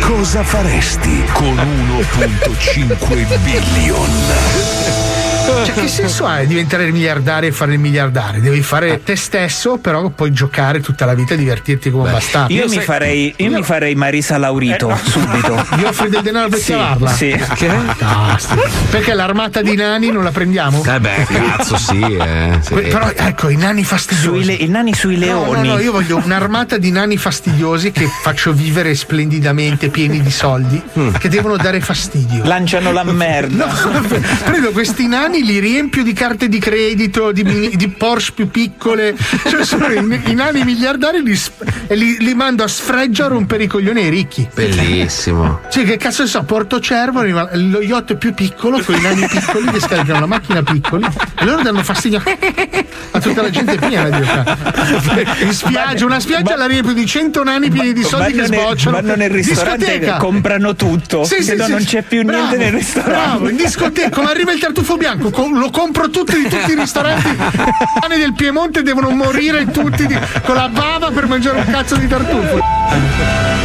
Cosa 0.00 0.42
faresti 0.42 1.24
con 1.32 1.56
1.5 1.56 3.38
billion? 3.42 5.03
Cioè, 5.44 5.74
che 5.74 5.88
senso 5.88 6.24
ha 6.26 6.42
diventare 6.44 6.90
miliardario 6.90 7.48
e 7.48 7.52
fare 7.52 7.72
il 7.74 7.78
miliardario? 7.78 8.40
Devi 8.40 8.62
fare 8.62 9.02
te 9.02 9.14
stesso, 9.16 9.76
però 9.76 10.08
puoi 10.08 10.32
giocare 10.32 10.80
tutta 10.80 11.04
la 11.04 11.14
vita 11.14 11.34
e 11.34 11.36
divertirti 11.36 11.90
come 11.90 12.04
un 12.06 12.12
bastardo. 12.12 12.52
Io, 12.52 12.66
mi 12.68 12.78
farei, 12.80 13.34
io 13.36 13.50
mi 13.50 13.62
farei 13.62 13.94
Marisa 13.94 14.38
Laurito 14.38 14.96
subito. 15.04 15.66
Gli 15.76 15.84
offri 15.84 16.08
del 16.08 16.22
denaro 16.22 16.48
per 16.48 16.58
Sì, 16.58 16.64
chiavarla? 16.66 17.10
sì. 17.12 17.30
Fantastico. 17.38 18.62
Perché 18.90 19.14
l'armata 19.14 19.60
di 19.62 19.74
nani 19.74 20.10
non 20.10 20.24
la 20.24 20.30
prendiamo? 20.30 20.82
Eh 20.84 21.00
beh, 21.00 21.26
cazzo, 21.28 21.76
sì, 21.76 22.00
eh. 22.00 22.58
sì. 22.60 22.74
Però 22.74 23.10
ecco, 23.14 23.48
i 23.48 23.56
nani 23.56 23.84
fastidiosi. 23.84 24.62
I 24.64 24.68
nani 24.68 24.94
sui 24.94 25.14
No, 25.18 25.44
leoni. 25.44 25.68
no, 25.68 25.74
no, 25.74 25.80
io 25.80 25.92
voglio 25.92 26.20
un'armata 26.22 26.78
di 26.78 26.90
nani 26.90 27.16
fastidiosi 27.16 27.92
che 27.92 28.08
faccio 28.22 28.52
vivere 28.52 28.94
splendidamente, 28.94 29.88
pieni 29.88 30.20
di 30.22 30.30
soldi, 30.30 30.82
che 31.18 31.28
devono 31.28 31.56
dare 31.56 31.80
fastidio. 31.80 32.44
Lanciano 32.44 32.92
la 32.92 33.04
merda. 33.04 33.66
No, 33.66 34.02
prendo 34.44 34.70
questi 34.70 35.06
nani, 35.06 35.33
li 35.42 35.58
riempio 35.58 36.02
di 36.02 36.12
carte 36.12 36.48
di 36.48 36.58
credito, 36.58 37.32
di, 37.32 37.42
mini- 37.44 37.76
di 37.76 37.88
Porsche 37.88 38.32
più 38.34 38.48
piccole. 38.50 39.14
Cioè, 39.48 39.64
sono 39.64 39.86
i, 39.86 40.20
i 40.26 40.34
nani 40.34 40.62
miliardari 40.64 41.22
li 41.22 41.38
e 41.86 41.94
li, 41.96 42.16
li 42.18 42.34
mando 42.34 42.62
a 42.62 42.68
sfreggia 42.68 43.24
a 43.24 43.28
rompere 43.28 43.64
i 43.64 43.66
coglioni 43.66 44.02
ai 44.02 44.08
ricchi. 44.10 44.48
Bellissimo. 44.54 45.60
Cioè, 45.70 45.84
che 45.84 45.96
cazzo 45.96 46.22
ne 46.22 46.28
so, 46.28 46.42
Porto 46.44 46.80
Cervo, 46.80 47.20
arriva 47.20 47.48
lo 47.54 47.80
yacht 47.82 48.14
più 48.16 48.32
piccolo, 48.34 48.80
con 48.82 48.94
i 48.94 49.00
nani 49.00 49.26
piccoli 49.26 49.70
che 49.70 49.80
scaricano 49.80 50.20
la 50.20 50.26
macchina 50.26 50.62
piccoli 50.62 51.04
e 51.38 51.44
loro 51.44 51.62
danno 51.62 51.82
fastidio 51.82 52.22
a 53.10 53.20
tutta 53.20 53.42
la 53.42 53.50
gente 53.50 53.76
piena 53.76 54.08
di 54.10 54.26
In 55.44 55.52
spiaggia, 55.52 56.04
una 56.04 56.20
spiaggia 56.20 56.56
la 56.56 56.66
riempio 56.66 56.92
di 56.92 57.06
100 57.06 57.42
nani 57.44 57.70
pieni 57.70 57.92
di 57.92 58.02
soldi 58.02 58.32
che 58.32 58.44
sbocciano. 58.46 58.96
vanno 59.00 59.14
nel 59.16 59.30
ristorante 59.30 59.84
Discoteca. 59.86 60.16
e 60.16 60.18
comprano 60.18 60.74
tutto. 60.74 61.24
Sì, 61.24 61.36
sì, 61.42 61.56
sì, 61.58 61.70
non 61.70 61.84
c'è 61.84 62.02
più 62.02 62.22
Bravo, 62.22 62.42
niente 62.46 62.56
nel 62.64 62.72
ristorante. 62.72 63.12
Bravo, 63.28 63.48
in 63.48 63.56
discoteca, 63.56 64.10
come 64.10 64.30
arriva 64.30 64.52
il 64.52 64.58
tartufo 64.60 64.96
bianco, 64.96 65.22
co- 65.23 65.23
lo 65.30 65.70
compro 65.70 66.10
tutto 66.10 66.36
di 66.36 66.48
tutti 66.48 66.72
i 66.72 66.74
ristoranti. 66.74 67.36
Del 68.24 68.34
Piemonte 68.34 68.82
devono 68.82 69.10
morire 69.10 69.70
tutti 69.70 70.06
di- 70.06 70.18
con 70.44 70.54
la 70.54 70.68
bava 70.68 71.10
per 71.10 71.26
mangiare 71.26 71.58
un 71.58 71.66
cazzo 71.70 71.96
di 71.96 72.06
tartufo. 72.06 72.58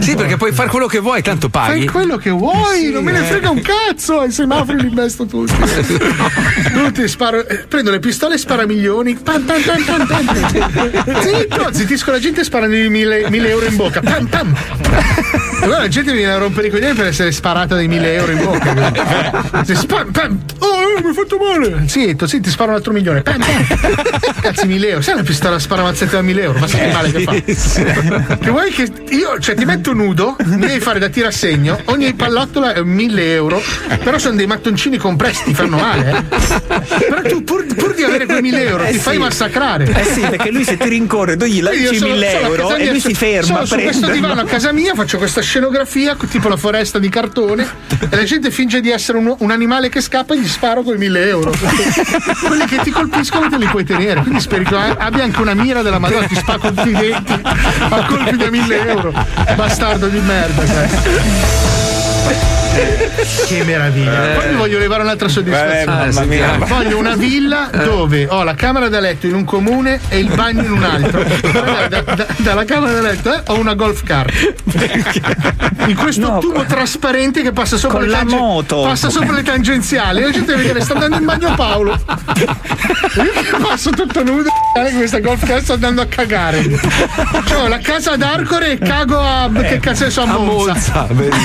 Sì, 0.00 0.14
perché 0.14 0.36
puoi 0.36 0.52
fare 0.52 0.68
quello 0.68 0.86
che 0.86 0.98
vuoi, 0.98 1.22
tanto 1.22 1.48
Fai 1.50 1.68
paghi. 1.68 1.86
quello 1.86 2.16
che 2.16 2.30
vuoi, 2.30 2.80
Sì, 2.80 2.90
non 2.90 3.04
me 3.04 3.12
ne 3.12 3.20
eh. 3.20 3.24
frega 3.24 3.50
un 3.50 3.62
cazzo. 3.62 4.20
Ai 4.20 4.30
semafori 4.30 4.80
li 4.80 4.88
investo 4.88 5.24
tutti. 5.24 5.54
tutti 6.72 7.08
sparo, 7.08 7.46
eh, 7.46 7.64
prendo 7.68 7.90
le 7.90 8.00
pistole 8.00 8.34
e 8.34 8.38
sparo 8.38 8.62
a 8.62 8.66
milioni. 8.66 9.14
Pam, 9.14 9.42
pam, 9.44 9.62
pam, 9.62 9.84
pam, 9.84 10.06
pam. 10.06 11.20
Zitto, 11.20 11.72
zittisco 11.72 12.10
la 12.10 12.18
gente 12.18 12.40
e 12.40 12.88
mille, 12.88 13.30
mille 13.30 13.48
euro 13.48 13.66
in 13.66 13.76
bocca. 13.76 14.00
Pam, 14.00 14.26
pam. 14.26 14.56
Allora 15.60 15.78
la 15.80 15.88
gente 15.88 16.12
viene 16.12 16.32
a 16.32 16.38
rompere 16.38 16.68
i 16.68 16.70
coglioni 16.70 16.94
per 16.94 17.06
essere 17.06 17.32
sparata 17.32 17.74
dei 17.74 17.88
mille 17.88 18.14
euro 18.14 18.32
in 18.32 18.42
bocca. 18.44 19.62
Se 19.64 19.74
spam, 19.74 20.10
pam. 20.12 20.38
Oh, 20.58 21.00
mi 21.02 21.08
hai 21.08 21.14
fatto 21.14 21.36
male. 21.36 21.82
Zitto, 21.88 22.26
sì, 22.26 22.40
ti 22.40 22.48
sparo 22.50 22.70
un 22.70 22.76
altro 22.76 22.92
milione. 22.92 23.22
Pam, 23.22 23.38
pam. 23.38 23.66
Cazzo, 24.40 24.66
mille 24.66 24.88
euro. 24.90 25.02
Sai 25.02 25.16
la 25.16 25.22
pistola 25.22 25.58
spara 25.58 25.82
mazzette 25.82 26.14
da 26.16 26.22
mille 26.22 26.42
euro? 26.42 26.58
Ma 26.60 26.66
sai 26.68 26.80
che 26.80 26.92
male 26.92 27.12
che 27.12 27.54
fa? 27.54 28.36
Che 28.38 28.50
vuoi 28.50 28.70
che 28.70 28.90
io, 29.10 29.38
cioè, 29.40 29.54
ti 29.56 29.64
metto 29.64 29.92
nudo, 29.92 30.36
mi 30.44 30.58
devi 30.58 30.80
fare 30.80 30.98
da 30.98 31.08
tirassegno, 31.08 31.80
ogni 31.86 32.14
pallottola 32.14 32.72
è 32.74 32.80
1000 32.82 33.32
euro, 33.34 33.60
però 34.02 34.16
sono 34.18 34.36
dei 34.36 34.46
mattoncini 34.46 34.96
compressi, 34.96 35.42
ti 35.44 35.54
fanno 35.54 35.76
male, 35.76 36.10
eh. 36.10 36.22
Però 37.08 37.22
tu 37.22 37.42
pur, 37.44 37.66
pur 37.74 37.94
di 37.94 38.04
avere 38.04 38.26
quei 38.26 38.40
1000 38.40 38.66
euro 38.66 38.84
Eh 38.84 38.88
ti 38.88 38.94
sì. 38.94 39.00
fai 39.00 39.18
massacrare. 39.18 39.84
Eh 39.84 40.04
sì, 40.04 40.20
perché 40.20 40.50
lui 40.50 40.64
se 40.64 40.76
ti 40.76 40.88
rincorre, 40.88 41.36
tu 41.36 41.44
gli 41.46 41.60
lanci 41.60 41.96
sono- 41.96 42.12
1000 42.12 42.30
sono 42.30 42.44
a 42.44 42.48
euro 42.48 42.74
e 42.76 42.90
lui 42.90 43.00
si 43.00 43.14
ferma. 43.14 43.46
Sono 43.46 43.64
su 43.66 43.76
questo 43.76 44.08
divano 44.10 44.40
a 44.40 44.44
casa 44.44 44.72
mia, 44.72 44.94
faccio 44.94 45.18
questa 45.18 45.40
scenografia, 45.48 46.14
tipo 46.28 46.48
la 46.48 46.58
foresta 46.58 46.98
di 46.98 47.08
cartone, 47.08 47.66
e 47.98 48.14
la 48.14 48.24
gente 48.24 48.50
finge 48.50 48.82
di 48.82 48.90
essere 48.90 49.16
un, 49.16 49.34
un 49.38 49.50
animale 49.50 49.88
che 49.88 50.02
scappa 50.02 50.34
e 50.34 50.40
gli 50.40 50.46
sparo 50.46 50.82
con 50.82 50.96
1000 50.96 51.26
euro. 51.26 51.52
Quelli 52.46 52.66
che 52.66 52.80
ti 52.82 52.90
colpiscono 52.90 53.48
te 53.48 53.56
li 53.56 53.66
puoi 53.66 53.84
tenere, 53.84 54.20
quindi 54.20 54.40
speri 54.40 54.64
che 54.64 54.76
abbia 54.76 55.24
anche 55.24 55.40
una 55.40 55.54
mira 55.54 55.80
della 55.80 55.98
Madonna, 55.98 56.26
ti 56.26 56.34
spacco 56.34 56.70
tutti 56.72 56.90
i 56.90 56.92
denti 56.92 57.40
a 57.42 58.04
colpi 58.06 58.36
da 58.36 58.50
1000 58.50 58.88
euro. 58.88 59.12
Bastardo 59.56 60.08
di 60.08 60.20
merda, 60.20 60.66
sai. 60.66 62.67
Che 63.46 63.64
meraviglia. 63.64 64.34
Poi 64.36 64.50
mi 64.50 64.56
voglio 64.56 64.78
levare 64.78 65.02
un'altra 65.02 65.28
soddisfazione. 65.28 65.84
Mamma 65.84 66.22
mia. 66.24 66.58
Voglio 66.58 66.98
una 66.98 67.16
villa 67.16 67.68
dove 67.72 68.26
ho 68.28 68.42
la 68.44 68.54
camera 68.54 68.88
da 68.88 69.00
letto 69.00 69.26
in 69.26 69.34
un 69.34 69.44
comune 69.44 70.00
e 70.08 70.18
il 70.18 70.28
bagno 70.34 70.62
in 70.62 70.70
un 70.72 70.82
altro. 70.84 71.24
Da- 71.88 71.88
da- 71.88 72.26
dalla 72.36 72.64
camera 72.64 72.92
da 72.92 73.00
letto 73.00 73.34
eh, 73.34 73.42
ho 73.46 73.58
una 73.58 73.74
golf 73.74 74.02
car. 74.04 74.30
In 75.86 75.94
questo 75.96 76.38
tubo 76.38 76.64
trasparente 76.64 77.42
che 77.42 77.52
passa 77.52 77.76
sopra 77.76 77.98
Con 77.98 78.06
le 78.08 78.12
tange- 78.14 78.36
moto. 78.36 78.82
Passa 78.82 79.10
sopra 79.10 79.32
le 79.32 79.42
tangenziali. 79.42 80.20
E 80.20 80.24
la 80.26 80.30
gente 80.30 80.54
vedere, 80.54 80.80
sta 80.80 80.92
andando 80.94 81.16
in 81.16 81.24
bagno 81.24 81.54
Paolo. 81.54 81.98
Io 83.16 83.58
passo 83.60 83.90
tutto 83.90 84.22
nudo. 84.22 84.50
eh, 84.76 84.92
Questa 84.92 85.18
golf 85.20 85.44
car 85.46 85.62
sta 85.62 85.74
andando 85.74 86.02
a 86.02 86.06
cagare. 86.06 86.62
Cioè, 87.46 87.62
ho 87.62 87.68
la 87.68 87.78
casa 87.78 88.12
ad 88.12 88.22
Arcore 88.22 88.72
e 88.72 88.78
cago 88.78 89.18
a. 89.18 89.50
che 89.62 89.78
cazzo 89.80 90.04
ne 90.04 90.10
so, 90.10 90.22
a 90.22 90.26
Monza. 90.26 91.06
Monza. 91.10 91.36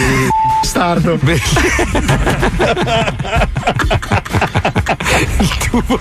Stardo. 0.64 1.20
Il 5.40 5.58
tubo 5.60 5.98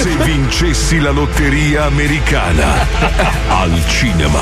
Se 0.00 0.08
vincessi 0.24 0.98
la 0.98 1.10
lotteria 1.10 1.84
americana 1.84 2.86
al 3.48 3.82
cinema. 3.86 4.40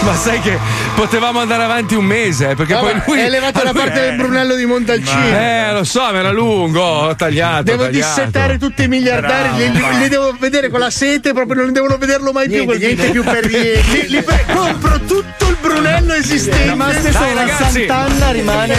Ma 0.00 0.14
sai 0.14 0.40
che 0.40 0.58
potevamo 0.94 1.40
andare 1.40 1.64
avanti 1.64 1.94
un 1.94 2.04
mese, 2.04 2.50
eh, 2.50 2.54
perché 2.54 2.74
Vabbè, 2.74 3.00
poi 3.02 3.16
lui. 3.16 3.20
Hai 3.24 3.30
levato 3.30 3.62
la 3.62 3.72
parte 3.72 4.00
del 4.00 4.16
Brunello 4.16 4.54
di 4.54 4.64
Montalcino. 4.64 5.26
Eh, 5.38 5.72
lo 5.72 5.84
so, 5.84 6.00
ma 6.00 6.18
era 6.18 6.30
lungo, 6.30 6.80
ho 6.82 7.14
tagliato. 7.16 7.64
Devo 7.64 7.84
tagliato. 7.84 8.14
dissettare 8.14 8.58
tutti 8.58 8.84
i 8.84 8.88
miliardari, 8.88 9.48
Bravo, 9.48 9.58
li, 9.58 9.70
li- 9.94 9.98
li 10.02 10.08
devo 10.08 10.34
vedere 10.38 10.70
con 10.70 10.80
la 10.80 10.90
sete, 10.90 11.32
proprio 11.32 11.62
non 11.64 11.72
devono 11.72 11.96
vederlo 11.98 12.32
mai 12.32 12.48
più. 12.48 12.64
Niente, 12.64 12.76
quel 12.76 12.78
niente 12.78 13.06
video. 13.06 13.22
più 13.22 13.30
per 13.32 13.46
niente. 13.50 13.90
Li- 13.90 14.08
li 14.08 14.22
pre- 14.22 14.44
compro 14.54 15.00
tutto 15.00 15.48
il 15.48 15.56
Brunello 15.60 16.12
esistente. 16.14 16.70
Rimaste 16.70 17.12
solo 17.12 17.34
la. 17.34 17.46
Sant'Anna 17.56 18.30
rimane. 18.30 18.76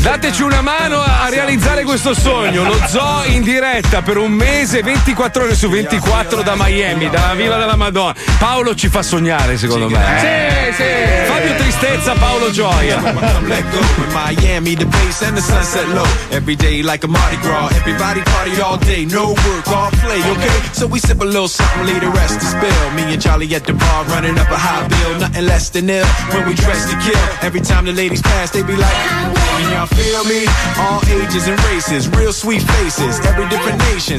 Dateci 0.00 0.42
una 0.42 0.60
mano 0.62 1.00
a, 1.00 1.22
a 1.24 1.28
realizzare 1.28 1.84
questo 1.84 2.14
sogno. 2.14 2.64
Lo 2.64 2.78
zoo 2.88 3.22
in 3.26 3.42
diretta 3.42 4.02
per 4.02 4.16
un 4.16 4.31
mese, 4.32 4.82
24 4.82 5.44
ore 5.44 5.54
su 5.54 5.68
24 5.68 6.42
da 6.42 6.54
Miami, 6.56 7.08
dalla 7.10 7.34
Villa 7.34 7.56
della 7.58 7.76
Madonna. 7.76 8.14
Paolo 8.38 8.74
ci 8.74 8.88
fa 8.88 9.02
sognare, 9.02 9.56
secondo 9.56 9.88
me. 9.88 10.00
Sì, 10.18 10.82
sì. 10.82 10.82
Fabio 11.26 11.54
Tristezza, 11.56 12.14
Paolo 12.14 12.50
Gioia. 12.50 13.00
Miami, 14.12 14.74
the 14.74 14.86
bass 14.86 15.22
and 15.22 15.36
the 15.36 15.42
sunset 15.42 15.86
low. 15.88 16.06
Every 16.30 16.56
day 16.56 16.82
like 16.82 17.04
a 17.04 17.08
Mardi 17.08 17.36
Gras. 17.36 17.70
Everybody 17.76 18.22
party 18.22 18.60
all 18.60 18.78
day, 18.78 19.04
no 19.04 19.28
work, 19.28 19.68
all 19.68 19.90
play, 20.00 20.20
okay? 20.20 20.60
So 20.72 20.86
we 20.86 20.98
sip 20.98 21.20
a 21.20 21.24
little 21.24 21.48
something, 21.48 21.86
leave 21.86 22.00
the 22.00 22.10
rest 22.10 22.40
to 22.40 22.46
spill. 22.46 22.90
Me 22.94 23.12
and 23.12 23.20
Charlie 23.20 23.54
at 23.54 23.64
the 23.64 23.74
bar 23.74 24.04
running 24.06 24.38
up 24.38 24.50
a 24.50 24.56
high 24.56 24.86
bill, 24.88 25.20
nothing 25.20 25.46
less 25.46 25.70
than 25.70 25.88
ill. 25.90 26.06
When 26.32 26.48
we 26.48 26.54
dress 26.54 26.90
to 26.90 26.96
kill, 26.98 27.20
every 27.42 27.60
time 27.60 27.84
the 27.84 27.92
ladies 27.92 28.22
pass, 28.22 28.50
they 28.50 28.62
be 28.62 28.76
like, 28.76 28.96
Can 29.58 29.72
y'all 29.72 29.86
feel 29.86 30.24
me? 30.24 30.46
All 30.78 31.00
ages 31.20 31.46
and 31.48 31.58
races, 31.64 32.08
real 32.08 32.32
sweet 32.32 32.62
faces, 32.62 33.20
every 33.26 33.48
different 33.48 33.78
nation 33.92 34.18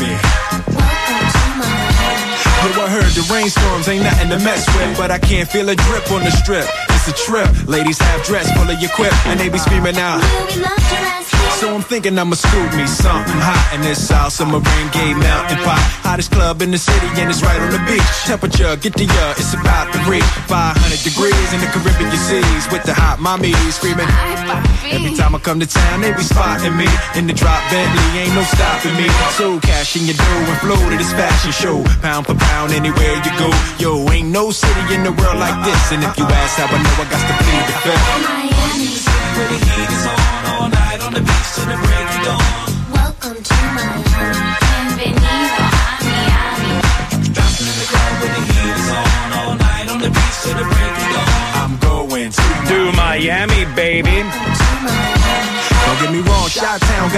I 2.81 2.89
heard 2.89 3.13
the 3.13 3.21
rainstorms 3.31 3.87
ain't 3.89 4.03
nothing 4.03 4.29
to 4.29 4.39
mess 4.39 4.65
with, 4.75 4.97
but 4.97 5.11
I 5.11 5.19
can't 5.19 5.47
feel 5.47 5.69
a 5.69 5.75
drip 5.75 6.11
on 6.11 6.23
the 6.23 6.31
strip. 6.31 6.65
It's 6.89 7.07
a 7.07 7.13
trip. 7.13 7.45
Ladies 7.67 7.99
have 7.99 8.23
dress 8.25 8.49
full 8.57 8.69
of 8.69 8.81
your 8.81 8.89
quip, 8.97 9.13
and 9.27 9.39
they 9.39 9.49
be 9.49 9.59
screaming 9.59 9.97
out. 9.97 10.17
So 11.59 11.75
I'm 11.75 11.81
thinking 11.81 12.17
I'ma 12.17 12.35
scoop 12.35 12.73
me 12.73 12.87
something 12.87 13.37
hot 13.37 13.75
in 13.75 13.81
this 13.81 13.99
South 14.01 14.33
Submarine 14.33 14.89
Gay 14.93 15.13
Mountain 15.13 15.59
Pot. 15.61 15.81
Hottest 16.01 16.31
club 16.31 16.61
in 16.61 16.71
the 16.71 16.77
city 16.77 17.07
and 17.21 17.29
it's 17.29 17.43
right 17.43 17.59
on 17.61 17.69
the 17.69 17.81
beach. 17.85 18.01
Temperature, 18.25 18.75
get 18.77 18.93
the 18.97 19.05
ya, 19.05 19.37
it's 19.37 19.53
about 19.53 19.93
to 19.93 19.99
reach 20.09 20.25
500 20.49 20.73
degrees 21.05 21.47
in 21.53 21.59
the 21.61 21.69
Caribbean 21.69 22.09
seas 22.17 22.65
with 22.73 22.81
the 22.83 22.93
hot 22.93 23.21
mommy 23.21 23.53
screaming. 23.69 24.09
Every 24.89 25.13
time 25.13 25.35
I 25.35 25.39
come 25.39 25.59
to 25.61 25.69
town, 25.69 26.01
they 26.01 26.11
be 26.13 26.25
spotting 26.25 26.75
me 26.75 26.89
in 27.13 27.27
the 27.27 27.33
drop 27.33 27.61
Bentley, 27.69 28.25
ain't 28.25 28.33
no 28.33 28.43
stopping 28.43 28.95
me. 28.97 29.07
So 29.37 29.59
cash 29.61 29.95
in 29.95 30.09
your 30.09 30.17
dough 30.17 30.49
and 30.49 30.59
flow 30.65 30.81
to 30.81 30.97
this 30.97 31.13
fashion 31.13 31.53
show. 31.53 31.77
Pound 32.01 32.25
for 32.25 32.35
pound, 32.35 32.73
anywhere 32.73 33.15
you 33.21 33.33
go. 33.37 33.49
Yo, 33.77 33.91
ain't 34.09 34.29
no 34.33 34.51
city 34.51 34.83
in 34.93 35.03
the 35.03 35.13
world 35.13 35.37
like 35.37 35.57
this. 35.63 35.93
And 35.93 36.01
if 36.03 36.17
you 36.17 36.25
ask 36.25 36.57
how 36.57 36.67
I 36.67 36.77
know, 36.81 36.95
I 36.99 37.05
got 37.05 37.21
to 37.21 37.35
plead 37.37 37.63
the 37.69 37.75
fifth. 37.85 38.50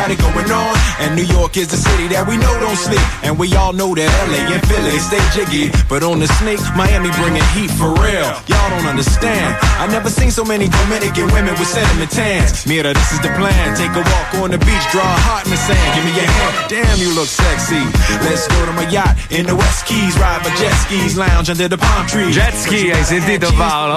Got 0.03 0.11
it 0.11 0.19
going 0.19 0.51
on. 0.51 0.75
And 0.99 1.15
New 1.15 1.23
York 1.23 1.55
is 1.55 1.67
the 1.71 1.79
city 1.79 2.11
that 2.11 2.27
we 2.27 2.35
know 2.35 2.51
don't 2.59 2.75
sleep. 2.75 3.03
And 3.23 3.39
we 3.39 3.55
all 3.55 3.71
know 3.71 3.95
that 3.95 4.11
LA 4.27 4.51
and 4.51 4.59
Philly 4.67 4.99
stay 4.99 5.23
jiggy. 5.31 5.71
But 5.87 6.03
on 6.03 6.19
the 6.19 6.27
snake, 6.39 6.59
Miami 6.75 7.07
bringing 7.23 7.45
heat 7.55 7.71
for 7.71 7.95
real. 8.03 8.27
Y'all 8.51 8.69
don't 8.75 8.87
understand. 8.87 9.55
I 9.79 9.87
never 9.87 10.11
seen 10.11 10.31
so 10.31 10.43
many 10.43 10.67
Dominican 10.67 11.31
women 11.31 11.55
with 11.55 11.71
sentiment 11.71 12.11
tans. 12.11 12.67
Mira, 12.67 12.91
this 12.91 13.15
is 13.15 13.19
the 13.23 13.31
plan. 13.39 13.75
Take 13.79 13.95
a 13.95 14.03
walk 14.03 14.43
on 14.43 14.51
the 14.51 14.59
beach, 14.59 14.85
draw 14.91 15.07
a 15.07 15.19
heart 15.23 15.47
in 15.47 15.55
the 15.55 15.61
sand. 15.61 15.87
Give 15.95 16.03
me 16.03 16.11
your 16.19 16.27
hand. 16.27 16.53
Damn, 16.67 16.97
you 16.99 17.15
look 17.15 17.31
sexy. 17.31 17.79
Let's 18.27 18.47
go 18.51 18.59
to 18.67 18.73
my 18.75 18.87
yacht 18.91 19.15
in 19.31 19.47
the 19.47 19.55
West 19.55 19.87
Keys. 19.87 20.19
Ride 20.19 20.43
my 20.43 20.51
jet 20.59 20.75
skis, 20.83 21.15
lounge 21.15 21.47
under 21.47 21.71
the 21.71 21.79
palm 21.79 22.07
trees. 22.07 22.35
Jet 22.35 22.53
ski, 22.53 22.91
hai 22.91 23.03
sentito 23.03 23.51
Paolo? 23.55 23.95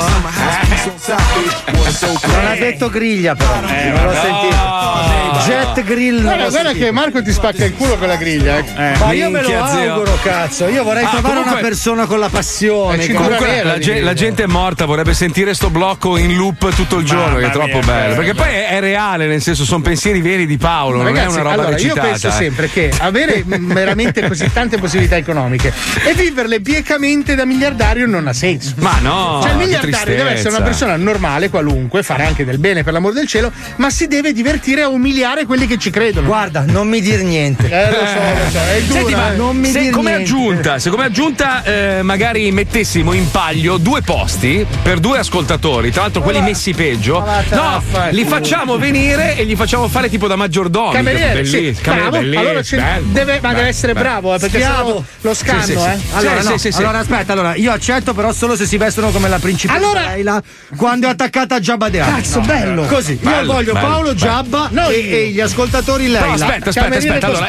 Non 2.27 2.47
ha 2.47 2.55
detto 2.55 2.89
griglia 2.91 3.35
però. 3.35 3.67
Eh, 3.67 3.91
non 3.91 4.07
l'ho 4.07 4.15
sentito. 4.15 5.26
Jet 5.45 5.85
grill. 5.85 6.23
Guarda, 6.23 6.49
guarda 6.49 6.73
che 6.73 6.91
Marco 6.91 7.23
ti 7.23 7.33
spacca 7.33 7.65
il 7.65 7.75
culo 7.75 7.97
con 7.97 8.09
la 8.09 8.17
griglia. 8.17 8.59
Eh. 8.59 8.99
Ma 8.99 9.13
io 9.13 9.31
me 9.31 9.43
lo 9.43 9.49
zio. 9.49 9.59
auguro, 9.63 10.19
cazzo. 10.23 10.69
Io 10.69 10.83
vorrei 10.83 11.05
Ah, 11.05 11.09
trovare 11.11 11.35
comunque- 11.35 11.53
una 11.53 11.61
persona 11.61 12.07
con 12.07 12.19
la 12.19 12.29
passione. 12.29 13.07
Comunque 13.13 13.63
la, 13.63 13.79
ge- 13.79 14.01
la 14.01 14.15
gente 14.15 14.43
è 14.45 14.47
morta, 14.47 14.85
vorrebbe 14.85 15.15
sentire 15.15 15.55
sto 15.55 15.71
blocco 15.71 16.17
in 16.17 16.35
loop 16.37 16.75
tutto 16.75 16.99
il 16.99 17.05
giorno, 17.05 17.37
che 17.39 17.47
è 17.47 17.51
troppo 17.51 17.81
bello. 17.81 18.15
Perché 18.15 18.35
poi 18.35 18.49
è, 18.49 18.69
è 18.69 18.81
reale, 18.81 19.27
nel 19.27 19.43
senso, 19.43 19.65
sono 19.65 19.83
pensieri 19.83 20.21
veri 20.21 20.47
di 20.47 20.57
Paolo, 20.57 21.03
non 21.03 21.17
è 21.17 21.27
una 21.27 21.37
roba 21.43 21.53
allora, 21.53 21.69
io 21.71 21.75
recitata. 21.77 22.01
penso 22.07 22.29
eh. 22.29 22.33
sempre 22.33 22.69
che 22.71 22.91
avere 22.99 23.43
veramente 23.47 24.27
così 24.27 24.51
tante 24.53 24.79
possibilità 24.79 25.17
economiche 25.17 25.73
e 26.07 26.15
viverle 26.15 26.61
biecamente 26.61 27.35
da 27.35 27.45
miliardario 27.45 28.07
non 28.07 28.27
ha 28.29 28.33
senso. 28.33 28.75
Ma 28.77 28.99
no, 29.01 29.41
Cioè, 29.43 29.53
il 29.53 29.57
miliardario 29.59 30.17
deve 30.17 30.31
essere 30.31 30.51
una 30.51 30.63
persona 30.63 30.97
normale, 30.97 31.49
qualunque, 31.51 32.03
fare 32.03 32.25
anche 32.25 32.45
del 32.45 32.59
bene 32.59 32.83
per 32.83 32.93
l'amor 32.93 33.13
del 33.13 33.27
cielo, 33.27 33.51
ma 33.77 33.91
si 33.91 34.07
deve 34.07 34.33
divertire 34.33 34.83
a 34.83 34.89
umiliare 34.89 35.25
quelli 35.47 35.67
che 35.67 35.79
ci 35.79 35.91
credono. 35.91 36.27
Guarda, 36.27 36.65
non 36.67 36.89
mi 36.89 37.01
dir 37.01 37.23
niente. 37.23 37.69
Eh, 37.77 37.91
lo 37.91 37.97
so, 38.07 38.15
lo 38.45 38.51
so, 38.51 38.59
è 38.59 38.81
dura. 38.83 38.99
Senti, 38.99 39.15
ma 39.15 39.33
eh. 39.33 39.37
non 39.37 39.57
mi 39.57 39.71
se 39.71 39.81
dir 39.81 39.91
come 39.93 40.11
niente. 40.15 40.31
aggiunta, 40.31 40.79
se 40.79 40.91
come 40.91 41.05
aggiunta 41.05 41.63
eh, 41.65 42.03
magari 42.03 42.51
mettessimo 42.53 43.13
in 43.13 43.31
palio 43.31 43.77
due 43.77 44.01
posti 44.03 44.65
per 44.83 44.99
due 44.99 45.19
ascoltatori, 45.19 45.91
tra 45.91 46.03
l'altro 46.03 46.23
quelli 46.23 46.41
messi 46.41 46.73
peggio, 46.73 47.21
ma 47.21 47.43
no, 47.51 47.83
fai. 47.91 48.15
li 48.15 48.25
facciamo 48.25 48.79
venire 48.79 49.37
e 49.37 49.45
gli 49.45 49.57
facciamo 49.57 49.89
fare 49.89 50.09
tipo 50.09 50.27
da 50.27 50.37
maggiordomi. 50.37 50.93
Cameriere, 50.93 51.45
sì, 51.45 51.77
cameriere, 51.81 52.11
bravo. 52.11 52.11
bellissimo, 52.11 52.41
Allora 52.41 52.63
bello, 53.01 53.07
deve- 53.13 53.33
ma 53.35 53.39
bello, 53.41 53.55
deve 53.57 53.69
essere 53.69 53.93
bello. 53.93 54.05
bravo, 54.05 54.35
eh, 54.35 54.39
perché 54.39 54.59
Schiavo. 54.59 54.89
sennò 54.89 55.03
lo 55.21 55.35
scanno, 55.35 55.63
Sì, 55.63 55.73
sì, 55.73 55.79
sì. 55.79 55.85
eh. 55.87 55.99
Allora, 56.13 56.41
Sì, 56.41 56.47
no, 56.47 56.53
sì, 56.53 56.59
sì, 56.59 56.73
sì. 56.73 56.79
allora 56.83 56.99
aspetta, 56.99 57.33
allora 57.33 57.55
io 57.57 57.73
accetto 57.73 58.15
però 58.15 58.33
solo 58.33 58.57
se 58.57 58.67
si 58.67 58.77
vestono 58.77 59.11
come 59.11 59.29
la 59.29 59.39
principessa 59.39 59.79
Allora- 59.79 60.07
Leila 60.09 60.43
quando 60.77 61.07
è 61.09 61.11
attaccata 61.11 61.57
a 61.57 61.61
the 61.61 61.73
Hutt. 61.73 61.91
Cazzo, 61.95 62.41
bello. 62.41 62.85
Così, 62.87 63.19
io 63.21 63.45
voglio 63.45 63.73
bello, 63.73 63.87
Paolo 63.87 64.03
bello. 64.05 64.15
Giabba 64.15 64.69
Noi- 64.71 64.95
e, 64.95 65.16
e 65.17 65.31
gli 65.31 65.41
ascoltatori 65.41 66.07
Però 66.07 66.31
Leila. 66.31 66.47
aspetta, 66.47 66.71
aspetta, 66.71 66.97
aspetta. 66.97 67.27
Allora, 67.27 67.47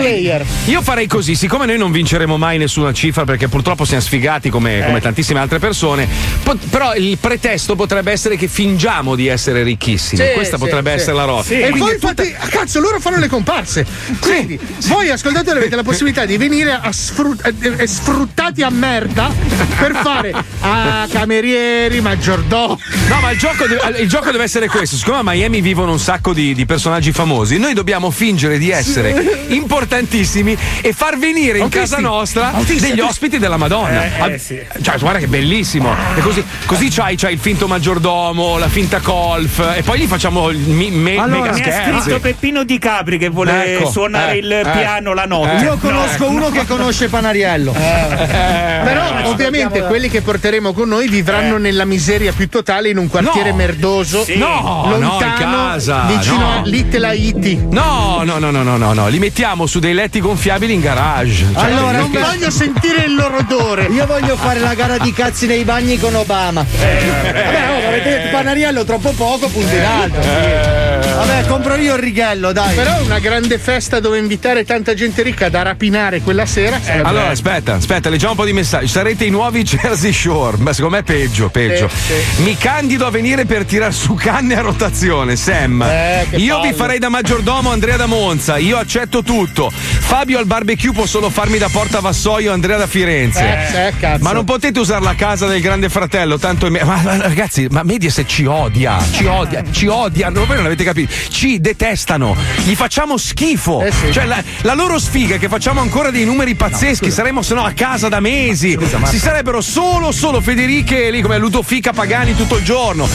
io 0.66 0.82
farei 0.82 1.08
così, 1.08 1.36
siccome 1.36 1.66
noi 1.66 1.78
non 1.78 1.92
vinceremo 1.92 2.38
mai 2.38 2.58
nessuna 2.58 2.94
cifra 2.94 3.24
perché 3.26 3.48
purtroppo 3.48 3.86
siamo 3.86 4.02
sfigati 4.02 4.50
come, 4.50 4.80
Eh. 4.80 4.86
come 4.86 5.02
tantissime 5.02 5.40
altre 5.40 5.60
persone, 5.60 6.08
po- 6.44 6.58
però 6.70 6.96
il 6.96 7.18
pretesto 7.18 7.76
potrebbe 7.76 8.12
essere 8.12 8.36
che 8.38 8.48
fingiamo 8.48 9.16
di 9.16 9.28
essere 9.28 9.64
ricchissimi. 9.64 10.22
Sì, 10.24 10.32
Questa 10.34 10.58
sì, 10.58 10.64
potrebbe 10.64 10.92
sì. 10.92 10.96
essere 10.98 11.16
la 11.16 11.24
roba. 11.26 11.44
E 11.48 11.72
voi 11.72 11.94
infatti, 11.94 12.34
ah, 12.38 12.48
cazzo, 12.48 12.80
loro 12.80 13.00
fanno 13.00 13.18
le 13.18 13.28
comparse. 13.28 13.86
Quindi, 14.20 14.60
voi 14.88 15.10
ascoltatori 15.10 15.58
avete 15.58 15.76
la 15.76 15.84
possibilità 15.84 16.26
di 16.26 16.38
venire 16.38 16.72
a 16.82 16.92
sfrut- 16.92 17.46
eh, 17.46 17.74
eh, 17.84 17.88
sfruttati 17.88 18.62
a 18.64 18.70
merda 18.70 19.32
per 19.78 19.94
fare 19.96 20.34
ah, 20.62 21.08
camerieri, 21.12 22.02
maggiordomi. 22.02 22.78
No, 23.08 23.20
ma 23.22 23.32
il 23.32 23.38
gioco, 23.38 23.66
deve, 23.68 24.00
il 24.00 24.08
gioco 24.10 24.32
deve 24.32 24.44
essere 24.44 24.68
questo. 24.68 24.96
Siccome 24.96 25.18
a 25.18 25.22
Miami 25.24 25.62
vivono 25.62 25.92
un 25.92 26.00
sacco 26.00 26.34
di, 26.34 26.54
di 26.54 26.66
personaggi 26.66 27.12
famosi, 27.12 27.47
noi 27.58 27.74
dobbiamo 27.74 28.12
fingere 28.12 28.58
di 28.58 28.70
essere 28.72 29.46
importantissimi 29.48 30.58
e 30.82 30.92
far 30.94 31.18
venire 31.18 31.58
in 31.58 31.64
Autisti. 31.64 31.90
casa 31.90 32.00
nostra 32.02 32.54
Autisti, 32.54 32.90
degli 32.90 33.00
ospiti 33.00 33.38
della 33.38 33.58
Madonna. 33.58 34.04
Eh, 34.28 34.34
eh, 34.34 34.38
sì. 34.38 34.60
Cioè, 34.82 34.98
guarda 34.98 35.20
che 35.20 35.28
bellissimo. 35.28 35.94
E 36.16 36.20
così, 36.22 36.44
così 36.66 36.90
c'hai, 36.90 37.16
c'hai 37.16 37.34
il 37.34 37.40
finto 37.40 37.68
maggiordomo, 37.68 38.58
la 38.58 38.68
finta 38.68 38.98
golf, 39.00 39.60
e 39.78 39.82
poi 39.84 40.00
gli 40.00 40.06
facciamo 40.08 40.50
il 40.50 40.58
mi- 40.58 40.92
me- 40.92 41.18
Allora, 41.18 41.52
mega 41.52 41.54
Mi 41.54 41.62
ha 41.96 42.02
scritto. 42.02 42.20
Peppino 42.20 42.64
Di 42.64 42.78
Capri 42.80 43.18
che 43.18 43.30
vuole 43.30 43.76
Ecco, 43.78 43.90
suonare 43.90 44.34
eh, 44.34 44.38
il 44.38 44.52
eh, 44.52 44.62
piano 44.62 45.14
la 45.14 45.26
notte. 45.26 45.58
eh. 45.58 45.62
Io 45.64 45.78
conosco 45.78 46.28
uno 46.30 46.50
che 46.50 46.66
conosce 46.66 47.08
Panariello. 47.08 47.72
Però, 48.28 49.30
ovviamente, 49.30 49.82
quelli 49.84 50.10
che 50.10 50.22
porteremo 50.22 50.74
con 50.74 50.88
noi 50.90 51.08
vivranno 51.08 51.58
nella 51.58 51.86
miseria 51.86 52.32
più 52.34 52.50
totale 52.50 52.90
in 52.90 52.98
un 52.98 53.08
quartiere 53.08 53.52
No. 53.52 53.56
merdoso, 53.56 54.24
Sì. 54.24 54.38
No, 54.38 54.84
no, 54.86 54.98
lontano, 55.00 55.26
in 55.26 55.34
casa, 55.38 56.04
vicino 56.08 56.40
no. 56.40 56.52
a 56.58 56.62
Little 56.66 57.06
Haiti. 57.38 57.68
No, 57.70 58.24
no, 58.24 58.40
no, 58.40 58.52
no, 58.52 58.64
no, 58.64 58.78
no, 58.78 58.94
no, 58.94 59.08
li 59.08 59.20
mettiamo 59.20 59.66
su 59.68 59.80
dei 59.80 59.94
letti 59.94 60.20
gonfiabili 60.20 60.74
in 60.74 60.82
garage. 60.82 61.46
Cioè, 61.54 61.64
Allora, 61.64 62.00
Non 62.00 62.12
voglio 62.12 62.50
sentire 62.50 63.06
il 63.06 63.16
loro 63.16 63.38
odore. 63.38 63.86
Io 63.86 64.06
voglio 64.06 64.36
fare 64.36 64.60
la 64.60 64.74
gara 64.74 64.98
di 64.98 65.14
cazzi 65.14 65.46
nei 65.46 65.64
bagni 65.64 65.98
con 66.00 66.16
Obama. 66.16 66.66
Vabbè, 66.70 67.70
oh, 67.70 67.88
avete 67.88 68.10
detto 68.10 68.30
Panariello 68.32 68.84
troppo 68.84 69.12
poco, 69.12 69.48
punto 69.48 69.76
in 69.76 69.84
alto. 69.84 70.20
Vabbè, 70.20 71.46
compro 71.48 71.76
io 71.76 71.96
il 71.96 72.00
righello, 72.02 72.52
dai. 72.52 72.76
Però 72.76 73.02
una 73.04 73.20
grande 73.20 73.58
festa 73.58 74.00
dove 74.00 74.18
invitare 74.18 74.64
tanta 74.66 74.94
gente 74.94 75.22
ricca 75.22 75.50
da 75.50 75.62
rapinare 75.62 76.22
quella 76.22 76.46
sera 76.46 76.80
sarebbe 76.82 77.08
Allora, 77.08 77.30
aspetta, 77.30 77.74
aspetta, 77.76 78.10
leggiamo 78.10 78.32
un 78.32 78.38
po' 78.38 78.46
di 78.46 78.54
messaggi. 78.54 78.88
Sarete 78.88 79.26
i 79.26 79.30
nuovi 79.30 79.64
Jersey 79.64 80.14
Shore. 80.14 80.58
Ma 80.58 80.74
secondo 80.74 80.96
me 80.96 81.02
è 81.02 81.06
peggio, 81.06 81.50
peggio. 81.50 81.90
Sì, 81.90 82.42
Mi 82.44 82.56
candido 82.58 83.06
a 83.06 83.10
venire 83.10 83.46
per 83.46 83.66
tirar 83.66 83.94
su 83.94 84.14
canne 84.16 84.56
a 84.58 84.62
rotazione, 84.62 85.36
Sam. 85.36 85.82
Eh, 85.84 86.28
Io 86.38 86.56
vi 86.58 86.62
palle. 86.62 86.74
farei 86.74 87.00
da 87.00 87.10
maggiordomo 87.28 87.72
Andrea 87.72 87.98
da 87.98 88.06
Monza. 88.06 88.56
Io 88.56 88.78
accetto 88.78 89.22
tutto. 89.22 89.70
Fabio 89.70 90.40
al 90.40 90.46
barbecue 90.46 90.94
può 90.94 91.06
solo 91.06 91.30
farmi 91.30 91.58
da 91.58 91.68
porta 91.68 92.00
vassoio 92.00 92.54
Andrea 92.54 92.78
da 92.78 92.88
Firenze. 92.88 93.44
Eh, 93.74 93.94
eh. 94.00 94.18
Ma 94.20 94.32
non 94.32 94.46
potete 94.46 94.80
usare 94.80 95.04
la 95.04 95.14
casa 95.14 95.46
del 95.46 95.60
grande 95.60 95.90
fratello, 95.90 96.38
tanto 96.38 96.68
è 96.68 96.70
me- 96.70 96.86
ma, 96.86 97.02
ma, 97.04 97.18
ragazzi, 97.18 97.68
ma 97.70 97.84
Mediaset 97.84 98.26
ci 98.26 98.46
odia, 98.46 98.98
ci 99.12 99.26
odia, 99.26 99.62
ci 99.70 99.88
odiano, 99.88 100.46
voi 100.46 100.56
non 100.56 100.68
avete 100.68 100.86
capito, 100.86 101.14
ci 101.28 101.60
detestano, 101.60 102.34
gli 102.64 102.76
facciamo 102.76 103.18
schifo. 103.18 103.82
Eh 103.82 103.92
sì. 103.92 104.14
Cioè 104.14 104.24
la, 104.24 104.42
la 104.62 104.74
loro 104.74 104.98
sfiga 104.98 105.36
è 105.36 105.38
che 105.38 105.50
facciamo 105.50 105.82
ancora 105.82 106.12
dei 106.12 106.24
numeri 106.24 106.56
pazzeschi, 106.56 107.12
saremmo 107.12 107.42
se 107.42 107.56
no 107.56 107.66
a 107.66 107.74
casa 107.74 108.08
da 108.08 108.22
mesi. 108.22 108.78
si 109.04 109.20
sarebbero 109.20 109.60
solo 109.60 110.14
solo 110.14 110.40
Federiche 110.40 111.12
lì 111.12 111.22
come 111.22 111.38
Ludofica 111.38 111.92
Pagani 111.92 112.38
tutto 112.38 112.56
il 112.56 112.64
giorno. 112.64 113.06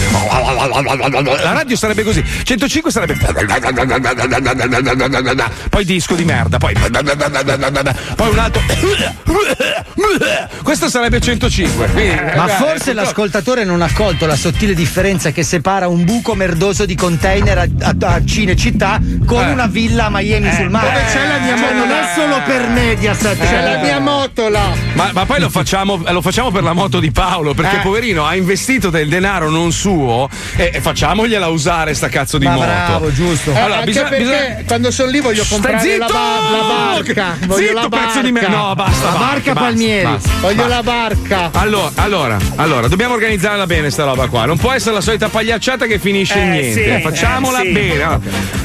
La 1.43 1.53
radio 1.53 1.77
sarebbe 1.77 2.03
così, 2.03 2.23
105 2.43 2.91
sarebbe 2.91 3.15
poi 5.71 5.85
disco 5.85 6.15
di 6.15 6.25
merda, 6.25 6.59
poi 6.59 6.75
poi 6.75 8.29
un 8.29 8.39
altro 8.39 8.61
questo 10.63 10.89
sarebbe 10.89 11.21
105. 11.21 11.87
quindi, 11.89 12.15
Ma 12.15 12.23
ragazzi, 12.33 12.63
forse 12.63 12.93
l'ascoltatore 12.93 13.65
non 13.65 13.83
ha 13.83 13.91
colto 13.93 14.27
la 14.27 14.37
sottile 14.37 14.75
differenza 14.75 15.31
che 15.31 15.43
separa 15.43 15.89
un 15.89 16.05
buco 16.05 16.35
merdoso 16.35 16.85
di 16.87 16.95
container 16.95 17.59
a, 17.59 17.67
a, 17.81 17.95
a 18.15 18.25
Cinecittà 18.25 19.01
con 19.27 19.43
Eh. 19.47 19.51
una 19.53 19.67
villa 19.67 20.07
a 20.07 20.11
Miami 20.11 20.53
sul 20.53 20.71
mare. 20.71 20.89
dove 20.89 21.05
c'è 21.13 21.27
la 21.27 21.39
mia 21.39 21.57
Cioè, 21.57 21.73
non 21.75 21.91
è 21.91 22.03
solo 22.15 22.41
per 22.45 22.69
Mediaset. 22.69 23.39
C'è 23.39 23.47
cioè- 23.47 23.63
la 23.63 23.79
mia 23.83 23.99
motola. 24.01 24.73
Ma, 24.95 25.11
ma 25.13 25.27
poi 25.27 25.41
lo 25.41 25.51
facciamo, 25.51 26.03
lo 26.07 26.21
facciamo 26.23 26.51
per 26.51 26.63
la 26.63 26.73
moto 26.73 27.01
di 27.01 27.11
Paolo, 27.11 27.55
perché 27.55 27.77
Eh. 27.77 27.81
poverino 27.81 28.25
ha 28.27 28.35
investito 28.35 28.91
del 28.91 29.09
denaro 29.09 29.51
non 29.51 29.73
suo 29.73 30.29
e, 30.57 30.71
e 30.75 30.81
facciamogliela 30.81 31.49
usare 31.49 31.95
sta 31.95 32.09
cazzo 32.09 32.39
di 32.39 32.47
Ma 32.47 32.53
moto. 32.55 32.67
bravo, 32.67 33.13
giusto. 33.13 33.53
Eh, 33.53 33.59
Allora, 33.59 33.81
anche 33.81 33.92
bisogna- 33.93 34.09
perché 34.09 34.25
bisogna- 34.25 34.63
quando 34.67 34.91
sono 34.91 35.11
lì 35.11 35.21
voglio 35.21 35.45
comprare 35.49 35.97
la, 35.99 36.07
ba- 36.07 36.13
la 36.51 36.93
barca. 36.95 37.37
Voglio 37.47 37.67
Zitto, 37.69 37.81
la 37.81 37.89
barca. 37.89 38.07
pezzo 38.07 38.21
di 38.23 38.33
me- 38.33 38.49
No, 38.49 38.75
basta. 38.75 39.05
La 39.05 39.19
barca 39.19 39.53
basta, 39.53 39.61
Palmieri. 39.69 40.03
basta, 40.05 40.31
Voglio 40.41 40.55
basta. 40.57 40.75
la 40.75 40.83
barca. 40.83 41.51
Allora, 41.53 41.91
allora, 41.97 42.39
allora, 42.57 42.89
dobbiamo 42.89 43.15
organizzarla 43.15 43.67
bene 43.67 43.91
sta 43.91 44.05
roba 44.05 44.27
qua. 44.29 44.45
Non 44.45 44.57
può 44.59 44.73
essere 44.73 44.95
la 44.95 45.01
solita 45.01 45.29
pagliacciata 45.29 45.87
che 45.87 45.99
finisce 45.99 46.39
in 46.39 46.53
Eh, 46.53 46.61
niente. 46.61 46.97
sì, 46.97 47.03
Facciamola 47.03 47.61
eh, 47.61 47.67
sì. 47.67 47.73
bene. 47.73 48.21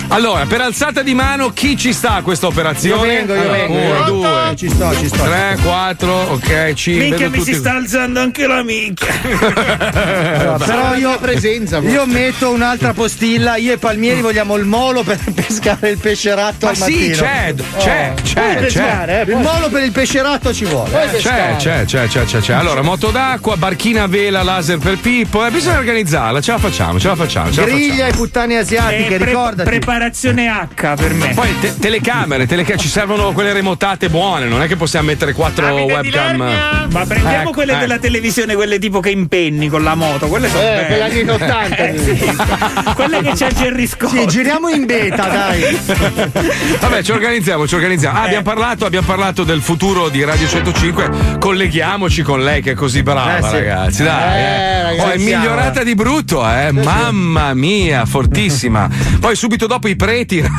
Allora, 0.10 0.46
per 0.46 0.62
alzata 0.62 1.02
di 1.02 1.14
mano, 1.14 1.50
chi 1.52 1.76
ci 1.76 1.92
sta 1.92 2.14
a 2.16 2.22
questa 2.22 2.48
operazione? 2.48 2.96
Io 2.96 3.16
vengo, 3.18 3.34
io 3.36 3.42
Allora, 3.42 3.58
vengo, 3.58 3.74
Uno, 3.78 4.04
due, 4.06 4.56
Ci 4.56 4.70
sto, 4.70 4.96
ci 4.98 5.08
sto. 5.08 5.24
Tre, 5.24 5.58
quattro, 5.62 6.14
ok, 6.32 6.74
cinque. 6.74 7.04
Minchia, 7.10 7.18
vedo 7.18 7.30
mi 7.30 7.38
tutti- 7.40 7.54
si 7.54 7.60
sta 7.60 7.74
alzando 7.76 8.20
anche 8.22 8.48
la 8.48 8.64
minchia. 8.64 9.06
Allora, 10.38 10.58
però 10.66 10.96
io, 10.96 11.18
presenza, 11.20 11.80
io 11.80 12.06
metto 12.06 12.50
un'altra 12.52 12.94
postilla. 12.94 13.58
Io 13.58 13.74
e 13.74 13.78
Palmieri 13.78 14.22
vogliamo 14.22 14.56
il 14.56 14.66
molo 14.66 15.04
per 15.04 15.20
pescare 15.34 15.90
il 15.90 15.98
pesceratto 15.98 16.66
Ma 16.66 16.72
al 16.72 16.78
sì, 16.78 16.82
mattino. 16.82 17.16
c'è, 17.16 17.54
c'è, 17.78 18.14
Oh. 18.18 18.22
c'è, 18.24 18.42
Puoi 18.42 18.56
pescare, 18.64 19.24
c'è. 19.26 19.32
eh, 19.32 19.36
Il 19.36 19.42
molo 19.42 19.70
per 19.70 19.84
il 19.84 19.92
pesceratto 19.92 20.54
ci 20.54 20.66
vuole. 20.66 21.04
Eh, 21.12 21.18
C'è, 21.18 21.56
c'è, 21.58 21.84
c'è, 21.86 22.08
c'è, 22.08 22.24
c'è, 22.26 22.40
c'è. 22.40 22.54
Allora, 22.54 22.82
moto 22.82 23.10
d'acqua, 23.10 23.58
barchina 23.58 24.04
a 24.04 24.08
vela, 24.08 24.42
laser 24.44 24.78
per 24.78 24.98
Pippo. 25.00 25.46
Eh, 25.46 25.52
bisogna 25.52 25.78
organizzarla, 25.80 26.40
ce 26.42 26.52
la 26.52 26.58
facciamo, 26.60 27.00
ce 27.00 27.08
la 27.10 27.16
facciamo. 27.16 27.52
Ce 27.52 27.60
la 27.60 27.66
facciamo. 27.68 27.86
Griglia 27.86 28.08
e 28.08 28.12
puttane 28.14 28.58
asiatiche, 28.58 29.16
Eh, 29.16 29.18
pre- 29.18 29.26
ricordati. 29.26 29.70
Preparazione 30.02 30.48
H 30.48 30.96
per 30.96 31.14
me. 31.14 31.32
Poi 31.34 31.60
te- 31.60 31.74
telecamere, 31.80 32.46
teleca- 32.46 32.76
ci 32.78 32.88
servono 32.88 33.32
quelle 33.32 33.52
remotate 33.52 34.10
buone, 34.10 34.46
non 34.46 34.62
è 34.62 34.68
che 34.68 34.76
possiamo 34.76 35.08
mettere 35.08 35.34
quattro 35.34 35.68
webcam. 35.74 36.38
Ma 36.92 37.06
prendiamo 37.06 37.42
Ecco, 37.42 37.52
quelle 37.52 37.72
ecco. 37.74 37.82
della 37.82 37.98
televisione, 37.98 38.54
quelle 38.56 38.78
tipo 38.80 39.00
che 39.00 39.10
impenni 39.10 39.68
con 39.70 39.84
la 39.84 39.96
moto, 39.96 40.28
quelle 40.28 40.50
sono 40.50 40.62
Eh, 40.62 40.66
belle. 40.66 40.86
quelle 40.86 41.04
anni 41.04 41.30
80. 41.30 41.76
Eh, 41.76 41.98
sì. 41.98 42.36
quelle 42.94 43.22
che 43.24 43.32
c'è 43.32 43.52
Gerry 43.54 43.88
Scott. 43.88 44.12
Sì, 44.12 44.28
giriamo 44.28 44.70
in 44.70 44.86
beta, 44.86 45.28
dai. 45.28 45.62
Vabbè, 46.80 47.02
ci 47.04 47.12
organizziamo, 47.12 47.68
ci 47.68 47.76
organizziamo. 47.76 48.20
Ah, 48.20 48.24
abbiamo 48.24 48.44
parlato, 48.44 48.86
abbiamo 48.86 49.08
parlato 49.08 49.44
del 49.44 49.62
futuro 49.62 50.10
di 50.10 50.24
Radio 50.24 50.48
105. 50.48 51.10
Colleghiamoci 51.40 52.22
con 52.22 52.44
lei 52.44 52.62
che 52.62 52.72
è 52.72 52.76
così 52.76 53.02
brava, 53.04 53.38
Eh, 53.38 53.44
sì. 53.44 53.52
ragazzi. 53.52 54.04
Dai, 54.04 54.38
Eh, 54.38 54.44
eh. 54.44 54.82
ragazzi, 54.84 55.08
Oh, 55.08 55.12
è 55.12 55.18
migliorata 55.18 55.72
siamo. 55.72 55.88
di 55.88 55.96
brutto, 55.96 56.48
eh. 56.50 56.72
Mamma 56.72 57.54
mia, 57.54 58.06
fortissima. 58.06 58.88
Poi 59.20 59.36
subito 59.36 59.66
dopo 59.68 59.87
i 59.88 59.96
preti. 59.96 60.44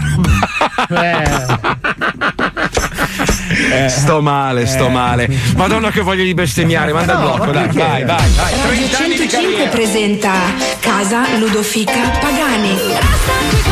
Eh. 3.70 3.88
Sto 3.88 4.20
male, 4.22 4.66
sto 4.66 4.88
male. 4.88 5.28
Madonna 5.56 5.90
che 5.90 6.00
voglio 6.00 6.22
di 6.24 6.34
bestemmiare, 6.34 6.92
manda 6.92 7.12
il 7.14 7.18
No, 7.18 7.24
blocco, 7.24 7.44
ma 7.46 7.52
dai, 7.52 7.68
vai, 7.72 8.04
vai, 8.04 8.30
vai. 8.36 8.52
Radio 8.62 8.86
30 8.86 8.98
anni 8.98 9.16
di 9.16 9.28
105 9.28 9.28
carriera. 9.28 9.70
presenta 9.70 10.32
Casa 10.80 11.36
Ludofica 11.38 12.08
Pagani. 12.20 13.67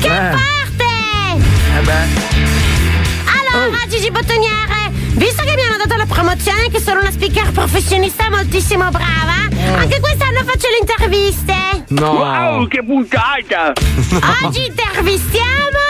Che 0.00 0.06
Eh. 0.06 0.10
parte! 0.10 0.90
Eh 1.76 1.80
beh. 1.82 2.30
Allora, 3.54 3.76
Gigi 3.88 4.10
Bottoniere, 4.10 4.90
visto 5.14 5.42
che 5.44 5.54
mi 5.54 5.62
hanno 5.62 5.76
dato 5.76 5.96
la 5.96 6.06
promozione 6.06 6.68
che 6.70 6.80
sono 6.80 7.00
una 7.00 7.10
speaker 7.10 7.50
professionista 7.52 8.28
moltissimo 8.30 8.88
brava, 8.90 9.48
anche 9.78 10.00
quest'anno 10.00 10.42
faccio 10.44 10.68
le 10.68 10.78
interviste. 10.80 11.54
No. 11.88 12.10
Wow, 12.12 12.66
che 12.68 12.82
puntata! 12.82 13.72
Oggi 14.44 14.64
intervistiamo 14.68 15.80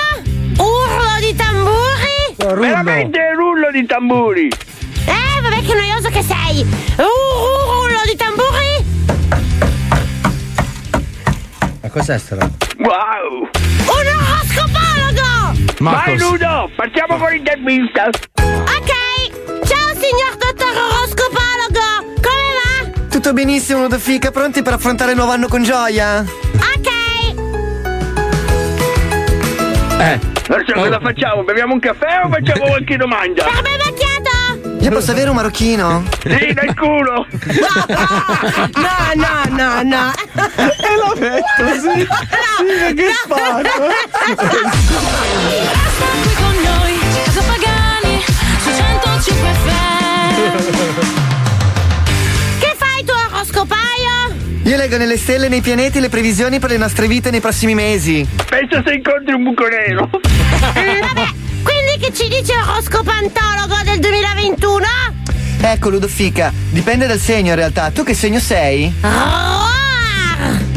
Urlo 0.56 1.18
di 1.20 1.34
tamburi. 1.34 2.60
Veramente 2.60 3.32
rullo 3.36 3.70
di 3.70 3.86
tamburi! 3.86 4.48
Eh, 5.04 5.40
vabbè 5.42 5.62
che 5.62 5.74
noioso 5.74 6.08
che 6.08 6.22
sei! 6.22 6.60
Uh, 6.96 7.82
Urlo 7.84 8.00
di 8.06 8.16
tamburi. 8.16 8.90
Ma 11.82 11.88
cos'è 11.88 12.18
sta 12.18 12.34
roba? 12.36 12.50
Wow! 12.78 13.48
Un 14.02 14.08
oroscopologo! 14.08 15.74
Ma 15.78 15.90
Vai 15.92 16.18
Ludo, 16.18 16.70
partiamo 16.74 17.16
con 17.16 17.30
l'intervista! 17.30 18.06
Ok! 18.06 18.92
Ciao 19.64 19.88
signor 19.94 20.36
dottor 20.38 20.74
oroscopologo! 20.76 21.86
Come 22.20 22.50
va? 22.58 23.06
Tutto 23.08 23.32
benissimo, 23.32 23.82
Ludofica, 23.82 24.30
pronti 24.30 24.62
per 24.62 24.72
affrontare 24.74 25.12
il 25.12 25.16
nuovo 25.16 25.32
anno 25.32 25.46
con 25.48 25.62
gioia? 25.62 26.20
Ok! 26.20 26.90
Eh. 30.00 30.18
Adesso 30.48 30.72
cosa 30.74 30.98
facciamo? 31.00 31.44
Beviamo 31.44 31.72
un 31.74 31.80
caffè 31.80 32.22
o 32.24 32.28
facciamo 32.28 32.64
qualche 32.70 32.96
domanda? 32.96 33.44
Per 33.44 33.62
me 33.62 33.76
macchiato! 33.78 34.80
Io 34.80 34.90
posso 34.90 35.12
avere 35.12 35.30
un 35.30 35.36
marocchino? 35.36 36.02
Sì, 36.22 36.52
dal 36.52 36.74
culo! 36.74 37.24
No, 38.74 39.12
no, 39.14 39.42
no, 39.56 39.82
no! 39.84 40.12
E 40.56 40.96
l'ho 40.96 41.14
detto, 41.18 41.64
sì. 41.80 42.06
Sì, 42.58 42.94
che 42.94 43.10
sparo. 43.24 43.62
Resta 44.72 46.06
qui 46.22 46.34
con 46.34 46.54
noi, 46.62 46.98
Casa 47.24 47.42
Pagani, 47.42 48.14
su 48.62 48.70
105 48.70 49.48
FM. 49.62 50.40
Che 52.58 52.74
fai 52.76 53.04
tu 53.04 53.12
oroscopaio? 53.34 53.80
Io 54.64 54.76
leggo 54.76 54.96
nelle 54.96 55.16
stelle 55.16 55.46
e 55.46 55.48
nei 55.48 55.60
pianeti 55.60 56.00
le 56.00 56.08
previsioni 56.08 56.58
per 56.58 56.70
le 56.70 56.76
nostre 56.76 57.06
vite 57.06 57.30
nei 57.30 57.40
prossimi 57.40 57.74
mesi. 57.74 58.26
Pensa 58.48 58.82
se 58.84 58.94
incontri 58.94 59.34
un 59.34 59.42
buco 59.44 59.66
nero! 59.66 60.08
Mm, 60.12 61.00
vabbè, 61.00 61.26
quindi 61.62 61.98
che 62.00 62.12
ci 62.12 62.28
dice 62.28 62.54
oroscopantologo 62.56 63.76
del 63.84 63.98
2021? 63.98 64.86
Ecco, 65.64 65.90
Ludofica, 65.90 66.52
dipende 66.70 67.06
dal 67.06 67.18
segno 67.18 67.50
in 67.50 67.56
realtà. 67.56 67.90
Tu 67.90 68.02
che 68.04 68.14
segno 68.14 68.38
sei? 68.40 68.92
Roar! 69.00 69.81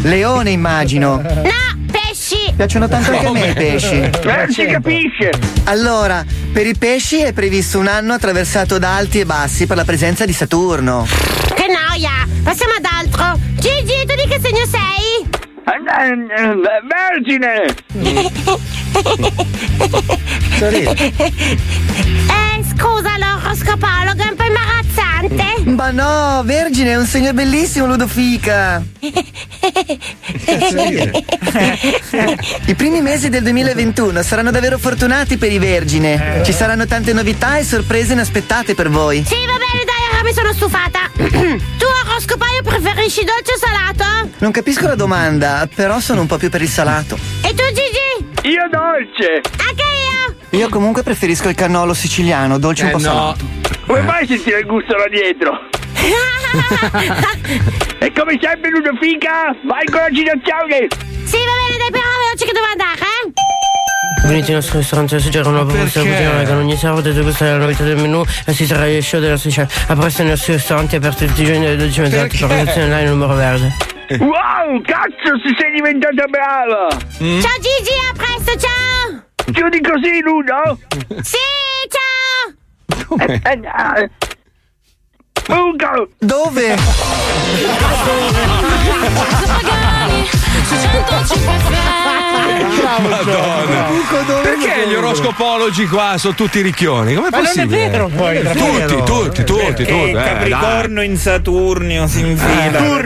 Leone, 0.06 0.52
immagino. 0.52 1.19
No, 1.19 1.52
pesci! 1.91 2.53
Piacciono 2.56 2.88
tanto 2.88 3.10
anche 3.11 3.26
a 3.26 3.32
me 3.32 3.49
i 3.49 3.53
pesci. 3.53 4.02
Eh, 4.02 4.48
si 4.49 4.65
capisce! 4.68 5.32
Allora, 5.64 6.23
per 6.53 6.68
i 6.68 6.76
pesci 6.77 7.22
è 7.22 7.34
previsto 7.34 7.80
un 7.80 7.88
anno 7.88 8.14
attraversato 8.14 8.77
da 8.77 8.95
alti 8.95 9.22
e 9.22 9.26
bassi 9.26 9.65
per 9.65 9.77
la 9.77 9.84
presenza 9.84 10.23
di 10.26 10.34
Saturno. 10.34 11.07
Che 11.56 11.65
noia! 11.65 12.27
Passiamo 12.44 12.73
ad 12.73 12.86
altro! 12.86 13.40
Gigi, 13.56 14.06
tu 14.06 14.14
di 14.14 14.27
che 14.30 14.40
segno 14.40 14.65
sei? 14.68 15.27
Vergine! 16.88 17.64
Eh, 22.27 22.64
scusa, 22.77 23.18
l'oroscopologo 23.18 24.22
è 24.22 24.30
un 24.30 24.36
po' 24.36 24.44
imbarazzante. 24.44 25.15
Ma 25.66 25.92
no, 25.92 26.42
Vergine 26.44 26.92
è 26.92 26.98
un 26.98 27.06
segno 27.06 27.34
bellissimo, 27.34 27.86
Ludofica. 27.86 28.84
I 32.66 32.76
primi 32.76 33.02
mesi 33.02 33.30
del 33.30 33.44
2021 33.44 34.22
saranno 34.22 34.52
davvero 34.52 34.78
fortunati 34.78 35.38
per 35.38 35.52
i 35.52 35.60
Vergine. 35.60 36.42
Ci 36.44 36.54
saranno 36.54 36.86
tante 36.86 37.14
novità 37.14 37.58
e 37.58 37.64
sorprese 37.64 38.14
inaspettate 38.14 38.76
per 38.76 38.90
voi. 38.90 39.24
Sì, 39.26 39.36
va 39.46 39.54
bene, 39.54 39.84
dai, 39.86 40.14
ora 40.14 40.24
mi 40.24 40.34
sono 40.34 40.54
stufata. 40.54 41.10
tu, 41.18 41.86
oroscopaio, 42.08 42.62
preferisci 42.64 43.24
dolce 43.24 43.54
o 43.54 43.58
salato? 43.58 44.30
Non 44.40 44.52
capisco 44.52 44.88
la 44.88 44.96
domanda, 44.96 45.68
però 45.74 46.00
sono 46.00 46.22
un 46.22 46.28
po' 46.28 46.38
più 46.38 46.50
per 46.50 46.62
il 46.62 46.70
salato. 46.70 47.18
E 47.42 47.50
tu, 47.50 47.64
Gigi? 47.74 48.50
Io 48.50 48.68
dolce! 48.70 49.42
Anche 49.58 49.84
io! 49.84 50.35
Io 50.56 50.69
comunque 50.69 51.03
preferisco 51.03 51.49
il 51.49 51.56
cannolo 51.56 51.94
siciliano, 51.94 52.57
dolce 52.57 52.84
un 52.84 52.90
Eh, 52.90 52.91
po' 52.94 52.98
no. 52.99 53.03
salato. 53.03 53.45
Come 53.86 54.02
mai 54.02 54.26
sentire 54.26 54.60
il 54.60 54.65
gusto 54.65 54.95
là 54.95 55.07
dietro? 55.10 55.52
E 57.99 58.11
come 58.11 58.38
sempre 58.40 58.69
Ludofica, 58.69 59.56
vai 59.65 59.84
con 59.86 59.99
la 59.99 60.10
citazione! 60.14 60.88
Sì, 61.26 61.38
va 61.38 61.56
bene, 61.68 61.77
dai, 61.80 61.90
però 61.91 62.03
veloce 62.23 62.45
che 62.45 62.52
devo 62.53 62.65
andare, 62.72 62.99
eh? 63.02 64.27
Venite 64.27 64.48
al 64.49 64.53
nostro 64.57 64.77
ristorante 64.80 65.18
c'era 65.18 65.49
una 65.49 65.65
proposta 65.65 65.99
cucina 66.02 66.32
vegan 66.32 66.57
ogni 66.57 66.77
sabato 66.77 67.10
e 67.10 67.11
è 67.11 67.44
la 67.49 67.57
novità 67.57 67.84
del 67.84 67.98
menù 67.98 68.23
e 68.45 68.53
si 68.53 68.65
sarà 68.65 68.88
il 68.88 69.03
show 69.03 69.19
della 69.19 69.38
chef. 69.38 69.86
A 69.90 69.95
presto 69.95 70.22
nei 70.22 70.32
nostri 70.32 70.53
ristoranti 70.53 70.95
aperti 70.95 71.26
tutti 71.26 71.41
i 71.41 71.45
giorni 71.45 71.64
dalle 71.64 71.77
12 71.77 72.02
mezzanotte 72.02 72.27
Perché? 72.30 72.45
prenotazione 72.45 72.88
online 72.94 73.10
numero 73.10 73.34
verde. 73.34 73.76
Wow, 74.19 74.82
cazzo, 74.84 75.40
si 75.44 75.56
sei 75.57 75.72
diventata 75.73 76.26
brava! 76.27 76.88
Ciao, 76.90 77.57
Gigi, 77.60 77.95
a 78.10 78.14
presto, 78.15 78.60
ciao! 78.60 79.25
Chiudi 79.54 79.82
così, 79.82 80.22
Ludo? 80.22 80.78
Sì, 81.22 81.38
ciao! 81.90 83.18
Eh, 83.20 83.42
eh, 83.44 83.60
eh. 83.98 84.10
Ugo! 85.54 86.10
Dove? 86.18 86.76
Casa 90.68 90.88
Pagani, 90.90 91.26
su 91.28 91.34
105 91.36 91.54
FM. 91.60 93.10
Madonna. 93.10 93.88
Perché 94.42 94.88
gli 94.88 94.94
oroscopologi 94.94 95.86
qua 95.88 96.16
sono 96.18 96.34
tutti 96.34 96.62
ricchioni? 96.62 97.14
Com'è 97.16 97.30
Ma 97.30 97.38
non 97.38 97.46
è 97.46 97.50
possibile? 97.50 97.90
vero, 97.90 98.08
poi, 98.08 98.42
tutti, 98.42 98.58
davvero. 98.60 99.04
tutti, 99.04 99.44
tutti, 99.44 99.84
tutti, 99.86 100.10
eh, 100.10 100.12
dai. 100.12 100.24
Capricorno 100.50 101.02
in 101.04 101.18
Saturnio 101.18 102.08
si 102.08 102.20
infila. 102.22 103.04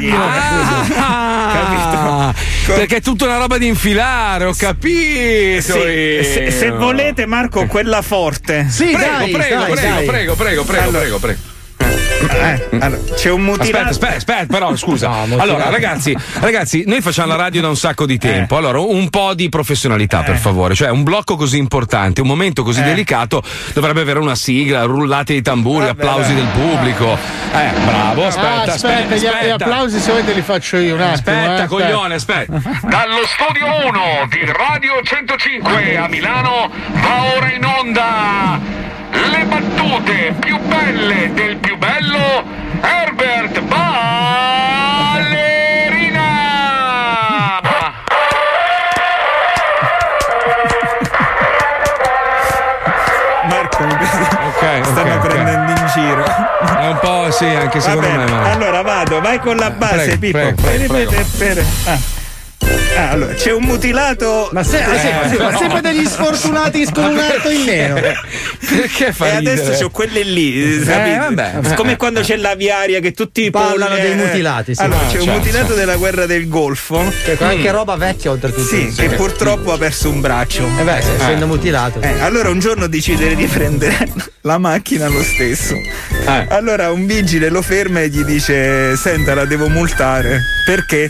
Ah, 0.98 2.34
perché 2.66 2.98
è 2.98 3.02
tutta 3.02 3.26
una 3.26 3.38
roba 3.38 3.58
di 3.58 3.68
infilare, 3.68 4.46
ho 4.46 4.54
capito. 4.56 5.62
Sì, 5.62 6.20
se, 6.24 6.52
se 6.52 6.66
io. 6.66 6.78
volete, 6.78 7.26
Marco, 7.26 7.66
quella 7.66 8.02
forte. 8.02 8.68
Sì, 8.70 8.86
Prego, 8.92 9.00
dai, 9.18 9.32
prego, 9.32 9.56
dai, 9.56 9.72
prego, 9.72 9.96
dai. 9.96 10.06
prego, 10.06 10.36
prego, 10.36 10.64
prego, 10.64 10.84
Allora. 10.84 11.00
prego, 11.00 11.18
prego. 11.20 11.40
Eh, 12.32 12.68
allora, 12.80 13.02
c'è 13.16 13.30
un 13.32 13.42
mutilato. 13.42 13.90
Aspetta, 13.90 13.90
aspetta, 14.16 14.16
aspetta, 14.16 14.54
però 14.54 14.76
scusa. 14.78 15.10
mutilato. 15.10 15.42
allora, 15.42 15.70
ragazzi, 15.70 16.16
ragazzi, 16.40 16.84
noi 16.86 17.02
facciamo 17.02 17.28
la 17.30 17.36
radio 17.36 17.62
da 17.62 17.70
un 17.70 17.76
sacco 17.76 18.06
di 18.06 18.18
tempo. 18.18 18.56
Allora, 18.58 18.80
un 18.80 19.10
po' 19.10 19.34
di 19.34 19.50
professionalità, 19.50 20.22
per 20.22 20.38
favore. 20.38 20.76
Cioè, 20.76 20.90
un 20.90 21.04
blocco 21.04 21.36
così 21.36 21.58
importante, 21.58 22.22
un 22.22 22.28
momento 22.28 22.64
così 22.64 22.82
Eh. 22.82 22.84
delicato, 22.84 23.42
dovrebbe 23.74 24.02
avere 24.02 24.20
una 24.20 24.36
sigla, 24.36 24.84
rullate 24.84 25.34
di 25.34 25.42
tamburi, 25.42 25.88
applausi 25.88 26.34
del 26.34 26.48
pubblico. 26.54 27.18
Eh, 27.54 27.70
bravo, 27.86 28.26
aspetta, 28.28 28.48
Ah, 28.48 28.62
aspetta, 28.62 28.74
aspetta, 28.74 29.16
gli, 29.16 29.26
aspetta. 29.26 29.46
gli 29.46 29.50
applausi 29.50 30.00
se 30.00 30.12
vuoi 30.12 30.24
te 30.26 30.34
li 30.34 30.42
faccio 30.42 30.78
io 30.78 30.96
un 30.96 31.02
attimo. 31.02 31.14
Aspetta, 31.38 31.64
eh, 31.64 31.68
coglione, 31.68 32.14
aspetta. 32.16 32.52
Dallo 32.84 33.26
studio 33.26 33.88
1 33.88 34.28
di 34.30 34.46
Radio 34.46 35.02
105 35.04 35.98
a 35.98 36.08
Milano 36.08 36.70
va 36.94 37.24
ora 37.36 37.52
in 37.52 37.66
onda 37.66 38.60
le 39.12 39.46
battute 39.46 40.34
più 40.40 40.58
belle 40.60 41.34
del 41.34 41.58
più 41.58 41.78
bello 41.78 42.44
Herbert 42.82 43.60
Ballerina. 43.62 45.28
Marco, 53.48 53.84
mi 53.86 53.94
Ok, 53.94 54.86
stanno 54.86 55.14
ok, 55.16 55.20
ok. 55.20 55.28
prendendo 55.28 55.72
in 55.72 55.88
giro. 55.94 56.24
È 56.24 56.88
un 56.88 56.98
po' 57.00 57.32
sì, 57.32 57.46
anche 57.46 57.80
secondo 57.80 58.08
Va 58.08 58.16
bene, 58.16 58.26
me. 58.26 58.32
ma- 58.32 58.52
Allora 58.52 58.82
vado, 58.82 59.22
vai 59.22 59.40
con 59.40 59.56
la 59.58 59.70
base, 59.72 60.18
Prego, 60.18 60.20
Pippo. 60.56 60.62
prego, 60.62 60.94
prego, 60.94 61.12
prego. 61.38 61.62
Ah. 61.86 61.98
Ah, 62.96 63.10
allora, 63.12 63.34
c'è 63.34 63.52
un 63.52 63.64
mutilato. 63.64 64.50
Ma, 64.52 64.64
se- 64.64 64.80
Eh, 64.80 65.30
sì, 65.30 65.38
ma 65.38 65.50
no. 65.52 65.58
sempre 65.58 65.82
degli 65.82 66.06
sfortunati 66.06 66.86
con 66.92 67.04
un 67.06 67.18
arco 67.20 67.50
in 67.50 67.64
nero. 67.64 67.96
Perché 68.70 69.14
fa 69.14 69.28
E 69.32 69.36
adesso 69.38 69.72
c'ho 69.72 69.90
quelle 69.90 70.24
lì, 70.24 70.84
sapete? 70.84 71.18
vabbè. 71.18 71.74
come 71.76 71.96
quando 71.96 72.22
c'è 72.22 72.36
l'aviaria 72.36 73.00
che 73.00 73.12
tutti 73.14 73.50
Parlano 73.50 73.96
polli- 73.96 74.02
dei 74.02 74.12
eh. 74.12 74.16
mutilati, 74.16 74.76
sì. 74.76 74.82
Allora, 74.82 75.00
Ah, 75.00 75.10
c'è 75.10 75.18
un 75.20 75.24
certo. 75.26 75.40
mutilato 75.40 75.74
della 75.74 75.96
guerra 75.96 76.26
del 76.26 76.48
Golfo. 76.48 77.04
Che 77.26 77.38
è 77.38 77.44
anche 77.44 77.72
roba 77.72 77.96
vecchia 77.96 78.32
oltretutto. 78.32 78.64
Sì, 78.64 78.94
che 78.96 79.10
purtroppo 79.10 79.72
ha 79.74 79.78
perso 79.78 80.10
un 80.10 80.20
braccio. 80.22 80.68
Eh 80.80 80.84
beh, 80.84 81.02
se- 81.02 81.14
essendo 81.16 81.48
mutilato. 81.48 82.02
Eh, 82.02 82.20
allora 82.20 82.50
un 82.50 82.60
giorno 82.60 82.88
decide 82.88 83.34
di 83.36 83.46
prendere 83.46 83.98
la 84.42 84.58
macchina 84.58 85.08
lo 85.08 85.24
stesso. 85.24 85.74
Eh. 85.76 86.46
Allora 86.50 86.92
un 86.92 87.06
vigile 87.06 87.50
lo 87.50 87.62
ferma 87.62 88.02
e 88.02 88.10
gli 88.10 88.24
dice: 88.24 88.96
Senta, 88.98 89.34
la 89.34 89.46
devo 89.46 89.68
multare. 89.70 90.42
Perché? 90.66 91.10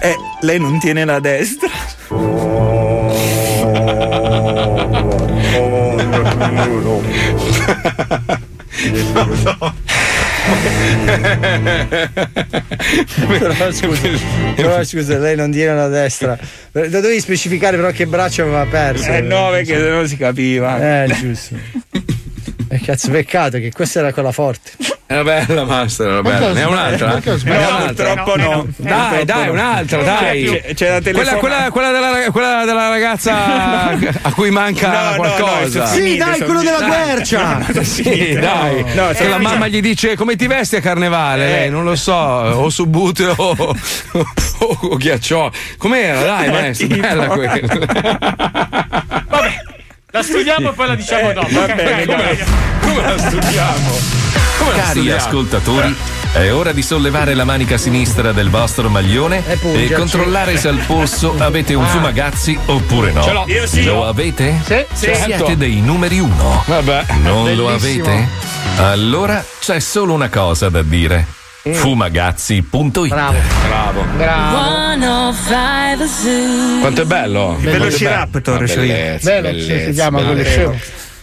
Eh, 0.00 0.14
lei 0.42 0.58
non 0.60 0.78
tiene 0.78 0.97
la 1.04 1.20
destra. 1.20 1.70
però, 13.38 13.72
scusa, 13.72 14.08
però 14.54 14.84
scusa, 14.84 15.18
lei 15.18 15.36
non 15.36 15.50
tiene 15.50 15.74
la 15.74 15.88
destra. 15.88 16.38
Lo 16.72 16.88
dovevi 16.88 17.20
specificare 17.20 17.76
però 17.76 17.90
che 17.90 18.06
braccio 18.06 18.42
aveva 18.42 18.64
perso. 18.66 19.10
Eh 19.10 19.20
no, 19.20 19.50
perché 19.50 19.76
sennò 19.76 20.06
si 20.06 20.16
capiva. 20.16 21.04
Eh, 21.04 21.14
giusto. 21.14 21.56
E 22.70 22.80
cazzo, 22.80 23.10
peccato 23.10 23.58
che 23.58 23.72
questa 23.72 24.00
era 24.00 24.12
quella 24.12 24.32
forte. 24.32 24.72
Era 25.10 25.22
bella, 25.24 25.64
Master, 25.64 26.06
era 26.06 26.20
bella. 26.20 26.52
Ne 26.52 26.60
è 26.60 26.66
un'altra? 26.66 27.14
No, 27.14 27.20
purtroppo 27.22 28.36
no. 28.36 28.66
Dai, 28.76 28.98
Purtroppo 29.08 29.24
dai, 29.24 29.46
no. 29.46 29.52
un'altra, 29.52 30.02
dai. 30.02 30.44
C'è- 30.44 30.74
c'è 30.74 30.90
la 30.90 31.00
quella, 31.00 31.32
quella, 31.36 31.70
quella 31.70 31.90
della, 31.92 32.30
quella 32.30 32.64
della 32.66 32.88
ragazza 32.90 33.88
a 34.20 34.32
cui 34.34 34.50
manca 34.50 34.90
No, 34.90 35.10
no, 35.12 35.16
qualcosa. 35.16 35.54
no, 35.54 35.68
sono 35.70 35.86
finite, 35.86 36.24
dai, 36.24 36.40
quello 36.40 36.60
della 36.62 36.82
guercia. 36.82 37.60
Sono 37.72 37.82
Sì, 37.84 38.34
dai. 38.38 38.84
No, 38.94 39.08
che 39.16 39.28
la 39.28 39.38
mamma 39.38 39.66
gli 39.68 39.80
dice 39.80 40.14
come 40.14 40.36
ti 40.36 40.46
vesti 40.46 40.76
a 40.76 40.80
carnevale? 40.82 41.64
Eh. 41.64 41.70
Non 41.70 41.84
lo 41.84 41.96
so, 41.96 42.12
o 42.12 42.68
su 42.68 42.86
bute 42.86 43.24
o, 43.34 43.34
o, 43.56 43.76
o 44.58 44.96
ghiacciò. 44.98 45.50
Com'era? 45.78 46.20
Dai, 46.20 46.50
maestro, 46.50 46.86
Tipo. 46.86 47.00
bella 47.00 47.26
quella. 47.28 47.60
Vabbè, 49.26 49.54
la 50.10 50.22
studiamo 50.22 50.68
e 50.68 50.72
poi 50.74 50.86
la 50.86 50.94
diciamo 50.94 51.32
dopo. 51.32 51.48
va 51.50 51.60
ok? 51.62 51.74
bene, 51.74 52.04
Dai, 52.04 52.04
dai. 52.04 52.36
dai. 52.36 52.46
Come 52.82 53.02
la 53.02 53.18
studiamo? 53.18 54.26
Cari 54.74 55.10
ascoltatori, 55.10 55.94
è 56.32 56.52
ora 56.52 56.72
di 56.72 56.82
sollevare 56.82 57.34
la 57.34 57.44
manica 57.44 57.76
sinistra 57.78 58.32
del 58.32 58.50
vostro 58.50 58.88
maglione 58.88 59.42
E 59.46 59.84
e 59.84 59.92
controllare 59.92 60.56
se 60.56 60.68
al 60.68 60.78
polso 60.86 61.34
avete 61.38 61.74
un 61.74 61.86
fumagazzi 61.86 62.58
oppure 62.66 63.12
no. 63.12 63.22
Ce 63.22 63.32
l'ho. 63.32 63.44
Io 63.46 63.66
sì. 63.66 63.84
Lo 63.84 64.06
avete? 64.06 64.60
Sì, 64.64 64.84
sì. 64.92 65.10
Siete 65.14 65.56
dei 65.56 65.80
numeri 65.80 66.18
uno. 66.20 66.62
Vabbè. 66.66 67.04
Non 67.22 67.54
lo 67.54 67.66
Bellissimo. 67.66 68.04
avete? 68.06 68.28
Allora 68.78 69.44
c'è 69.60 69.78
solo 69.80 70.12
una 70.12 70.28
cosa 70.28 70.68
da 70.68 70.82
dire. 70.82 71.26
Fumagazzi.it 71.70 73.08
Bravo. 73.08 73.36
Bravo. 73.66 74.04
Bravo. 74.16 75.34
Quanto 76.80 77.02
è 77.02 77.04
bello? 77.04 77.56
Velociraptor, 77.60 78.56
Una 78.58 78.66
cioè. 78.66 78.76
bellezza, 78.76 79.30
Bello, 79.30 79.48
sì, 79.48 79.66
bellezza, 79.66 79.84
si 79.86 79.92
chiama 79.92 80.18
quello 80.18 80.32
bellezza. 80.34 80.50
scemo. 80.50 80.76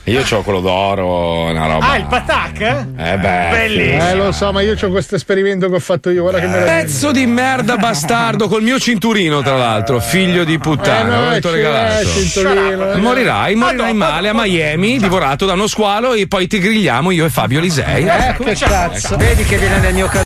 Io 0.08 0.24
ho 0.30 0.42
quello 0.44 0.60
d'oro, 0.60 1.46
una 1.50 1.66
roba. 1.66 1.90
Ah, 1.90 1.98
il 1.98 2.06
patac? 2.06 2.60
eh? 2.62 2.86
Eh 2.96 3.18
beh. 3.18 3.48
Bellissimo. 3.50 4.08
Eh, 4.10 4.16
lo 4.16 4.32
so, 4.32 4.52
ma 4.52 4.62
io 4.62 4.76
ho 4.80 4.90
questo 4.90 5.16
esperimento 5.16 5.68
che 5.68 5.76
ho 5.76 5.80
fatto 5.80 6.12
io. 6.12 6.22
Guarda 6.22 6.40
che 6.42 6.46
me 6.48 6.60
Pezzo 6.64 7.12
di 7.12 7.26
merda 7.26 7.78
bastardo 7.78 8.48
col 8.48 8.62
mio 8.62 8.78
cinturino, 8.80 9.42
tra 9.42 9.58
l'altro, 9.58 10.00
figlio 10.00 10.44
di 10.44 10.54
Eh, 10.54 10.60
puttana. 10.60 11.16
no, 11.16 11.30
me 11.30 11.40
l'ho 11.40 11.50
è 11.50 11.52
regalato. 11.52 12.08
cinturino. 12.08 12.92
eh. 12.92 12.98
Morirai, 12.98 13.56
morirai 13.56 13.94
male 13.96 14.30
a 14.30 14.34
Miami, 14.36 15.00
divorato 15.00 15.48
da 15.48 15.54
uno 15.54 15.66
squalo 15.66 16.14
e 16.14 16.28
poi 16.28 16.46
ti 16.46 16.60
grigliamo 16.60 17.10
io 17.10 17.26
e 17.26 17.30
Fabio 17.32 17.60
Lisei. 17.60 18.06
Eh, 18.06 18.36
che 18.44 18.54
cazzo. 18.54 19.18
Vedi 19.18 19.44
che 19.44 19.58
viene 19.58 19.80
nel 19.80 19.94
mio 19.96 20.06
caso. 20.06 20.24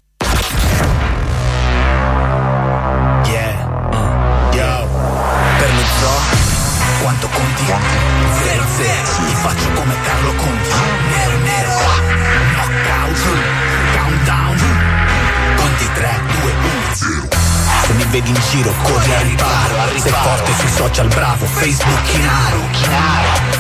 Vedi 18.19 18.29
in 18.29 18.41
giro 18.49 18.73
corri 18.83 19.13
a 19.13 19.21
riparo 19.21 19.97
Sei 19.97 20.11
forte 20.11 20.53
sui 20.57 20.69
social, 20.69 21.07
bravo, 21.07 21.45
Facebook 21.45 22.13
in 22.13 22.29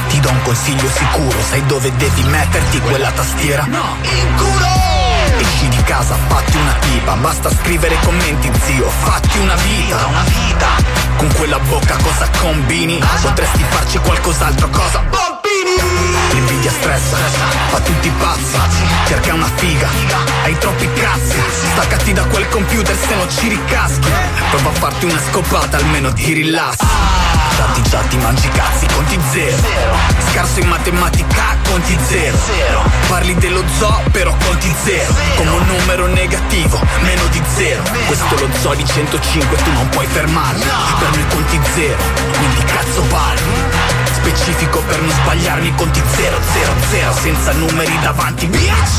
Ti 0.09 0.19
do 0.19 0.29
un 0.29 0.41
consiglio 0.43 0.89
sicuro, 0.89 1.41
sai 1.49 1.65
dove 1.65 1.91
devi 1.95 2.23
metterti 2.23 2.79
quella 2.81 3.11
tastiera? 3.11 3.65
No, 3.65 3.95
in 4.01 4.35
culo! 4.35 4.67
Esci 5.39 5.67
di 5.69 5.81
casa, 5.83 6.15
fatti 6.27 6.57
una 6.57 6.73
tipa, 6.79 7.13
basta 7.15 7.49
scrivere 7.49 7.97
commenti 8.03 8.51
zio, 8.63 8.89
fatti 8.89 9.37
una 9.37 9.55
vita, 9.55 10.05
una 10.07 10.23
vita. 10.23 10.67
Con 11.17 11.33
quella 11.35 11.59
bocca 11.59 11.95
cosa 12.01 12.27
combini? 12.39 13.01
Potresti 13.21 13.63
farci 13.69 13.97
qualcos'altro, 13.99 14.69
cosa? 14.69 14.99
Bambini! 14.99 15.38
L'invidia 16.33 16.71
stressa, 16.71 17.17
fa 17.69 17.79
tutti 17.79 18.09
pazzi, 18.17 18.57
cerca 19.07 19.33
una 19.33 19.49
figa, 19.55 19.87
hai 20.43 20.57
troppi 20.57 20.89
cazzi, 20.93 21.35
staccati 21.73 22.13
da 22.13 22.23
quel 22.25 22.47
computer 22.49 22.95
se 22.95 23.15
non 23.15 23.29
ci 23.29 23.47
ricaschi. 23.49 24.09
Prova 24.51 24.69
a 24.69 24.73
farti 24.73 25.05
una 25.05 25.19
scopata, 25.31 25.77
almeno 25.77 26.13
ti 26.13 26.33
rilassi. 26.33 26.85
Giatti 27.55 27.81
già 27.89 27.99
ti 28.07 28.17
mangi 28.17 28.47
cazzi, 28.49 28.85
conti 28.93 29.19
zero. 29.31 29.57
Scarso 30.31 30.59
in 30.61 30.67
matematica, 30.67 31.57
conti 31.67 31.97
zero. 32.07 32.37
Parli 33.07 33.35
dello 33.35 33.63
zoo, 33.77 34.01
però 34.11 34.33
conti 34.45 34.73
zero. 34.85 35.13
Come 35.35 35.49
un 35.49 35.65
numero 35.65 36.07
negativo, 36.07 36.79
meno 37.01 37.23
di 37.31 37.41
zero. 37.53 37.83
Questo 38.05 38.35
è 38.35 38.39
lo 38.39 38.47
zoo 38.61 38.75
di 38.75 38.85
105, 38.85 39.57
tu 39.57 39.71
non 39.73 39.89
puoi 39.89 40.05
fermarmi. 40.05 40.63
Per 40.99 41.09
noi 41.09 41.25
conti 41.27 41.59
zero, 41.73 41.97
quindi 42.37 42.63
cazzo 42.63 43.01
parli. 43.01 43.97
Specifico 44.13 44.79
per 44.81 45.01
non 45.01 45.09
sbagliarmi, 45.09 45.68
conti 45.77 46.01
0, 46.15 46.37
0, 46.53 46.73
0, 46.91 47.13
senza 47.13 47.51
numeri 47.53 47.97
davanti, 48.01 48.47
bitch! 48.47 48.95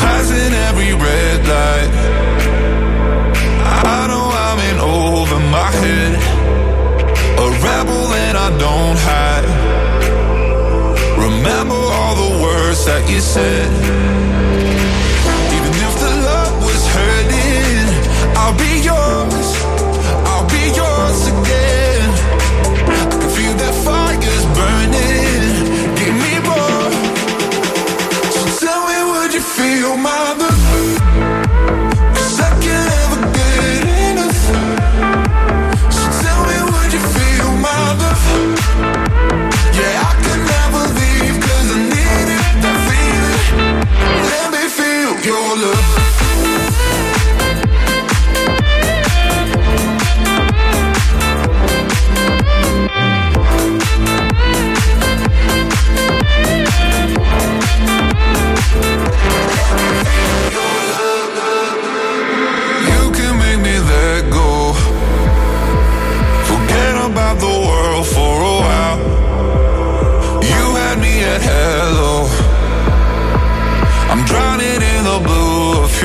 Passing 0.00 0.54
every 0.68 0.92
red 0.94 1.40
light. 1.46 1.92
I 3.64 4.06
know 4.08 4.26
I'm 4.46 4.58
in 4.70 4.78
over 4.80 5.40
my 5.56 5.70
head. 5.82 6.12
A 7.38 7.46
rebel 7.66 8.14
and 8.24 8.36
I 8.38 8.48
don't 8.58 8.98
hide. 9.08 9.48
Remember 11.18 11.74
all 11.74 12.14
the 12.14 12.42
words 12.42 12.84
that 12.86 13.02
you 13.10 13.20
said. 13.20 13.68
Even 15.56 15.72
if 15.86 15.94
the 16.04 16.12
love 16.28 16.54
was 16.64 16.82
hurting, 16.94 17.25
I'll 18.46 18.56
be 18.56 18.74
yours. 18.78 19.48
I'll 20.30 20.46
be 20.46 20.64
yours 20.80 21.20
again. 21.34 22.10
I 22.86 23.02
can 23.10 23.22
feel 23.36 23.54
that 23.62 23.74
fire's 23.84 24.46
burning. 24.54 25.54
Give 25.98 26.14
me 26.24 26.34
more. 26.46 26.90
So 28.34 28.42
tell 28.62 28.82
me, 28.86 28.98
would 29.10 29.34
you 29.34 29.40
feel 29.40 29.96
my 29.96 30.25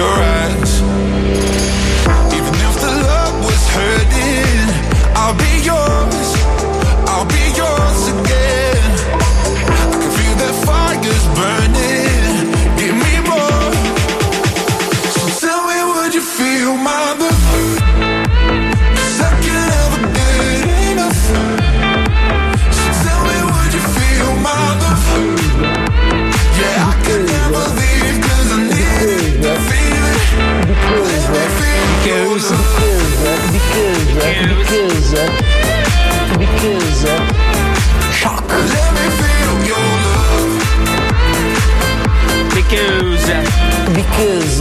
your 0.01 0.09
eyes. 0.09 0.30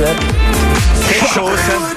Che 0.03 1.19
cosa? 1.35 1.95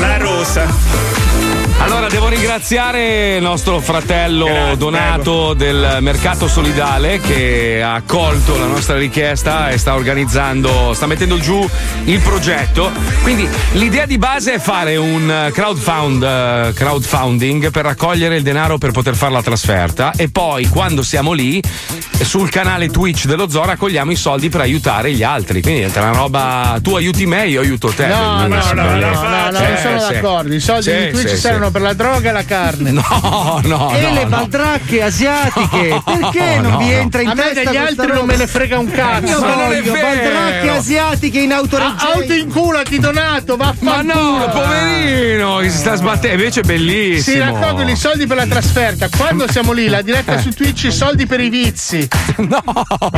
La 0.00 0.18
rosa. 0.18 1.63
Allora, 1.78 2.08
devo 2.08 2.28
ringraziare 2.28 3.36
il 3.36 3.42
nostro 3.42 3.78
fratello 3.78 4.74
Donato 4.76 5.52
del 5.52 5.98
Mercato 6.00 6.48
Solidale 6.48 7.20
che 7.20 7.82
ha 7.84 7.94
accolto 7.94 8.56
la 8.56 8.64
nostra 8.66 8.96
richiesta 8.96 9.68
e 9.68 9.76
sta 9.76 9.94
organizzando, 9.94 10.92
sta 10.94 11.06
mettendo 11.06 11.38
giù 11.38 11.68
il 12.04 12.20
progetto. 12.20 12.90
Quindi 13.22 13.46
l'idea 13.72 14.06
di 14.06 14.16
base 14.16 14.54
è 14.54 14.58
fare 14.58 14.96
un 14.96 15.50
crowdfund, 15.52 16.22
eh, 16.22 16.72
crowdfunding 16.74 17.70
per 17.70 17.84
raccogliere 17.84 18.36
il 18.36 18.42
denaro 18.42 18.78
per 18.78 18.90
poter 18.92 19.14
fare 19.14 19.32
la 19.32 19.42
trasferta 19.42 20.12
e 20.16 20.30
poi 20.30 20.66
quando 20.68 21.02
siamo 21.02 21.32
lì 21.32 21.62
sul 22.22 22.48
canale 22.48 22.88
Twitch 22.88 23.26
dello 23.26 23.50
Zoo 23.50 23.64
raccogliamo 23.66 24.10
i 24.10 24.16
soldi 24.16 24.48
per 24.48 24.62
aiutare 24.62 25.12
gli 25.12 25.22
altri. 25.22 25.60
Quindi 25.60 25.82
è 25.82 25.98
una 25.98 26.12
roba, 26.12 26.78
tu 26.82 26.94
aiuti 26.94 27.26
me, 27.26 27.46
io 27.46 27.60
aiuto 27.60 27.88
te. 27.88 28.06
No, 28.06 28.46
no, 28.46 28.46
no, 28.46 28.72
no, 28.72 28.82
no, 28.96 28.96
no, 28.96 29.50
non 29.50 29.62
Eh, 29.62 29.76
sono 29.76 29.98
d'accordo. 29.98 30.54
I 30.54 30.60
soldi 30.60 30.90
di 30.90 31.10
Twitch 31.10 31.34
sì, 31.34 31.36
servono 31.64 31.70
per 31.70 31.80
la 31.82 31.92
droga 31.94 32.28
e 32.30 32.32
la 32.32 32.44
carne. 32.44 32.92
No, 33.04 33.60
no, 33.64 33.92
e 33.94 34.00
no, 34.02 34.12
le 34.14 34.22
no. 34.24 34.28
baldracche 34.28 35.02
asiatiche? 35.02 36.00
Perché 36.04 36.56
No, 36.56 36.62
non 36.62 36.70
no, 36.72 36.78
vi 36.78 36.86
no. 36.86 36.92
entra 36.92 37.20
in 37.22 37.28
A 37.28 37.34
me 37.34 37.42
testa 37.42 37.54
degli 37.70 37.76
questa 37.76 38.02
altri 38.02 38.16
non 38.16 38.26
me 38.26 38.36
ne 38.36 38.46
frega 38.46 38.78
un 38.78 38.90
cazzo. 38.90 39.26
Io 39.32 39.40
Ma 39.40 39.46
non 39.54 39.60
è 39.72 39.80
voglio 39.82 39.92
vero. 39.92 40.06
baldracche 40.06 40.68
asiatiche 40.70 41.40
in 41.40 41.52
autoreggente. 41.52 42.04
Ah, 42.04 42.12
Auto 42.14 42.32
in 42.32 42.50
culo 42.50 42.82
ti 42.82 42.98
donato, 42.98 43.56
Ma 43.56 43.64
vaffanculo. 43.78 44.36
no, 44.38 44.48
poverino, 44.48 45.56
che 45.58 45.70
si 45.70 45.78
sta 45.78 45.94
sbattendo, 45.96 46.36
invece 46.36 46.60
è 46.60 46.64
bellissimo. 46.64 47.36
Si 47.36 47.38
raccolgono 47.38 47.90
i 47.90 47.96
soldi 47.96 48.26
per 48.26 48.36
la 48.36 48.46
trasferta. 48.46 49.08
Quando 49.16 49.50
siamo 49.50 49.72
lì, 49.72 49.88
la 49.88 50.02
diretta 50.02 50.36
Eh. 50.36 50.40
su 50.40 50.50
Twitch, 50.52 50.84
i 50.84 50.92
soldi 50.92 51.26
per 51.26 51.40
i 51.40 51.48
vizi. 51.48 52.08
No, 52.36 52.62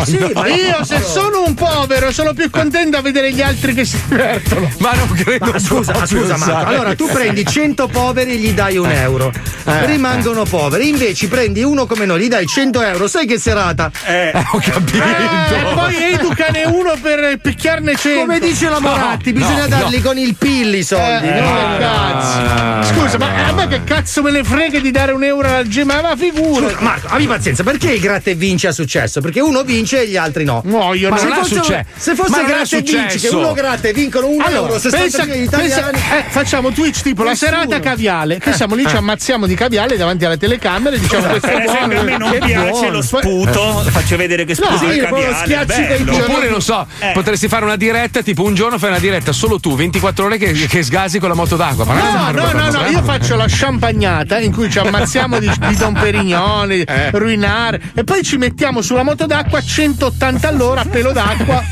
Sì, 0.05 0.19
no. 0.19 0.47
io 0.47 0.85
se 0.85 1.01
sono 1.03 1.43
un 1.45 1.55
povero 1.55 2.11
sono 2.13 2.33
più 2.33 2.51
contento 2.51 2.97
a 2.97 3.03
vedere 3.03 3.33
gli 3.33 3.43
altri 3.43 3.75
che 3.75 3.85
si 3.85 3.99
divertono. 4.09 4.71
Ma 4.79 4.93
non 4.93 5.09
credo. 5.13 5.51
Ma 5.53 5.59
scusa, 5.59 5.93
ma 5.93 6.07
scusa 6.07 6.37
Marco, 6.37 6.69
allora 6.69 6.95
tu 6.95 7.09
prendi 7.09 7.45
100 7.47 7.89
poveri 7.89 8.36
gli 8.37 8.53
dai 8.53 8.77
un 8.77 8.91
euro, 8.91 9.33
Eh. 9.65 9.87
rimangono 9.87 10.45
poveri, 10.45 10.89
invece 10.89 11.29
prendi 11.29 11.63
uno 11.63 11.87
come 11.87 12.05
noi, 12.07 12.21
gli 12.23 12.29
dai 12.29 12.47
100 12.47 12.83
euro, 12.83 13.07
sai 13.09 13.27
che 13.27 13.39
serata? 13.39 13.91
Eh, 14.05 14.33
ho 14.35 14.59
capito. 14.59 15.03
e 15.05 15.75
poi 15.75 16.13
educane 16.15 16.65
uno 16.65 16.95
per 17.01 17.39
picchiarne 17.41 17.95
100. 17.97 18.21
Come 18.21 18.39
dice 18.39 18.69
la 18.69 18.81
Moratti, 18.81 19.33
bisogna 19.33 19.63
no, 19.63 19.69
darli 19.69 20.01
con 20.01 20.19
il 20.19 20.35
pilli 20.37 20.79
i 20.79 20.83
soldi, 20.85 21.29
Eh, 21.29 21.41
no? 21.41 21.55
che 21.55 21.79
cazzo. 21.79 22.95
Scusa, 22.95 23.19
ma 23.19 23.47
a 23.47 23.53
me 23.53 23.67
che 23.69 23.85
cazzo 23.85 24.23
me 24.23 24.31
ne 24.31 24.45
frega 24.45 24.79
di 24.79 24.91
dare 24.91 25.13
un 25.13 25.25
euro 25.25 25.49
al 25.49 25.67
gym? 25.67 25.87
Ma 25.87 26.01
ma 26.03 26.17
figura. 26.17 26.69
Scusa, 26.69 26.81
Marco, 26.83 27.07
abbi 27.09 27.27
pazienza, 27.27 27.63
perché 27.63 27.93
il 27.93 28.01
gratta 28.01 28.31
e 28.31 28.35
vince 28.35 28.69
ha 28.69 28.73
successo? 28.73 29.21
Perché 29.21 29.41
uno 29.41 29.63
vince 29.63 30.03
e 30.03 30.09
gli 30.09 30.17
altri 30.17 30.45
no. 30.45 30.63
No, 30.65 30.95
io 30.95 31.09
Ma 31.11 31.17
non 31.17 31.27
se 31.27 31.33
ha 31.33 31.37
fosse, 31.37 31.55
successo. 31.55 31.85
se 31.97 32.15
fosse 32.15 32.45
gratta 32.45 32.77
e 32.77 32.81
vince, 32.83 33.19
che 33.19 33.35
uno 33.35 33.53
gratta 33.53 33.89
e 33.89 33.93
vincono 33.93 34.29
un 34.29 34.41
Allora, 34.41 34.67
euro, 34.69 34.79
60 34.79 35.25
pensa, 35.25 35.57
pensa- 35.57 35.79
italiani. 35.81 35.99
eh, 35.99 36.25
facciamo 36.29 36.71
Twitch 36.73 37.03
tipo 37.03 37.23
la 37.23 37.35
serata 37.35 37.81
caviale, 37.81 38.26
che 38.39 38.53
siamo 38.53 38.75
lì, 38.75 38.87
ci 38.87 38.95
Eh. 38.95 38.99
ammazziamo 38.99 39.47
di 39.47 39.55
caviale 39.55 39.97
davanti 39.97 40.25
alle 40.25 40.37
telecamere 40.37 40.97
e 40.97 40.99
diciamo 40.99 41.27
questo 41.29 41.47
Per 41.49 41.57
è 41.59 41.63
buono. 41.65 41.77
esempio, 41.79 42.01
a 42.01 42.03
me 42.03 42.17
non 42.19 42.31
che 42.33 42.39
piace 42.39 42.69
buono. 42.71 42.91
lo 42.91 43.03
sputo. 43.03 43.85
Faccio 43.91 44.17
vedere 44.17 44.45
che 44.45 44.55
sputo 44.55 44.85
No, 44.85 44.93
il 44.93 45.01
caviale. 45.03 45.37
schiacci 45.37 45.87
dei 45.87 45.99
bello. 46.03 46.25
Oppure 46.25 46.49
non 46.51 46.61
so, 46.63 46.87
Eh. 46.99 47.13
potresti 47.15 47.49
fare 47.49 47.65
una 47.65 47.77
diretta, 47.77 48.23
tipo 48.23 48.43
un 48.43 48.55
giorno 48.55 48.79
fai 48.79 48.91
una 48.91 48.99
diretta 48.99 49.33
solo 49.33 49.59
tu, 49.61 49.75
24 49.77 50.25
ore 50.25 50.39
che, 50.39 50.53
che 50.53 50.83
sgasi 50.83 51.19
con 51.19 51.29
la 51.29 51.35
moto 51.35 51.57
d'acqua. 51.57 51.85
Ma 51.85 52.31
No, 52.31 52.31
no, 52.33 52.53
no, 52.53 52.71
no, 52.71 52.87
io 52.89 53.03
faccio 53.03 53.37
la 53.37 53.47
champagnata 53.49 54.39
in 54.39 54.53
cui 54.53 54.71
ci 54.71 54.79
ammazziamo 54.79 55.39
di, 55.39 55.51
di 55.69 55.75
Don 55.77 55.93
Perignone, 55.95 56.83
Eh. 56.85 57.11
ruinare 57.13 57.81
e 57.95 58.05
poi 58.05 58.23
ci 58.23 58.37
mettiamo 58.37 58.83
sulla 58.83 59.03
moto 59.03 59.27
d'acqua 59.27 59.59
a 59.59 59.63
180 59.63 60.49
all'ora 60.49 60.81
a 60.83 60.85
pelo 60.85 61.13
d'acqua 61.13 61.63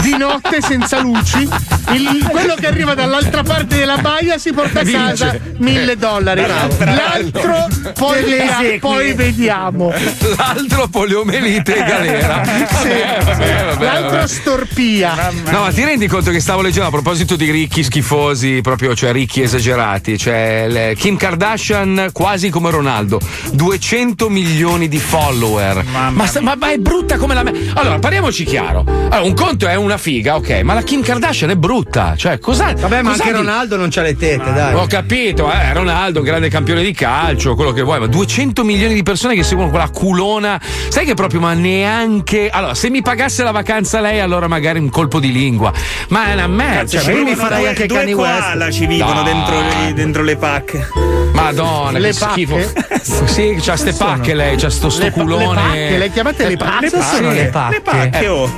di 0.00 0.16
notte 0.16 0.60
senza 0.60 1.00
luci. 1.00 1.48
Il- 1.92 2.26
quello 2.28 2.54
che 2.54 2.66
arriva 2.66 2.94
dall'altra 2.94 3.42
parte 3.42 3.76
della 3.76 3.96
baia 3.98 4.38
si 4.38 4.52
porta 4.52 4.80
a 4.80 4.82
Vince. 4.84 4.98
casa 5.00 5.38
1000 5.78 5.96
dollari. 5.96 6.42
Bravo, 6.42 6.74
bravo. 6.74 6.96
L'altro 6.96 7.66
poi, 7.94 8.22
Te 8.22 8.28
le 8.30 8.36
vediamo- 8.36 8.60
esequi. 8.62 8.78
poi 8.78 9.12
vediamo. 9.14 9.92
L'altro 10.36 10.88
poliomelite 10.88 11.76
e 11.76 11.84
galera. 11.84 12.42
Sì. 12.84 12.88
Vabbè, 12.88 13.24
vabbè, 13.24 13.64
vabbè, 13.64 13.84
L'altro 13.84 14.16
vabbè. 14.16 14.26
storpia. 14.28 15.32
No, 15.50 15.60
ma 15.60 15.70
ti 15.72 15.84
rendi 15.84 16.06
conto 16.06 16.30
che 16.30 16.40
stavo 16.40 16.60
leggendo 16.60 16.88
a 16.88 16.90
proposito 16.90 17.34
di 17.36 17.50
ricchi 17.50 17.82
schifosi, 17.82 18.60
proprio, 18.62 18.94
cioè 18.94 19.12
ricchi 19.12 19.40
esagerati, 19.42 20.18
cioè 20.18 20.66
le- 20.68 20.94
Kim 20.98 21.16
Kardashian 21.16 22.10
quasi 22.12 22.50
come 22.50 22.70
Ronaldo, 22.70 23.20
200 23.52 24.28
milioni 24.28 24.88
di 24.88 24.98
follower. 24.98 25.82
Ma, 25.84 26.10
ma- 26.10 26.30
ma 26.56 26.70
è 26.70 26.76
brutta 26.78 27.16
come 27.16 27.34
la 27.34 27.42
me. 27.42 27.52
Allora, 27.74 27.98
parliamoci 27.98 28.44
chiaro. 28.44 28.84
Allora, 28.86 29.22
un 29.22 29.34
conto 29.34 29.66
è 29.66 29.74
una 29.76 29.96
figa, 29.96 30.36
ok, 30.36 30.60
ma 30.62 30.74
la 30.74 30.82
Kim 30.82 31.02
Kardashian 31.02 31.50
è 31.50 31.56
brutta. 31.56 32.14
Cioè, 32.16 32.38
cos'è? 32.38 32.74
Vabbè, 32.74 33.02
ma 33.02 33.10
cos'è 33.10 33.22
anche 33.22 33.32
di- 33.32 33.38
Ronaldo 33.38 33.76
non 33.76 33.88
c'ha 33.90 34.02
le 34.02 34.16
tette, 34.16 34.52
dai. 34.52 34.74
Ho 34.74 34.86
capito, 34.86 35.50
eh, 35.50 35.63
Ronaldo, 35.72 36.22
grande 36.22 36.48
campione 36.48 36.82
di 36.82 36.92
calcio, 36.92 37.54
quello 37.54 37.72
che 37.72 37.82
vuoi, 37.82 37.98
ma 38.00 38.06
200 38.06 38.64
milioni 38.64 38.94
di 38.94 39.02
persone 39.02 39.34
che 39.34 39.42
seguono 39.42 39.70
quella 39.70 39.88
culona. 39.90 40.60
Sai 40.88 41.04
che 41.04 41.14
proprio, 41.14 41.40
ma 41.40 41.52
neanche. 41.54 42.48
Allora, 42.50 42.74
se 42.74 42.90
mi 42.90 43.02
pagasse 43.02 43.42
la 43.42 43.50
vacanza 43.50 44.00
lei, 44.00 44.20
allora 44.20 44.46
magari 44.48 44.78
un 44.78 44.88
colpo 44.90 45.18
di 45.20 45.32
lingua. 45.32 45.72
Ma 46.08 46.26
è 46.26 46.32
una 46.34 46.46
merda. 46.46 47.00
Cioè, 47.00 47.12
io 47.14 47.24
mi 47.24 47.34
farei 47.34 47.66
anche 47.66 47.86
due 47.86 47.98
Kanye 47.98 48.14
West. 48.14 48.40
koala 48.40 48.70
ci 48.70 48.86
vivono 48.86 49.14
No. 49.14 49.22
dentro, 49.22 49.54
le- 49.60 49.92
dentro 49.94 50.22
le 50.22 50.36
pacche. 50.36 50.88
Madonna, 51.32 51.98
Le 51.98 52.08
che 52.08 52.12
schifo. 52.14 52.54
pacche? 52.56 53.00
Sì, 53.26 53.56
c'ha 53.60 53.76
ste 53.76 53.92
pacche 53.92 54.34
lei, 54.34 54.56
c'ha 54.56 54.70
sto, 54.70 54.88
sto 54.88 55.02
Le 55.04 55.10
pa- 55.10 55.16
le 55.18 55.24
culone. 55.24 55.60
pacche, 55.60 55.98
le 55.98 56.10
chiamate 56.10 56.48
le 56.48 56.56
pacche? 56.56 56.88
Sì, 56.90 56.96
Sono 57.02 57.32
le 57.32 57.44
pacche. 57.46 57.74
Le 57.74 57.80
pacche, 57.80 58.18
Eh, 58.24 58.28
oh. 58.28 58.50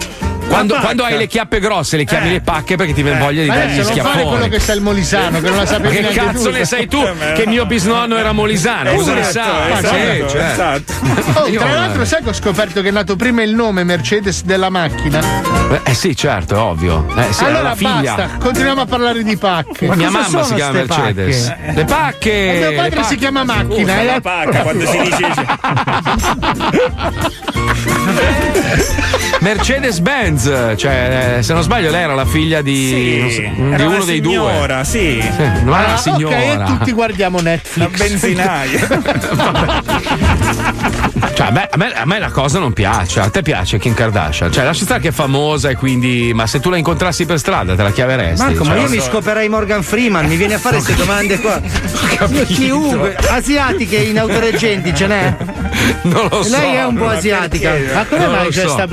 Quando, 0.48 0.74
quando 0.77 1.05
hai 1.05 1.18
le 1.18 1.27
chiappe 1.27 1.60
grosse, 1.60 1.97
le 1.97 2.05
chiami 2.05 2.28
Eh. 2.28 2.32
le 2.32 2.40
pacche 2.40 2.77
perché 2.77 2.93
ti 2.94 3.02
viene 3.02 3.18
voglia 3.18 3.43
di 3.43 3.48
Ma 3.48 3.56
dargli 3.56 3.73
adesso 3.78 3.89
non 3.94 3.97
fare 3.98 4.12
quello 4.12 4.27
schiaffoni. 4.28 4.48
che 4.51 4.59
sa 4.60 4.73
il 4.73 4.81
Molisano, 4.81 5.40
che 5.40 5.48
non 5.48 5.56
la 5.56 5.62
Ma 5.62 5.66
sapevi 5.66 5.97
che 5.97 6.09
cazzo 6.14 6.51
ne 6.51 6.64
sai 6.64 6.86
tu 6.89 7.02
che 7.35 7.47
mio 7.47 7.66
bisnonno 7.66 8.16
era 8.16 8.32
molisano? 8.32 8.93
Cosa 8.94 9.12
ne 9.14 9.20
Esatto, 9.20 9.48
sai? 9.48 9.73
esatto, 9.73 10.28
Sì, 10.28 10.36
cioè. 10.36 10.51
esatto. 10.52 10.93
Oh, 11.47 11.51
tra 11.51 11.70
l'altro, 11.74 12.05
sai 12.05 12.23
che 12.23 12.28
ho 12.31 12.32
scoperto 12.32 12.81
che 12.81 12.89
è 12.89 12.90
nato 12.90 13.16
prima 13.16 13.43
il 13.43 13.55
nome 13.55 13.85
Mercedes 13.85 14.43
della 14.44 14.70
macchina? 14.70 15.20
Eh 15.85 15.94
sì, 15.94 16.16
certo, 16.16 16.55
è 16.55 16.59
ovvio. 16.59 17.06
Eh, 17.16 17.32
sì, 17.32 17.44
allora 17.44 17.74
basta, 17.78 18.31
continuiamo 18.39 18.81
a 18.82 18.86
parlare 18.86 19.23
di 19.23 19.36
pacche. 19.36 19.86
Mia 19.94 20.06
cosa 20.09 20.20
mamma 20.20 20.43
si 20.44 20.55
chiama 20.55 20.73
Mercedes. 20.73 21.44
pacche? 21.48 21.73
Le 21.74 21.85
pacche. 21.85 22.55
E 22.55 22.59
mio 22.68 22.73
padre 22.77 22.90
pacche. 22.97 23.09
si 23.09 23.16
chiama 23.16 23.44
macchina. 23.44 23.93
Scusa, 23.93 24.01
eh? 24.01 24.05
la 24.05 24.20
pacca 24.20 24.60
quando 24.62 24.86
si 24.86 24.98
dice. 24.98 25.35
Mercedes 29.40 30.00
Benz, 30.00 30.44
cioè, 30.76 31.36
eh, 31.38 31.42
se 31.42 31.52
non 31.52 31.62
sbaglio, 31.62 31.90
lei 31.90 32.02
era 32.02 32.14
la 32.14 32.24
figlia 32.24 32.62
di, 32.62 33.26
Sì, 33.28 33.34
so, 33.34 33.40
di 33.62 33.72
era 33.72 33.86
uno 33.86 34.04
dei 34.04 34.20
signora, 34.22 34.74
due. 34.76 34.84
sì. 34.84 35.20
Sì, 35.20 35.42
era 35.42 35.76
Ah, 35.76 35.86
la 35.90 35.96
signora. 35.96 36.36
Ok, 36.36 36.42
e 36.42 36.62
tutti 36.64 36.92
guardiamo 36.92 37.40
Netflix. 37.40 37.76
La 37.76 37.96
benzinaia. 37.96 39.84
Cioè, 41.36 41.48
a 41.48 41.50
me, 41.50 41.68
a 41.70 41.76
me- 41.76 41.92
a 41.92 42.06
me 42.06 42.18
la 42.18 42.30
cosa 42.30 42.58
non 42.58 42.72
piace. 42.72 43.20
A 43.20 43.28
te 43.28 43.42
piace 43.42 43.78
Kim 43.78 43.92
Kardashian? 43.92 44.50
Cioè, 44.50 44.64
lascia 44.64 44.84
stare 44.84 45.00
che 45.00 45.08
è 45.08 45.12
famosa 45.12 45.68
e 45.68 45.74
quindi. 45.76 46.32
Ma 46.34 46.46
se 46.46 46.60
tu 46.60 46.70
la 46.70 46.78
incontrassi 46.78 47.26
per 47.26 47.38
strada, 47.38 47.74
te 47.74 47.82
la 47.82 47.90
chiaveresti? 47.92 48.42
Marco, 48.42 48.64
Cioè, 48.64 48.68
ma 48.68 48.74
io 48.76 48.80
non 48.82 48.90
mi 48.90 49.00
so. 49.00 49.10
scoperei 49.10 49.46
Morgan 49.50 49.82
Freeman, 49.82 50.24
mi 50.26 50.36
viene 50.36 50.54
a 50.54 50.58
fare 50.58 50.76
queste 50.76 50.94
domande 50.94 51.38
qua. 51.38 51.60
Chiunque, 52.46 53.16
asiatiche 53.28 53.96
in 53.96 54.18
autoreggenti 54.18 54.94
ce 54.94 55.06
n'è? 55.06 55.36
Non 56.02 56.28
lo 56.30 56.42
so. 56.42 56.56
Lei 56.56 56.74
è 56.76 56.84
un 56.86 56.94
po' 56.96 57.04
ma 57.04 57.12
asiatica. 57.12 57.74
Ma 57.92 58.04
come 58.06 58.26
mai 58.28 58.48
c'è 58.48 58.62
so. 58.62 58.68
sta 58.70 58.86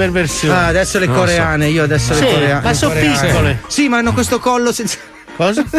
Ah, 0.50 0.66
adesso 0.68 1.00
le 1.00 1.08
coreane, 1.08 1.68
io 1.70 1.84
adesso 1.84 2.14
Sì, 2.14 2.24
le 2.24 2.32
coreane. 2.34 2.62
ma 2.64 2.74
sono 2.74 2.94
piccole. 2.94 3.62
Sì, 3.68 3.88
ma 3.88 3.98
hanno 3.98 4.14
questo 4.14 4.40
collo 4.40 4.72
senza. 4.72 4.98
Cosa? 5.36 5.64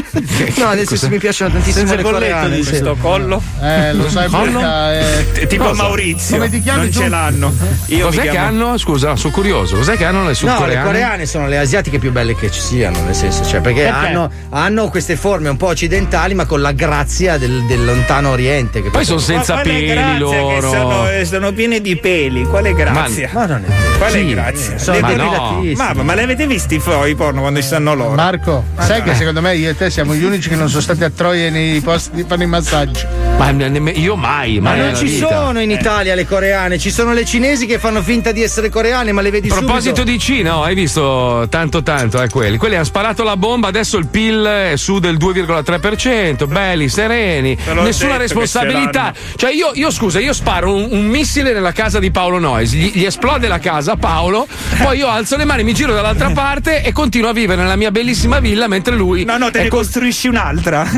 No, 0.57 0.67
adesso 0.69 1.09
mi 1.09 1.19
piacciono 1.19 1.53
tantissimo 1.53 1.87
Senza 1.87 1.95
le 1.97 2.03
colletto, 2.03 2.35
coreane. 2.35 2.57
dice. 2.57 2.69
Questo 2.71 2.97
collo? 3.01 3.43
Eh, 3.61 3.93
lo 3.95 4.09
sai 4.09 4.29
Collo? 4.29 4.61
perché 4.61 5.41
eh, 5.43 5.47
tipo 5.47 5.65
cosa? 5.65 5.83
Maurizio. 5.83 6.37
Come 6.37 6.51
ti 6.51 6.61
chiami 6.61 6.79
non 6.83 6.91
tu? 6.91 6.99
ce 6.99 7.09
l'hanno. 7.09 7.53
Io 7.87 7.97
mi 7.97 8.03
Cos'è 8.03 8.23
che 8.31 8.37
hanno? 8.37 8.79
Scusa, 8.79 9.17
sono 9.17 9.33
curioso. 9.33 9.77
Cos'è 9.77 9.97
che 9.97 10.05
hanno 10.05 10.23
le 10.23 10.29
No, 10.29 10.35
sudcoreane? 10.35 10.75
le 10.75 10.83
coreane 10.83 11.27
sono 11.27 11.47
le 11.49 11.59
asiatiche 11.59 11.99
più 11.99 12.11
belle 12.13 12.35
che 12.35 12.51
ci 12.51 12.61
siano, 12.61 13.01
nel 13.03 13.15
senso, 13.15 13.45
cioè, 13.45 13.61
perché, 13.61 13.83
Perché? 13.83 14.07
Hanno, 14.07 14.31
hanno 14.51 14.89
queste 14.89 15.17
forme 15.17 15.49
un 15.49 15.57
po' 15.57 15.69
occidentali, 15.69 16.35
ma 16.35 16.47
con 16.47 16.61
la 16.61 16.73
grazia 16.73 17.37
del, 17.39 17.65
del 17.67 17.85
lontano 17.85 18.31
oriente. 18.31 18.83
Che 18.83 18.91
Poi 18.91 19.05
sono 19.05 19.19
Ma 19.19 19.25
senza 19.25 19.57
peli 19.59 20.19
loro. 20.19 20.61
Sono, 20.69 21.09
eh, 21.11 21.25
sono 21.25 21.53
pieni 21.53 21.81
di 21.81 21.97
peli. 21.97 22.45
Quale 22.45 22.73
grazia? 22.75 23.31
Ma 23.33 23.47
non 23.47 23.65
è 23.65 23.69
vero. 23.69 23.97
Quale 23.99 24.13
Sì, 24.19 24.27
grazia? 24.29 24.79
sono 24.79 24.97
Le- 24.97 25.03
Ma 25.03 25.09
le- 25.09 25.17
no. 25.17 25.63
Ma, 25.77 25.93
ma 26.03 26.15
li 26.15 26.23
avete 26.23 26.47
visti 26.47 26.81
i 27.07 27.15
porno 27.15 27.41
quando 27.41 27.61
ci 27.61 27.67
stanno 27.67 27.95
loro? 27.95 28.15
Marco, 28.15 28.65
sai 28.79 29.03
che 29.03 29.15
secondo 29.15 29.41
me 29.41 29.44
io 29.53 29.71
e 29.71 29.77
te 29.77 29.91
siamo 29.91 30.15
gli 30.15 30.25
unici 30.25 30.49
che 30.49 30.57
non 30.57 30.69
sono 30.69 30.81
stati 30.83 31.05
a 31.05 31.11
Troia 31.11 31.51
nei 31.51 31.81
posti 31.81 32.11
di 32.15 32.25
fare 32.27 32.45
i 32.45 32.47
massaggi. 32.47 33.07
Ma 33.37 33.51
nemm- 33.51 33.97
io 33.97 34.15
mai, 34.17 34.61
Ma 34.61 34.71
mai 34.71 34.79
non 34.79 34.87
nella 34.87 34.99
ci 34.99 35.07
vita. 35.07 35.29
sono 35.29 35.61
in 35.61 35.71
Italia 35.71 36.15
le 36.15 36.25
coreane, 36.27 36.79
ci 36.79 36.91
sono 36.91 37.13
le 37.13 37.25
cinesi 37.25 37.67
che 37.67 37.79
fanno 37.79 38.01
finta 38.03 38.31
di 38.33 38.43
essere 38.43 38.69
coreane, 38.71 39.11
ma 39.13 39.21
le 39.23 39.31
vedi 39.31 39.49
A 39.49 39.55
proposito 39.55 39.97
subito. 39.97 40.11
di 40.13 40.19
Cina, 40.19 40.59
oh, 40.59 40.63
hai 40.63 40.75
visto 40.75 41.47
tanto 41.51 41.83
tanto 41.83 42.23
eh, 42.23 42.29
quelli. 42.29 42.57
Quelli 42.57 42.77
hanno 42.77 42.85
sparato 42.85 43.25
la 43.25 43.37
bomba, 43.37 43.69
adesso 43.69 43.97
il 43.99 44.07
PIL 44.07 44.45
è 44.45 44.73
su 44.77 44.99
del 45.01 45.17
2,3%, 45.17 46.47
belli, 46.47 46.89
sereni, 46.89 47.57
nessuna 47.83 48.17
responsabilità. 48.17 49.13
Cioè 49.37 49.53
io, 49.53 49.71
io, 49.75 49.91
scusa, 49.91 50.21
io 50.21 50.33
sparo 50.33 50.73
un, 50.75 50.89
un 50.91 51.07
missile 51.07 51.53
nella 51.53 51.73
casa 51.73 51.99
di 51.99 52.11
Paolo 52.11 52.39
Noyes, 52.39 52.73
gli, 52.73 52.93
gli 52.95 53.05
esplode 53.05 53.49
la 53.49 53.59
casa 53.59 53.97
Paolo, 53.97 54.47
poi 54.83 54.99
io 54.99 55.09
alzo 55.09 55.37
le 55.37 55.45
mani, 55.45 55.65
mi 55.65 55.75
giro 55.75 55.93
dall'altra 55.93 56.31
parte 56.33 56.83
e 56.83 56.93
continuo 56.93 57.31
a 57.31 57.33
vivere 57.33 57.63
nella 57.63 57.77
mia 57.77 57.91
bellissima 57.91 58.39
villa 58.39 58.69
mentre 58.69 58.95
lui... 58.95 59.25
No, 59.25 59.34
no, 59.39 59.51
te 59.51 59.61
è 59.61 59.63
ne 59.65 59.69
cos- 59.69 59.83
costruisci 59.85 60.29
un'altra. 60.29 60.87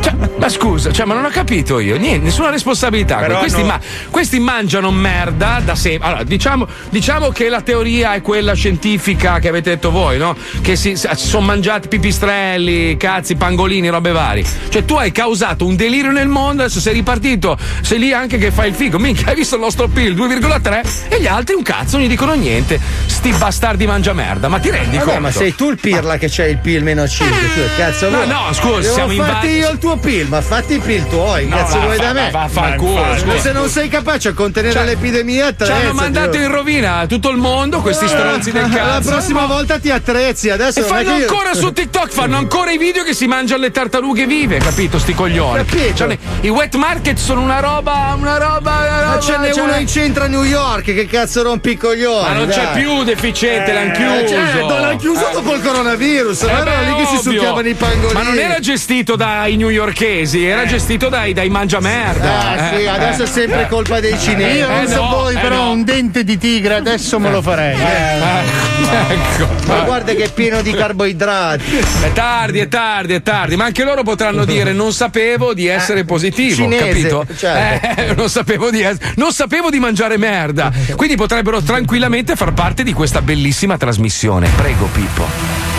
Cioè, 0.00 0.14
ma 0.38 0.48
scusa, 0.48 0.92
cioè, 0.92 1.04
ma 1.06 1.14
non 1.14 1.24
ho 1.24 1.28
capito 1.30 1.78
io, 1.78 1.96
niente, 1.96 2.24
nessuna 2.26 2.50
responsabilità. 2.50 3.16
Questi, 3.16 3.58
hanno- 3.60 3.66
ma- 3.66 3.80
questi 4.10 4.38
mangiano 4.38 4.90
merda 4.90 5.60
da 5.64 5.74
sempre. 5.74 6.06
Allora, 6.08 6.22
diciamo, 6.24 6.66
diciamo 6.90 7.28
che 7.30 7.48
la 7.48 7.60
teoria 7.60 8.14
è 8.14 8.22
quella 8.22 8.54
scientifica 8.54 9.38
che 9.38 9.48
avete 9.48 9.70
detto 9.70 9.90
voi, 9.90 10.18
no? 10.18 10.36
Che 10.60 10.76
si, 10.76 10.96
si 10.96 11.08
sono 11.14 11.46
mangiati 11.46 11.88
pipistrelli, 11.88 12.96
cazzi, 12.96 13.36
pangolini, 13.36 13.88
robe 13.88 14.12
varie. 14.12 14.44
Cioè, 14.68 14.84
tu 14.84 14.94
hai 14.94 15.12
causato 15.12 15.66
un 15.66 15.76
delirio 15.76 16.10
nel 16.12 16.28
mondo, 16.28 16.62
adesso 16.62 16.80
sei 16.80 16.94
ripartito, 16.94 17.56
sei 17.82 17.98
lì 17.98 18.12
anche 18.12 18.38
che 18.38 18.50
fai 18.50 18.68
il 18.68 18.74
figo. 18.74 18.98
Minchia, 18.98 19.28
hai 19.28 19.34
visto 19.34 19.54
il 19.56 19.60
nostro 19.60 19.88
PIL 19.88 20.14
2,3 20.14 21.08
e 21.08 21.20
gli 21.20 21.26
altri 21.26 21.54
un 21.54 21.62
cazzo, 21.62 21.96
non 21.96 22.06
gli 22.06 22.08
dicono 22.08 22.34
niente. 22.34 22.80
Sti 23.06 23.32
bastardi 23.32 23.86
mangia 23.86 24.12
merda, 24.12 24.48
ma 24.48 24.58
ti 24.58 24.70
rendi 24.70 24.96
Vabbè, 24.96 25.04
conto? 25.06 25.20
ma 25.20 25.30
sei 25.30 25.54
tu 25.54 25.70
il 25.70 25.78
pirla 25.78 26.16
che 26.18 26.28
c'è 26.28 26.46
il 26.46 26.58
PIL 26.58 26.82
meno 26.82 27.06
5. 27.08 27.36
Cazzo 27.76 28.08
No, 28.10 28.16
vuoi? 28.16 28.28
no, 28.28 28.52
scusa, 28.52 28.80
Devo 28.80 28.94
siamo 28.94 29.12
in 29.12 29.22
farti 29.24 29.46
va- 29.46 29.52
io 29.52 29.70
il 29.70 29.78
tuo 29.78 29.96
PIL, 29.96 30.28
ma 30.28 30.40
fatti 30.40 30.74
i 30.74 30.78
PIL 30.78 31.06
tuoi. 31.08 31.46
No, 31.46 31.56
cazzo 31.56 31.78
va- 31.78 31.84
vuoi 31.84 31.96
va- 31.96 32.04
da 32.04 32.12
me? 32.12 32.30
va- 32.30 32.48
va- 32.50 32.72
culo, 32.76 33.38
se 33.40 33.52
non 33.52 33.68
sei 33.68 33.88
capace 33.88 34.28
a 34.28 34.32
contenere 34.32 34.72
Cioè, 34.74 34.84
l'epidemia, 34.84 35.44
Ci 35.44 35.48
attrezza. 35.50 35.74
hanno 35.74 35.92
mandato 35.94 36.36
in 36.36 36.50
rovina 36.50 37.06
tutto 37.08 37.30
il 37.30 37.36
mondo, 37.36 37.80
questi 37.80 38.06
stronzi 38.06 38.50
del 38.52 38.68
cazzo. 38.70 39.10
La 39.10 39.16
prossima 39.16 39.46
volta 39.46 39.78
ti 39.78 39.90
attrezzi, 39.90 40.50
adesso 40.50 40.80
E 40.80 40.82
fanno 40.82 41.16
io- 41.16 41.26
ancora 41.28 41.54
su 41.54 41.72
TikTok, 41.72 42.10
fanno 42.10 42.36
ancora 42.38 42.70
i 42.70 42.78
video 42.78 43.02
che 43.04 43.14
si 43.14 43.26
mangiano 43.26 43.62
le 43.62 43.70
tartarughe 43.70 44.26
vive, 44.26 44.58
capito? 44.58 44.98
Sti 44.98 45.14
coglioni. 45.14 45.56
Capito. 45.64 45.94
Cioè, 45.96 46.18
I 46.42 46.48
wet 46.48 46.74
market 46.76 47.16
sono 47.18 47.40
una 47.40 47.60
roba, 47.60 48.14
una 48.18 48.36
roba. 48.38 48.56
Una 48.70 49.00
roba 49.00 49.14
Ma 49.14 49.20
ce 49.20 49.36
n'è 49.38 49.52
cioè- 49.52 49.62
uno 49.64 49.76
in 49.76 49.86
centro 49.88 50.24
a 50.24 50.26
New 50.26 50.42
York, 50.44 50.84
che 50.84 51.06
cazzo 51.06 51.42
rompi 51.42 51.70
i 51.70 51.76
coglioni? 51.76 52.22
Ma 52.28 52.32
non 52.34 52.48
c'è 52.48 52.62
dai. 52.72 52.82
più 52.82 53.02
deficiente, 53.04 53.72
l'hanno 53.72 53.92
Eh, 53.92 54.24
chiuso. 54.24 54.66
non 54.66 54.80
l'hanno 54.80 54.96
chiuso 54.96 55.28
Eh. 55.28 55.32
dopo 55.32 55.54
il 55.54 55.62
coronavirus, 55.62 56.42
Eh 56.42 56.46
ma 56.52 56.60
erano 56.60 56.82
lì 56.96 57.04
che 57.04 57.16
si 57.16 57.22
succhiavano 57.38 57.68
i 57.68 57.74
pangolini. 57.74 58.12
Ma 58.12 58.22
non 58.22 58.38
era 58.38 58.58
gestito 58.60 59.16
dai 59.16 59.56
newyorkesi, 59.56 60.44
era 60.44 60.66
gestito 60.66 61.08
dai, 61.08 61.32
dai 61.32 61.48
mangiamerda. 61.48 62.38
Ah, 62.50 62.68
sì, 62.74 62.82
Eh, 62.82 62.86
adesso 62.88 63.22
eh. 63.22 63.26
è 63.26 63.28
sempre 63.28 63.66
colpa 63.68 64.00
dei 64.00 64.18
cinesi. 64.18 64.58
Io 64.58 64.68
non 64.68 64.82
Eh, 64.82 64.88
so 64.88 65.02
no, 65.02 65.08
voi, 65.08 65.34
eh, 65.34 65.38
però 65.38 65.56
no. 65.64 65.70
un 65.70 65.84
dente 65.84 66.24
di 66.24 66.38
tigre 66.38 66.74
adesso 66.74 67.18
me 67.18 67.30
lo 67.30 67.42
farei. 67.42 67.76
eh. 67.78 68.66
Ecco. 69.10 69.48
Ma 69.66 69.80
guarda 69.82 70.12
che 70.14 70.24
è 70.24 70.32
pieno 70.32 70.62
di 70.62 70.72
carboidrati. 70.72 71.76
È 72.02 72.12
tardi, 72.12 72.58
è 72.58 72.68
tardi, 72.68 73.14
è 73.14 73.22
tardi, 73.22 73.56
ma 73.56 73.64
anche 73.64 73.84
loro 73.84 74.02
potranno 74.02 74.44
dire 74.44 74.72
non 74.72 74.92
sapevo 74.92 75.52
di 75.54 75.66
essere 75.66 76.04
positivo, 76.04 76.54
cinese, 76.54 76.86
capito? 76.88 77.26
certo. 77.36 78.00
Eh, 78.00 78.14
non 78.16 78.28
sapevo 78.30 78.70
di 78.70 78.80
ess- 78.82 78.98
non 79.16 79.32
sapevo 79.32 79.70
di 79.70 79.78
mangiare 79.78 80.16
merda. 80.16 80.72
Quindi 80.96 81.16
potrebbero 81.16 81.60
tranquillamente 81.60 82.34
far 82.36 82.52
parte 82.52 82.82
di 82.82 82.92
questa 82.92 83.20
bellissima 83.20 83.76
trasmissione. 83.76 84.48
Prego 84.56 84.86
Pippo. 84.86 85.77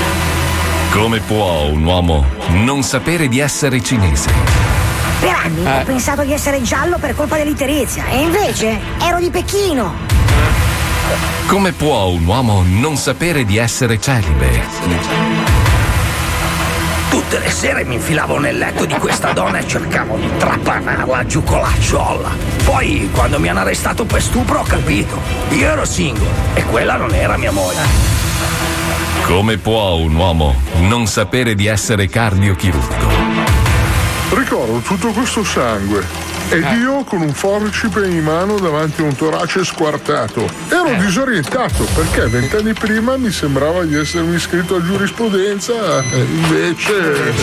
Come 0.92 1.20
può 1.20 1.66
un 1.66 1.84
uomo 1.84 2.26
non 2.50 2.82
sapere 2.84 3.28
di 3.28 3.40
essere 3.40 3.82
cinese? 3.82 4.32
Per 5.20 5.30
anni 5.30 5.64
Eh. 5.66 5.80
ho 5.82 5.84
pensato 5.84 6.24
di 6.24 6.34
essere 6.34 6.62
giallo 6.62 6.98
per 6.98 7.16
colpa 7.16 7.38
dell'iterizia 7.38 8.06
e 8.08 8.22
invece 8.22 8.80
ero 9.02 9.20
di 9.20 9.30
Pechino. 9.30 9.94
Come 11.48 11.72
può 11.74 12.08
un 12.08 12.26
uomo 12.26 12.64
non 12.66 12.96
sapere 12.98 13.46
di 13.46 13.58
essere 13.58 14.00
celibe? 14.00 14.62
Tutte 17.10 17.40
le 17.40 17.50
sere 17.50 17.84
mi 17.86 17.96
infilavo 17.96 18.38
nel 18.40 18.58
letto 18.58 18.86
di 18.86 18.94
questa 18.96 19.32
donna 19.32 19.58
e 19.60 19.68
cercavo 19.68 20.16
di 20.18 20.30
trapanarla 20.38 21.26
giù 21.26 21.44
con 21.44 21.60
la 21.60 21.74
ciolla. 21.80 22.30
Poi, 22.64 23.10
quando 23.12 23.40
mi 23.40 23.50
hanno 23.50 23.60
arrestato 23.62 24.06
per 24.06 24.22
stupro, 24.22 24.60
ho 24.60 24.64
capito. 24.64 25.20
Io 25.50 25.68
ero 25.68 25.86
single 25.86 26.28
e 26.54 26.64
quella 26.64 26.96
non 26.98 27.14
era 27.14 27.36
mia 27.38 27.52
moglie. 27.52 27.82
Come 29.30 29.58
può 29.58 29.94
un 29.98 30.16
uomo 30.16 30.56
non 30.80 31.06
sapere 31.06 31.54
di 31.54 31.68
essere 31.68 32.08
cardiochirurgo? 32.10 33.08
Ricordo 34.32 34.80
tutto 34.80 35.12
questo 35.12 35.44
sangue 35.44 36.04
ed 36.50 36.66
io 36.82 37.04
con 37.04 37.22
un 37.22 37.32
forcipe 37.32 38.08
in 38.08 38.24
mano 38.24 38.58
davanti 38.58 39.02
a 39.02 39.04
un 39.04 39.16
torace 39.16 39.64
squartato. 39.64 40.50
Ero 40.70 40.96
disorientato 41.00 41.84
perché 41.94 42.26
vent'anni 42.28 42.74
prima 42.74 43.18
mi 43.18 43.30
sembrava 43.30 43.84
di 43.84 43.96
essermi 43.96 44.36
iscritto 44.36 44.78
a 44.78 44.84
giurisprudenza 44.84 46.00
e 46.12 46.18
invece... 46.18 47.34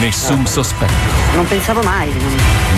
Nessun 0.00 0.46
sospetto, 0.46 0.92
Non 1.34 1.46
pensavo 1.46 1.82
mai. 1.82 2.10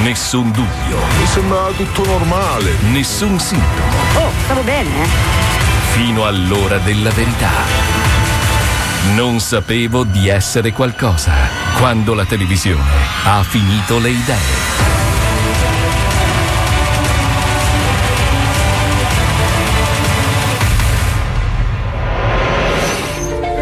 nessun 0.02 0.50
dubbio, 0.50 0.96
Mi 1.20 1.26
sembrava 1.26 1.70
tutto 1.70 2.04
normale. 2.04 2.72
nessun 2.90 3.38
sintomo, 3.38 3.92
Oh, 4.16 4.30
stavo 4.44 4.62
bene, 4.62 4.88
eh? 5.04 5.50
fino 5.92 6.24
all'ora 6.26 6.78
della 6.78 7.10
verità. 7.10 7.50
Non 9.10 9.40
sapevo 9.40 10.04
di 10.04 10.28
essere 10.28 10.72
qualcosa 10.72 11.32
quando 11.76 12.14
la 12.14 12.24
televisione 12.24 12.82
ha 13.24 13.42
finito 13.42 13.98
le 13.98 14.10
idee. 14.10 14.80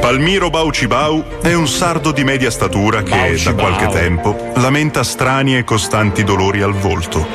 Palmiro 0.01 0.51
Baucibau 0.51 1.25
è 1.41 1.53
un 1.55 1.67
sardo 1.67 2.13
di 2.13 2.23
media 2.25 2.51
statura 2.51 3.03
che 3.03 3.11
Baucibau. 3.11 3.55
da 3.55 3.63
qualche 3.63 3.87
tempo 3.89 4.53
lamenta 4.57 5.03
strani 5.03 5.57
e 5.57 5.65
costanti 5.65 6.23
dolori 6.23 6.63
al 6.63 6.75
volto. 6.75 7.27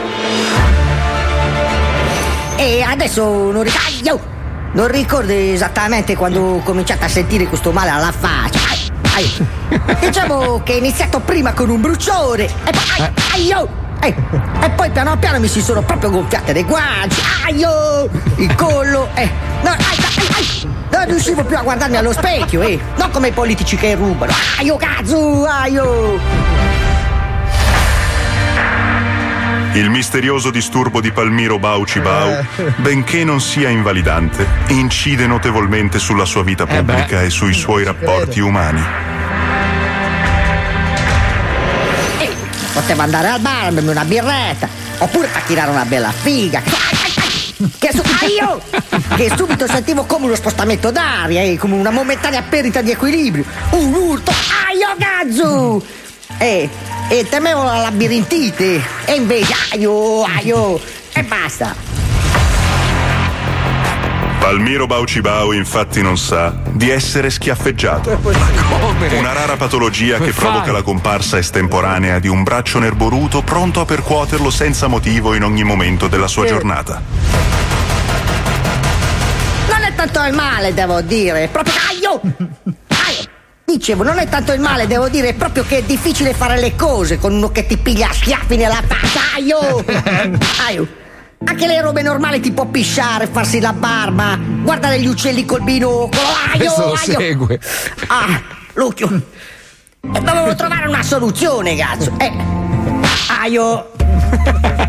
E 2.58 2.82
adesso 2.82 3.52
non 3.52 3.64
ricordo. 3.64 4.35
Non 4.76 4.90
ricordo 4.90 5.32
esattamente 5.32 6.18
quando 6.18 6.42
ho 6.42 6.60
cominciato 6.60 7.06
a 7.06 7.08
sentire 7.08 7.46
questo 7.46 7.72
male 7.72 7.92
alla 7.92 8.12
faccia. 8.12 8.60
Ai, 8.68 8.92
ai. 9.14 9.48
Diciamo 10.06 10.62
che 10.64 10.74
è 10.74 10.76
iniziato 10.76 11.22
prima 11.22 11.54
con 11.54 11.70
un 11.70 11.80
bruciore 11.80 12.44
e 12.44 12.72
poi. 12.72 13.00
Ai, 13.00 13.14
ai, 13.32 13.54
oh. 13.54 13.84
Eh, 14.02 14.14
e 14.60 14.70
poi 14.72 14.90
piano 14.90 15.18
piano 15.18 15.40
mi 15.40 15.48
si 15.48 15.62
sono 15.62 15.82
proprio 15.82 16.12
gonfiate 16.12 16.52
le 16.52 16.66
guance, 16.66 17.22
ai, 17.46 17.64
oh, 17.64 18.10
il 18.36 18.54
collo, 18.56 19.08
eh. 19.14 19.30
No, 19.64 19.70
ai, 19.70 19.78
ai, 19.80 20.28
ai. 20.36 20.70
Non 20.92 21.06
riuscivo 21.06 21.46
più 21.46 21.56
a 21.56 21.62
guardarmi 21.62 21.96
allo 21.96 22.12
specchio, 22.12 22.62
eh. 22.62 22.78
Non 22.98 23.10
come 23.12 23.30
i 23.30 23.32
politici 23.32 23.78
che 23.78 23.96
rubano. 23.96 24.34
Ai, 24.60 24.70
oh, 24.70 24.76
cazzo, 24.76 25.46
ai, 25.46 25.78
Il 29.76 29.90
misterioso 29.90 30.52
disturbo 30.52 31.02
di 31.02 31.12
Palmiro 31.12 31.60
Baucibau, 31.60 32.30
Eh. 32.30 32.64
benché 32.78 33.26
non 33.26 33.42
sia 33.42 33.68
invalidante, 33.70 34.48
incide 34.68 35.28
notevolmente 35.28 36.00
sulla 36.00 36.24
sua 36.24 36.44
vita 36.44 36.64
Eh 36.64 36.68
pubblica 36.78 37.22
e 37.22 37.30
sui 37.30 37.54
suoi 37.54 37.84
rapporti 37.84 38.40
umani. 38.40 38.82
Eh, 42.20 42.30
Potevo 42.74 43.02
andare 43.02 43.28
al 43.28 43.40
bar, 43.42 43.72
bermi 43.74 43.90
una 43.90 44.06
birretta, 44.06 44.68
oppure 45.00 45.28
a 45.34 45.40
tirare 45.46 45.72
una 45.72 45.84
bella 45.86 46.12
figa. 46.12 46.62
Che, 47.78 47.92
su- 47.94 48.02
ah, 48.22 48.26
io! 48.26 48.62
che 49.18 49.32
subito 49.36 49.68
sentivo 49.68 50.06
come 50.06 50.26
uno 50.28 50.36
spostamento 50.36 50.90
d'aria, 50.90 51.42
eh, 51.42 51.58
come 51.58 51.76
una 51.76 51.92
momentanea 51.92 52.42
perdita 52.44 52.82
di 52.82 52.92
equilibrio. 52.92 53.44
Un 53.72 53.94
urto, 53.94 54.32
aio 54.70 54.96
cazzo! 56.38 56.44
E, 56.44 56.70
e 57.10 57.28
temevo 57.28 57.64
la 57.64 57.78
labirintite, 57.78 58.82
e 59.06 59.14
invece 59.14 59.54
aio, 59.74 60.24
aio, 60.24 60.80
e 61.14 61.24
basta. 61.24 61.76
Palmiro 64.40 64.86
Baucibao 64.86 65.54
infatti 65.54 66.04
non 66.04 66.20
sa 66.20 66.56
di 66.70 66.92
essere 66.92 67.32
schiaffeggiato. 67.32 68.20
Una 69.18 69.34
rara 69.34 69.56
patologia 69.56 70.20
che 70.20 70.34
provoca 70.34 70.72
la 70.72 70.84
comparsa 70.84 71.40
estemporanea 71.40 72.20
di 72.20 72.28
un 72.28 72.44
braccio 72.44 72.78
nerboruto 72.78 73.42
pronto 73.42 73.80
a 73.80 73.86
percuoterlo 73.86 74.52
senza 74.52 74.86
motivo 74.86 75.34
in 75.34 75.44
ogni 75.44 75.64
momento 75.64 76.08
della 76.08 76.28
sua 76.28 76.46
giornata. 76.46 77.02
Non 79.68 79.82
è 79.82 79.96
tanto 79.96 80.24
il 80.26 80.34
male, 80.34 80.76
devo 80.76 81.02
dire. 81.02 81.50
Proprio. 81.52 81.74
Aio! 81.90 82.22
Dicevo, 83.66 84.04
non 84.04 84.20
è 84.20 84.30
tanto 84.30 84.54
il 84.54 84.60
male, 84.60 84.86
devo 84.86 85.10
dire, 85.10 85.30
è 85.30 85.34
proprio 85.34 85.64
che 85.64 85.80
è 85.80 85.82
difficile 85.82 86.36
fare 86.36 86.60
le 86.60 86.76
cose 86.76 87.18
con 87.18 87.34
uno 87.34 87.50
che 87.50 87.66
ti 87.66 87.78
piglia 87.78 88.10
a 88.10 88.14
schiaffi 88.14 88.58
nella 88.58 88.82
faccia. 88.86 89.22
Aio! 89.36 89.84
Aio! 90.68 90.88
Anche 91.44 91.66
le 91.66 91.82
robe 91.82 92.04
normali 92.04 92.40
tipo 92.40 92.68
pisciare, 92.68 93.26
farsi 93.26 93.60
la 93.60 93.74
barba, 93.74 94.38
guardare 94.62 95.00
gli 95.00 95.08
uccelli 95.08 95.46
col 95.46 95.64
binocolo. 95.64 96.28
Aio! 96.54 96.72
Questo 96.72 96.88
lo 96.90 96.96
segue. 96.96 97.60
Ah, 98.08 98.40
Lucchio. 98.74 99.10
E 99.10 100.20
dovevo 100.20 100.54
trovare 100.54 100.88
una 100.88 101.02
soluzione, 101.02 101.76
cazzo. 101.76 102.14
Eh. 102.20 102.32
Aio! 103.42 103.92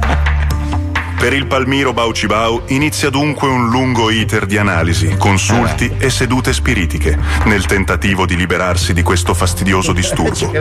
Per 1.18 1.32
il 1.32 1.46
Palmiro 1.46 1.92
Baucibao 1.92 2.64
inizia 2.66 3.08
dunque 3.10 3.48
un 3.48 3.68
lungo 3.68 4.10
iter 4.10 4.46
di 4.46 4.58
analisi, 4.58 5.16
consulti 5.16 5.90
e 5.98 6.10
sedute 6.10 6.52
spiritiche, 6.52 7.18
nel 7.44 7.64
tentativo 7.64 8.26
di 8.26 8.36
liberarsi 8.36 8.92
di 8.92 9.02
questo 9.02 9.32
fastidioso 9.32 9.92
disturbo. 9.92 10.52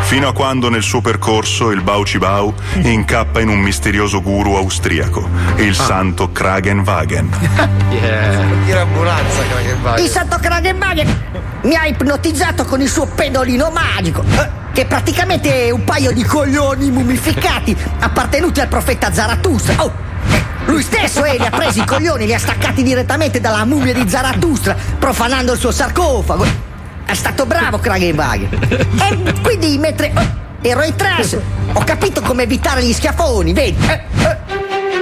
Fino 0.00 0.28
a 0.28 0.32
quando 0.32 0.68
nel 0.68 0.82
suo 0.82 1.00
percorso 1.00 1.70
il 1.70 1.82
Baucibao 1.82 2.54
incappa 2.82 3.40
in 3.40 3.48
un 3.48 3.60
misterioso 3.60 4.22
guru 4.22 4.54
austriaco, 4.54 5.28
il 5.56 5.74
santo 5.74 6.32
Kragenwagen. 6.32 7.28
Tira 7.90 8.80
ambulanza, 8.80 9.42
che 9.42 9.76
vai. 9.82 10.02
Il 10.02 10.08
santo 10.08 10.38
Kragenwagen 10.40 11.22
mi 11.62 11.76
ha 11.76 11.86
ipnotizzato 11.86 12.64
con 12.64 12.80
il 12.80 12.88
suo 12.88 13.06
pedolino 13.06 13.70
magico. 13.70 14.59
Che 14.72 14.86
praticamente 14.86 15.66
è 15.66 15.70
un 15.70 15.84
paio 15.84 16.12
di 16.12 16.22
coglioni 16.22 16.90
mummificati 16.90 17.76
appartenuti 17.98 18.60
al 18.60 18.68
profeta 18.68 19.12
Zarathustra. 19.12 19.82
Oh, 19.84 19.92
eh, 20.30 20.42
lui 20.66 20.82
stesso 20.82 21.24
eh, 21.24 21.36
li 21.36 21.44
ha 21.44 21.50
presi 21.50 21.80
i 21.80 21.84
coglioni, 21.84 22.24
li 22.26 22.34
ha 22.34 22.38
staccati 22.38 22.82
direttamente 22.82 23.40
dalla 23.40 23.64
mummia 23.64 23.92
di 23.92 24.08
Zarathustra, 24.08 24.76
profanando 24.98 25.52
il 25.52 25.58
suo 25.58 25.72
sarcofago. 25.72 26.46
È 27.04 27.14
stato 27.14 27.46
bravo 27.46 27.78
Kragenwagen. 27.78 28.48
E 29.00 29.40
quindi 29.42 29.76
mentre 29.78 30.12
oh, 30.14 30.38
ero 30.62 30.82
in 30.82 30.94
trance 30.94 31.42
ho 31.72 31.82
capito 31.84 32.20
come 32.20 32.44
evitare 32.44 32.84
gli 32.84 32.92
schiaffoni, 32.92 33.52
vedi? 33.52 33.76
Eh, 33.86 34.02
eh. 34.22 34.36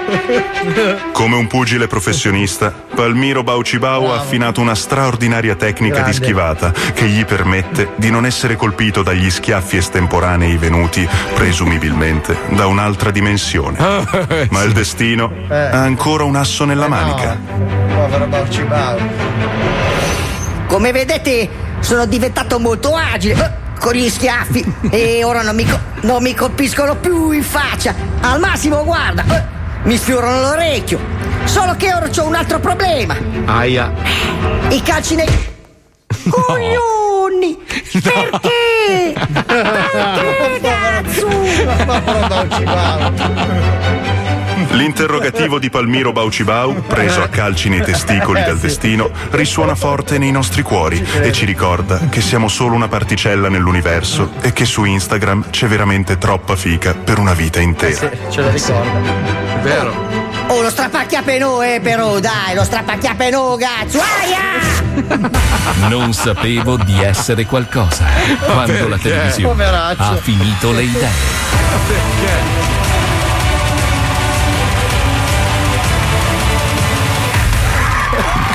Come 1.13 1.37
un 1.37 1.47
pugile 1.47 1.87
professionista, 1.87 2.73
Palmiro 2.95 3.43
Baucibao 3.43 4.13
ha 4.13 4.17
affinato 4.17 4.61
una 4.61 4.75
straordinaria 4.75 5.55
tecnica 5.55 5.97
Grande. 5.97 6.11
di 6.11 6.17
schivata 6.17 6.73
che 6.95 7.07
gli 7.07 7.25
permette 7.25 7.91
di 7.97 8.11
non 8.11 8.25
essere 8.25 8.57
colpito 8.57 9.03
dagli 9.03 9.31
schiaffi 9.31 9.77
estemporanei 9.77 10.57
venuti, 10.57 11.07
presumibilmente, 11.35 12.37
da 12.51 12.67
un'altra 12.67 13.11
dimensione. 13.11 13.77
Ma 14.51 14.63
il 14.63 14.73
destino 14.73 15.31
ha 15.49 15.83
ancora 15.83 16.25
un 16.25 16.37
asso 16.37 16.65
nella 16.65 16.89
manica. 16.89 17.39
Povero 17.95 18.27
Baucibao. 18.27 18.99
Come 20.67 20.93
vedete, 20.93 21.49
sono 21.81 22.07
diventato 22.07 22.59
molto 22.59 22.95
agile 22.95 23.35
eh, 23.35 23.79
con 23.79 23.95
gli 23.95 24.09
schiaffi 24.09 24.65
e 24.91 25.25
ora 25.25 25.43
non 25.43 25.55
mi, 25.55 25.65
co- 25.65 25.81
non 26.03 26.23
mi 26.23 26.35
colpiscono 26.35 26.97
più 26.97 27.31
in 27.31 27.43
faccia. 27.43 27.95
Al 28.21 28.39
massimo, 28.41 28.85
guarda, 28.85 29.25
eh, 29.25 29.58
mi 29.89 29.97
sfiorano 29.97 30.43
l'orecchio. 30.43 31.01
Solo 31.45 31.75
che 31.77 31.95
ora 31.95 32.09
c'ho 32.09 32.27
un 32.27 32.35
altro 32.35 32.61
problema. 32.61 33.17
Aia. 33.47 33.91
I 34.69 34.83
calci 34.83 35.15
nei. 35.15 35.27
Coglioni! 36.29 37.59
Perché? 38.03 39.15
Perché, 39.47 40.61
cazzo? 40.61 41.27
L'interrogativo 44.71 45.59
di 45.59 45.71
Palmiro 45.71 46.13
Baucibau, 46.13 46.83
preso 46.83 47.23
a 47.23 47.29
calci 47.29 47.69
nei 47.69 47.83
testicoli 47.83 48.43
dal 48.45 48.59
destino, 48.59 49.11
risuona 49.31 49.75
forte 49.75 50.19
nei 50.19 50.31
nostri 50.31 50.63
cuori 50.63 51.05
e 51.21 51.33
ci 51.33 51.45
ricorda 51.45 52.09
che 52.09 52.21
siamo 52.21 52.49
solo 52.49 52.75
una 52.75 52.89
particella 52.89 53.49
nell'universo 53.49 54.33
e 54.41 54.53
che 54.53 54.65
su 54.65 54.85
Instagram 54.85 55.51
c'è 55.51 55.67
veramente 55.67 56.19
troppa 56.19 56.55
fica 56.55 56.95
per 56.95 57.19
una 57.19 57.33
vita 57.35 57.61
intera. 57.61 58.11
Ce 58.29 58.41
lo 58.41 58.51
ricorda. 58.51 59.57
È 59.57 59.59
vero. 59.63 60.07
Oh, 60.49 60.63
lo 60.63 60.71
strapacchiape 60.71 61.39
no, 61.39 61.63
eh, 61.63 61.81
però, 61.83 62.21
dai, 62.21 62.55
lo 62.55 62.65
strapacchiape 62.65 63.31
no, 63.31 63.57
cazzo! 63.59 64.01
Aia! 64.01 65.89
Non 65.89 66.13
sapevo 66.15 66.77
di 66.77 67.03
essere 67.03 67.45
qualcosa 67.45 68.05
quando 68.45 68.89
la 68.89 68.97
Perché? 68.97 69.09
televisione 69.11 69.49
Poveraccio. 69.49 70.03
ha 70.03 70.17
finito 70.17 70.73
le 70.73 70.83
idee. 70.83 71.11
Perché? 71.87 72.78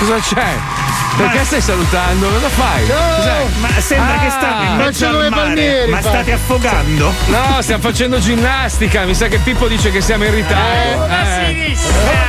Cosa 0.04 0.20
c'è? 0.20 0.83
Perché 1.16 1.44
stai 1.46 1.62
salutando? 1.62 2.28
Cosa 2.28 2.50
fai? 2.50 2.82
Cos'è? 2.88 3.46
Ma 3.60 3.80
sembra 3.80 4.18
che 4.18 4.30
state 4.30 4.66
in 4.66 4.76
mezzo 4.78 5.08
al 5.08 5.30
mare. 5.30 5.86
Ma 5.88 6.02
state 6.02 6.32
affogando? 6.32 7.14
No, 7.28 7.58
stiamo 7.62 7.82
facendo 7.84 8.20
ginnastica. 8.20 9.04
Mi 9.06 9.14
sa 9.14 9.28
che 9.28 9.38
Pippo 9.38 9.68
dice 9.68 9.92
che 9.92 10.02
siamo 10.02 10.24
in 10.26 10.34
ritardo. 10.34 11.06
Eh. 11.06 11.76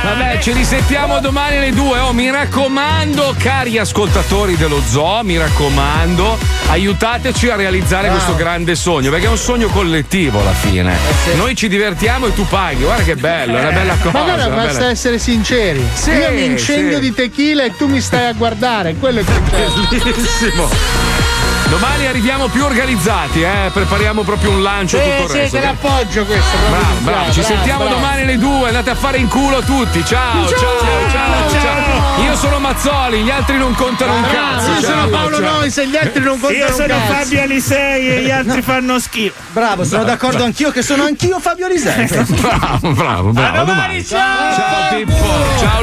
Vabbè, 0.03 0.39
ci 0.39 0.51
risentiamo 0.51 1.19
domani 1.19 1.57
alle 1.57 1.71
due. 1.71 1.99
Oh, 1.99 2.13
mi 2.13 2.29
raccomando, 2.29 3.33
cari 3.39 3.77
ascoltatori 3.79 4.55
dello 4.55 4.81
zoo, 4.87 5.23
mi 5.23 5.37
raccomando, 5.37 6.37
aiutateci 6.67 7.49
a 7.49 7.55
realizzare 7.55 8.03
Bravo. 8.07 8.17
questo 8.17 8.35
grande 8.35 8.75
sogno, 8.75 9.09
perché 9.09 9.25
è 9.25 9.29
un 9.29 9.37
sogno 9.37 9.67
collettivo 9.69 10.41
alla 10.41 10.53
fine. 10.53 10.95
Noi 11.35 11.55
ci 11.55 11.67
divertiamo 11.67 12.27
e 12.27 12.33
tu 12.35 12.45
paghi. 12.47 12.83
Guarda 12.83 13.03
che 13.03 13.15
bello, 13.15 13.57
è 13.57 13.61
una 13.61 13.71
bella 13.71 13.95
cosa. 13.95 14.11
Ma 14.17 14.23
guarda, 14.23 14.45
una 14.45 14.55
basta 14.55 14.79
bella- 14.79 14.91
essere 14.91 15.17
sinceri. 15.17 15.83
Sì, 15.93 16.11
Io 16.11 16.31
mi 16.31 16.45
incendio 16.45 16.97
sì. 16.97 17.01
di 17.01 17.13
tequila 17.13 17.63
e 17.63 17.75
tu 17.75 17.87
mi 17.87 17.99
stai 17.99 18.27
a 18.27 18.33
guardare. 18.33 18.73
Quello 18.75 19.21
è. 19.21 19.23
Bellissimo. 19.23 20.69
Domani 21.69 22.05
arriviamo 22.05 22.47
più 22.47 22.63
organizzati, 22.63 23.41
eh? 23.41 23.71
prepariamo 23.73 24.21
proprio 24.21 24.51
un 24.51 24.61
lancio 24.61 24.97
Sì, 24.97 25.03
tutto 25.03 25.23
il 25.23 25.29
sì, 25.29 25.37
resto. 25.37 25.57
te 25.57 25.63
l'appoggio 25.63 26.25
questo. 26.25 26.57
Bravo, 26.69 26.83
bravo. 26.99 27.23
qua, 27.23 27.31
Ci 27.33 27.39
bravo, 27.39 27.55
sentiamo 27.55 27.83
bravo. 27.85 27.95
domani 27.95 28.21
alle 28.21 28.37
due. 28.37 28.67
Andate 28.67 28.89
a 28.91 28.95
fare 28.95 29.17
in 29.17 29.27
culo 29.27 29.61
tutti. 29.61 30.05
Ciao, 30.05 30.47
ciao, 30.47 30.57
ciao, 31.09 31.09
ciao. 31.09 31.59
ciao. 31.59 32.23
Io 32.23 32.35
sono 32.35 32.59
Mazzoli, 32.59 33.21
gli 33.23 33.31
altri 33.31 33.57
non 33.57 33.73
contano 33.73 34.13
un 34.13 34.21
Bravo, 34.21 34.35
cazzo. 34.35 34.69
io 34.71 34.81
Ciao, 34.81 34.91
sono 34.91 35.07
Paolo 35.07 35.37
ciao. 35.37 35.51
Nois 35.57 35.77
e 35.77 35.87
gli 35.87 35.97
altri 35.97 36.21
non 36.21 36.39
contano 36.39 36.53
Io 36.59 36.67
un 36.67 36.73
sono 36.73 36.87
cazzo. 36.87 37.13
Fabio 37.13 37.41
Alisei 37.41 38.09
e 38.09 38.21
gli 38.21 38.31
altri 38.31 38.61
fanno 38.61 38.99
schifo. 38.99 39.33
Bravo, 39.51 39.83
sono 39.83 40.03
d'accordo 40.03 40.43
anch'io 40.43 40.69
che 40.71 40.81
sono 40.83 41.03
anch'io 41.03 41.39
Fabio 41.39 41.67
Lisei. 41.67 42.05
Bravo, 42.35 42.91
bravo, 42.91 43.31
bravo. 43.31 43.61
A 43.61 43.63
domani, 43.63 44.05
ciao! 44.05 44.53
Ciao 44.55 44.95
Pippo, 44.95 45.45
ciao 45.59 45.81